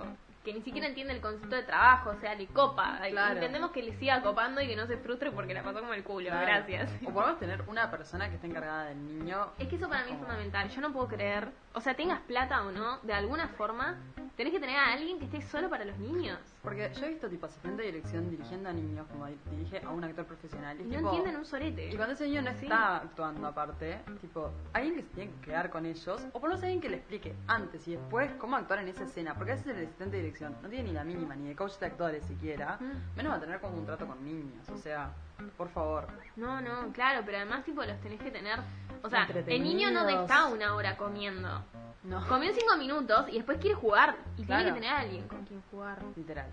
que 0.43 0.53
ni 0.53 0.61
siquiera 0.61 0.87
entiende 0.87 1.13
el 1.13 1.21
concepto 1.21 1.55
de 1.55 1.63
trabajo, 1.63 2.11
o 2.11 2.15
sea, 2.15 2.33
le 2.35 2.47
copa. 2.47 2.99
Claro. 3.09 3.35
Entendemos 3.35 3.71
que 3.71 3.83
le 3.83 3.93
siga 3.97 4.21
copando 4.21 4.61
y 4.61 4.67
que 4.67 4.75
no 4.75 4.87
se 4.87 4.97
frustre 4.97 5.31
porque 5.31 5.53
la 5.53 5.63
pasó 5.63 5.79
como 5.79 5.93
el 5.93 6.03
culo, 6.03 6.29
Claro. 6.29 6.45
gracias. 6.45 6.89
O 7.05 7.11
podemos 7.11 7.39
tener 7.39 7.61
una 7.67 7.89
persona 7.91 8.29
que 8.29 8.35
esté 8.35 8.47
encargada 8.47 8.85
del 8.85 9.05
niño. 9.05 9.47
Es 9.57 9.67
que 9.67 9.75
eso 9.75 9.89
para 9.89 10.05
mí 10.05 10.11
es 10.11 10.17
fundamental. 10.17 10.69
Yo 10.69 10.81
no 10.81 10.91
puedo 10.93 11.07
creer, 11.07 11.49
o 11.73 11.81
sea, 11.81 11.93
tengas 11.95 12.19
plata 12.21 12.61
o 12.63 12.71
no, 12.71 12.99
de 12.99 13.13
alguna 13.13 13.47
forma, 13.49 13.97
tenés 14.37 14.53
que 14.53 14.59
tener 14.59 14.77
a 14.77 14.93
alguien 14.93 15.19
que 15.19 15.25
esté 15.25 15.41
solo 15.41 15.69
para 15.69 15.83
los 15.85 15.97
niños. 15.97 16.39
Porque 16.61 16.91
yo 16.93 17.05
he 17.05 17.09
visto 17.09 17.29
tipo 17.29 17.45
asistente 17.45 17.81
de 17.83 17.87
dirección 17.91 18.29
dirigiendo 18.29 18.67
a 18.69 18.73
niños 18.73 19.07
como 19.07 19.27
di- 19.27 19.37
dirige 19.49 19.79
a 19.85 19.89
un 19.91 20.03
actor 20.03 20.25
profesional. 20.25 20.77
Y, 20.79 20.83
no 20.83 20.89
tipo- 20.89 21.07
entienden 21.09 21.35
un 21.37 21.45
sorete. 21.45 21.89
Y 21.89 21.95
cuando 21.95 22.13
ese 22.15 22.25
niño 22.25 22.41
no 22.41 22.51
Sí. 22.51 22.63
está 22.65 22.97
actuando 22.97 23.47
aparte, 23.47 23.99
tipo, 24.19 24.51
alguien 24.73 24.95
que 24.95 25.01
se 25.03 25.07
tiene 25.15 25.31
que 25.31 25.41
quedar 25.41 25.69
con 25.69 25.85
ellos, 25.85 26.21
o 26.33 26.39
por 26.39 26.43
lo 26.43 26.47
menos 26.49 26.63
alguien 26.63 26.81
que 26.81 26.89
le 26.89 26.97
explique 26.97 27.33
antes 27.47 27.87
y 27.87 27.91
después 27.95 28.31
cómo 28.33 28.57
actuar 28.57 28.79
en 28.79 28.89
esa 28.89 29.03
escena, 29.05 29.35
porque 29.35 29.53
a 29.53 29.55
veces 29.55 29.75
el 29.75 29.83
asistente 29.85 30.17
de 30.17 30.23
dirección 30.23 30.55
no 30.61 30.67
tiene 30.67 30.89
ni 30.89 30.93
la 30.93 31.05
mínima, 31.05 31.33
ni 31.35 31.47
de 31.47 31.55
coach 31.55 31.77
de 31.79 31.85
actores 31.85 32.25
siquiera, 32.25 32.77
menos 33.15 33.31
va 33.31 33.37
a 33.37 33.39
tener 33.39 33.61
como 33.61 33.77
un 33.77 33.85
trato 33.85 34.05
con 34.05 34.21
niños, 34.23 34.67
o 34.69 34.77
sea, 34.77 35.11
por 35.57 35.69
favor. 35.69 36.07
No, 36.35 36.61
no, 36.61 36.91
claro, 36.93 37.21
pero 37.25 37.37
además, 37.37 37.63
tipo, 37.65 37.83
los 37.83 37.99
tenés 38.01 38.19
que 38.21 38.31
tener. 38.31 38.59
O 39.03 39.09
sea, 39.09 39.27
el 39.47 39.63
niño 39.63 39.91
no 39.91 40.07
está 40.09 40.45
una 40.47 40.75
hora 40.75 40.97
comiendo. 40.97 41.63
No. 42.03 42.25
Comió 42.27 42.51
cinco 42.53 42.77
minutos 42.77 43.25
y 43.29 43.33
después 43.35 43.57
quiere 43.59 43.75
jugar. 43.75 44.15
Y 44.37 44.45
Claro. 44.45 44.63
tiene 44.63 44.75
que 44.77 44.81
tener 44.81 44.95
a 44.95 44.99
alguien 45.01 45.27
con 45.27 45.45
quien 45.45 45.61
jugar. 45.71 45.99
Literal. 46.15 46.47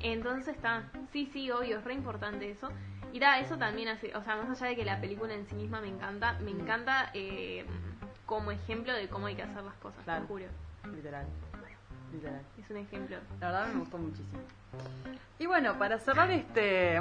Entonces 0.00 0.48
está. 0.56 0.84
Sí, 1.12 1.28
sí, 1.32 1.50
obvio, 1.50 1.78
es 1.78 1.84
re 1.84 1.94
importante 1.94 2.50
eso. 2.50 2.70
Y 3.12 3.18
da, 3.18 3.38
eso 3.40 3.56
también 3.58 3.88
hace. 3.88 4.14
O 4.16 4.22
sea, 4.22 4.36
más 4.36 4.48
allá 4.50 4.70
de 4.70 4.76
que 4.76 4.84
la 4.84 5.00
película 5.00 5.34
en 5.34 5.46
sí 5.48 5.54
misma 5.54 5.80
me 5.80 5.88
encanta, 5.88 6.34
me 6.40 6.52
Mm. 6.54 6.60
encanta 6.60 7.10
eh, 7.14 7.66
como 8.26 8.50
ejemplo 8.52 8.92
de 8.94 9.08
cómo 9.08 9.26
hay 9.26 9.34
que 9.34 9.42
hacer 9.42 9.62
las 9.62 9.74
cosas, 9.74 10.02
Claro. 10.04 10.22
te 10.22 10.28
juro. 10.28 10.44
Literal. 10.94 11.26
Literal. 12.12 12.40
Es 12.58 12.70
un 12.70 12.76
ejemplo. 12.78 13.16
La 13.40 13.50
verdad 13.50 13.66
me 13.72 13.80
gustó 13.80 13.98
muchísimo. 13.98 14.40
Y 15.38 15.46
bueno, 15.46 15.78
para 15.78 15.98
cerrar 15.98 16.30
este... 16.30 17.00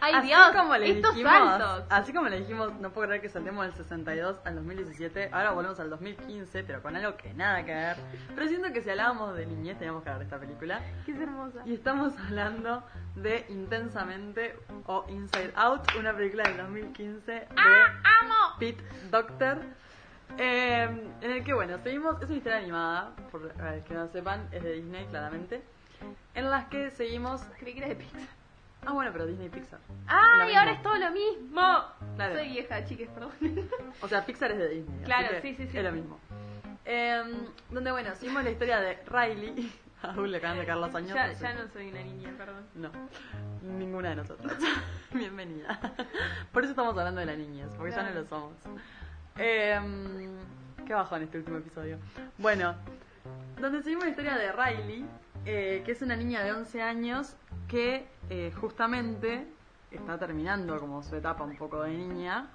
¡Ay, 0.00 0.14
así 0.14 0.26
Dios! 0.28 0.48
como 0.56 0.76
le 0.76 0.90
estos 0.90 1.14
dijimos, 1.14 1.32
saltos. 1.32 1.84
Así 1.90 2.12
como 2.12 2.28
le 2.28 2.40
dijimos, 2.40 2.72
no 2.80 2.90
puedo 2.90 3.06
creer 3.06 3.22
que 3.22 3.28
saltemos 3.28 3.64
del 3.64 3.74
62 3.74 4.36
al 4.44 4.54
2017, 4.56 5.30
ahora 5.32 5.52
volvemos 5.52 5.78
al 5.80 5.90
2015, 5.90 6.64
pero 6.64 6.82
con 6.82 6.96
algo 6.96 7.16
que 7.16 7.32
nada 7.34 7.64
que 7.64 7.74
ver. 7.74 7.96
Pero 8.34 8.48
siento 8.48 8.72
que 8.72 8.82
si 8.82 8.90
hablábamos 8.90 9.36
de 9.36 9.46
niñez 9.46 9.78
teníamos 9.78 10.02
que 10.02 10.10
hablar 10.10 10.18
de 10.20 10.24
esta 10.24 10.38
película. 10.40 10.80
¡Qué 11.06 11.12
es 11.12 11.20
hermosa! 11.20 11.60
Y 11.64 11.74
estamos 11.74 12.12
hablando 12.18 12.82
de 13.16 13.44
Intensamente 13.48 14.58
o 14.86 15.04
Inside 15.08 15.52
Out, 15.56 15.82
una 15.98 16.14
película 16.14 16.44
del 16.44 16.56
2015 16.58 17.32
de 17.32 17.46
¡Amo! 17.56 18.56
Pete 18.58 18.82
Doctor. 19.10 19.58
eh, 20.38 20.88
en 21.20 21.30
el 21.30 21.44
que, 21.44 21.52
bueno, 21.52 21.78
seguimos. 21.82 22.20
Es 22.22 22.28
una 22.28 22.38
historia 22.38 22.58
animada, 22.58 23.14
por 23.30 23.52
para 23.52 23.76
los 23.76 23.84
que 23.84 23.94
no 23.94 24.08
sepan, 24.08 24.48
es 24.50 24.62
de 24.62 24.72
Disney, 24.72 25.04
claramente. 25.06 25.62
En 26.34 26.50
las 26.50 26.64
que 26.66 26.90
seguimos. 26.90 27.42
Creí 27.58 27.74
que 27.74 27.80
era 27.80 27.88
de 27.88 27.96
Pixar. 27.96 28.20
Ah, 28.84 28.92
bueno, 28.92 29.10
pero 29.12 29.26
Disney 29.26 29.46
y 29.46 29.50
Pixar. 29.50 29.78
¡Ay, 30.08 30.38
Lo 30.40 30.44
mismo. 30.46 30.58
ahora 30.60 30.72
es 30.72 30.82
todo 30.82 30.96
lo 30.96 31.10
mismo! 31.12 31.84
Claro. 32.16 32.34
Soy 32.34 32.48
vieja, 32.48 32.84
chiques, 32.84 33.08
perdón. 33.10 33.30
O 34.00 34.08
sea, 34.08 34.26
Pixar 34.26 34.50
es 34.52 34.58
de 34.58 34.68
Disney. 34.68 34.96
así 34.96 35.04
Claro, 35.04 35.28
que 35.30 35.40
sí, 35.42 35.54
sí, 35.54 35.68
sí. 35.68 35.78
Es 35.78 35.84
lo 35.84 35.92
mismo. 35.92 36.18
Eh, 36.84 37.22
donde, 37.70 37.92
bueno, 37.92 38.14
seguimos 38.16 38.42
la 38.42 38.50
historia 38.50 38.80
de 38.80 38.98
Riley. 39.06 39.72
A 40.02 40.08
Raúl 40.14 40.32
le 40.32 40.38
acaban 40.38 40.58
de 40.58 40.66
caer 40.66 40.78
los 40.78 40.92
años. 40.96 41.14
ya, 41.14 41.32
ya 41.32 41.54
no 41.54 41.68
soy 41.68 41.88
una 41.90 42.02
niña, 42.02 42.34
perdón. 42.36 42.66
No, 42.74 42.90
ninguna 43.62 44.08
de 44.10 44.16
nosotras. 44.16 44.56
Bienvenida. 45.12 45.78
Por 46.52 46.64
eso 46.64 46.70
estamos 46.72 46.98
hablando 46.98 47.20
de 47.20 47.26
la 47.26 47.36
niñez, 47.36 47.68
porque 47.76 47.92
ya 47.92 48.02
no 48.02 48.10
lo 48.10 48.24
somos. 48.26 48.54
Eh, 49.38 49.78
qué 50.84 50.92
bajo 50.94 51.14
en 51.16 51.22
este 51.22 51.38
último 51.38 51.58
episodio. 51.58 51.98
Bueno, 52.38 52.74
donde 53.60 53.80
seguimos 53.84 54.04
la 54.06 54.10
historia 54.10 54.36
de 54.36 54.50
Riley, 54.50 55.06
eh, 55.46 55.82
que 55.86 55.92
es 55.92 56.02
una 56.02 56.16
niña 56.16 56.42
de 56.42 56.52
11 56.52 56.82
años 56.82 57.36
que 57.72 58.06
eh, 58.28 58.52
justamente 58.60 59.46
está 59.90 60.18
terminando 60.18 60.78
como 60.78 61.02
su 61.02 61.16
etapa 61.16 61.42
un 61.42 61.56
poco 61.56 61.82
de 61.82 61.96
niña 61.96 62.50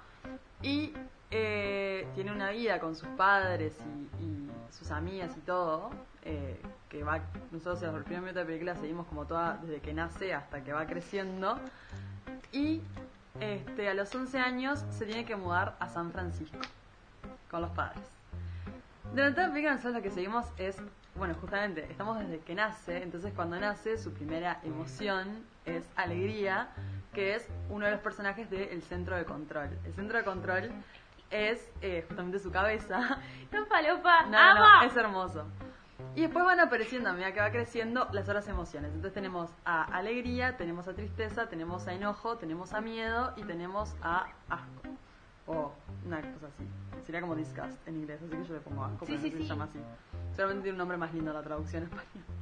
y 0.62 0.92
eh, 1.32 2.06
tiene 2.14 2.30
una 2.30 2.50
vida 2.50 2.78
con 2.78 2.94
sus 2.94 3.08
padres 3.08 3.74
y, 4.20 4.46
sus 4.70 4.92
amigas 4.92 5.34
y 5.36 5.40
todo, 5.40 5.90
eh, 6.22 6.60
que 6.88 7.02
va, 7.02 7.20
nosotros 7.50 7.82
en 7.82 7.96
el 7.96 8.04
primer 8.04 8.32
de 8.32 8.40
la 8.42 8.46
película 8.46 8.76
seguimos 8.76 9.08
como 9.08 9.24
toda, 9.24 9.58
desde 9.62 9.80
que 9.80 9.92
nace 9.92 10.34
hasta 10.34 10.62
que 10.62 10.72
va 10.72 10.86
creciendo, 10.86 11.58
y 12.52 12.82
este, 13.40 13.88
a 13.88 13.94
los 13.94 14.14
11 14.14 14.38
años 14.38 14.84
se 14.90 15.06
tiene 15.06 15.24
que 15.24 15.34
mudar 15.34 15.74
a 15.80 15.88
San 15.88 16.12
Francisco 16.12 16.58
con 17.50 17.62
los 17.62 17.70
padres. 17.70 18.04
Durante 19.12 19.40
la 19.40 19.48
película 19.48 19.72
nosotros 19.72 19.94
lo 19.94 20.02
que 20.02 20.10
seguimos 20.10 20.46
es, 20.58 20.76
bueno, 21.18 21.34
justamente, 21.34 21.86
estamos 21.90 22.18
desde 22.18 22.38
que 22.40 22.54
nace, 22.54 23.02
entonces 23.02 23.32
cuando 23.34 23.58
nace 23.58 23.98
su 23.98 24.12
primera 24.12 24.60
emoción 24.62 25.44
es 25.64 25.84
alegría, 25.96 26.68
que 27.12 27.34
es 27.34 27.48
uno 27.68 27.86
de 27.86 27.92
los 27.92 28.00
personajes 28.00 28.48
del 28.50 28.82
centro 28.82 29.16
de 29.16 29.24
control. 29.24 29.70
El 29.84 29.92
centro 29.94 30.18
de 30.18 30.24
control 30.24 30.70
es 31.30 31.70
eh, 31.82 32.04
justamente 32.06 32.38
su 32.38 32.50
cabeza. 32.50 33.20
¡Tan 33.50 33.66
falopa! 33.66 34.22
No, 34.26 34.54
no, 34.54 34.82
es 34.82 34.96
hermoso. 34.96 35.46
Y 36.14 36.22
después 36.22 36.44
van 36.44 36.60
apareciendo, 36.60 37.10
a 37.10 37.12
medida 37.12 37.32
que 37.32 37.40
va 37.40 37.50
creciendo, 37.50 38.08
las 38.12 38.28
otras 38.28 38.46
emociones. 38.48 38.90
Entonces 38.90 39.14
tenemos 39.14 39.50
a 39.64 39.82
alegría, 39.82 40.56
tenemos 40.56 40.86
a 40.86 40.94
tristeza, 40.94 41.48
tenemos 41.48 41.88
a 41.88 41.92
enojo, 41.92 42.36
tenemos 42.36 42.72
a 42.72 42.80
miedo 42.80 43.32
y 43.36 43.42
tenemos 43.42 43.96
a 44.00 44.28
asco. 44.48 44.88
O 45.48 45.72
una 46.06 46.20
cosa 46.20 46.46
así. 46.46 46.64
Sería 47.04 47.20
como 47.20 47.34
disgust 47.34 47.86
en 47.88 47.96
inglés, 47.96 48.20
así 48.22 48.36
que 48.36 48.44
yo 48.44 48.54
le 48.54 48.60
pongo 48.60 48.84
asco, 48.84 49.06
Sí, 49.06 49.12
pero 49.12 49.22
sí, 49.22 49.30
no 49.30 49.30
sé 49.30 49.30
si 49.30 49.36
sí. 49.36 49.42
se 49.42 49.48
llama 49.48 49.64
así. 49.64 49.78
Solamente 50.36 50.62
tiene 50.64 50.74
un 50.74 50.78
nombre 50.78 50.96
más 50.98 51.12
lindo 51.14 51.32
la 51.32 51.42
traducción 51.42 51.84
en 51.84 51.88
español. 51.88 52.24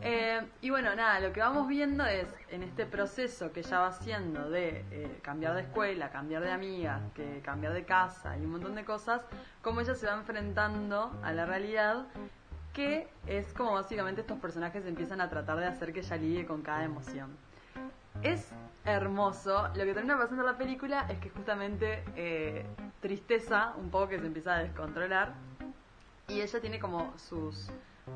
Eh, 0.00 0.40
y 0.60 0.70
bueno, 0.70 0.94
nada, 0.94 1.18
lo 1.18 1.32
que 1.32 1.40
vamos 1.40 1.66
viendo 1.66 2.04
es 2.06 2.28
en 2.50 2.62
este 2.62 2.86
proceso 2.86 3.50
que 3.52 3.60
ella 3.60 3.80
va 3.80 3.88
haciendo 3.88 4.48
de 4.48 4.84
eh, 4.92 5.18
cambiar 5.22 5.54
de 5.56 5.62
escuela, 5.62 6.10
cambiar 6.10 6.42
de 6.42 6.52
amigas, 6.52 7.00
que 7.14 7.40
cambiar 7.44 7.72
de 7.72 7.84
casa 7.84 8.36
y 8.36 8.44
un 8.44 8.52
montón 8.52 8.76
de 8.76 8.84
cosas, 8.84 9.22
cómo 9.60 9.80
ella 9.80 9.96
se 9.96 10.06
va 10.06 10.14
enfrentando 10.14 11.10
a 11.22 11.32
la 11.32 11.46
realidad, 11.46 12.06
que 12.74 13.08
es 13.26 13.52
como 13.54 13.72
básicamente 13.72 14.20
estos 14.20 14.38
personajes 14.38 14.86
empiezan 14.86 15.20
a 15.20 15.28
tratar 15.30 15.58
de 15.58 15.66
hacer 15.66 15.92
que 15.92 16.00
ella 16.00 16.16
lidie 16.16 16.46
con 16.46 16.62
cada 16.62 16.84
emoción. 16.84 17.30
Es 18.22 18.48
hermoso. 18.84 19.68
Lo 19.74 19.84
que 19.84 19.94
termina 19.94 20.18
pasando 20.18 20.42
en 20.42 20.46
la 20.46 20.58
película 20.58 21.06
es 21.08 21.18
que 21.18 21.30
justamente 21.30 22.02
eh, 22.16 22.66
tristeza, 23.00 23.74
un 23.76 23.90
poco 23.90 24.08
que 24.08 24.18
se 24.18 24.26
empieza 24.26 24.54
a 24.54 24.58
descontrolar, 24.58 25.34
y 26.26 26.40
ella 26.40 26.60
tiene 26.60 26.78
como 26.78 27.16
sus 27.16 27.70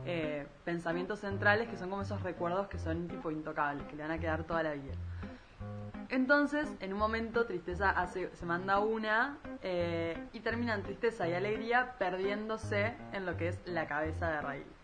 eh, 0.04 0.46
pensamientos 0.64 1.20
centrales 1.20 1.68
que 1.68 1.76
son 1.76 1.90
como 1.90 2.02
esos 2.02 2.22
recuerdos 2.22 2.68
que 2.68 2.78
son 2.78 3.08
tipo 3.08 3.30
intocables, 3.30 3.86
que 3.86 3.96
le 3.96 4.02
van 4.02 4.12
a 4.12 4.18
quedar 4.18 4.44
toda 4.44 4.62
la 4.62 4.72
vida. 4.72 4.94
Entonces, 6.08 6.68
en 6.80 6.92
un 6.92 6.98
momento, 6.98 7.46
Tristeza 7.46 7.90
hace, 7.90 8.34
se 8.34 8.44
manda 8.44 8.80
una 8.80 9.38
eh, 9.62 10.14
y 10.32 10.40
terminan 10.40 10.82
Tristeza 10.82 11.26
y 11.28 11.32
Alegría 11.32 11.94
perdiéndose 11.98 12.94
en 13.12 13.24
lo 13.24 13.36
que 13.36 13.48
es 13.48 13.58
la 13.64 13.86
cabeza 13.86 14.30
de 14.30 14.40
Riley. 14.42 14.81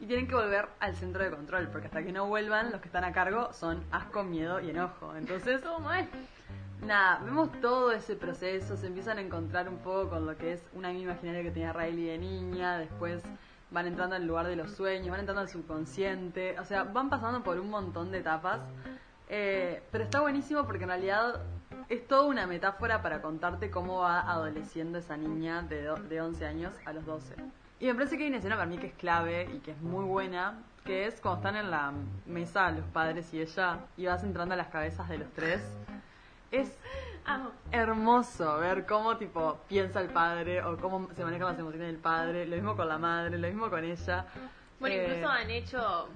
Y 0.00 0.06
tienen 0.06 0.28
que 0.28 0.34
volver 0.34 0.68
al 0.78 0.94
centro 0.94 1.24
de 1.24 1.30
control, 1.30 1.68
porque 1.68 1.88
hasta 1.88 2.02
que 2.02 2.12
no 2.12 2.26
vuelvan, 2.26 2.70
los 2.70 2.80
que 2.80 2.86
están 2.86 3.04
a 3.04 3.12
cargo 3.12 3.52
son 3.52 3.82
asco, 3.90 4.22
miedo 4.22 4.60
y 4.60 4.70
enojo. 4.70 5.14
Entonces, 5.16 5.60
Todo 5.60 5.80
mal. 5.80 6.08
Nada, 6.82 7.20
vemos 7.24 7.50
todo 7.60 7.90
ese 7.90 8.14
proceso, 8.14 8.76
se 8.76 8.86
empiezan 8.86 9.18
a 9.18 9.20
encontrar 9.20 9.68
un 9.68 9.78
poco 9.78 10.10
con 10.10 10.26
lo 10.26 10.36
que 10.36 10.52
es 10.52 10.62
un 10.74 10.84
amigo 10.84 11.10
imaginario 11.10 11.42
que 11.42 11.50
tenía 11.50 11.72
Riley 11.72 12.06
de 12.06 12.18
niña, 12.18 12.78
después 12.78 13.24
van 13.70 13.88
entrando 13.88 14.14
al 14.14 14.24
lugar 14.24 14.46
de 14.46 14.54
los 14.54 14.70
sueños, 14.70 15.10
van 15.10 15.20
entrando 15.20 15.40
al 15.42 15.48
subconsciente, 15.48 16.58
o 16.60 16.64
sea, 16.64 16.84
van 16.84 17.10
pasando 17.10 17.42
por 17.42 17.58
un 17.58 17.68
montón 17.68 18.12
de 18.12 18.18
etapas, 18.18 18.60
eh, 19.28 19.82
pero 19.90 20.04
está 20.04 20.20
buenísimo 20.20 20.64
porque 20.66 20.84
en 20.84 20.90
realidad 20.90 21.42
es 21.88 22.06
toda 22.06 22.26
una 22.26 22.46
metáfora 22.46 23.02
para 23.02 23.20
contarte 23.22 23.70
cómo 23.70 23.98
va 24.00 24.20
adoleciendo 24.20 24.98
esa 24.98 25.16
niña 25.16 25.62
de, 25.62 25.82
de 26.08 26.20
11 26.20 26.46
años 26.46 26.72
a 26.84 26.92
los 26.92 27.04
12. 27.04 27.34
Y 27.80 27.86
me 27.86 27.94
parece 27.94 28.16
que 28.16 28.24
hay 28.24 28.28
una 28.28 28.38
escena 28.38 28.56
para 28.56 28.66
mí 28.66 28.78
que 28.78 28.88
es 28.88 28.94
clave 28.94 29.48
y 29.54 29.58
que 29.60 29.70
es 29.70 29.80
muy 29.80 30.04
buena, 30.04 30.54
que 30.84 31.06
es 31.06 31.20
cuando 31.20 31.38
están 31.38 31.56
en 31.56 31.70
la 31.70 31.92
mesa 32.26 32.70
los 32.70 32.84
padres 32.86 33.32
y 33.32 33.40
ella, 33.40 33.78
y 33.96 34.06
vas 34.06 34.24
entrando 34.24 34.54
a 34.54 34.56
las 34.56 34.68
cabezas 34.68 35.08
de 35.08 35.18
los 35.18 35.28
tres. 35.32 35.60
Es 36.50 36.76
hermoso 37.70 38.58
ver 38.58 38.86
cómo 38.86 39.16
tipo 39.16 39.58
piensa 39.68 40.00
el 40.00 40.08
padre 40.08 40.62
o 40.62 40.76
cómo 40.78 41.08
se 41.14 41.22
manejan 41.24 41.48
las 41.48 41.58
emociones 41.58 41.88
del 41.88 41.98
padre, 42.00 42.46
lo 42.46 42.56
mismo 42.56 42.74
con 42.74 42.88
la 42.88 42.98
madre, 42.98 43.38
lo 43.38 43.46
mismo 43.46 43.68
con 43.68 43.84
ella. 43.84 44.24
Bueno, 44.80 44.96
Eh, 44.96 45.04
incluso 45.04 45.28
han 45.28 45.50
hecho 45.50 46.08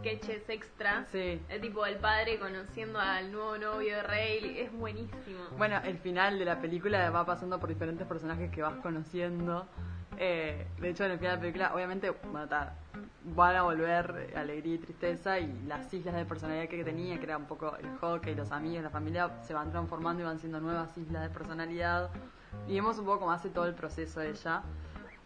sketches 0.00 0.48
extras. 0.48 1.08
Sí. 1.10 1.40
El 1.48 1.60
tipo 1.60 1.84
el 1.84 1.96
padre 1.96 2.38
conociendo 2.38 2.98
al 3.00 3.30
nuevo 3.32 3.58
novio 3.58 3.96
de 3.96 4.02
Rey. 4.02 4.58
Es 4.60 4.72
buenísimo. 4.72 5.44
Bueno, 5.58 5.80
el 5.84 5.98
final 5.98 6.38
de 6.38 6.44
la 6.44 6.60
película 6.60 7.10
va 7.10 7.26
pasando 7.26 7.58
por 7.58 7.68
diferentes 7.68 8.06
personajes 8.06 8.50
que 8.50 8.62
vas 8.62 8.74
conociendo. 8.76 9.66
Eh, 10.16 10.66
de 10.78 10.90
hecho, 10.90 11.04
en 11.04 11.12
el 11.12 11.18
final 11.18 11.32
de 11.32 11.36
la 11.36 11.40
película, 11.40 11.74
obviamente, 11.74 12.12
van 13.34 13.56
a 13.56 13.62
volver 13.62 14.32
alegría 14.36 14.74
y 14.74 14.78
tristeza 14.78 15.38
y 15.38 15.62
las 15.66 15.92
islas 15.92 16.14
de 16.14 16.24
personalidad 16.24 16.68
que 16.68 16.84
tenía, 16.84 17.18
que 17.18 17.24
era 17.24 17.36
un 17.36 17.46
poco 17.46 17.76
el 17.76 17.88
hockey, 17.98 18.34
los 18.34 18.50
amigos, 18.52 18.82
la 18.82 18.90
familia, 18.90 19.30
se 19.42 19.54
van 19.54 19.70
transformando 19.70 20.22
y 20.22 20.26
van 20.26 20.38
siendo 20.38 20.60
nuevas 20.60 20.96
islas 20.98 21.22
de 21.22 21.30
personalidad. 21.30 22.10
Y 22.68 22.74
vemos 22.74 22.98
un 22.98 23.04
poco 23.04 23.20
cómo 23.20 23.32
hace 23.32 23.50
todo 23.50 23.66
el 23.66 23.74
proceso 23.74 24.20
ella, 24.20 24.62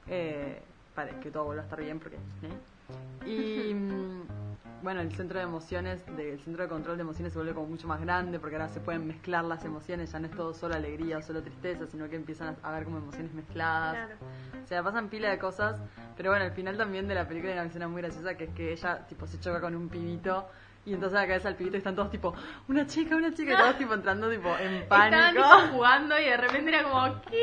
eh, 0.07 0.63
para 0.95 1.19
que 1.21 1.31
todo 1.31 1.45
vuelva 1.45 1.63
a 1.63 1.65
estar 1.65 1.81
bien, 1.81 1.99
porque... 1.99 2.17
¿eh? 2.17 3.27
Y 3.27 3.75
mm, 3.75 4.44
bueno, 4.85 5.01
el 5.01 5.11
centro 5.13 5.39
de 5.39 5.45
emociones, 5.45 6.05
de- 6.17 6.35
el 6.35 6.41
centro 6.41 6.63
de 6.63 6.69
control 6.69 6.97
de 6.97 7.03
emociones 7.03 7.33
se 7.33 7.39
vuelve 7.39 7.55
como 7.55 7.67
mucho 7.67 7.89
más 7.89 8.01
grande 8.01 8.39
porque 8.39 8.55
ahora 8.57 8.69
se 8.69 8.81
pueden 8.81 9.07
mezclar 9.07 9.43
las 9.45 9.65
emociones, 9.65 10.13
ya 10.13 10.21
no 10.21 10.27
es 10.27 10.33
todo 10.33 10.53
solo 10.55 10.75
alegría 10.75 11.19
o 11.19 11.23
solo 11.23 11.43
tristeza, 11.43 11.87
sino 11.87 12.09
que 12.09 12.17
empiezan 12.17 12.57
a, 12.63 12.71
ver 12.71 12.85
como 12.85 12.99
emociones 12.99 13.33
mezcladas. 13.33 13.95
Claro. 13.95 14.15
O 14.63 14.67
sea, 14.67 14.83
pasan 14.83 15.09
pila 15.09 15.31
de 15.31 15.39
cosas, 15.39 15.81
pero 16.17 16.31
bueno, 16.31 16.45
al 16.45 16.53
final 16.53 16.77
también 16.77 17.09
de 17.09 17.15
la 17.15 17.27
película 17.27 17.53
hay 17.53 17.59
una 17.59 17.67
escena 17.69 17.89
muy 17.89 18.03
graciosa 18.03 18.37
que 18.37 18.45
es 18.45 18.51
que 18.51 18.73
ella 18.73 19.07
tipo 19.09 19.27
se 19.27 19.41
choca 19.41 19.61
con 19.61 19.75
un 19.75 19.89
pibito 19.89 20.47
y 20.87 20.93
entonces 20.93 21.17
a 21.17 21.23
la 21.23 21.29
cabeza 21.29 21.49
del 21.49 21.57
pibito 21.57 21.79
están 21.79 21.97
todos 21.97 22.11
tipo, 22.11 22.35
una 22.69 22.87
chica, 22.87 23.17
una 23.17 23.33
chica, 23.33 23.55
y 23.55 23.57
todos 23.57 23.79
tipo 23.79 23.95
entrando 23.95 24.29
tipo 24.31 24.55
en 24.59 24.75
Estaban 24.83 25.11
pánico. 25.11 25.43
tipo 25.43 25.73
jugando 25.73 26.19
y 26.21 26.25
de 26.25 26.37
repente 26.37 26.69
era 26.77 26.83
como, 26.83 27.23
¿qué? 27.23 27.43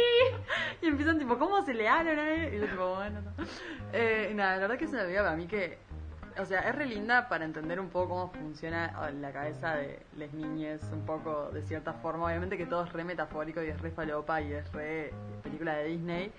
Y 0.84 0.86
empiezan 0.88 1.18
tipo, 1.18 1.40
¿cómo 1.40 1.66
se 1.66 1.74
le 1.74 1.90
hablan 1.90 2.20
a 2.20 2.30
él? 2.30 2.54
Y 2.54 2.60
yo 2.60 2.68
tipo, 2.68 2.96
bueno, 2.96 3.20
no. 3.22 3.32
Eh, 3.94 4.32
nada, 4.36 4.56
la 4.58 4.62
verdad 4.62 4.78
que 4.78 4.86
es 4.86 4.92
una 4.92 5.02
película 5.02 5.24
para 5.24 5.36
mí 5.36 5.48
que, 5.48 5.80
o 6.40 6.46
sea, 6.46 6.62
es 6.62 6.76
re 6.76 6.86
linda 6.86 7.28
para 7.28 7.46
entender 7.46 7.80
un 7.80 7.90
poco 7.90 8.10
cómo 8.10 8.32
funciona 8.32 9.12
la 9.12 9.32
cabeza 9.32 9.76
de 9.76 10.00
las 10.18 10.34
niñas, 10.34 10.82
un 10.92 11.06
poco 11.06 11.50
de 11.52 11.62
cierta 11.64 11.94
forma. 11.94 12.26
Obviamente 12.26 12.58
que 12.58 12.66
todo 12.66 12.84
es 12.86 12.94
re 12.94 13.04
metafórico 13.04 13.62
y 13.62 13.68
es 13.68 13.80
re 13.80 13.92
falopa 13.92 14.42
y 14.42 14.54
es 14.54 14.72
re 14.72 15.14
película 15.44 15.76
de 15.76 15.86
Disney, 15.86 16.32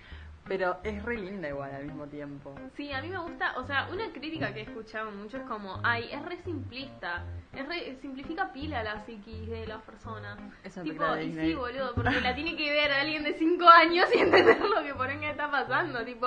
pero 0.46 0.78
es 0.82 1.02
re 1.04 1.18
linda 1.18 1.48
igual 1.48 1.72
al 1.72 1.84
mismo 1.84 2.06
tiempo. 2.08 2.54
Sí, 2.76 2.92
a 2.92 3.00
mí 3.00 3.08
me 3.08 3.18
gusta, 3.18 3.54
o 3.58 3.64
sea, 3.64 3.88
una 3.92 4.10
crítica 4.12 4.52
que 4.52 4.60
he 4.60 4.62
escuchado 4.64 5.10
mucho 5.12 5.36
es 5.36 5.44
como, 5.44 5.80
ay, 5.84 6.08
es 6.12 6.20
re 6.24 6.36
simplista, 6.38 7.22
es 7.54 7.66
re, 7.66 7.96
simplifica 8.02 8.52
pila 8.52 8.82
la 8.82 9.04
psiquis 9.04 9.48
de 9.48 9.66
las 9.66 9.80
personas. 9.82 10.38
Es 10.64 10.76
una 10.76 10.84
Tipo, 10.84 11.16
y 11.16 11.26
Disney. 11.26 11.48
sí, 11.50 11.54
boludo, 11.54 11.94
porque 11.94 12.20
la 12.20 12.34
tiene 12.34 12.56
que 12.56 12.70
ver 12.70 12.90
alguien 12.92 13.22
de 13.22 13.34
5 13.34 13.68
años 13.68 14.08
y 14.14 14.18
entender 14.18 14.60
lo 14.60 14.82
que 14.82 14.94
por 14.94 15.08
ahí 15.08 15.24
está 15.24 15.50
pasando, 15.50 16.04
tipo, 16.04 16.26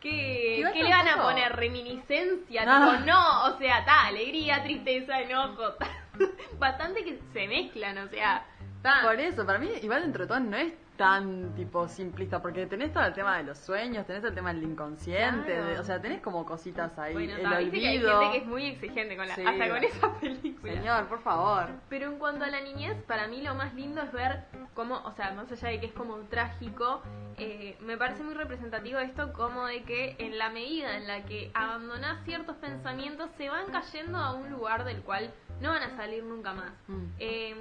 ¿qué, 0.00 0.56
Igual 0.58 0.72
¿qué 0.72 0.82
le 0.82 0.90
van 0.90 1.08
a 1.08 1.22
poner? 1.22 1.52
¿Reminiscencia? 1.54 2.64
No. 2.64 2.90
Tipo, 2.92 3.06
no, 3.06 3.44
o 3.46 3.58
sea, 3.58 3.84
ta, 3.84 4.06
alegría, 4.06 4.62
tristeza, 4.64 5.20
enojo, 5.20 5.72
ta. 5.74 5.86
bastante 6.58 7.04
que 7.04 7.20
se 7.32 7.46
mezclan, 7.46 7.98
o 7.98 8.08
sea, 8.08 8.44
ta. 8.82 9.02
Por 9.02 9.20
eso, 9.20 9.46
para 9.46 9.58
mí, 9.58 9.70
igual 9.82 10.02
dentro 10.02 10.24
de 10.24 10.28
todo 10.28 10.40
no 10.40 10.56
es 10.56 10.72
tan 10.96 11.54
tipo 11.54 11.86
simplista, 11.88 12.40
porque 12.40 12.66
tenés 12.66 12.92
todo 12.92 13.04
el 13.04 13.12
tema 13.12 13.36
de 13.38 13.44
los 13.44 13.58
sueños, 13.58 14.06
tenés 14.06 14.24
el 14.24 14.34
tema 14.34 14.52
del 14.52 14.62
inconsciente, 14.62 15.52
Claro. 15.54 15.66
de- 15.66 15.78
o 15.78 15.84
sea, 15.84 16.00
tenés 16.00 16.20
como 16.22 16.44
cositas 16.46 16.98
ahí, 16.98 17.12
Bueno, 17.12 17.36
el 17.36 17.42
ta, 17.42 17.58
viste 17.58 17.78
que 17.80 17.86
hay 17.88 17.96
olvido. 17.98 18.20
gente 18.20 18.32
que 18.32 18.38
es 18.44 18.46
muy 18.46 18.66
exigente 18.66 19.16
con 19.16 19.28
la, 19.28 19.34
Sí. 19.34 19.44
hasta 19.46 19.68
con 19.68 19.84
esa 19.84 20.14
película. 20.20 20.72
Señor, 20.72 21.06
por 21.08 21.20
favor. 21.22 21.66
Pero 21.88 22.06
en 22.10 22.18
cuanto 22.18 22.44
a 22.44 22.48
la 22.48 22.60
niñez, 22.60 22.96
para 23.06 23.28
mí 23.28 23.42
lo 23.42 23.54
más 23.54 23.74
lindo 23.74 24.00
es 24.02 24.12
ver 24.12 24.44
cómo, 24.74 24.96
o 25.04 25.12
sea, 25.12 25.32
más 25.32 25.50
allá 25.52 25.68
de 25.68 25.80
que 25.80 25.86
es 25.86 25.92
como 25.92 26.16
trágico, 26.28 27.02
eh, 27.38 27.76
me 27.80 27.96
parece 27.96 28.22
muy 28.22 28.34
representativo 28.34 28.98
esto 28.98 29.32
como 29.32 29.66
de 29.66 29.82
que 29.82 30.16
en 30.18 30.38
la 30.38 30.48
medida 30.50 30.96
en 30.96 31.06
la 31.06 31.24
que 31.24 31.50
abandonás 31.54 32.24
ciertos 32.24 32.56
pensamientos 32.56 33.30
se 33.36 33.48
van 33.50 33.66
cayendo 33.70 34.18
a 34.18 34.32
un 34.34 34.50
lugar 34.50 34.84
del 34.84 35.02
cual 35.02 35.30
no 35.60 35.70
van 35.70 35.82
a 35.82 35.96
salir 35.96 36.24
nunca 36.24 36.52
más. 36.52 36.72
Mm. 36.88 37.04
Eh, 37.18 37.54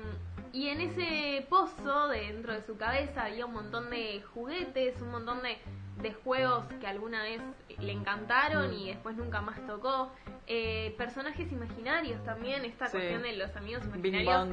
y 0.53 0.69
en 0.69 0.81
ese 0.81 1.45
pozo 1.49 2.07
dentro 2.09 2.53
de 2.53 2.61
su 2.61 2.77
cabeza 2.77 3.25
había 3.25 3.45
un 3.45 3.53
montón 3.53 3.89
de 3.89 4.21
juguetes, 4.33 5.01
un 5.01 5.11
montón 5.11 5.41
de, 5.43 5.57
de 6.01 6.13
juegos 6.13 6.65
que 6.79 6.87
alguna 6.87 7.23
vez 7.23 7.41
le 7.79 7.91
encantaron 7.91 8.73
y 8.73 8.87
después 8.89 9.15
nunca 9.17 9.41
más 9.41 9.65
tocó. 9.67 10.11
Eh, 10.47 10.93
personajes 10.97 11.51
imaginarios 11.51 12.23
también, 12.23 12.63
esta 12.65 12.85
Sí. 12.87 12.93
cuestión 12.97 13.23
de 13.23 13.33
los 13.37 13.55
amigos 13.55 13.83
imaginarios. 13.85 14.49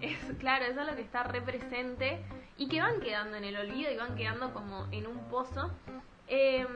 Es, 0.00 0.18
claro, 0.38 0.64
eso 0.64 0.80
es 0.80 0.86
lo 0.86 0.96
que 0.96 1.02
está 1.02 1.22
represente 1.22 2.20
y 2.56 2.68
que 2.68 2.80
van 2.80 3.00
quedando 3.00 3.36
en 3.36 3.44
el 3.44 3.56
olvido 3.56 3.90
y 3.92 3.96
van 3.96 4.16
quedando 4.16 4.52
como 4.52 4.86
en 4.90 5.06
un 5.06 5.18
pozo. 5.28 5.70
eh, 6.26 6.66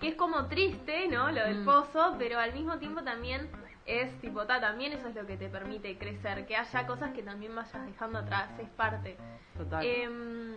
que 0.00 0.08
es 0.08 0.14
como 0.14 0.46
triste, 0.46 1.06
¿no? 1.08 1.30
Lo 1.30 1.44
del 1.44 1.58
Mm. 1.60 1.64
pozo, 1.66 2.16
pero 2.18 2.38
al 2.38 2.54
mismo 2.54 2.78
tiempo 2.78 3.02
también 3.02 3.50
es 3.86 4.20
tipo, 4.20 4.44
ta, 4.46 4.60
también 4.60 4.92
eso 4.92 5.08
es 5.08 5.14
lo 5.14 5.26
que 5.26 5.36
te 5.36 5.48
permite 5.48 5.96
crecer, 5.96 6.46
que 6.46 6.56
haya 6.56 6.86
cosas 6.86 7.12
que 7.12 7.22
también 7.22 7.54
vayas 7.54 7.86
dejando 7.86 8.18
atrás, 8.18 8.50
es 8.58 8.68
parte. 8.70 9.16
Total. 9.56 9.84
Em, 9.84 10.56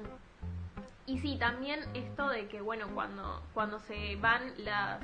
y 1.06 1.20
sí, 1.20 1.38
también 1.38 1.80
esto 1.94 2.28
de 2.30 2.48
que, 2.48 2.62
bueno, 2.62 2.88
cuando, 2.94 3.42
cuando 3.54 3.80
se 3.80 4.16
van 4.18 4.54
las 4.58 5.00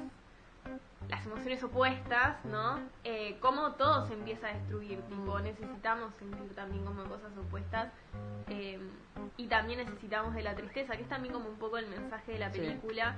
las 1.10 1.26
emociones 1.26 1.64
opuestas, 1.64 2.44
¿no? 2.46 2.80
Eh, 3.04 3.38
cómo 3.42 3.74
todo 3.74 4.06
se 4.08 4.14
empieza 4.14 4.48
a 4.48 4.54
destruir, 4.54 5.02
tipo, 5.04 5.40
necesitamos 5.40 6.14
sentir 6.20 6.54
también 6.56 6.84
como 6.86 7.04
cosas 7.06 7.32
opuestas 7.38 7.92
eh, 8.50 8.80
y 9.38 9.48
también 9.48 9.80
necesitamos 9.80 10.34
de 10.34 10.44
la 10.44 10.56
tristeza, 10.56 10.96
que 10.96 11.04
es 11.04 11.10
también 11.10 11.34
como 11.34 11.50
un 11.50 11.58
poco 11.58 11.78
el 11.78 11.88
mensaje 11.88 12.34
de 12.34 12.40
la 12.40 12.52
Sí. 12.52 12.60
película, 12.60 13.16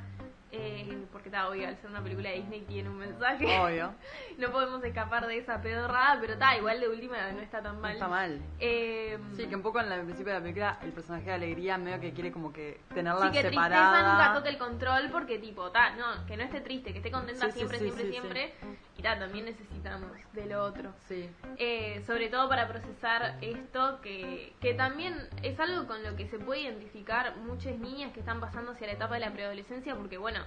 eh, 0.49 1.05
porque 1.11 1.27
está 1.27 1.49
obvio, 1.49 1.67
al 1.67 1.75
ser 1.75 1.89
una 1.89 2.01
película 2.01 2.29
de 2.29 2.35
Disney 2.37 2.61
tiene 2.61 2.87
un 2.89 2.97
mensaje, 2.97 3.45
Obvio. 3.59 3.93
no 4.37 4.49
podemos 4.51 4.81
escapar 4.83 5.27
de 5.27 5.39
esa 5.39 5.61
pedorrada, 5.61 6.17
pero 6.21 6.33
está, 6.33 6.55
igual 6.57 6.79
de 6.79 6.87
última 6.87 7.17
no 7.33 7.39
está 7.41 7.61
tan 7.61 7.75
No 7.75 7.81
mal. 7.81 7.91
está 7.93 8.07
mal. 8.07 8.41
Eh, 8.59 9.17
Sí, 9.35 9.45
que 9.47 9.55
un 9.57 9.61
poco 9.61 9.81
en 9.81 9.91
al 9.91 10.03
principio 10.05 10.31
de 10.33 10.39
la 10.39 10.43
película 10.43 10.79
el 10.81 10.93
personaje 10.93 11.25
de 11.25 11.33
Alegría 11.33 11.77
medio 11.77 11.99
que 11.99 12.13
quiere 12.13 12.31
como 12.31 12.53
que 12.53 12.79
tenerla 12.93 13.25
Sí, 13.25 13.31
que 13.31 13.41
tristeza 13.41 13.63
separada. 13.65 14.11
nunca 14.13 14.33
toque 14.35 14.49
el 14.49 14.57
control 14.57 15.09
porque 15.11 15.37
tipo, 15.37 15.69
ta, 15.71 15.95
no, 15.97 16.25
que 16.25 16.37
no 16.37 16.43
esté 16.43 16.61
triste, 16.61 16.91
que 16.93 16.99
esté 16.99 17.11
contenta 17.11 17.45
Sí, 17.47 17.51
sí, 17.51 17.59
siempre, 17.79 18.05
sí, 18.05 18.11
siempre, 18.11 18.47
sí, 18.47 18.53
siempre. 18.59 18.77
Y 18.97 19.01
ta, 19.01 19.19
también 19.19 19.45
necesitamos 19.45 20.11
de 20.33 20.45
lo 20.45 20.63
otro. 20.63 20.93
Sí. 21.07 21.29
Eh, 21.57 22.03
sobre 22.07 22.29
todo 22.29 22.49
para 22.49 22.67
procesar 22.67 23.37
esto, 23.41 23.99
que, 24.01 24.53
que 24.61 24.73
también 24.73 25.15
es 25.43 25.59
algo 25.59 25.87
con 25.87 26.03
lo 26.03 26.15
que 26.15 26.27
se 26.27 26.39
puede 26.39 26.61
identificar 26.61 27.35
muchas 27.37 27.77
niñas 27.77 28.11
que 28.13 28.19
están 28.21 28.39
pasando 28.39 28.71
hacia 28.71 28.87
la 28.87 28.93
etapa 28.93 29.13
de 29.15 29.21
la 29.21 29.31
preadolescencia, 29.33 29.95
porque 29.95 30.17
bueno, 30.17 30.39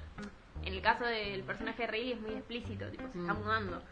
en 0.64 0.74
el 0.74 0.82
caso 0.82 1.04
del 1.04 1.42
personaje 1.44 1.82
de 1.82 1.88
Riley 1.88 2.12
es 2.12 2.20
muy 2.20 2.32
explícito, 2.32 2.86
tipo, 2.90 3.04
se 3.12 3.18
está 3.20 3.32
Mm. 3.34 3.38
mudando. 3.42 3.82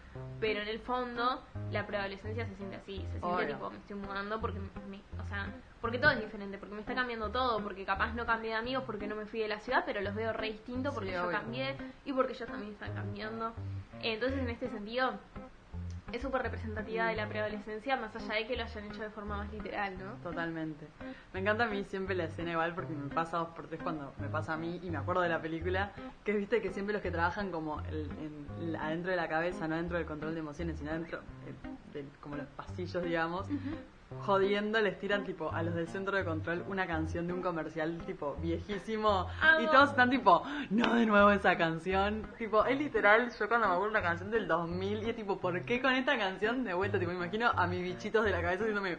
Pero 0.41 0.61
en 0.63 0.69
el 0.69 0.79
fondo, 0.81 1.43
la 1.73 1.87
preadolescencia 1.87 2.47
se 2.47 2.55
siente 2.57 2.77
así, 2.77 2.97
se 2.99 3.19
siente 3.21 3.27
Obvio. 3.27 3.47
tipo, 3.49 3.71
me 3.71 3.77
estoy 3.79 3.97
mudando 3.97 4.41
porque 4.41 4.61
me, 4.61 4.69
o 5.21 5.27
sea, 5.29 5.53
porque 5.81 5.99
todo 5.99 6.13
es 6.13 6.21
diferente, 6.21 6.59
porque 6.59 6.75
me 6.75 6.81
está 6.81 6.95
cambiando 6.95 7.31
todo, 7.31 7.61
porque 7.63 7.85
capaz 7.85 8.13
no 8.15 8.25
cambié 8.25 8.51
de 8.51 8.57
amigos 8.57 8.85
porque 8.87 9.07
no 9.09 9.17
me 9.17 9.27
fui 9.27 9.41
de 9.41 9.49
la 9.49 9.59
ciudad, 9.61 9.83
pero 9.85 10.01
los 10.01 10.15
veo 10.15 10.33
re 10.33 10.53
distintos 10.53 10.95
porque 10.95 11.11
Sí, 11.11 11.15
yo 11.15 11.25
obvio. 11.27 11.39
cambié 11.39 11.77
y 12.05 12.13
porque 12.13 12.33
ellos 12.35 12.49
también 12.49 12.73
están 12.73 12.95
cambiando. 12.95 13.53
Entonces, 14.01 14.39
en 14.39 14.51
este 14.51 14.69
sentido, 14.71 15.13
es 16.13 16.23
súper 16.23 16.43
representativa 16.43 17.07
de 17.07 17.17
la 17.17 17.29
preadolescencia, 17.29 17.97
más 17.97 18.15
allá 18.17 18.35
de 18.35 18.47
que 18.47 18.57
lo 18.57 18.63
hayan 18.65 18.85
hecho 18.87 19.03
de 19.03 19.11
forma 19.11 19.37
más 19.39 19.53
literal, 19.53 19.95
¿no? 19.99 20.13
Totalmente. 20.23 20.87
Me 21.35 21.41
encanta 21.41 21.65
a 21.65 21.67
mí 21.69 21.85
siempre 21.85 22.15
la 22.15 22.25
escena 22.25 22.53
igual 22.53 22.75
porque 22.75 22.93
me 22.95 23.09
pasa 23.15 23.39
dos 23.39 23.49
por 23.49 23.67
tres 23.67 23.81
cuando 23.83 24.15
me 24.19 24.29
pasa 24.29 24.55
a 24.55 24.57
mí 24.57 24.81
y 24.83 24.91
me 24.91 24.97
acuerdo 24.99 25.21
de 25.23 25.29
la 25.29 25.41
película, 25.43 25.93
que 26.25 26.33
viste 26.33 26.63
que 26.63 26.71
siempre 26.73 26.93
los 26.95 27.03
que 27.03 27.11
trabajan 27.11 27.51
como 27.51 27.81
el- 27.81 28.11
en- 28.21 28.77
adentro 28.77 29.11
de 29.11 29.17
la 29.17 29.29
cabeza, 29.29 29.69
no 29.69 29.77
dentro 29.77 29.97
del 29.99 30.07
control 30.07 30.35
de 30.35 30.41
emociones, 30.41 30.79
sino 30.79 30.93
dentro 30.93 31.19
eh, 31.47 31.55
de, 31.93 32.05
como 32.21 32.37
los 32.37 32.47
pasillos, 32.49 33.03
digamos, 33.03 33.47
jodiendo 34.21 34.81
les 34.81 34.99
tiran 34.99 35.25
tipo 35.25 35.53
a 35.53 35.63
los 35.63 35.75
del 35.75 35.87
centro 35.89 36.17
de 36.17 36.25
control 36.25 36.65
una 36.69 36.87
canción 36.87 37.27
de 37.27 37.33
un 37.35 37.43
comercial 37.43 37.99
tipo 38.07 38.37
viejísimo 38.41 39.29
y 39.61 39.67
todos 39.67 39.91
están 39.91 40.11
tipo, 40.11 40.43
no 40.71 40.95
de 40.95 41.07
nuevo 41.07 41.31
esa 41.31 41.57
canción, 41.59 42.27
tipo, 42.39 42.65
es 42.65 42.79
literal, 42.79 43.31
yo 43.39 43.49
cuando 43.49 43.69
me 43.69 43.75
acuerdo 43.75 43.91
una 43.91 44.03
canción 44.03 44.31
del 44.31 44.49
2000 44.49 45.03
y 45.03 45.11
es 45.11 45.17
tipo, 45.17 45.39
¿por 45.39 45.63
qué 45.63 45.81
con 45.83 45.93
esta 45.93 46.17
canción 46.17 46.65
de 46.65 46.75
vuelta? 46.75 46.99
Tipo, 46.99 47.11
me 47.13 47.19
imagino 47.19 47.51
a 47.55 47.67
mis 47.67 47.83
bichitos 47.83 48.25
de 48.25 48.31
la 48.31 48.41
cabeza 48.41 48.65
diciéndome, 48.65 48.99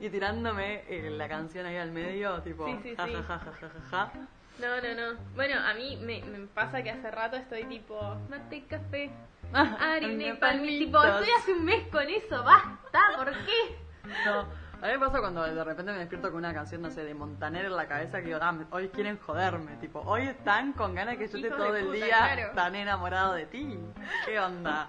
y 0.00 0.08
tirándome 0.10 0.84
eh, 0.88 1.10
la 1.10 1.28
canción 1.28 1.66
ahí 1.66 1.76
al 1.76 1.92
medio, 1.92 2.40
tipo, 2.42 2.66
Sí, 2.66 2.78
sí, 2.82 2.94
ja, 2.96 3.06
sí. 3.06 3.14
ja, 3.14 3.22
ja, 3.22 3.38
ja, 3.38 3.52
ja, 3.60 3.68
ja, 3.68 3.80
ja. 3.90 4.12
No, 4.60 4.76
no, 4.80 5.12
no. 5.12 5.18
Bueno, 5.34 5.56
a 5.60 5.74
mí 5.74 5.96
me, 5.96 6.22
me 6.22 6.46
pasa 6.46 6.82
que 6.82 6.90
hace 6.90 7.10
rato 7.10 7.36
estoy 7.36 7.64
tipo, 7.64 7.98
mate 8.28 8.64
café, 8.68 9.10
harina 9.52 10.26
y 10.26 10.32
pan, 10.34 10.62
tipo, 10.62 11.02
estoy 11.02 11.28
hace 11.38 11.52
un 11.52 11.64
mes 11.64 11.86
con 11.88 12.08
eso, 12.08 12.42
basta, 12.42 13.00
¿por 13.16 13.30
qué? 13.32 13.83
No, 14.26 14.40
a 14.84 14.86
mí 14.86 14.92
me 14.92 14.98
pasa 14.98 15.20
cuando 15.20 15.42
de 15.42 15.64
repente 15.64 15.92
me 15.92 15.98
despierto 15.98 16.28
con 16.28 16.38
una 16.38 16.52
canción, 16.52 16.82
no 16.82 16.90
sé, 16.90 17.04
de 17.04 17.14
Montaner 17.14 17.64
en 17.64 17.76
la 17.76 17.86
cabeza 17.86 18.18
que 18.20 18.26
digo, 18.26 18.38
ah, 18.42 18.54
hoy 18.70 18.88
quieren 18.88 19.18
joderme, 19.18 19.76
tipo, 19.76 20.00
hoy 20.00 20.26
están 20.26 20.72
con 20.74 20.94
ganas 20.94 21.16
que 21.16 21.26
yo 21.26 21.38
esté 21.38 21.50
todo 21.50 21.74
el 21.74 21.86
puta, 21.86 21.96
día 21.96 22.18
claro. 22.34 22.52
tan 22.54 22.74
enamorado 22.74 23.32
de 23.34 23.46
ti. 23.46 23.78
¿Qué 24.26 24.38
onda? 24.38 24.88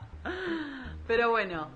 Pero 1.07 1.29
bueno, 1.29 1.69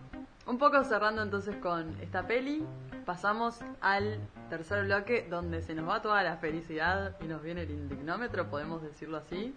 un 0.47 0.57
poco 0.57 0.83
cerrando 0.83 1.21
entonces 1.21 1.55
con 1.57 1.97
esta 2.01 2.27
peli, 2.27 2.65
pasamos 3.05 3.59
al 3.79 4.19
tercer 4.49 4.85
bloque 4.85 5.27
donde 5.29 5.61
se 5.61 5.73
nos 5.73 5.87
va 5.87 6.01
toda 6.01 6.21
la 6.23 6.37
felicidad 6.37 7.15
y 7.21 7.25
nos 7.25 7.41
viene 7.41 7.61
el 7.61 7.71
indignómetro, 7.71 8.49
podemos 8.49 8.81
decirlo 8.81 9.17
así. 9.17 9.55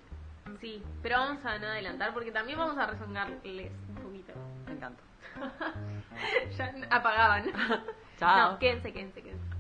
Sí, 0.61 0.83
pero 1.03 1.19
vamos 1.19 1.45
a 1.45 1.59
no 1.59 1.67
adelantar 1.67 2.13
porque 2.13 2.31
también 2.31 2.59
vamos 2.59 2.77
a 2.79 2.87
rezongarles 2.87 3.73
un 3.89 3.95
poquito. 3.97 4.33
Me 4.67 4.73
encanta. 4.73 5.03
ya 6.59 6.67
apagaban. 6.91 7.45
Chao. 8.19 8.53
No, 8.53 8.59
quédense, 8.59 8.93
quédense, 8.93 9.23
quédense. 9.23 9.53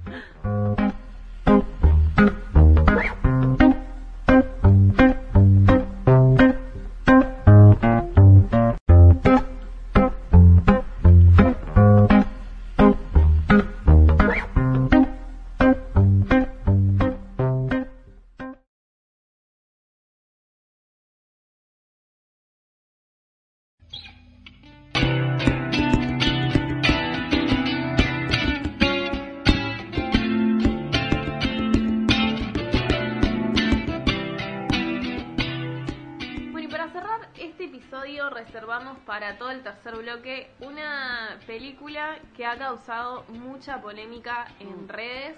Que 42.36 42.46
ha 42.46 42.56
causado 42.56 43.24
mucha 43.28 43.80
polémica 43.80 44.46
en 44.60 44.88
redes, 44.88 45.36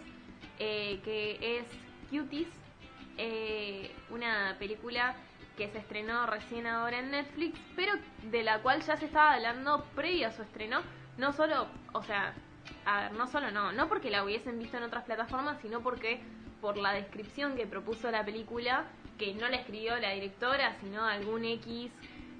eh, 0.58 1.00
que 1.04 1.58
es 1.58 1.64
Cuties, 2.10 2.48
eh, 3.16 3.94
una 4.10 4.56
película 4.58 5.14
que 5.56 5.68
se 5.68 5.78
estrenó 5.78 6.26
recién 6.26 6.66
ahora 6.66 6.98
en 6.98 7.10
Netflix, 7.10 7.58
pero 7.76 7.92
de 8.22 8.42
la 8.42 8.60
cual 8.60 8.82
ya 8.82 8.96
se 8.96 9.06
estaba 9.06 9.34
hablando 9.34 9.84
previo 9.94 10.28
a 10.28 10.32
su 10.32 10.42
estreno, 10.42 10.80
no 11.16 11.32
solo, 11.32 11.68
o 11.92 12.02
sea, 12.02 12.34
a 12.84 13.02
ver, 13.02 13.12
no 13.12 13.26
solo 13.26 13.50
no, 13.50 13.72
no 13.72 13.88
porque 13.88 14.10
la 14.10 14.24
hubiesen 14.24 14.58
visto 14.58 14.76
en 14.76 14.82
otras 14.82 15.04
plataformas, 15.04 15.60
sino 15.60 15.80
porque 15.80 16.20
por 16.60 16.76
la 16.76 16.92
descripción 16.92 17.56
que 17.56 17.66
propuso 17.66 18.10
la 18.10 18.24
película, 18.24 18.84
que 19.18 19.34
no 19.34 19.48
la 19.48 19.56
escribió 19.56 19.96
la 19.98 20.10
directora, 20.10 20.76
sino 20.80 21.04
algún 21.04 21.44
X, 21.44 21.92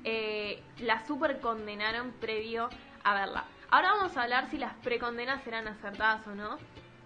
eh, 0.03 0.63
la 0.79 1.07
super 1.07 1.41
condenaron 1.41 2.13
previo 2.21 2.69
a 3.05 3.15
verla. 3.15 3.45
Ahora 3.75 3.91
vamos 3.95 4.17
a 4.17 4.23
hablar 4.23 4.49
si 4.53 4.57
las 4.57 4.73
precondenas 4.85 5.45
eran 5.49 5.67
acertadas 5.67 6.25
o 6.29 6.35
no, 6.37 6.59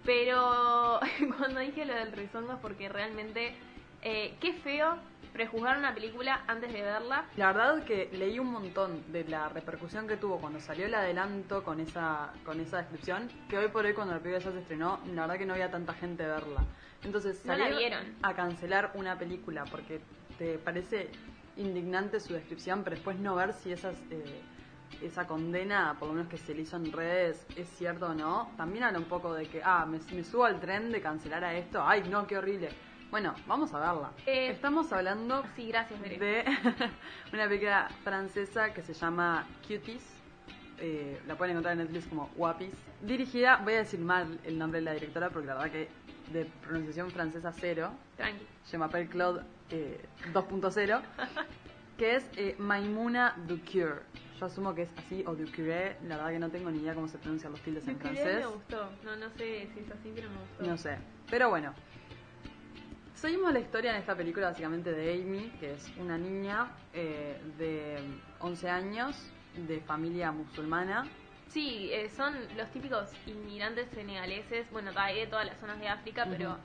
pero 0.04 1.00
cuando 1.38 1.60
dije 1.60 1.86
lo 1.86 1.94
del 1.94 2.12
rezongo 2.12 2.52
es 2.52 2.58
porque 2.58 2.90
realmente, 2.90 3.54
eh, 4.02 4.36
qué 4.38 4.52
feo 4.52 4.98
prejuzgar 5.32 5.78
una 5.78 5.94
película 5.94 6.44
antes 6.46 6.70
de 6.70 6.82
verla. 6.82 7.24
La 7.38 7.54
verdad 7.54 7.82
que 7.84 8.10
leí 8.12 8.38
un 8.38 8.52
montón 8.52 9.02
de 9.10 9.24
la 9.24 9.48
repercusión 9.48 10.06
que 10.06 10.18
tuvo 10.18 10.40
cuando 10.42 10.60
salió 10.60 10.84
el 10.84 10.94
adelanto 10.94 11.64
con 11.64 11.80
esa 11.80 12.34
con 12.44 12.60
esa 12.60 12.76
descripción, 12.82 13.30
que 13.48 13.56
hoy 13.56 13.68
por 13.68 13.86
hoy 13.86 13.94
cuando 13.94 14.12
la 14.12 14.20
película 14.20 14.44
ya 14.44 14.52
se 14.52 14.58
estrenó, 14.58 15.00
la 15.14 15.22
verdad 15.22 15.38
que 15.38 15.46
no 15.46 15.54
había 15.54 15.70
tanta 15.70 15.94
gente 15.94 16.26
verla. 16.26 16.66
Entonces, 17.02 17.46
No 17.46 17.56
la 17.56 17.70
vieron. 17.70 18.14
a 18.20 18.34
cancelar 18.34 18.90
una 18.92 19.16
película 19.18 19.64
porque 19.70 20.02
te 20.36 20.58
parece 20.58 21.08
indignante 21.56 22.20
su 22.20 22.34
descripción, 22.34 22.84
pero 22.84 22.96
después 22.96 23.18
no 23.18 23.34
ver 23.36 23.54
si 23.54 23.72
esas 23.72 23.94
eh, 24.10 24.42
esa 25.02 25.26
condena, 25.26 25.96
por 25.98 26.08
lo 26.08 26.14
menos 26.14 26.28
que 26.28 26.38
se 26.38 26.54
le 26.54 26.62
hizo 26.62 26.76
en 26.76 26.92
redes, 26.92 27.46
es 27.56 27.68
cierto 27.70 28.06
o 28.06 28.14
no, 28.14 28.50
también 28.56 28.84
habla 28.84 28.98
un 28.98 29.04
poco 29.04 29.34
de 29.34 29.46
que, 29.46 29.62
ah, 29.62 29.86
me, 29.86 29.98
me 30.14 30.24
subo 30.24 30.44
al 30.44 30.60
tren 30.60 30.90
de 30.90 31.00
cancelar 31.00 31.44
a 31.44 31.54
esto, 31.54 31.82
ay, 31.84 32.02
no, 32.08 32.26
qué 32.26 32.38
horrible. 32.38 32.70
Bueno, 33.10 33.34
vamos 33.46 33.72
a 33.72 33.78
verla. 33.78 34.12
Eh, 34.26 34.50
Estamos 34.50 34.92
hablando 34.92 35.42
Sí, 35.56 35.68
gracias, 35.68 36.00
de 36.02 36.44
una 37.32 37.48
película 37.48 37.88
francesa 38.04 38.74
que 38.74 38.82
se 38.82 38.92
llama 38.92 39.46
Cuties. 39.66 40.02
Eh, 40.80 41.20
la 41.26 41.34
pueden 41.36 41.52
encontrar 41.52 41.72
en 41.72 41.78
Netflix 41.78 42.06
como 42.06 42.28
Guapis. 42.36 42.74
Dirigida, 43.00 43.56
voy 43.64 43.74
a 43.74 43.78
decir 43.78 43.98
mal 43.98 44.38
el 44.44 44.58
nombre 44.58 44.80
de 44.80 44.84
la 44.84 44.92
directora 44.92 45.30
porque 45.30 45.46
la 45.46 45.54
verdad 45.54 45.70
que 45.72 45.88
de 46.32 46.44
pronunciación 46.44 47.10
francesa 47.10 47.52
cero. 47.52 47.90
Tranqui. 48.16 48.46
Je 48.70 48.76
m'appelle 48.76 49.08
Claude 49.08 49.42
eh, 49.70 50.00
2.0. 50.34 51.00
que 51.98 52.16
es 52.16 52.30
eh, 52.36 52.54
Maimouna 52.58 53.34
Ducure. 53.46 54.02
Yo 54.38 54.46
asumo 54.46 54.74
que 54.74 54.82
es 54.82 54.90
así 54.96 55.24
o 55.26 55.34
Ducure. 55.34 55.96
La 56.04 56.16
verdad 56.16 56.30
que 56.30 56.38
no 56.38 56.50
tengo 56.50 56.70
ni 56.70 56.78
idea 56.78 56.94
cómo 56.94 57.08
se 57.08 57.18
pronuncian 57.18 57.52
los 57.52 57.60
tildes 57.62 57.86
en 57.88 57.98
francés. 57.98 58.40
me 58.40 58.46
gustó. 58.46 58.88
No, 59.04 59.16
no 59.16 59.30
sé 59.30 59.68
si 59.74 59.80
es 59.80 59.90
así, 59.90 60.12
pero 60.14 60.30
me 60.30 60.36
gustó. 60.38 60.64
No 60.64 60.78
sé. 60.78 60.98
Pero 61.28 61.50
bueno. 61.50 61.74
Seguimos 63.14 63.52
la 63.52 63.58
historia 63.58 63.90
en 63.90 63.96
esta 63.96 64.14
película 64.14 64.50
básicamente 64.50 64.92
de 64.92 65.14
Amy, 65.14 65.50
que 65.58 65.74
es 65.74 65.90
una 65.98 66.16
niña 66.16 66.68
eh, 66.92 67.40
de 67.58 67.98
11 68.38 68.70
años, 68.70 69.16
de 69.56 69.80
familia 69.80 70.30
musulmana. 70.30 71.04
Sí, 71.48 71.90
eh, 71.92 72.08
son 72.10 72.34
los 72.56 72.70
típicos 72.70 73.10
inmigrantes 73.26 73.88
senegaleses, 73.90 74.70
bueno, 74.70 74.92
de 74.92 75.26
todas 75.26 75.46
las 75.46 75.58
zonas 75.58 75.80
de 75.80 75.88
África, 75.88 76.28
pero 76.30 76.58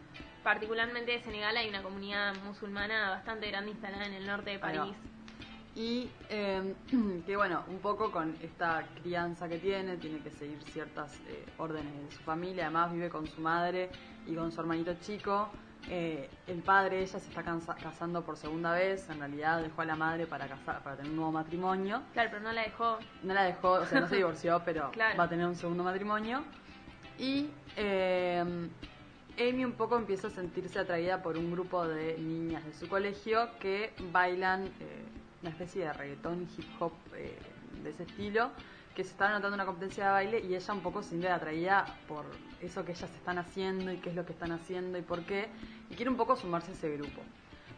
particularmente 0.44 1.14
de 1.14 1.24
Senegal 1.24 1.58
hay 1.58 1.70
una 1.70 1.82
comunidad 1.82 2.36
musulmana 2.44 3.10
bastante 3.10 3.48
grande 3.48 3.72
instalada 3.72 4.06
en 4.06 4.14
el 4.14 4.28
norte 4.28 4.52
de. 4.52 4.60
París. 4.60 4.96
Y 5.76 6.10
eh, 6.30 6.74
que 7.26 7.36
bueno, 7.36 7.64
un 7.68 7.80
poco 7.80 8.12
con 8.12 8.36
esta 8.42 8.86
crianza 9.02 9.48
que 9.50 9.58
tiene, 9.58 9.98
tiene 9.98 10.20
que 10.20 10.30
seguir 10.30 10.62
ciertas 10.72 11.20
eh, 11.28 11.46
órdenes 11.58 11.94
de 12.10 12.12
su 12.16 12.22
familia, 12.24 12.66
además 12.66 12.94
vive 12.94 13.10
con 13.10 13.26
su 13.28 13.42
madre 13.42 13.90
y 14.28 14.36
con 14.36 14.52
su 14.52 14.62
hermanito 14.62 14.94
chico. 15.02 15.50
Eh, 15.90 16.30
el 16.48 16.62
padre 16.62 17.02
ella 17.02 17.20
se 17.20 17.28
está 17.28 17.44
casando 17.44 18.24
por 18.24 18.38
segunda 18.38 18.72
vez, 18.74 19.10
en 19.10 19.20
realidad 19.20 19.62
dejó 19.62 19.82
a 19.82 19.86
la 19.86 19.96
madre 19.96 20.26
para 20.28 20.48
casar, 20.48 20.82
para 20.82 20.96
tener 20.96 21.10
un 21.12 21.18
nuevo 21.18 21.32
matrimonio. 21.34 22.04
Claro, 22.14 22.30
pero 22.32 22.44
no 22.44 22.54
la 22.54 22.62
dejó. 22.62 23.00
No 23.24 23.34
la 23.34 23.44
dejó, 23.44 23.72
o 23.72 23.86
sea, 23.86 24.00
no 24.00 24.08
se 24.08 24.16
divorció, 24.18 24.62
pero 24.66 24.92
Claro. 24.92 25.18
va 25.18 25.24
a 25.26 25.30
tener 25.30 25.46
un 25.46 25.56
segundo 25.56 25.84
matrimonio. 25.84 26.44
Y 27.20 27.50
eh, 27.76 28.44
Amy 29.38 29.66
un 29.66 29.74
poco 29.74 29.98
empieza 29.98 30.28
a 30.28 30.32
sentirse 30.32 30.80
atraída 30.80 31.22
por 31.22 31.38
un 31.38 31.52
grupo 31.52 31.86
de 31.86 32.18
niñas 32.18 32.64
de 32.64 32.74
su 32.74 32.88
colegio 32.88 33.50
que 33.60 33.94
bailan 34.12 34.64
eh, 34.80 35.04
una 35.44 35.52
especie 35.52 35.84
de 35.84 35.94
reggaetón 35.94 36.48
hip 36.58 36.66
hop 36.80 36.94
eh, 37.16 37.38
de 37.84 37.90
ese 37.90 38.04
estilo, 38.04 38.52
que 38.96 39.04
se 39.04 39.12
están 39.12 39.32
anotando 39.32 39.56
una 39.56 39.66
competencia 39.66 40.06
de 40.06 40.12
baile 40.12 40.40
y 40.40 40.56
ella 40.56 40.74
un 40.74 40.82
poco 40.82 41.04
se 41.04 41.10
siente 41.10 41.30
atraída 41.30 41.86
por 42.08 42.26
eso 42.62 42.86
que 42.86 42.94
ellas 42.94 43.12
están 43.14 43.38
haciendo 43.38 43.92
y 43.92 43.98
qué 43.98 44.10
es 44.10 44.16
lo 44.16 44.26
que 44.26 44.32
están 44.32 44.52
haciendo 44.52 44.98
y 44.98 45.02
por 45.02 45.24
qué, 45.24 45.50
y 45.90 45.96
quiere 45.96 46.10
un 46.10 46.18
poco 46.18 46.38
sumarse 46.38 46.72
a 46.72 46.74
ese 46.74 46.96
grupo. 46.96 47.22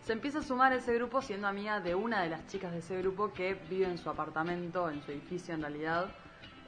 Se 0.04 0.14
empieza 0.14 0.40
a 0.40 0.44
sumar 0.44 0.74
a 0.74 0.76
ese 0.76 0.94
grupo 0.94 1.24
siendo 1.24 1.48
amiga 1.48 1.80
de 1.80 1.96
una 1.96 2.22
de 2.22 2.30
las 2.30 2.46
chicas 2.48 2.72
de 2.72 2.80
ese 2.80 3.00
grupo 3.00 3.34
que 3.34 3.56
vive 3.68 3.86
en 3.86 3.98
su 3.98 4.10
apartamento, 4.10 4.88
en 4.90 5.02
su 5.02 5.12
edificio 5.12 5.56
en 5.56 5.62
realidad, 5.62 6.12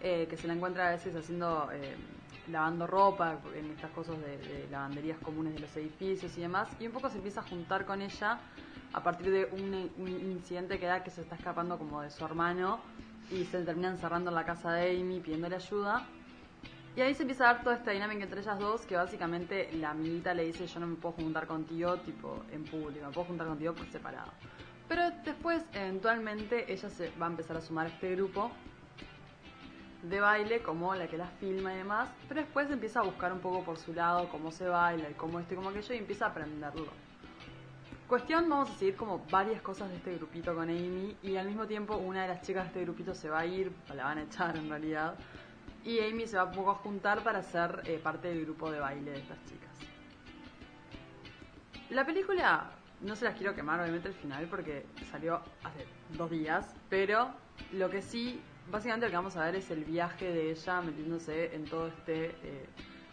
eh, 0.02 0.26
que 0.28 0.38
se 0.38 0.48
la 0.48 0.54
encuentra 0.54 0.88
a 0.88 0.92
veces 0.92 1.16
haciendo, 1.16 1.70
eh, 1.72 1.96
lavando 2.50 2.88
ropa 2.88 3.38
en 3.54 3.70
estas 3.70 3.92
cosas 3.92 4.18
de, 4.22 4.38
de 4.38 4.68
lavanderías 4.72 5.20
comunes 5.20 5.54
de 5.54 5.60
los 5.60 5.76
edificios 5.76 6.36
y 6.38 6.42
demás, 6.42 6.70
y 6.80 6.88
un 6.88 6.94
poco 6.94 7.10
se 7.10 7.18
empieza 7.18 7.42
a 7.42 7.44
juntar 7.44 7.86
con 7.86 8.02
ella 8.02 8.40
a 8.94 9.04
partir 9.04 9.32
de 9.32 9.46
un, 9.52 9.92
incidente 10.00 10.80
que 10.80 10.86
da 10.86 11.04
que 11.04 11.12
se 11.12 11.22
está 11.22 11.36
escapando 11.36 11.78
como 11.78 12.02
de 12.02 12.10
su 12.10 12.24
hermano 12.26 12.80
y 13.32 13.46
se 13.46 13.64
termina 13.64 13.90
encerrando 13.90 14.30
en 14.30 14.36
la 14.36 14.46
casa 14.46 14.72
de 14.74 15.00
Amy 15.00 15.20
pidiéndole 15.20 15.56
ayuda. 15.56 16.06
Y 16.96 17.02
ahí 17.02 17.14
se 17.14 17.24
empieza 17.24 17.48
a 17.48 17.54
dar 17.54 17.64
toda 17.64 17.76
esta 17.76 17.92
dinámica 17.92 18.24
entre 18.24 18.42
ellas 18.42 18.58
dos, 18.58 18.86
que 18.88 18.96
básicamente 18.96 19.70
la 19.74 19.92
amiguita 19.92 20.34
le 20.34 20.46
dice 20.46 20.66
yo 20.66 20.80
no 20.80 20.88
me 20.88 20.96
puedo 20.96 21.14
juntar 21.14 21.46
contigo 21.46 21.98
tipo 21.98 22.44
en 22.52 22.64
público, 22.64 23.06
me 23.06 23.14
puedo 23.14 23.28
juntar 23.28 23.48
contigo 23.48 23.74
por 23.74 23.86
separado. 23.88 24.32
Pero 24.88 25.12
después, 25.24 25.64
eventualmente, 25.74 26.72
ella 26.72 26.90
se 26.90 27.12
va 27.22 27.28
a 27.28 27.30
empezar 27.30 27.58
a 27.58 27.62
sumar 27.62 27.88
a 27.88 27.90
este 27.90 28.16
grupo 28.16 28.52
de 30.02 30.20
baile 30.20 30.62
como 30.62 30.96
la 30.96 31.08
que 31.08 31.18
la 31.18 31.28
filma 31.28 31.74
y 31.74 31.78
demás, 31.78 32.10
pero 32.28 32.42
después 32.42 32.70
empieza 32.72 33.02
a 33.02 33.04
buscar 33.04 33.34
un 33.34 33.40
poco 33.40 33.64
por 33.64 33.78
su 33.78 33.94
lado 33.94 34.30
cómo 34.30 34.52
se 34.52 34.68
baila 34.68 35.10
y 35.10 35.14
cómo 35.14 35.40
esto 35.40 35.54
y 35.54 35.58
cómo 35.58 35.70
aquello 35.70 35.94
y 35.94 35.98
empieza 35.98 36.26
a 36.26 36.30
aprenderlo. 36.30 37.07
Cuestión, 38.08 38.48
vamos 38.48 38.70
a 38.70 38.74
seguir 38.76 38.96
como 38.96 39.20
varias 39.30 39.62
cosas 39.62 39.90
de 39.90 39.98
este 39.98 40.16
grupito 40.16 40.56
con 40.56 40.70
Amy 40.70 41.18
y 41.22 41.36
al 41.36 41.46
mismo 41.46 41.68
tiempo 41.68 41.98
una 41.98 42.22
de 42.22 42.30
las 42.30 42.42
chicas 42.42 42.64
de 42.64 42.68
este 42.68 42.82
grupito 42.84 43.14
se 43.14 43.30
va 43.30 43.40
a 43.40 43.46
ir, 43.46 43.70
la 43.94 44.06
van 44.06 44.20
a 44.20 44.24
echar 44.24 44.56
en 44.56 44.70
realidad, 44.70 45.16
y 45.84 46.00
Amy 46.00 46.26
se 46.26 46.38
va 46.38 46.46
un 46.46 46.54
poco 46.54 46.72
a 46.72 46.76
juntar 46.76 47.22
para 47.22 47.44
ser 47.44 47.82
eh, 47.84 48.00
parte 48.02 48.30
del 48.30 48.46
grupo 48.46 48.72
de 48.72 48.80
baile 48.80 49.12
de 49.12 49.18
estas 49.18 49.38
chicas. 49.44 49.72
La 51.90 52.06
película, 52.06 52.72
no 53.02 53.14
se 53.18 53.26
las 53.26 53.36
quiero 53.36 53.54
quemar 53.54 53.82
obviamente 53.82 54.08
el 54.08 54.14
final 54.14 54.48
porque 54.50 54.86
salió 55.12 55.42
hace 55.66 55.86
dos 56.18 56.32
días, 56.32 56.74
pero 56.88 57.32
lo 57.74 57.90
que 57.90 58.02
sí, 58.02 58.40
básicamente 58.72 59.08
lo 59.08 59.10
que 59.10 59.18
vamos 59.18 59.36
a 59.36 59.44
ver 59.44 59.56
es 59.58 59.70
el 59.70 59.84
viaje 59.84 60.32
de 60.32 60.52
ella 60.52 60.80
metiéndose 60.80 61.54
en 61.54 61.66
todo 61.66 61.88
este 61.88 62.28
eh, 62.42 62.70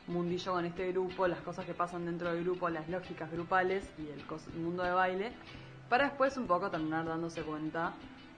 mundillo 0.07 0.53
con 0.53 0.65
este 0.65 0.93
grupo, 0.93 1.27
las 1.27 1.41
cosas 1.41 1.65
que 1.65 1.75
pasan 1.75 2.05
dentro 2.07 2.33
del 2.33 2.45
grupo, 2.45 2.69
las 2.69 2.89
lógicas 2.89 3.31
grupales 3.31 3.89
y 3.99 4.09
el 4.09 4.23
mundo 4.61 4.83
de 4.83 4.93
baile, 4.93 5.33
para 5.89 6.05
después 6.05 6.37
un 6.37 6.47
poco 6.47 6.71
terminar 6.71 7.07
dándose 7.07 7.43
cuenta 7.43 7.93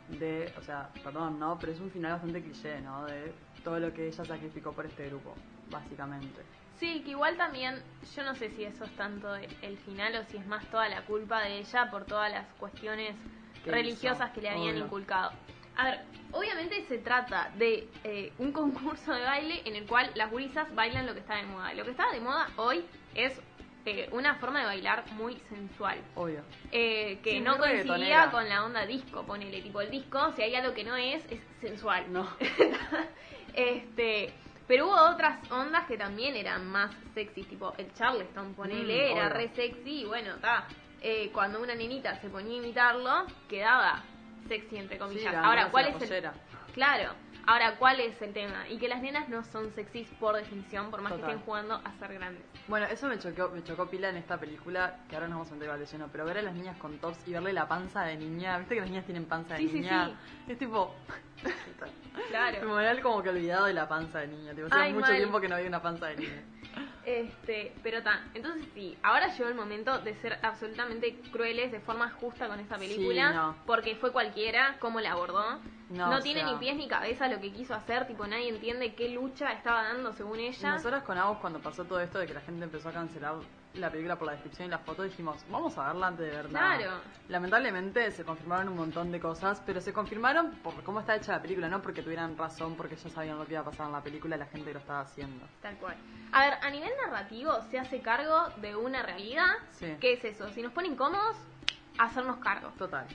de, 0.08 0.52
o 0.58 0.62
sea, 0.62 0.90
perdón, 1.02 1.38
¿no? 1.38 1.58
Pero 1.58 1.72
es 1.72 1.80
un 1.80 1.90
final 1.90 2.12
bastante 2.12 2.42
cliché, 2.42 2.80
¿no? 2.80 3.04
De 3.06 3.32
todo 3.64 3.80
lo 3.80 3.92
que 3.92 4.06
ella 4.06 4.24
sacrificó 4.24 4.72
por 4.72 4.86
este 4.86 5.08
grupo, 5.08 5.34
básicamente. 5.70 6.42
Sí, 6.78 7.02
que 7.02 7.12
igual 7.12 7.36
también, 7.36 7.82
yo 8.14 8.22
no 8.22 8.34
sé 8.34 8.50
si 8.50 8.64
eso 8.64 8.84
es 8.84 8.94
tanto 8.96 9.34
el 9.34 9.78
final 9.78 10.14
o 10.16 10.24
si 10.30 10.36
es 10.36 10.46
más 10.46 10.64
toda 10.66 10.88
la 10.88 11.04
culpa 11.04 11.40
de 11.40 11.58
ella 11.58 11.90
por 11.90 12.04
todas 12.04 12.30
las 12.30 12.46
cuestiones 12.60 13.16
religiosas 13.64 14.28
hizo, 14.28 14.34
que 14.34 14.42
le 14.42 14.50
habían 14.50 14.74
obvio. 14.74 14.84
inculcado. 14.84 15.32
A 15.76 15.84
ver, 15.84 16.00
obviamente 16.32 16.84
se 16.88 16.98
trata 16.98 17.50
de 17.56 17.88
eh, 18.04 18.32
un 18.38 18.52
concurso 18.52 19.12
de 19.12 19.22
baile 19.22 19.62
en 19.64 19.76
el 19.76 19.86
cual 19.86 20.10
las 20.14 20.30
gurisas 20.30 20.74
bailan 20.74 21.06
lo 21.06 21.14
que 21.14 21.20
está 21.20 21.36
de 21.36 21.44
moda. 21.44 21.72
Lo 21.74 21.84
que 21.84 21.90
está 21.90 22.10
de 22.12 22.20
moda 22.20 22.48
hoy 22.56 22.84
es 23.14 23.38
eh, 23.84 24.08
una 24.12 24.34
forma 24.36 24.60
de 24.60 24.66
bailar 24.66 25.04
muy 25.12 25.36
sensual. 25.48 25.98
Obvio. 26.14 26.42
Eh, 26.72 27.20
que 27.22 27.32
Sí, 27.32 27.40
no 27.40 27.56
coincidía 27.58 28.30
con 28.30 28.48
la 28.48 28.64
onda 28.64 28.84
disco, 28.86 29.24
ponele 29.24 29.62
tipo 29.62 29.80
el 29.80 29.90
disco, 29.90 30.32
si 30.34 30.42
hay 30.42 30.54
algo 30.54 30.74
que 30.74 30.82
no 30.84 30.96
es, 30.96 31.24
es 31.30 31.40
sensual. 31.60 32.10
No. 32.12 32.28
este, 33.54 34.32
pero 34.66 34.86
hubo 34.88 34.96
otras 35.14 35.38
ondas 35.50 35.86
que 35.86 35.96
también 35.96 36.34
eran 36.36 36.66
más 36.66 36.90
sexy, 37.14 37.44
tipo 37.44 37.74
el 37.78 37.92
Charleston, 37.94 38.54
ponele, 38.54 39.12
Mm, 39.14 39.16
era 39.16 39.26
obvio. 39.26 39.36
re 39.36 39.48
sexy 39.54 40.00
y 40.00 40.04
bueno, 40.04 40.34
está. 40.34 40.66
cuando 41.32 41.60
una 41.62 41.74
nenita 41.74 42.20
se 42.20 42.28
ponía 42.28 42.54
a 42.54 42.64
imitarlo, 42.64 43.26
quedaba 43.48 44.02
sexy 44.48 44.76
entre 44.76 44.98
comillas. 44.98 45.32
la 45.32 45.44
Ahora, 45.44 45.70
¿cuál 45.70 45.86
es 45.88 46.10
el. 46.10 46.24
Claro. 46.72 47.12
Ahora, 47.48 47.76
¿cuál 47.76 48.00
es 48.00 48.20
el 48.22 48.32
tema? 48.32 48.68
Y 48.68 48.76
que 48.76 48.88
las 48.88 49.00
nenas 49.00 49.28
no 49.28 49.44
son 49.44 49.72
sexys 49.72 50.08
por 50.18 50.34
definición, 50.34 50.90
por 50.90 51.00
más 51.00 51.12
que 51.12 51.20
estén 51.20 51.38
jugando 51.42 51.76
a 51.84 51.92
ser 51.96 52.12
grandes. 52.14 52.42
Bueno, 52.66 52.86
eso 52.86 53.06
me 53.06 53.20
chocó, 53.20 53.50
me 53.54 53.62
chocó 53.62 53.88
pila 53.88 54.08
en 54.08 54.16
esta 54.16 54.36
película, 54.36 54.98
que 55.08 55.14
ahora 55.14 55.28
nos 55.28 55.38
vamos 55.38 55.52
a 55.52 55.64
igual 55.64 55.78
de 55.78 55.86
lleno, 55.86 56.08
pero 56.10 56.24
ver 56.24 56.38
a 56.38 56.42
las 56.42 56.54
niñas 56.54 56.76
con 56.78 56.98
tops 56.98 57.18
y 57.28 57.32
verle 57.32 57.52
la 57.52 57.68
panza 57.68 58.02
de 58.02 58.16
niña, 58.16 58.58
viste 58.58 58.74
que 58.74 58.80
las 58.80 58.90
niñas 58.90 59.04
tienen 59.04 59.26
panza 59.26 59.54
de 59.54 59.60
Sí, 59.60 59.68
sí, 59.68 59.74
niña, 59.74 60.10
sí. 60.46 60.52
es 60.52 60.58
tipo, 60.58 60.92
Claro. 62.30 62.68
me 62.74 62.82
da 62.84 63.00
como 63.00 63.22
que 63.22 63.28
olvidado 63.28 63.66
de 63.66 63.74
la 63.74 63.88
panza 63.88 64.18
de 64.18 64.26
niña, 64.26 64.52
tipo, 64.52 64.66
hace 64.66 64.76
Ay, 64.76 64.92
mucho 64.92 65.06
mal. 65.06 65.16
tiempo 65.16 65.40
que 65.40 65.48
no 65.48 65.54
había 65.54 65.68
una 65.68 65.80
panza 65.82 66.06
de 66.06 66.16
niña. 66.16 66.42
Este, 67.06 67.72
pero 67.84 68.02
ta, 68.02 68.24
entonces 68.34 68.66
sí, 68.74 68.98
ahora 69.04 69.28
llegó 69.28 69.48
el 69.48 69.54
momento 69.54 70.00
de 70.00 70.14
ser 70.16 70.40
absolutamente 70.42 71.20
crueles 71.30 71.70
de 71.70 71.78
forma 71.78 72.10
justa 72.10 72.48
con 72.48 72.58
esta 72.58 72.76
película, 72.76 73.30
Sí, 73.30 73.36
no. 73.36 73.56
porque 73.64 73.94
fue 73.94 74.10
cualquiera, 74.10 74.76
cómo 74.80 74.98
la 75.00 75.12
abordó. 75.12 75.60
No, 75.90 76.18
tiene 76.20 76.40
sea- 76.40 76.50
ni 76.52 76.58
pies 76.58 76.74
ni 76.76 76.88
cabeza 76.88 77.28
lo 77.28 77.40
que 77.40 77.52
quiso 77.52 77.74
hacer, 77.74 78.08
tipo 78.08 78.26
nadie 78.26 78.48
entiende 78.48 78.94
qué 78.96 79.08
lucha 79.10 79.52
estaba 79.52 79.84
dando 79.84 80.12
según 80.14 80.40
ella. 80.40 80.70
Nosotros 80.72 81.04
con 81.04 81.16
Agus 81.16 81.38
cuando 81.38 81.60
pasó 81.60 81.84
todo 81.84 82.00
esto 82.00 82.18
de 82.18 82.26
que 82.26 82.34
la 82.34 82.40
gente 82.40 82.64
empezó 82.64 82.88
a 82.88 82.92
cancelar 82.92 83.36
la 83.78 83.90
película 83.90 84.16
por 84.16 84.26
la 84.26 84.32
descripción 84.32 84.68
y 84.68 84.70
las 84.70 84.80
fotos 84.82 85.04
dijimos, 85.06 85.44
vamos 85.50 85.76
a 85.78 85.86
verla 85.88 86.08
antes 86.08 86.26
de 86.26 86.36
verla. 86.36 86.50
Claro. 86.76 87.00
Lamentablemente 87.28 88.10
se 88.10 88.24
confirmaron 88.24 88.68
un 88.68 88.76
montón 88.76 89.10
de 89.12 89.20
cosas, 89.20 89.62
pero 89.66 89.80
se 89.80 89.92
confirmaron 89.92 90.52
por 90.62 90.82
cómo 90.82 91.00
está 91.00 91.16
hecha 91.16 91.32
la 91.32 91.42
película, 91.42 91.68
no 91.68 91.82
porque 91.82 92.02
tuvieran 92.02 92.36
razón, 92.36 92.74
porque 92.76 92.96
ya 92.96 93.08
sabían 93.10 93.38
lo 93.38 93.46
que 93.46 93.52
iba 93.52 93.60
a 93.62 93.64
pasar 93.64 93.86
en 93.86 93.92
la 93.92 94.02
película 94.02 94.36
y 94.36 94.38
la 94.38 94.46
gente 94.46 94.72
lo 94.72 94.78
estaba 94.78 95.00
haciendo. 95.00 95.46
Tal 95.62 95.76
cual. 95.78 95.96
A 96.32 96.40
ver, 96.44 96.54
a 96.62 96.70
nivel 96.70 96.90
narrativo 97.04 97.52
se 97.70 97.78
hace 97.78 98.00
cargo 98.00 98.48
de 98.58 98.74
una 98.76 99.02
realidad. 99.02 99.54
Sí. 99.72 99.96
¿Qué 100.00 100.14
es 100.14 100.24
eso? 100.24 100.48
Si 100.50 100.62
nos 100.62 100.72
ponen 100.72 100.96
cómodos, 100.96 101.36
hacernos 101.98 102.36
cargo. 102.38 102.70
Total. 102.78 103.06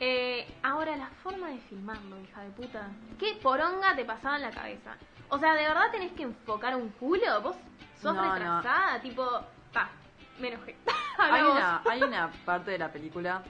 Eh, 0.00 0.52
ahora, 0.64 0.96
la 0.96 1.06
forma 1.22 1.48
de 1.48 1.58
filmarlo, 1.58 2.18
hija 2.20 2.40
de 2.42 2.50
puta. 2.50 2.88
¿Qué 3.18 3.38
poronga 3.40 3.94
te 3.94 4.04
pasaba 4.04 4.36
en 4.36 4.42
la 4.42 4.50
cabeza? 4.50 4.96
O 5.28 5.38
sea, 5.38 5.54
¿de 5.54 5.62
verdad 5.62 5.90
tenés 5.92 6.12
que 6.12 6.24
enfocar 6.24 6.74
un 6.74 6.88
culo? 6.90 7.40
¿Vos 7.40 7.56
sos 8.00 8.14
No, 8.14 8.22
no. 8.24 8.32
retrasada? 8.34 9.00
Tipo, 9.00 9.24
pa, 9.72 9.90
me 10.38 10.48
enojé. 10.48 10.76
hay, 11.18 11.42
una, 11.42 11.82
hay 11.88 12.02
una 12.02 12.30
parte 12.44 12.72
de 12.72 12.78
la 12.78 12.92
película, 12.92 13.42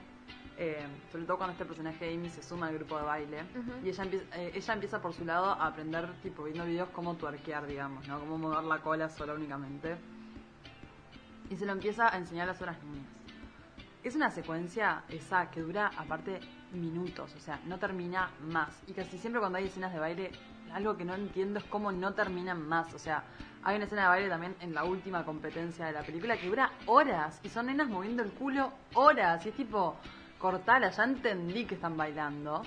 eh, 0.57 0.85
sobre 1.11 1.25
todo 1.25 1.37
cuando 1.37 1.53
este 1.53 1.65
personaje 1.65 2.13
Amy 2.13 2.29
se 2.29 2.43
suma 2.43 2.67
al 2.67 2.75
grupo 2.75 2.97
de 2.97 3.03
baile, 3.03 3.43
y 3.83 3.89
ella 3.89 4.03
empieza, 4.03 4.37
eh, 4.37 4.51
ella 4.53 4.73
empieza 4.73 5.01
por 5.01 5.13
su 5.13 5.25
lado 5.25 5.51
a 5.51 5.67
aprender, 5.67 6.07
tipo, 6.21 6.43
viendo 6.43 6.65
videos 6.65 6.89
cómo 6.89 7.15
tuerquear, 7.15 7.65
digamos, 7.65 8.07
¿no? 8.07 8.19
Cómo 8.19 8.37
mover 8.37 8.63
la 8.63 8.79
cola 8.79 9.09
sola 9.09 9.33
únicamente. 9.33 9.97
Y 11.49 11.55
se 11.55 11.65
lo 11.65 11.73
empieza 11.73 12.13
a 12.13 12.17
enseñar 12.17 12.47
a 12.49 12.53
las 12.53 12.61
otras 12.61 12.81
niñas. 12.83 13.07
Es 14.03 14.15
una 14.15 14.29
secuencia 14.31 15.03
esa 15.07 15.49
que 15.49 15.61
dura, 15.61 15.91
aparte, 15.97 16.39
minutos, 16.73 17.33
o 17.35 17.39
sea, 17.39 17.59
no 17.65 17.79
termina 17.79 18.31
más. 18.41 18.83
Y 18.87 18.93
casi 18.93 19.17
siempre 19.17 19.39
cuando 19.39 19.57
hay 19.57 19.65
escenas 19.65 19.93
de 19.93 19.99
baile, 19.99 20.31
algo 20.73 20.97
que 20.97 21.05
no 21.05 21.13
entiendo 21.13 21.59
es 21.59 21.65
cómo 21.65 21.91
no 21.91 22.13
terminan 22.13 22.67
más. 22.67 22.93
O 22.93 22.99
sea, 22.99 23.23
hay 23.65 23.75
una 23.77 23.85
escena 23.85 24.03
de 24.03 24.07
baile 24.09 24.29
también 24.29 24.55
en 24.59 24.73
la 24.73 24.83
última 24.83 25.23
competencia 25.25 25.85
de 25.85 25.91
la 25.93 26.01
película 26.03 26.37
que 26.37 26.47
dura 26.47 26.71
horas 26.85 27.39
y 27.43 27.49
son 27.49 27.67
nenas 27.67 27.87
moviendo 27.87 28.21
el 28.23 28.31
culo 28.31 28.71
horas. 28.93 29.45
Y 29.45 29.49
es 29.49 29.55
tipo, 29.55 29.95
cortala, 30.39 30.89
ya 30.89 31.03
entendí 31.03 31.65
que 31.65 31.75
están 31.75 31.95
bailando. 31.97 32.61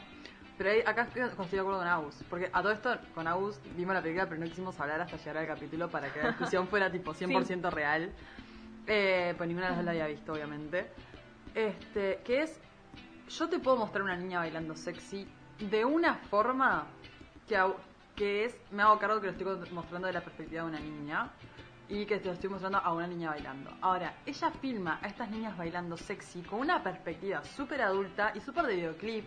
Pero 0.56 0.70
ahí- 0.70 0.81
acá 0.86 1.02
estoy, 1.02 1.20
de 1.23 1.28
acuerdo 1.60 1.78
con 1.81 1.86
Agus. 1.86 2.24
Porque 2.31 2.48
a 2.52 2.62
todo 2.62 2.73
esto, 2.73 2.97
con 3.14 3.27
Agus 3.27 3.60
vimos 3.77 3.94
la 3.94 4.01
película, 4.01 4.27
pero 4.27 4.40
no 4.40 4.47
quisimos 4.47 4.78
hablar 4.81 5.02
hasta 5.02 5.18
llegar 5.18 5.36
al 5.39 5.47
capítulo 5.47 5.89
para 5.90 6.10
que 6.12 6.23
la 6.23 6.28
discusión 6.28 6.66
fuera 6.68 6.90
tipo 6.90 7.12
100% 7.12 7.70
real. 7.70 8.10
Eh, 8.86 9.35
pues 9.36 9.47
ninguna 9.48 9.66
de 9.66 9.70
las 9.73 9.77
dos 9.78 9.85
la 9.85 9.90
había 9.90 10.06
visto, 10.06 10.32
obviamente. 10.32 10.89
Este, 11.55 12.20
que 12.24 12.43
es, 12.43 12.59
yo 13.28 13.48
te 13.48 13.59
puedo 13.59 13.77
mostrar 13.77 14.02
una 14.02 14.16
niña 14.16 14.39
bailando 14.39 14.74
sexy 14.77 15.27
de 15.59 15.85
una 15.85 16.14
forma 16.14 16.86
que, 17.48 17.59
au- 17.59 17.77
que 18.16 18.47
es, 18.47 18.56
me 18.70 18.82
hago 18.82 18.98
cargo 18.98 19.20
que 19.20 19.26
lo 19.26 19.32
estoy 19.32 19.70
mostrando 19.72 20.06
de 20.06 20.12
la 20.14 20.22
perspectiva 20.22 20.62
de 20.62 20.68
una 20.68 20.80
niña 20.80 21.30
y 21.88 22.05
que 22.06 22.18
te 22.18 22.26
lo 22.26 22.32
estoy 22.32 22.51
mostrando 22.51 22.78
a 22.78 22.93
una 22.93 23.06
niña 23.06 23.30
bailando. 23.30 23.70
Ahora, 23.80 24.14
ella 24.26 24.51
filma 24.51 24.98
a 25.02 25.06
estas 25.06 25.30
niñas 25.30 25.56
bailando 25.56 25.97
sexy 25.97 26.43
con 26.43 26.60
una 26.60 26.82
perspectiva 26.82 27.44
súper 27.44 27.82
adulta 27.82 28.32
y 28.34 28.40
súper 28.40 28.66
de 28.66 28.74
videoclip. 28.76 29.24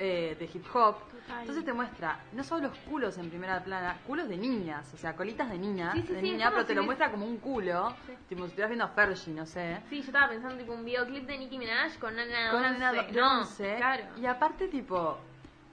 eh, 0.00 0.36
de 0.38 0.44
hip 0.44 0.64
hop. 0.74 0.94
Total. 1.10 1.40
Entonces 1.40 1.64
te 1.64 1.72
muestra 1.72 2.20
no 2.32 2.44
solo 2.44 2.68
los 2.68 2.78
culos 2.88 3.18
en 3.18 3.28
primera 3.30 3.64
plana, 3.64 3.98
culos 4.06 4.28
de 4.28 4.36
niñas, 4.36 4.94
o 4.94 4.96
sea, 4.96 5.16
colitas 5.16 5.50
de 5.50 5.58
niña, 5.58 5.90
Sí, 5.92 6.02
sí, 6.02 6.12
de 6.14 6.20
sí, 6.20 6.30
niña, 6.30 6.50
pero 6.50 6.62
te 6.62 6.68
si 6.68 6.74
lo 6.76 6.82
ves- 6.82 6.86
muestra 6.86 7.10
como 7.10 7.26
un 7.26 7.38
culo, 7.38 7.92
tipo 8.28 8.42
si 8.42 8.46
estuvieras 8.46 8.68
viendo 8.70 8.84
a 8.84 8.88
Fergie, 8.90 9.34
no 9.34 9.44
sé. 9.44 9.80
Sí, 9.90 9.96
yo 10.00 10.06
estaba 10.06 10.28
pensando 10.28 10.56
tipo 10.56 10.72
un 10.72 10.84
videoclip 10.84 11.26
de 11.26 11.38
Nicki 11.38 11.58
Minaj 11.58 11.98
con 11.98 12.14
una 12.14 12.24
nena 12.26 12.50
Con 12.52 12.60
una 12.60 12.70
nena 12.70 12.90
11. 12.92 13.06
de 13.12 13.12
No, 13.20 13.40
11, 13.40 13.74
claro. 13.76 14.04
Y 14.18 14.26
aparte, 14.26 14.68
tipo, 14.68 15.18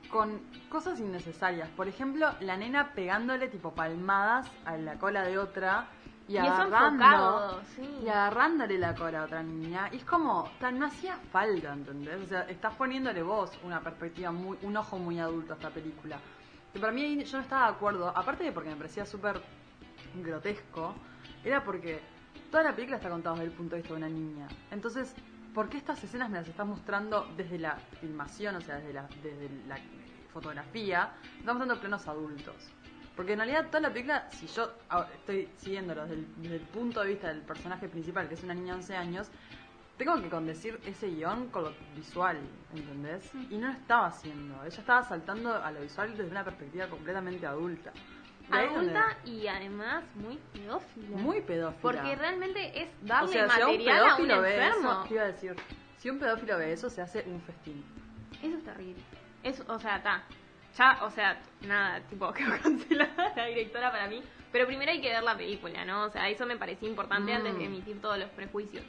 con 0.10 0.41
cosas 0.69 0.99
innecesarias. 0.99 1.69
Por 1.69 1.88
ejemplo, 1.88 2.32
la 2.41 2.57
nena 2.57 2.94
pegándole, 2.94 3.48
tipo, 3.48 3.73
palmadas 3.73 4.52
a 4.65 4.77
la 4.77 4.98
cola 4.98 5.23
de 5.23 5.38
otra. 5.38 5.88
Y, 6.27 6.38
agarrando, 6.38 6.88
enfocado, 6.88 7.61
sí. 7.76 7.88
y 8.03 8.10
agarrándole 8.10 8.80
la 8.80 8.95
cola 8.95 9.22
a 9.22 9.26
otra 9.26 9.44
niña. 9.44 9.90
Y 9.91 9.98
es 9.98 10.06
como, 10.06 10.49
tan, 10.60 10.80
no 10.80 10.88
hacía 10.88 11.18
falta, 11.32 11.73
¿entendés? 11.73 12.19
O 12.23 12.26
sea, 12.26 12.41
estás 12.49 12.73
poniéndole 12.73 13.22
vos 13.22 13.52
una 13.64 13.80
perspectiva, 13.80 14.32
muy 14.32 14.57
un 14.64 14.76
ojo 14.76 14.98
muy 14.98 15.19
adulto 15.19 15.53
a 15.53 15.56
esta 15.57 15.69
película. 15.69 16.18
Que 16.73 16.80
para 16.80 16.91
mí 16.91 17.23
yo 17.23 17.38
no 17.38 17.44
estaba 17.44 17.68
de 17.68 17.76
acuerdo, 17.76 18.10
aparte 18.10 18.44
de 18.44 18.52
porque 18.52 18.69
me 18.69 18.76
parecía 18.76 19.06
súper 19.06 19.40
grotesco, 20.15 20.95
era 21.44 21.64
porque 21.64 22.02
toda 22.49 22.64
la 22.64 22.76
película 22.76 22.98
está 22.98 23.10
contada 23.10 23.36
desde 23.36 23.52
el 23.52 23.57
punto 23.57 23.76
de 23.76 23.82
vista 23.82 23.94
de 23.94 23.99
una 23.99 24.10
niña. 24.10 24.48
Entonces, 24.72 25.14
¿por 25.56 25.69
qué 25.69 25.77
estas 25.77 26.03
escenas 26.03 26.30
me 26.30 26.38
las 26.38 26.48
estás 26.48 26.68
mostrando 26.68 27.26
desde 27.38 27.57
la 27.57 27.77
filmación, 28.02 28.56
o 28.56 28.61
sea, 28.61 28.76
desde 28.76 28.94
la, 28.94 29.07
desde 29.23 29.49
la 29.68 29.80
fotografía? 30.34 31.14
Estamos 31.40 31.60
mostrando 31.60 31.80
plenos 31.80 32.07
adultos. 32.07 32.56
Porque 33.15 33.32
en 33.32 33.40
realidad 33.40 33.68
toda 33.68 33.80
la 33.80 33.90
película, 33.94 34.30
si 34.32 34.48
yo 34.48 34.69
estoy 35.14 35.48
siguiéndolo 35.56 36.03
desde 36.03 36.15
el, 36.15 36.27
desde 36.41 36.56
el 36.57 36.61
punto 36.61 37.02
de 37.02 37.07
vista 37.07 37.30
del 37.30 37.41
personaje 37.41 37.88
principal, 37.88 38.27
que 38.27 38.34
es 38.34 38.44
una 38.44 38.53
niña 38.53 38.73
de 38.73 38.80
11 38.82 38.98
años, 38.98 39.32
tengo 39.98 40.22
que 40.22 40.30
condecir 40.30 40.77
ese 40.86 41.07
guion 41.07 41.48
con 41.48 41.64
lo 41.64 41.72
visual, 41.95 42.38
¿entendés? 42.76 43.32
Y 43.49 43.56
no 43.56 43.68
lo 43.68 43.73
estaba 43.73 44.07
haciendo. 44.07 44.61
Ella 44.65 44.77
estaba 44.77 45.03
saltando 45.03 45.56
a 45.56 45.72
lo 45.72 45.80
visual 45.80 46.18
desde 46.18 46.30
una 46.30 46.44
perspectiva 46.44 46.88
completamente 46.88 47.48
adulta. 47.48 47.94
Adulta 48.52 49.18
y 49.26 49.48
además 49.48 50.04
muy 50.16 50.38
pedófila. 50.54 51.18
muy 51.18 51.42
pedófila. 51.42 51.82
Porque 51.82 52.16
realmente 52.16 52.82
es 52.82 52.88
o 53.04 53.06
darle 53.08 53.30
sea, 53.34 53.50
si 53.50 53.62
a 53.62 53.66
un 53.68 53.72
material 53.72 53.98
a 53.98 54.02
un 54.04 54.08
pedófilo 54.28 54.42
ve 54.42 54.56
enfermo. 54.56 54.92
eso, 54.92 55.04
¿qué 55.08 55.14
iba 55.16 55.24
a 55.24 55.28
decir? 55.28 55.56
Si 55.98 56.10
un 56.10 56.20
pedófilo 56.20 56.58
ve 56.58 56.72
eso, 56.74 56.90
se 56.90 57.02
hace 57.02 57.24
un 57.28 57.42
festín. 57.42 57.84
Eso 58.44 58.58
es 58.58 58.64
terrible. 58.64 59.02
Es, 59.44 59.60
o 59.68 59.80
sea, 59.80 59.98
está. 59.98 60.24
Ya, 60.78 61.00
o 61.04 61.10
sea, 61.10 61.40
nada, 61.62 62.02
tipo, 62.10 62.32
quedó 62.34 62.52
cancelada 62.62 63.34
la 63.36 63.46
directora 63.46 63.92
para 63.92 64.08
mí. 64.08 64.22
Pero 64.52 64.68
primero 64.68 64.92
hay 64.92 65.02
que 65.02 65.10
ver 65.10 65.24
la 65.24 65.36
película, 65.36 65.84
¿no? 65.86 66.04
O 66.04 66.10
sea, 66.10 66.30
eso 66.30 66.46
me 66.46 66.56
parecía 66.58 66.88
importante 66.88 67.32
Mm. 67.34 67.36
antes 67.38 67.58
de 67.58 67.66
emitir 67.66 68.00
todos 68.02 68.18
los 68.20 68.30
prejuicios. 68.30 68.84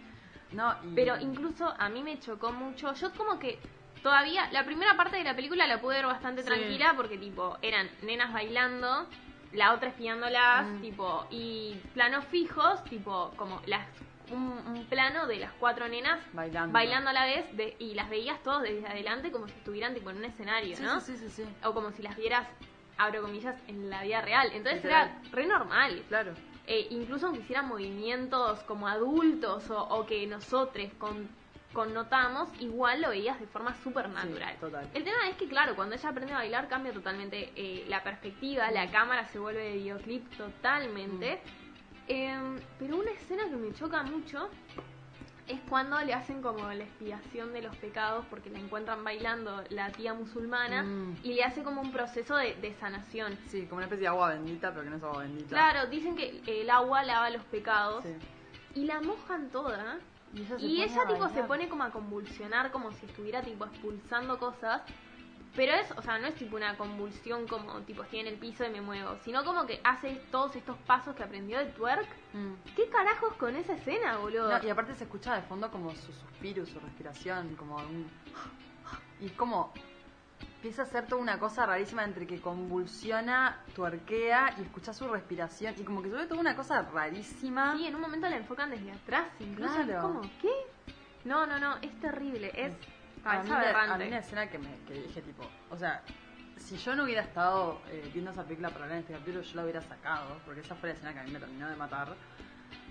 No, 0.53 0.75
y- 0.85 0.95
Pero 0.95 1.17
incluso 1.19 1.75
a 1.79 1.89
mí 1.89 2.03
me 2.03 2.21
chocó 2.21 2.53
mucho. 2.53 2.93
Yo 2.95 3.11
como 3.15 3.39
que 3.39 3.59
todavía, 4.03 4.49
la 4.53 4.65
primera 4.65 4.97
parte 4.97 5.17
de 5.17 5.25
la 5.25 5.35
película 5.35 5.67
la 5.67 5.81
pude 5.81 5.97
ver 5.97 6.07
bastante 6.07 6.43
Sí. 6.43 6.49
tranquila 6.49 6.93
porque 6.97 7.19
tipo, 7.19 7.57
eran 7.63 7.89
nenas 8.03 8.33
bailando, 8.33 9.09
la 9.53 9.73
otra 9.75 9.89
espiándolas, 9.91 10.67
Mm. 10.67 10.81
tipo, 10.81 11.27
y 11.31 11.75
planos 11.95 12.25
fijos, 12.27 12.83
tipo, 12.85 13.33
como 13.37 13.61
las 13.67 13.87
un, 14.33 14.43
un 14.67 14.85
plano 14.87 15.29
de 15.29 15.37
las 15.37 15.53
cuatro 15.53 15.87
nenas 15.87 16.19
bailando. 16.33 16.73
bailando 16.73 17.11
a 17.11 17.13
la 17.13 17.27
vez 17.27 17.57
de, 17.57 17.77
y 17.79 17.95
las 17.95 18.11
veías 18.11 18.43
todos 18.43 18.63
desde 18.63 18.85
adelante 18.87 19.31
como 19.31 19.47
si 19.47 19.55
estuvieran 19.55 19.95
tipo 19.95 20.11
en 20.11 20.17
un 20.17 20.25
escenario, 20.25 20.77
Sí, 20.77 20.83
¿no? 20.83 21.01
sí, 21.01 21.17
sí, 21.17 21.29
sí, 21.29 21.45
sí. 21.45 21.49
O 21.65 21.73
como 21.73 21.93
si 21.93 22.03
las 22.03 22.17
vieras, 22.17 22.45
abro 22.99 23.23
comillas, 23.23 23.55
en 23.69 23.89
la 23.89 24.03
vida 24.03 24.21
real. 24.23 24.49
Entonces 24.53 24.83
Literal. 24.83 25.11
era 25.23 25.31
re 25.31 25.47
normal. 25.47 26.03
Claro. 26.09 26.33
Eh, 26.67 26.89
incluso 26.91 27.27
aunque 27.27 27.43
hicieran 27.43 27.69
movimientos 27.69 28.59
como 28.65 28.89
adultos 28.89 29.71
o, 29.71 29.81
o 29.81 30.05
que 30.07 30.27
nosotros 30.27 30.89
con, 30.99 31.29
connotamos, 31.77 32.49
igual 32.59 33.03
lo 33.03 33.11
veías 33.11 33.39
de 33.39 33.47
forma 33.47 33.75
súper 33.85 34.09
natural. 34.09 34.55
Sí, 34.55 34.61
total. 34.61 34.89
El 34.95 35.05
tema 35.05 35.29
es 35.29 35.37
que, 35.37 35.47
claro, 35.47 35.77
cuando 35.77 35.95
ella 35.95 36.09
aprende 36.09 36.33
a 36.33 36.39
bailar 36.39 36.69
cambia 36.69 36.91
totalmente 36.91 37.53
eh, 37.55 37.85
la 37.87 38.03
perspectiva, 38.03 38.71
la 38.71 38.91
cámara 38.91 39.29
se 39.29 39.39
vuelve 39.39 39.63
de 39.63 39.73
videoclip 39.77 40.25
totalmente. 40.39 41.39
Em, 42.09 42.59
pero 42.79 42.97
una 42.97 43.11
escena 43.11 43.45
que 43.51 43.57
me 43.57 43.75
choca 43.75 44.03
mucho 44.05 44.49
es 45.49 45.61
cuando 45.69 46.01
le 46.01 46.15
hacen 46.15 46.41
como 46.41 46.67
la 46.73 46.83
expiación 46.83 47.53
de 47.53 47.61
los 47.61 47.77
pecados 47.77 48.25
porque 48.31 48.49
la 48.49 48.59
encuentran 48.59 49.05
bailando 49.05 49.63
la 49.69 49.91
tía 49.91 50.15
musulmana 50.15 50.83
Mm. 50.83 51.17
y 51.25 51.35
le 51.35 51.45
hace 51.45 51.63
como 51.63 51.83
un 51.83 51.93
proceso 51.93 52.37
de, 52.37 52.55
de 52.55 52.73
sanación. 52.81 53.37
Sí, 53.49 53.67
como 53.67 53.77
una 53.77 53.85
especie 53.85 54.03
de 54.03 54.09
agua 54.09 54.31
bendita, 54.31 54.71
pero 54.71 54.85
que 54.85 54.91
no 54.91 54.97
es 54.97 55.03
agua 55.03 55.19
bendita. 55.25 55.49
Claro, 55.51 55.87
dicen 55.89 56.17
que 56.17 56.41
el 56.47 56.71
agua 56.71 57.05
lava 57.05 57.29
los 57.31 57.45
pecados 57.45 58.03
Sí. 58.03 58.15
y 58.81 58.85
la 58.87 59.01
mojan 59.03 59.51
toda. 59.51 59.99
Y 60.37 60.43
ella, 60.43 60.59
se 60.59 60.67
Y 60.67 60.69
pone 60.69 60.85
ella 60.85 61.03
a 61.03 61.07
tipo 61.07 61.29
se 61.31 61.43
pone 61.45 61.69
como 61.69 61.85
a 61.85 61.91
convulsionar 61.91 62.71
como 62.71 62.93
si 62.93 63.07
estuviera 63.07 63.43
tipo 63.43 63.65
expulsando 63.65 64.39
cosas. 64.39 64.83
Pero 65.55 65.73
es, 65.73 65.91
o 65.93 66.03
sea, 66.03 66.19
no 66.19 66.27
es 66.27 66.35
tipo 66.35 66.57
una 66.57 66.77
convulsión 66.77 67.49
como 67.49 67.81
tipo 67.81 68.03
estoy 68.03 68.19
en 68.19 68.27
el 68.27 68.37
piso 68.37 68.65
y 68.67 68.69
me 68.69 68.83
muevo, 68.83 69.17
sino 69.25 69.43
como 69.43 69.65
que 69.65 69.81
hace 69.83 70.21
todos 70.31 70.55
estos 70.55 70.77
pasos 70.87 71.17
que 71.17 71.23
aprendió 71.23 71.59
de 71.59 71.65
twerk. 71.67 72.07
Mm. 72.35 72.53
¿Qué 72.77 72.91
carajos 72.91 73.33
con 73.35 73.57
esa 73.57 73.73
escena, 73.73 74.19
boludo? 74.19 74.59
No, 74.59 74.63
y 74.63 74.69
aparte 74.69 74.93
se 74.95 75.05
escucha 75.05 75.35
de 75.35 75.41
fondo 75.43 75.71
como 75.71 75.95
su 75.95 76.13
suspiro, 76.13 76.67
su 76.67 76.79
respiración, 76.79 77.57
como 77.57 77.77
un... 77.77 78.07
Y 79.19 79.31
como 79.31 79.73
empieza 80.57 80.83
a 80.83 80.85
hacer 80.85 81.07
toda 81.07 81.21
una 81.23 81.39
cosa 81.39 81.65
rarísima 81.67 82.05
entre 82.05 82.27
que 82.27 82.41
convulsiona, 82.41 83.61
tuerquea 83.75 84.55
y 84.59 84.63
escucha 84.63 84.93
su 84.93 85.07
respiración. 85.09 85.75
Y 85.79 85.85
como 85.85 86.03
que 86.03 86.11
sube 86.11 86.27
toda 86.27 86.41
una 86.41 86.57
cosa 86.57 86.83
rarísima. 86.83 87.77
Sí, 87.77 87.87
en 87.87 87.95
un 87.95 88.01
momento 88.01 88.29
la 88.29 88.37
enfocan 88.37 88.71
desde 88.71 88.91
atrás, 88.93 89.27
incluso 89.41 89.75
Claro. 89.75 89.93
es 89.93 89.99
como, 89.99 90.21
¿qué? 90.41 90.51
No, 91.25 91.47
no, 91.47 91.59
no, 91.59 91.77
es 91.83 91.99
terrible, 92.01 92.53
es, 92.55 92.73
a, 93.25 93.39
es 93.39 93.45
mí, 93.45 93.51
la- 93.51 93.83
a 93.95 93.99
mí 93.99 94.07
una 94.09 94.19
escena 94.19 94.49
que, 94.49 94.59
me, 94.59 94.77
que 94.87 94.95
dije 94.95 95.23
tipo, 95.23 95.45
o 95.71 95.77
sea, 95.77 96.03
si 96.57 96.77
yo 96.77 96.95
no 96.97 97.05
hubiera 97.05 97.23
estado 97.23 97.81
eh, 97.89 98.09
viendo 98.13 98.31
esa 98.31 98.43
película 98.45 98.71
para 98.71 98.85
hablar 98.85 98.99
en 98.99 99.03
este 99.05 99.13
capítulo, 99.15 99.43
yo 99.43 99.57
la 99.57 99.63
hubiera 99.65 99.83
sacado, 99.83 100.41
porque 100.45 100.61
esa 100.61 100.75
fue 100.75 100.89
la 100.91 100.95
escena 100.95 101.13
que 101.13 101.21
a 101.21 101.23
mí 101.25 101.31
me 101.33 101.39
terminó 101.41 101.69
de 101.69 101.77
matar. 101.77 102.15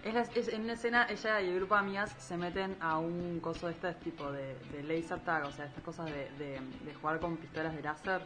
Es, 0.05 0.13
la- 0.13 0.53
en 0.53 0.61
una 0.61 0.73
escena, 0.73 1.07
ella 1.09 1.41
y 1.41 1.49
el 1.49 1.55
grupo 1.55 1.73
de 1.73 1.79
amigas 1.81 2.15
se 2.19 2.37
meten 2.37 2.77
a 2.79 2.99
un 2.99 3.39
coso 3.41 3.65
de 3.65 3.73
este 3.73 3.91
tipo 3.95 4.31
de, 4.31 4.55
de 4.71 4.83
laser 4.83 5.19
tag, 5.21 5.45
o 5.47 5.51
sea, 5.51 5.65
estas 5.65 5.83
cosas 5.83 6.05
de, 6.05 6.29
de- 6.37 6.93
jugar 7.01 7.19
con 7.19 7.35
pistolas 7.37 7.75
de 7.75 7.81
láser. 7.81 8.21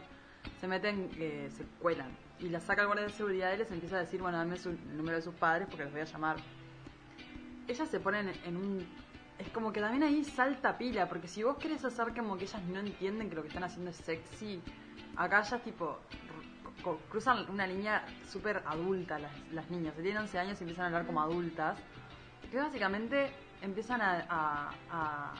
Se 0.60 0.68
meten, 0.68 1.10
eh, 1.18 1.50
se 1.50 1.64
cuelan. 1.80 2.10
Y 2.38 2.48
la 2.50 2.60
saca 2.60 2.82
el 2.82 2.86
guardia 2.86 3.06
de 3.06 3.12
seguridad 3.12 3.52
y 3.54 3.56
les 3.56 3.70
empieza 3.70 3.96
a 3.96 4.00
decir, 4.00 4.20
bueno, 4.20 4.36
dame 4.36 4.58
su- 4.58 4.68
el 4.70 4.96
número 4.96 5.16
de 5.16 5.22
sus 5.22 5.34
padres 5.34 5.66
porque 5.68 5.84
los 5.84 5.92
voy 5.92 6.02
a 6.02 6.04
llamar. 6.04 6.36
Ellas 7.66 7.88
se 7.88 7.98
ponen 8.00 8.30
en 8.44 8.56
un 8.56 8.86
es 9.38 9.48
como 9.48 9.72
que 9.72 9.80
también 9.80 10.02
ahí 10.02 10.22
salta 10.22 10.76
pila, 10.76 11.08
porque 11.08 11.26
si 11.26 11.42
vos 11.42 11.56
querés 11.56 11.82
hacer 11.82 12.12
como 12.14 12.36
que 12.36 12.44
ellas 12.44 12.62
no 12.64 12.78
entienden 12.78 13.30
que 13.30 13.36
lo 13.36 13.40
que 13.40 13.48
están 13.48 13.64
haciendo 13.64 13.90
es 13.90 13.96
sexy, 13.96 14.60
acá 15.16 15.40
ya 15.40 15.58
tipo 15.60 15.98
cruzan 16.82 17.48
una 17.50 17.66
línea 17.66 18.04
súper 18.28 18.62
adulta 18.66 19.18
las, 19.18 19.32
las 19.52 19.70
niñas, 19.70 19.94
tienen 19.94 20.18
11 20.18 20.38
años 20.38 20.60
y 20.60 20.64
empiezan 20.64 20.84
a 20.84 20.86
hablar 20.88 21.06
como 21.06 21.20
adultas, 21.20 21.78
que 22.50 22.56
básicamente 22.58 23.32
empiezan 23.62 24.00
a... 24.00 24.24
a, 24.28 24.70
a- 24.90 25.34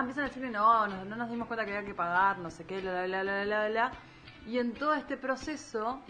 empiezan 0.00 0.24
a 0.24 0.28
decir 0.28 0.42
que 0.42 0.50
no, 0.50 0.86
no, 0.88 1.04
no 1.04 1.16
nos 1.16 1.30
dimos 1.30 1.46
cuenta 1.46 1.64
que 1.64 1.76
había 1.76 1.86
que 1.86 1.94
pagar, 1.94 2.38
no 2.38 2.50
sé 2.50 2.64
qué, 2.64 2.80
bla, 2.80 3.06
bla, 3.06 3.22
bla, 3.22 3.44
bla, 3.44 3.68
bla. 3.68 3.92
Y 4.46 4.58
en 4.58 4.72
todo 4.74 4.94
este 4.94 5.16
proceso, 5.16 6.00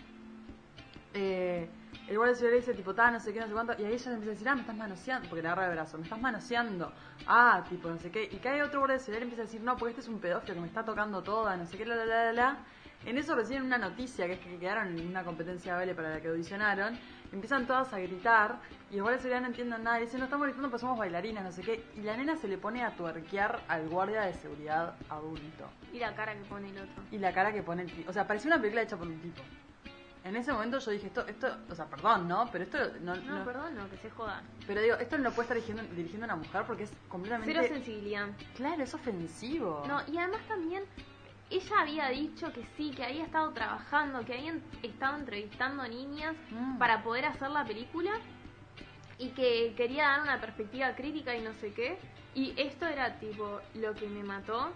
eh, 1.15 1.69
el 2.09 2.17
guardia 2.17 2.35
de 2.35 2.39
seguridad 2.39 2.61
dice, 2.61 2.75
tipo, 2.75 2.95
ta, 2.95 3.11
no 3.11 3.21
sé 3.21 3.33
qué, 3.33 3.41
no 3.41 3.47
sé 3.49 3.53
cuánto, 3.53 3.73
y 3.79 3.85
ahí 3.85 3.95
ella 3.95 4.11
le 4.11 4.15
empieza 4.15 4.31
a 4.31 4.35
decir, 4.35 4.49
ah, 4.49 4.55
me 4.55 4.61
estás 4.63 4.77
manoseando, 4.77 5.29
porque 5.29 5.43
le 5.43 5.49
agarra 5.49 5.67
el 5.67 5.73
brazo, 5.73 5.99
me 5.99 6.05
estás 6.05 6.21
manoseando, 6.21 6.93
ah, 7.27 7.65
tipo, 7.69 7.89
no 7.89 7.99
sé 7.99 8.11
qué, 8.11 8.25
y 8.31 8.37
cae 8.39 8.63
otro 8.63 8.81
guardia 8.81 8.99
seguridad 8.99 9.19
y 9.19 9.21
le 9.21 9.25
empieza 9.25 9.43
a 9.43 9.47
decir, 9.47 9.61
no, 9.63 9.77
porque 9.77 9.91
este 9.91 10.03
es 10.03 10.09
un 10.09 10.21
pedófilo 10.21 10.55
que 10.55 10.61
me 10.61 10.67
está 10.69 10.85
tocando 10.85 11.23
toda, 11.23 11.57
no 11.57 11.67
sé 11.67 11.77
qué, 11.77 11.85
bla, 11.85 11.97
bla, 11.97 12.05
bla, 12.05 12.33
bla. 12.33 12.57
En 13.07 13.17
eso 13.19 13.37
reciben 13.37 13.63
una 13.63 13.79
noticia, 13.79 14.27
que 14.27 14.33
es 14.33 14.41
que 14.41 14.59
quedaron 14.59 14.99
en 14.99 15.07
una 15.07 15.23
competencia 15.23 15.77
de 15.79 15.95
para 15.95 16.11
la 16.11 16.21
que 16.21 16.27
audicionaron, 16.29 16.99
empiezan 17.33 17.65
todas 17.67 17.93
a 17.93 18.01
gritar, 18.01 18.59
y 18.91 18.97
de 18.97 19.03
seguridad 19.19 19.41
no 19.41 19.47
entienden 19.47 19.85
nada, 19.85 19.99
dicen, 19.99 20.19
no 20.19 20.25
estamos 20.25 20.47
gritando, 20.47 20.69
pues 20.71 20.81
somos 20.81 20.99
bailarinas, 20.99 21.45
no 21.45 21.53
sé 21.53 21.63
qué, 21.63 21.85
y 21.97 22.01
la 22.01 22.17
nena 22.17 22.37
se 22.37 22.49
le 22.49 22.59
pone 22.59 22.83
a 22.83 22.91
tuerquear 22.97 23.61
al 23.69 23.89
guardia 23.89 24.23
de 24.23 24.35
seguridad 24.35 24.95
adulto. 25.09 25.69
Y 25.93 26.01
la 26.01 26.15
cara 26.17 26.35
que 26.35 26.41
pone 26.45 26.69
el 26.71 26.79
otro. 26.79 27.03
Y 27.13 27.19
la 27.19 27.33
cara 27.33 27.53
que 27.53 27.63
pone 27.63 27.83
el 27.83 27.93
tipo. 27.93 28.11
O 28.11 28.13
sea, 28.13 28.27
parecía 28.27 28.49
una 28.51 28.59
película 28.59 28.83
hecha 28.83 28.97
por 28.97 29.07
un 29.07 29.21
tipo. 29.21 29.41
En 30.25 30.35
ese 30.35 30.53
momento 30.53 30.81
yo 30.81 30.91
dije, 30.91 31.07
esto, 31.07 31.25
esto, 31.29 31.47
o 31.71 31.75
sea, 31.77 31.85
perdón, 31.87 32.27
¿no? 32.27 32.49
Pero 32.51 32.65
esto 32.65 32.79
no, 33.03 33.15
No, 33.15 33.39
no- 33.39 33.45
perdón, 33.45 33.77
no, 33.77 33.89
que 33.89 33.97
se 33.99 34.11
joda. 34.11 34.43
pero 34.67 34.83
digo, 34.83 34.97
esto 34.97 35.17
no 35.17 35.23
lo 35.25 35.31
puede 35.31 35.43
estar 35.45 35.55
dirigiendo, 35.57 35.85
dirigiendo 35.95 36.25
una 36.25 36.35
mujer 36.35 36.65
porque 36.67 36.83
es 36.83 36.93
completamente... 37.09 37.53
Cero 37.55 37.65
sensibilidad. 37.73 38.27
Claro, 38.57 38.83
es 38.83 38.93
ofensivo. 38.93 39.85
No, 39.87 40.01
y 40.13 40.19
además 40.19 40.41
también 40.49 40.83
ella 41.51 41.81
había 41.81 42.09
dicho 42.09 42.53
que 42.53 42.65
sí, 42.77 42.91
que 42.91 43.05
había 43.05 43.25
estado 43.25 43.53
trabajando, 43.53 44.25
que 44.25 44.35
habían 44.35 44.63
estado 44.83 45.17
entrevistando 45.19 45.87
niñas 45.87 46.35
Mm. 46.51 46.79
para 46.79 47.03
poder 47.03 47.27
hacer 47.27 47.51
la 47.51 47.65
película 47.65 48.13
y 49.19 49.29
que 49.31 49.75
quería 49.77 50.09
dar 50.09 50.23
una 50.23 50.41
perspectiva 50.41 50.95
crítica 50.95 51.35
y 51.37 51.43
no 51.43 51.53
sé 51.55 51.73
qué. 51.73 51.99
Y 52.35 52.53
esto 52.61 52.87
era 52.87 53.19
tipo 53.19 53.61
lo 53.75 53.95
que 53.95 54.07
me 54.09 54.23
mató. 54.23 54.71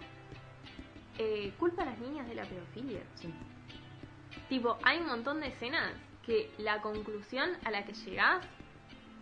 Eh, 1.18 1.52
culpa 1.58 1.82
a 1.82 1.86
las 1.86 1.98
niñas 1.98 2.26
de 2.28 2.34
la 2.34 2.44
pedofilia. 2.44 3.02
Sí. 3.16 3.34
Tipo, 4.48 4.78
hay 4.82 4.98
un 4.98 5.06
montón 5.08 5.40
de 5.40 5.48
escenas 5.48 5.92
que 6.24 6.50
la 6.58 6.80
conclusión 6.80 7.50
a 7.64 7.70
la 7.70 7.84
que 7.84 7.92
llegás, 7.92 8.42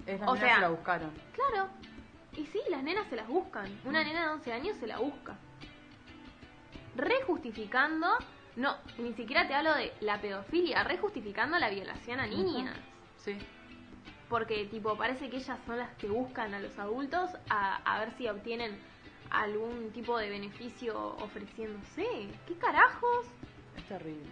Es 0.06 0.20
las 0.20 0.28
o 0.28 0.34
nenas 0.34 0.40
sea- 0.48 0.54
se 0.56 0.60
la 0.60 0.68
buscaron. 0.68 1.10
claro, 1.34 1.68
y 2.36 2.46
sí, 2.46 2.60
las 2.70 2.82
nenas 2.84 3.06
se 3.08 3.16
las 3.16 3.26
buscan. 3.26 3.66
Una 3.84 4.02
Mm. 4.02 4.06
nena 4.06 4.22
de 4.22 4.28
11 4.34 4.52
años 4.52 4.76
se 4.78 4.86
la 4.86 4.98
busca. 4.98 5.36
Rejustificando, 6.98 8.08
no, 8.56 8.76
ni 8.98 9.14
siquiera 9.14 9.46
te 9.46 9.54
hablo 9.54 9.74
de 9.74 9.92
la 10.00 10.20
pedofilia, 10.20 10.84
rejustificando 10.84 11.58
la 11.58 11.70
violación 11.70 12.20
a 12.20 12.26
niñas. 12.26 12.76
Sí. 13.16 13.38
Porque, 14.28 14.66
tipo, 14.66 14.96
parece 14.96 15.30
que 15.30 15.38
ellas 15.38 15.58
son 15.64 15.78
las 15.78 15.94
que 15.94 16.08
buscan 16.08 16.52
a 16.52 16.60
los 16.60 16.78
adultos 16.78 17.30
a, 17.48 17.76
a 17.76 18.00
ver 18.00 18.12
si 18.18 18.28
obtienen 18.28 18.78
algún 19.30 19.90
tipo 19.92 20.18
de 20.18 20.28
beneficio 20.28 21.16
ofreciéndose. 21.16 22.28
¿Qué 22.46 22.54
carajos? 22.58 23.26
Es 23.76 23.84
terrible. 23.84 24.30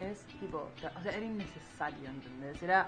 Es 0.00 0.24
tipo, 0.40 0.70
o 0.78 1.02
sea, 1.02 1.12
era 1.12 1.24
innecesario, 1.24 2.08
¿entendés? 2.08 2.62
Era 2.62 2.86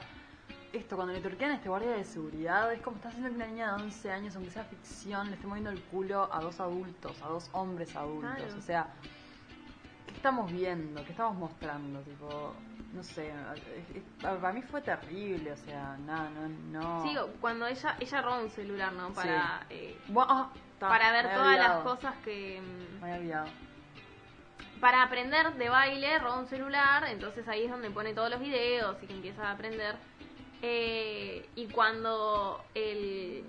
esto, 0.73 0.97
cuando 0.97 1.13
le 1.13 1.21
torquean 1.21 1.53
a 1.53 1.55
este 1.57 1.69
guardia 1.69 1.91
de 1.93 2.05
seguridad, 2.05 2.73
es 2.73 2.81
como 2.81 2.97
está 2.97 3.09
haciendo 3.09 3.29
que 3.31 3.37
una 3.37 3.47
niña 3.47 3.77
de 3.77 3.83
11 3.83 4.13
años, 4.13 4.37
aunque 4.37 4.51
sea 4.51 4.65
ficción, 4.65 5.29
le 5.29 5.35
esté 5.35 5.47
moviendo 5.47 5.71
el 5.71 5.81
culo 5.85 6.29
a 6.33 6.41
dos 6.41 6.61
adultos, 6.61 7.21
a 7.23 7.29
dos 7.29 7.49
hombres 7.53 7.95
adultos. 7.97 8.35
Claro. 8.37 8.59
O 8.59 8.63
sea, 8.63 8.87
¿qué 10.07 10.15
estamos 10.15 10.51
viendo? 10.53 11.05
¿Qué 11.05 11.11
estamos 11.11 11.37
mostrando? 11.37 12.01
Tipo, 12.01 12.55
no 12.93 13.03
sé, 13.03 13.33
para 14.21 14.53
mí 14.53 14.63
fue 14.63 14.81
terrible, 14.83 15.53
o 15.53 15.57
sea, 15.57 15.97
nada, 16.07 16.31
no, 16.31 16.49
no. 16.81 17.03
Sí, 17.03 17.17
cuando 17.41 17.67
ella 17.67 17.97
ella 17.99 18.23
roba 18.23 18.41
un 18.41 18.51
celular, 18.51 18.93
¿no? 18.93 19.13
Para, 19.13 19.67
eh, 19.71 19.97
ah, 20.17 20.51
para 20.79 21.13
ver 21.13 21.33
todas 21.35 21.59
las 21.59 21.83
cosas 21.83 22.15
que... 22.25 22.61
mm, 22.61 23.01
Me 23.01 23.13
había 23.13 23.19
olvidado. 23.21 23.49
Para 24.81 25.03
aprender 25.03 25.53
de 25.55 25.69
baile, 25.69 26.19
roba 26.19 26.39
un 26.39 26.47
celular, 26.47 27.05
entonces 27.09 27.47
ahí 27.49 27.65
es 27.65 27.71
donde 27.71 27.91
pone 27.91 28.15
todos 28.15 28.31
los 28.31 28.41
videos 28.41 28.97
y 29.03 29.07
que 29.07 29.13
empieza 29.13 29.49
a 29.49 29.53
aprender. 29.53 29.95
Eh, 30.63 31.47
y 31.57 31.67
cuando 31.67 32.63
el, 32.75 33.45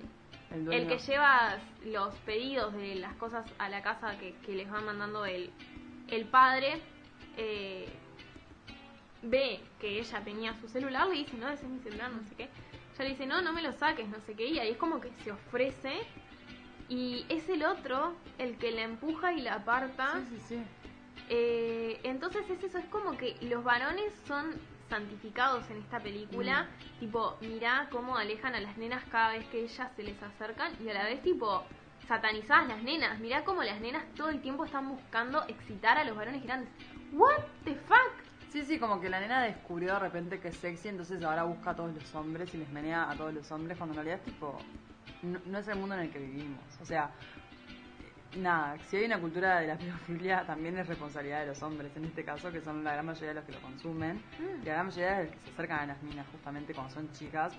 El, 0.50 0.88
que 0.88 0.98
lleva 0.98 1.58
los 1.86 2.14
pedidos 2.20 2.74
de 2.74 2.96
las 2.96 3.14
cosas 3.16 3.46
a 3.58 3.70
la 3.70 3.82
casa 3.82 4.18
que, 4.18 4.34
que 4.46 4.56
les 4.56 4.72
va 4.72 4.82
mandando 4.82 5.26
el, 5.26 5.50
el 6.08 6.26
padre, 6.26 6.82
eh, 7.38 7.88
ve 9.24 9.60
que 9.80 10.00
ella 10.00 10.24
tenía 10.24 10.54
su 10.60 10.68
celular, 10.68 11.08
le 11.08 11.16
dice, 11.16 11.38
no, 11.38 11.50
ese 11.50 11.66
es 11.66 11.72
mi 11.72 11.80
celular, 11.80 12.12
no 12.12 12.24
sé 12.28 12.36
qué. 12.36 12.44
Ella 12.44 13.04
le 13.04 13.10
dice, 13.10 13.26
no, 13.26 13.42
no 13.42 13.54
me 13.54 13.62
lo 13.62 13.72
saques, 13.74 14.08
no 14.08 14.20
sé 14.22 14.34
qué. 14.34 14.46
Y 14.46 14.60
ahí 14.60 14.72
es 14.72 14.78
como 14.78 15.00
que 15.02 15.12
se 15.24 15.32
ofrece. 15.32 16.02
Y 16.90 17.26
es 17.30 17.48
el 17.50 17.64
otro 17.64 18.14
el 18.38 18.58
que 18.58 18.72
la 18.72 18.84
empuja 18.84 19.34
y 19.34 19.42
la 19.42 19.56
aparta. 19.56 20.22
Sí, 20.30 20.38
sí, 20.38 20.56
sí. 20.56 20.64
Eh, 21.30 22.00
entonces 22.04 22.50
es 22.50 22.62
eso, 22.62 22.78
es 22.78 22.86
como 22.86 23.18
que 23.18 23.38
los 23.42 23.64
varones 23.64 24.12
son 24.28 24.60
santificados 24.92 25.70
en 25.70 25.78
esta 25.78 26.02
película, 26.02 26.68
tipo, 27.00 27.38
mirá 27.40 27.88
cómo 27.90 28.18
alejan 28.18 28.56
a 28.56 28.60
las 28.60 28.78
nenas 28.78 29.02
cada 29.10 29.32
vez 29.32 29.46
que 29.46 29.64
ellas 29.64 29.90
se 29.96 30.04
les 30.04 30.22
acercan 30.22 30.74
y 30.84 30.90
a 30.90 30.94
la 30.94 31.06
vez 31.06 31.24
tipo 31.24 31.64
satanizadas 32.10 32.68
las 32.68 32.84
nenas, 32.84 33.18
mirá 33.20 33.46
cómo 33.46 33.64
las 33.64 33.80
nenas 33.80 34.04
todo 34.16 34.28
el 34.28 34.42
tiempo 34.42 34.66
están 34.66 34.90
buscando 34.90 35.44
excitar 35.48 35.98
a 35.98 36.04
los 36.04 36.14
varones 36.18 36.44
grandes. 36.44 36.70
What 37.14 37.40
the 37.64 37.74
fuck? 37.76 38.12
Sí, 38.50 38.64
sí, 38.64 38.80
como 38.80 39.00
que 39.00 39.10
la 39.10 39.22
nena 39.22 39.42
descubrió 39.44 39.94
de 39.94 40.00
repente 40.00 40.42
que 40.42 40.50
es 40.50 40.58
sexy, 40.58 40.90
entonces 40.90 41.24
ahora 41.24 41.44
busca 41.44 41.70
a 41.70 41.76
todos 41.78 41.94
los 41.96 42.14
hombres 42.14 42.54
y 42.54 42.58
les 42.58 42.70
menea 42.70 43.10
a 43.10 43.16
todos 43.16 43.34
los 43.34 43.50
hombres, 43.50 43.78
cuando 43.78 43.94
en 43.94 44.06
realidad 44.06 44.20
es 44.20 44.34
tipo, 44.34 44.58
no, 45.22 45.40
no 45.46 45.58
es 45.58 45.68
el 45.70 45.80
mundo 45.80 45.96
en 45.96 46.02
el 46.02 46.12
que 46.12 46.20
vivimos. 46.20 46.60
O 46.82 46.86
sea, 46.86 47.12
nada, 48.38 48.78
si 48.90 48.98
hay 48.98 49.06
una 49.06 49.20
cultura 49.20 49.60
de 49.60 49.68
la 49.68 49.78
pedofilia, 49.78 50.46
también 50.46 50.78
es 50.78 50.88
responsabilidad 50.88 51.42
de 51.42 51.48
los 51.48 51.62
hombres, 51.64 51.96
en 51.96 52.06
este 52.06 52.24
caso, 52.24 52.52
que 52.52 52.62
son 52.62 52.84
la 52.84 52.94
gran 52.94 53.06
mayoría 53.06 53.30
de 53.30 53.36
los 53.36 53.46
que 53.46 53.52
lo 53.54 53.62
consumen, 53.62 54.22
y 54.40 54.66
la 54.66 54.74
gran 54.74 54.86
mayoría 54.88 55.18
de 55.18 55.24
los 55.26 55.34
que 55.34 55.40
se 55.40 55.50
acercan 55.52 55.80
a 55.80 55.86
las 55.88 56.04
minas 56.04 56.26
justamente 56.32 56.74
cuando 56.74 56.94
son 56.94 57.12
chicas. 57.12 57.54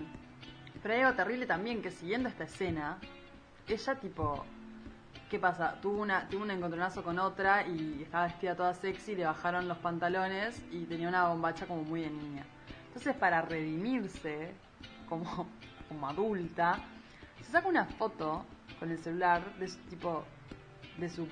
Pero 0.81 0.93
hay 0.93 1.01
algo 1.01 1.15
terrible 1.15 1.45
también, 1.45 1.81
que 1.81 1.91
siguiendo 1.91 2.29
esta 2.29 2.43
escena, 2.45 2.97
ella 3.67 3.95
tipo... 3.95 4.45
¿Qué 5.29 5.39
pasa? 5.39 5.79
Tuvo, 5.81 6.03
una, 6.03 6.29
tuvo 6.29 6.43
un 6.43 6.51
encontronazo 6.51 7.03
con 7.03 7.17
otra 7.17 7.65
y 7.65 8.03
estaba 8.03 8.25
vestida 8.25 8.55
toda 8.55 8.75
sexy, 8.75 9.15
le 9.15 9.25
bajaron 9.25 9.67
los 9.67 9.79
pantalones 9.79 10.61
y 10.71 10.83
tenía 10.83 11.07
una 11.07 11.27
bombacha 11.27 11.65
como 11.65 11.81
muy 11.81 12.01
de 12.01 12.11
niña. 12.11 12.45
Entonces, 12.85 13.15
para 13.15 13.41
redimirse 13.41 14.53
como, 15.09 15.47
como 15.89 16.07
adulta, 16.07 16.77
se 17.41 17.51
saca 17.51 17.67
una 17.67 17.85
foto 17.85 18.45
con 18.79 18.91
el 18.91 18.99
celular 18.99 19.41
de 19.57 19.67
su 19.67 19.79
tipo, 19.89 20.23
de 20.97 21.09
su, 21.09 21.27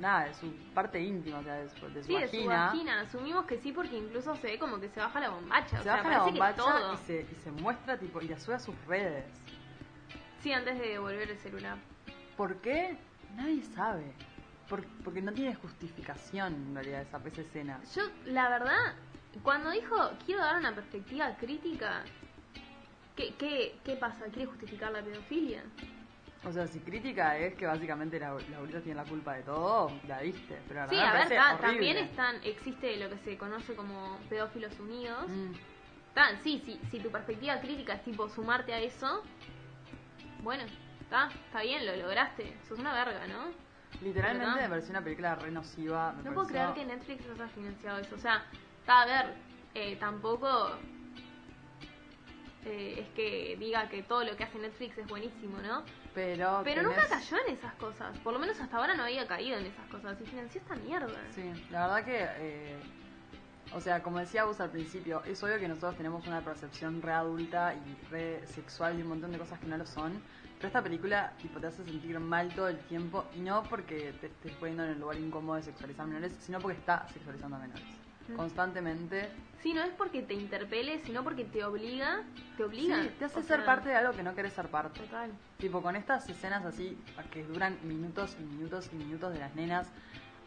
nada, 0.00 0.26
de 0.26 0.34
su 0.34 0.52
parte 0.74 1.00
íntima, 1.00 1.38
o 1.38 1.42
sea, 1.42 1.54
de 1.54 1.70
su, 1.70 1.88
de 1.88 2.02
su 2.02 2.06
Sí, 2.08 2.14
de 2.14 2.28
su 2.28 2.36
vagina. 2.36 2.66
vagina, 2.66 3.00
asumimos 3.00 3.44
que 3.46 3.58
sí 3.58 3.72
porque 3.72 3.96
incluso 3.96 4.34
se 4.36 4.46
ve 4.48 4.58
como 4.58 4.78
que 4.80 4.88
se 4.88 5.00
baja 5.00 5.20
la 5.20 5.30
bombacha, 5.30 5.76
o 5.76 5.78
Se 5.78 5.84
sea, 5.84 5.96
baja 5.96 6.10
la 6.10 6.22
bombacha 6.24 6.56
todo. 6.62 6.94
y 6.94 6.96
se, 6.98 7.26
y 7.30 7.34
se 7.42 7.50
muestra 7.50 7.98
tipo 7.98 8.20
y 8.20 8.28
la 8.28 8.38
sube 8.38 8.54
a 8.54 8.60
sus 8.60 8.74
redes. 8.86 9.24
Sí, 10.42 10.52
antes 10.52 10.78
de 10.78 10.88
devolver 10.90 11.30
el 11.30 11.38
celular. 11.38 11.76
¿Por 12.36 12.56
qué? 12.60 12.96
Nadie 13.36 13.62
sabe. 13.62 14.12
Por- 14.68 14.86
porque 15.02 15.20
no 15.22 15.32
tiene 15.32 15.54
justificación 15.56 16.54
en 16.54 16.74
realidad 16.74 17.02
esa, 17.02 17.20
esa 17.26 17.40
escena. 17.40 17.80
Yo, 17.96 18.02
la 18.26 18.48
verdad, 18.48 18.94
cuando 19.42 19.70
dijo 19.70 19.96
quiero 20.26 20.42
dar 20.42 20.56
una 20.58 20.74
perspectiva 20.74 21.34
crítica, 21.36 22.04
¿qué, 23.16 23.34
qué, 23.34 23.78
qué 23.84 23.96
pasa? 23.96 24.26
¿Quiere 24.26 24.46
justificar 24.46 24.92
la 24.92 25.02
pedofilia? 25.02 25.62
O 26.44 26.52
sea, 26.52 26.66
si 26.68 26.80
crítica 26.80 27.36
es 27.36 27.54
que 27.54 27.66
básicamente 27.66 28.18
la, 28.20 28.34
la 28.50 28.56
abuelita 28.56 28.80
tiene 28.80 28.94
la 29.02 29.04
culpa 29.08 29.34
de 29.34 29.42
todo, 29.42 29.90
la 30.06 30.20
viste. 30.20 30.60
Pero 30.68 30.80
la 30.86 30.88
Sí, 30.88 30.96
a 30.98 31.12
ver, 31.12 31.28
ta- 31.28 31.58
también 31.58 31.96
están, 31.98 32.36
existe 32.44 32.96
lo 32.96 33.10
que 33.10 33.18
se 33.18 33.36
conoce 33.36 33.74
como 33.74 34.18
pedófilos 34.28 34.78
unidos. 34.78 35.28
Mm, 35.28 35.52
Tan, 36.14 36.42
sí, 36.42 36.62
sí, 36.64 36.80
si 36.90 37.00
tu 37.00 37.10
perspectiva 37.10 37.60
crítica 37.60 37.92
es 37.94 38.02
tipo 38.02 38.28
sumarte 38.28 38.72
a 38.72 38.80
eso, 38.80 39.22
bueno, 40.42 40.64
está, 41.00 41.28
está 41.46 41.62
bien, 41.62 41.84
lo 41.86 41.94
lograste. 41.96 42.56
Sos 42.68 42.78
una 42.78 42.92
verga, 42.92 43.26
¿no? 43.26 43.68
literalmente 44.00 44.60
me 44.62 44.68
pareció 44.68 44.90
una 44.90 45.02
película 45.02 45.34
re 45.34 45.50
nociva. 45.50 46.12
me 46.12 46.22
No 46.22 46.34
puedo 46.34 46.46
creer 46.46 46.72
que 46.74 46.84
Netflix 46.84 47.24
haya 47.28 47.48
financiado 47.48 47.98
eso. 47.98 48.14
O 48.14 48.18
sea, 48.18 48.44
está 48.80 49.02
a 49.02 49.06
ver, 49.06 49.34
eh, 49.74 49.96
tampoco 49.96 50.70
eh, 52.64 52.96
es 53.00 53.08
que 53.10 53.56
diga 53.58 53.88
que 53.88 54.02
todo 54.02 54.24
lo 54.24 54.36
que 54.36 54.44
hace 54.44 54.58
Netflix 54.58 54.98
es 54.98 55.06
buenísimo, 55.08 55.58
¿no? 55.60 55.82
Pero, 56.14 56.62
Pero 56.64 56.82
nunca 56.82 57.06
cayó 57.08 57.36
en 57.46 57.54
esas 57.54 57.74
cosas. 57.74 58.16
Por 58.18 58.32
lo 58.32 58.38
menos 58.38 58.58
hasta 58.60 58.76
ahora 58.76 58.94
no 58.94 59.04
había 59.04 59.26
caído 59.26 59.58
en 59.58 59.66
esas 59.66 59.86
cosas. 59.86 60.20
Y 60.20 60.24
financió 60.24 60.60
esta 60.60 60.74
mierda. 60.76 61.18
Sí, 61.30 61.42
la 61.70 61.86
verdad 61.86 62.04
que, 62.04 62.26
eh, 62.38 62.76
o 63.72 63.80
sea, 63.80 64.02
como 64.02 64.18
decía 64.18 64.44
vos 64.44 64.60
al 64.60 64.70
principio, 64.70 65.22
es 65.24 65.42
obvio 65.42 65.58
que 65.58 65.68
nosotros 65.68 65.96
tenemos 65.96 66.26
una 66.26 66.40
percepción 66.40 67.02
re 67.02 67.12
adulta 67.12 67.74
y 67.74 68.10
re 68.10 68.46
sexual 68.46 68.96
de 68.96 69.02
un 69.02 69.10
montón 69.10 69.32
de 69.32 69.38
cosas 69.38 69.58
que 69.60 69.66
no 69.66 69.76
lo 69.76 69.86
son. 69.86 70.22
Pero 70.56 70.68
esta 70.68 70.82
película 70.82 71.32
tipo, 71.40 71.60
te 71.60 71.68
hace 71.68 71.84
sentir 71.84 72.18
mal 72.18 72.52
todo 72.52 72.68
el 72.68 72.78
tiempo 72.78 73.24
y 73.36 73.40
no 73.40 73.62
porque 73.62 74.12
te 74.20 74.26
estés 74.26 74.52
poniendo 74.54 74.84
en 74.84 74.90
el 74.90 75.00
lugar 75.00 75.16
incómodo 75.16 75.56
de 75.56 75.62
sexualizar 75.62 76.06
menores, 76.06 76.32
sino 76.40 76.58
porque 76.58 76.78
está 76.78 77.06
sexualizando 77.12 77.56
a 77.56 77.60
menores. 77.60 77.97
Constantemente. 78.36 79.28
Sí, 79.62 79.72
no 79.72 79.82
es 79.82 79.90
porque 79.94 80.22
te 80.22 80.34
interpele, 80.34 81.00
sino 81.04 81.24
porque 81.24 81.44
te 81.44 81.64
obliga. 81.64 82.22
Te 82.56 82.64
obliga. 82.64 83.02
Sí, 83.02 83.10
te 83.18 83.24
hace 83.24 83.40
O 83.40 83.42
ser 83.42 83.58
sea, 83.58 83.66
parte 83.66 83.88
de 83.88 83.96
algo 83.96 84.12
que 84.12 84.22
no 84.22 84.34
querés 84.34 84.52
ser 84.52 84.68
parte. 84.68 85.00
Total. 85.00 85.30
Tipo, 85.58 85.82
con 85.82 85.96
estas 85.96 86.28
escenas 86.28 86.64
así, 86.64 86.96
que 87.32 87.42
duran 87.44 87.76
minutos 87.82 88.36
y 88.38 88.42
minutos 88.44 88.88
y 88.92 88.96
minutos 88.96 89.32
de 89.32 89.40
las 89.40 89.54
nenas 89.54 89.88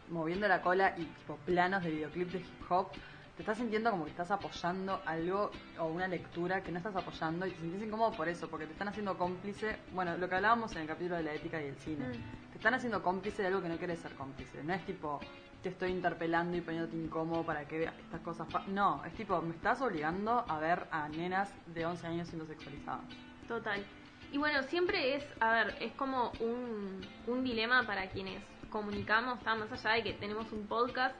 moviendo 0.08 0.46
la 0.48 0.60
cola 0.62 0.94
y 0.98 1.04
tipo 1.04 1.36
planos 1.46 1.82
de 1.84 1.90
videoclip 1.90 2.30
de 2.32 2.38
hip 2.38 2.70
hop, 2.70 2.88
te 3.36 3.42
estás 3.42 3.56
sintiendo 3.56 3.90
como 3.90 4.04
que 4.04 4.10
estás 4.10 4.30
apoyando 4.30 5.00
algo 5.06 5.50
o 5.78 5.86
una 5.86 6.06
lectura 6.06 6.62
que 6.62 6.70
no 6.70 6.78
estás 6.78 6.94
apoyando 6.96 7.46
y 7.46 7.50
te 7.52 7.60
sentís 7.60 7.82
incómodo 7.82 8.12
por 8.12 8.28
eso, 8.28 8.48
porque 8.48 8.66
te 8.66 8.72
están 8.72 8.88
haciendo 8.88 9.16
cómplice, 9.16 9.76
bueno, 9.94 10.16
lo 10.18 10.28
que 10.28 10.34
hablábamos 10.34 10.72
en 10.72 10.82
el 10.82 10.86
capítulo 10.88 11.16
de 11.16 11.22
la 11.22 11.32
ética 11.32 11.62
y 11.62 11.66
el 11.68 11.76
cine, 11.76 12.08
Mm. 12.08 12.50
te 12.52 12.58
están 12.58 12.74
haciendo 12.74 13.02
cómplice 13.02 13.40
de 13.40 13.48
algo 13.48 13.62
que 13.62 13.68
no 13.70 13.78
querés 13.78 14.00
ser 14.00 14.12
cómplice, 14.16 14.62
no 14.64 14.74
es 14.74 14.84
tipo 14.84 15.18
te 15.62 15.68
estoy 15.68 15.90
interpelando 15.90 16.56
y 16.56 16.60
poniéndote 16.60 16.96
incómodo 16.96 17.44
para 17.44 17.66
que 17.66 17.78
veas 17.78 17.94
estas 17.98 18.20
cosas, 18.20 18.48
no, 18.68 19.04
es 19.04 19.14
tipo 19.14 19.40
me 19.40 19.54
estás 19.54 19.80
obligando 19.80 20.44
a 20.48 20.58
ver 20.58 20.86
a 20.90 21.08
nenas 21.08 21.52
de 21.66 21.86
11 21.86 22.06
años 22.06 22.28
siendo 22.28 22.46
sexualizadas. 22.46 23.04
Total. 23.46 23.84
Y 24.32 24.38
bueno, 24.38 24.62
siempre 24.64 25.16
es, 25.16 25.24
a 25.40 25.52
ver, 25.52 25.76
es 25.80 25.92
como 25.92 26.32
un, 26.40 27.00
un 27.26 27.44
dilema 27.44 27.86
para 27.86 28.08
quienes 28.08 28.42
comunicamos, 28.70 29.38
está 29.38 29.54
más 29.54 29.70
allá 29.70 29.96
de 29.96 30.02
que 30.02 30.12
tenemos 30.14 30.50
un 30.52 30.66
podcast 30.66 31.14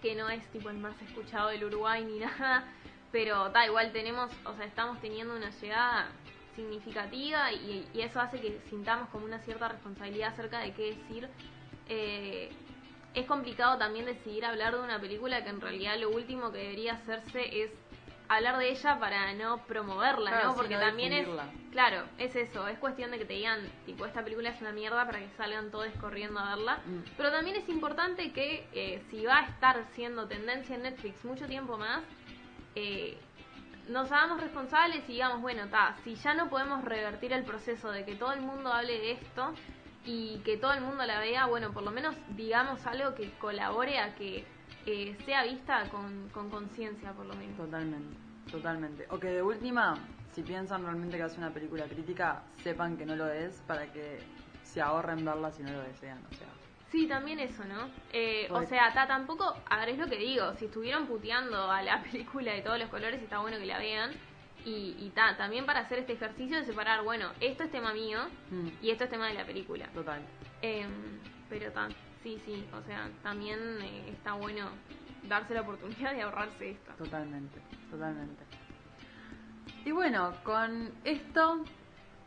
que 0.00 0.14
no 0.14 0.30
es 0.30 0.46
tipo 0.50 0.70
el 0.70 0.78
más 0.78 0.94
escuchado 1.02 1.48
del 1.48 1.64
Uruguay 1.64 2.04
ni 2.04 2.18
nada, 2.20 2.64
pero 3.12 3.50
da 3.50 3.66
igual 3.66 3.92
tenemos, 3.92 4.30
o 4.46 4.54
sea, 4.56 4.64
estamos 4.64 5.00
teniendo 5.00 5.36
una 5.36 5.50
llegada 5.50 6.08
significativa 6.56 7.52
y, 7.52 7.86
y 7.92 8.00
eso 8.00 8.20
hace 8.20 8.40
que 8.40 8.60
sintamos 8.70 9.08
como 9.10 9.26
una 9.26 9.40
cierta 9.40 9.68
responsabilidad 9.68 10.32
acerca 10.32 10.60
de 10.60 10.72
qué 10.72 10.94
decir. 10.94 11.28
Eh, 11.88 12.50
es 13.14 13.26
complicado 13.26 13.78
también 13.78 14.06
decidir 14.06 14.44
hablar 14.44 14.74
de 14.74 14.82
una 14.82 15.00
película 15.00 15.42
que 15.42 15.50
en 15.50 15.60
realidad 15.60 15.98
lo 15.98 16.10
último 16.10 16.52
que 16.52 16.58
debería 16.58 16.94
hacerse 16.94 17.62
es 17.64 17.70
hablar 18.28 18.58
de 18.58 18.70
ella 18.70 19.00
para 19.00 19.32
no 19.34 19.58
promoverla, 19.66 20.30
Claro, 20.30 20.48
¿no? 20.48 20.54
Porque 20.54 20.76
también 20.76 21.12
es, 21.12 21.28
claro, 21.72 22.04
es 22.16 22.36
eso, 22.36 22.68
es 22.68 22.78
cuestión 22.78 23.10
de 23.10 23.18
que 23.18 23.24
te 23.24 23.34
digan, 23.34 23.60
tipo, 23.84 24.06
esta 24.06 24.22
película 24.22 24.50
es 24.50 24.60
una 24.60 24.70
mierda 24.70 25.04
para 25.04 25.18
que 25.18 25.28
salgan 25.36 25.72
todos 25.72 25.88
corriendo 26.00 26.38
a 26.38 26.54
verla. 26.54 26.78
Mm. 26.86 27.00
Pero 27.16 27.32
también 27.32 27.56
es 27.56 27.68
importante 27.68 28.32
que 28.32 28.68
eh, 28.72 29.02
si 29.10 29.24
va 29.24 29.38
a 29.38 29.46
estar 29.46 29.84
siendo 29.94 30.28
tendencia 30.28 30.76
en 30.76 30.82
Netflix 30.82 31.24
mucho 31.24 31.46
tiempo 31.46 31.76
más, 31.76 32.02
eh, 32.76 33.18
nos 33.88 34.12
hagamos 34.12 34.40
responsables 34.40 35.02
y 35.08 35.14
digamos, 35.14 35.40
bueno, 35.40 35.66
ta, 35.66 35.96
si 36.04 36.14
ya 36.14 36.32
no 36.32 36.48
podemos 36.48 36.84
revertir 36.84 37.32
el 37.32 37.42
proceso 37.42 37.90
de 37.90 38.04
que 38.04 38.14
todo 38.14 38.32
el 38.32 38.42
mundo 38.42 38.72
hable 38.72 38.96
de 38.96 39.12
esto, 39.12 39.52
y 40.04 40.38
que 40.44 40.56
todo 40.56 40.72
el 40.72 40.80
mundo 40.80 41.04
la 41.04 41.18
vea, 41.20 41.46
bueno, 41.46 41.72
por 41.72 41.82
lo 41.82 41.90
menos 41.90 42.14
digamos 42.36 42.86
algo 42.86 43.14
que 43.14 43.30
colabore 43.32 43.98
a 43.98 44.14
que 44.14 44.44
eh, 44.86 45.16
sea 45.24 45.44
vista 45.44 45.88
con 45.90 46.28
con 46.30 46.50
conciencia, 46.50 47.12
por 47.12 47.26
lo 47.26 47.34
menos. 47.34 47.56
Totalmente, 47.56 48.16
totalmente. 48.50 49.06
O 49.10 49.18
que 49.18 49.28
de 49.28 49.42
última, 49.42 49.94
si 50.32 50.42
piensan 50.42 50.84
realmente 50.84 51.16
que 51.16 51.22
hace 51.22 51.38
una 51.38 51.50
película 51.50 51.84
crítica, 51.84 52.42
sepan 52.62 52.96
que 52.96 53.04
no 53.04 53.16
lo 53.16 53.28
es 53.28 53.62
para 53.66 53.92
que 53.92 54.20
se 54.62 54.80
ahorren 54.80 55.24
verla 55.24 55.50
si 55.50 55.62
no 55.62 55.72
lo 55.72 55.82
desean, 55.82 56.18
o 56.30 56.34
sea. 56.34 56.46
Sí, 56.90 57.06
también 57.06 57.38
eso, 57.38 57.64
¿no? 57.66 57.88
Eh, 58.12 58.48
o 58.50 58.64
sea, 58.66 58.92
ta, 58.92 59.06
tampoco, 59.06 59.54
a 59.68 59.78
ver, 59.78 59.90
es 59.90 59.98
lo 59.98 60.08
que 60.08 60.16
digo, 60.16 60.54
si 60.54 60.64
estuvieron 60.64 61.06
puteando 61.06 61.70
a 61.70 61.82
la 61.82 62.02
película 62.10 62.52
de 62.52 62.62
todos 62.62 62.78
los 62.78 62.88
colores, 62.88 63.22
está 63.22 63.38
bueno 63.38 63.58
que 63.58 63.66
la 63.66 63.78
vean. 63.78 64.10
Y, 64.64 64.96
y 64.98 65.10
ta, 65.14 65.36
también 65.36 65.64
para 65.66 65.80
hacer 65.80 66.00
este 66.00 66.12
ejercicio 66.12 66.58
de 66.58 66.64
separar, 66.64 67.02
bueno, 67.02 67.30
esto 67.40 67.64
es 67.64 67.70
tema 67.70 67.92
mío 67.94 68.20
Mm, 68.50 68.68
y 68.82 68.90
esto 68.90 69.04
es 69.04 69.10
tema 69.10 69.28
de 69.28 69.34
la 69.34 69.44
película. 69.44 69.86
total. 69.94 70.20
Em, 70.62 70.90
pero 71.48 71.72
ta, 71.72 71.88
sí, 72.22 72.40
sí, 72.44 72.66
o 72.72 72.82
sea, 72.82 73.08
también 73.22 73.58
eh, 73.82 74.10
está 74.10 74.34
bueno 74.34 74.68
darse 75.28 75.54
la 75.54 75.62
oportunidad 75.62 76.12
de 76.14 76.22
ahorrarse 76.22 76.70
esto. 76.70 76.92
Totalmente, 76.98 77.60
totalmente. 77.90 78.42
Y 79.84 79.92
bueno, 79.92 80.34
con 80.42 80.92
esto 81.04 81.64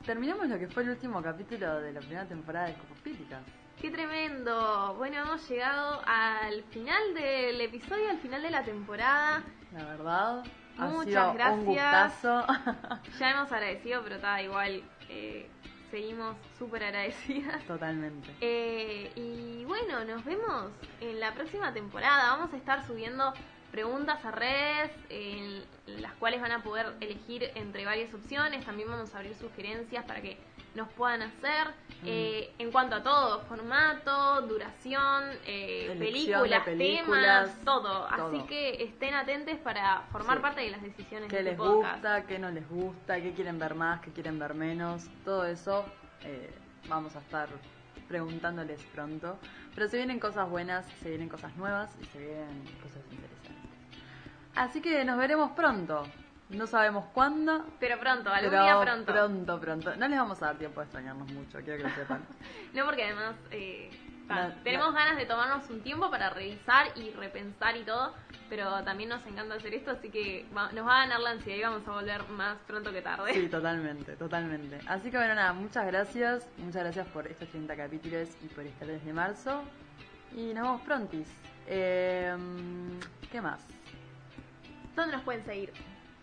terminamos 0.05 0.47
lo 0.47 0.57
que 0.57 0.67
fue 0.67 0.83
el 0.83 0.89
último 0.89 1.21
capítulo 1.21 1.79
de 1.81 1.93
la 1.93 1.99
primera 1.99 2.25
temporada 2.25 2.67
de 2.67 2.73
Copopíticas. 2.75 3.43
¡Qué 3.81 3.89
tremendo! 3.91 4.95
Bueno, 4.97 5.17
hemos 5.21 5.47
llegado 5.49 6.01
al 6.05 6.63
final 6.65 7.13
del 7.13 7.59
episodio, 7.61 8.09
al 8.09 8.19
final 8.19 8.41
de 8.41 8.49
la 8.51 8.63
temporada. 8.63 9.43
La 9.73 9.85
verdad, 9.85 10.43
ha 10.77 10.85
Muchas 10.87 11.05
sido 11.13 11.29
un 11.31 11.35
gracias. 11.37 11.65
gustazo. 11.65 12.45
Ya 13.19 13.31
hemos 13.31 13.51
agradecido, 13.51 14.01
pero 14.03 14.15
está 14.15 14.41
igual. 14.41 14.83
eh, 15.09 15.47
seguimos 15.91 16.35
súper 16.57 16.83
agradecidas. 16.85 17.63
Totalmente. 17.65 18.29
Eh, 18.41 19.11
y 19.15 19.63
bueno, 19.65 20.03
nos 20.05 20.25
vemos 20.25 20.71
en 21.01 21.19
la 21.19 21.33
próxima 21.33 21.71
temporada. 21.73 22.35
Vamos 22.35 22.51
a 22.53 22.57
estar 22.57 22.85
subiendo 22.87 23.31
preguntas 23.71 24.23
a 24.25 24.31
redes 24.31 24.91
en 25.09 25.63
las 26.01 26.13
cuales 26.13 26.41
van 26.41 26.51
a 26.51 26.63
poder 26.63 26.93
elegir 26.99 27.51
entre 27.55 27.85
varias 27.85 28.11
opciones. 28.13 28.65
También 28.65 28.89
vamos 28.89 29.13
a 29.13 29.17
abrir 29.19 29.35
sugerencias 29.35 30.03
para 30.05 30.21
que 30.21 30.37
nos 30.75 30.89
puedan 30.89 31.21
hacer. 31.21 31.67
Mm. 32.01 32.05
Eh, 32.05 32.53
en 32.59 32.71
cuanto 32.71 32.95
a 32.97 33.03
todo, 33.03 33.41
formato, 33.45 34.41
duración, 34.41 35.23
eh, 35.45 35.95
películas, 35.97 36.63
películas, 36.63 37.49
temas, 37.51 37.65
todo. 37.65 38.07
Así 38.07 38.41
que 38.47 38.83
estén 38.83 39.13
atentos 39.13 39.55
para 39.59 40.01
formar 40.11 40.37
Sí. 40.37 40.41
parte 40.41 40.61
de 40.61 40.71
las 40.71 40.81
decisiones 40.81 41.29
¿Qué 41.29 41.37
de 41.37 41.43
les 41.43 41.53
este 41.53 41.63
podcast. 41.63 41.93
gusta? 41.93 42.23
¿Qué 42.25 42.39
no 42.39 42.51
les 42.51 42.67
gusta? 42.69 43.21
¿Qué 43.21 43.33
quieren 43.33 43.57
ver 43.59 43.75
más? 43.75 44.01
¿Qué 44.01 44.11
quieren 44.11 44.37
ver 44.39 44.53
menos? 44.53 45.05
Todo 45.23 45.45
eso 45.45 45.85
eh, 46.23 46.53
vamos 46.89 47.15
a 47.15 47.19
estar 47.19 47.47
preguntándoles 48.07 48.81
pronto. 48.93 49.37
Pero 49.75 49.87
se 49.87 49.97
vienen 49.97 50.19
cosas 50.19 50.49
buenas, 50.49 50.85
se 51.01 51.09
vienen 51.09 51.29
cosas 51.29 51.55
nuevas 51.55 51.95
y 52.01 52.05
se 52.05 52.19
vienen 52.19 52.63
cosas 52.81 53.01
interesantes. 53.11 53.71
Así 54.55 54.81
que 54.81 55.03
nos 55.05 55.17
veremos 55.17 55.51
pronto. 55.51 56.03
No 56.49 56.67
sabemos 56.67 57.05
cuándo. 57.13 57.65
Pero 57.79 57.99
pronto, 57.99 58.29
algún 58.29 58.49
pero 58.51 58.63
día 58.63 58.79
pronto. 58.81 59.11
Pronto, 59.11 59.59
pronto. 59.59 59.95
No 59.95 60.07
les 60.07 60.19
vamos 60.19 60.41
a 60.41 60.47
dar 60.47 60.57
tiempo 60.57 60.79
de 60.81 60.85
extrañarnos 60.85 61.31
mucho, 61.31 61.59
quiero 61.61 61.77
que 61.77 61.89
lo 61.89 61.95
sepan. 61.95 62.21
No, 62.73 62.85
porque 62.85 63.03
además 63.05 63.35
eh, 63.51 63.89
No, 64.27 64.51
tenemos 64.63 64.87
no. 64.87 64.93
ganas 64.93 65.17
de 65.17 65.25
tomarnos 65.25 65.69
un 65.69 65.81
tiempo 65.81 66.09
para 66.11 66.29
revisar 66.29 66.87
y 66.95 67.09
repensar 67.11 67.75
y 67.77 67.83
todo, 67.83 68.13
pero 68.49 68.83
también 68.83 69.09
nos 69.09 69.25
encanta 69.25 69.55
hacer 69.55 69.73
esto, 69.73 69.91
así 69.91 70.09
que 70.09 70.45
va- 70.55 70.71
nos 70.73 70.85
va 70.85 70.97
a 70.97 70.99
ganar 71.05 71.19
la 71.21 71.31
ansiedad 71.31 71.57
y 71.57 71.61
vamos 71.63 71.87
a 71.87 71.91
volver 71.91 72.27
más 72.29 72.57
pronto 72.67 72.91
que 72.91 73.01
tarde. 73.01 73.33
Sí, 73.33 73.47
totalmente, 73.47 74.15
totalmente. 74.15 74.79
Así 74.87 75.09
que 75.09 75.17
bueno, 75.17 75.33
nada, 75.35 75.53
muchas 75.53 75.85
gracias. 75.87 76.47
Muchas 76.57 76.83
gracias 76.83 77.07
por 77.07 77.25
estos 77.27 77.47
30 77.49 77.75
capítulos 77.75 78.29
y 78.43 78.47
por 78.47 78.65
estar 78.65 78.87
desde 78.87 79.11
marzo. 79.13 79.63
Y 80.35 80.53
nos 80.53 80.63
vemos 80.63 80.81
prontis. 80.81 81.27
Eh, 81.67 82.35
¿Qué 83.31 83.41
más? 83.41 83.59
¿Dónde 84.95 85.13
nos 85.15 85.23
pueden 85.23 85.43
seguir? 85.45 85.71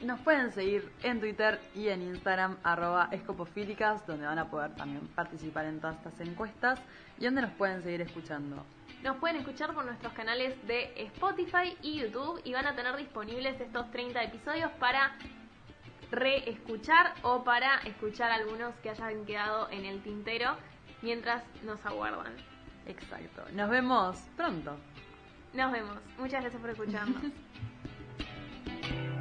Nos 0.03 0.19
pueden 0.21 0.51
seguir 0.51 0.91
en 1.03 1.21
Twitter 1.21 1.61
y 1.75 1.89
en 1.89 2.01
Instagram, 2.01 2.57
arroba 2.63 3.09
escopofílicas, 3.13 4.07
donde 4.07 4.25
van 4.25 4.39
a 4.39 4.49
poder 4.49 4.75
también 4.75 5.07
participar 5.09 5.67
en 5.67 5.79
todas 5.79 5.97
estas 5.97 6.21
encuestas 6.21 6.81
y 7.19 7.27
donde 7.27 7.43
nos 7.43 7.51
pueden 7.53 7.83
seguir 7.83 8.01
escuchando. 8.01 8.65
Nos 9.03 9.17
pueden 9.19 9.37
escuchar 9.37 9.75
por 9.75 9.85
nuestros 9.85 10.13
canales 10.15 10.55
de 10.67 10.93
Spotify 10.97 11.77
y 11.83 12.01
YouTube 12.01 12.41
y 12.45 12.53
van 12.55 12.67
a 12.67 12.75
tener 12.75 12.97
disponibles 12.97 13.61
estos 13.61 13.91
30 13.91 14.23
episodios 14.25 14.71
para 14.73 15.13
reescuchar 16.11 17.15
o 17.23 17.45
para 17.45 17.79
escuchar 17.81 18.31
algunos 18.31 18.75
que 18.77 18.91
hayan 18.91 19.27
quedado 19.27 19.71
en 19.71 19.85
el 19.85 20.03
tintero 20.03 20.57
mientras 21.03 21.43
nos 21.63 21.85
aguardan. 21.85 22.33
Exacto. 22.87 23.45
Nos 23.53 23.69
vemos 23.69 24.19
pronto. 24.37 24.77
Nos 25.53 25.73
vemos. 25.73 25.99
Muchas 26.19 26.41
gracias 26.41 26.61
por 26.61 26.71
escucharnos. 26.71 27.23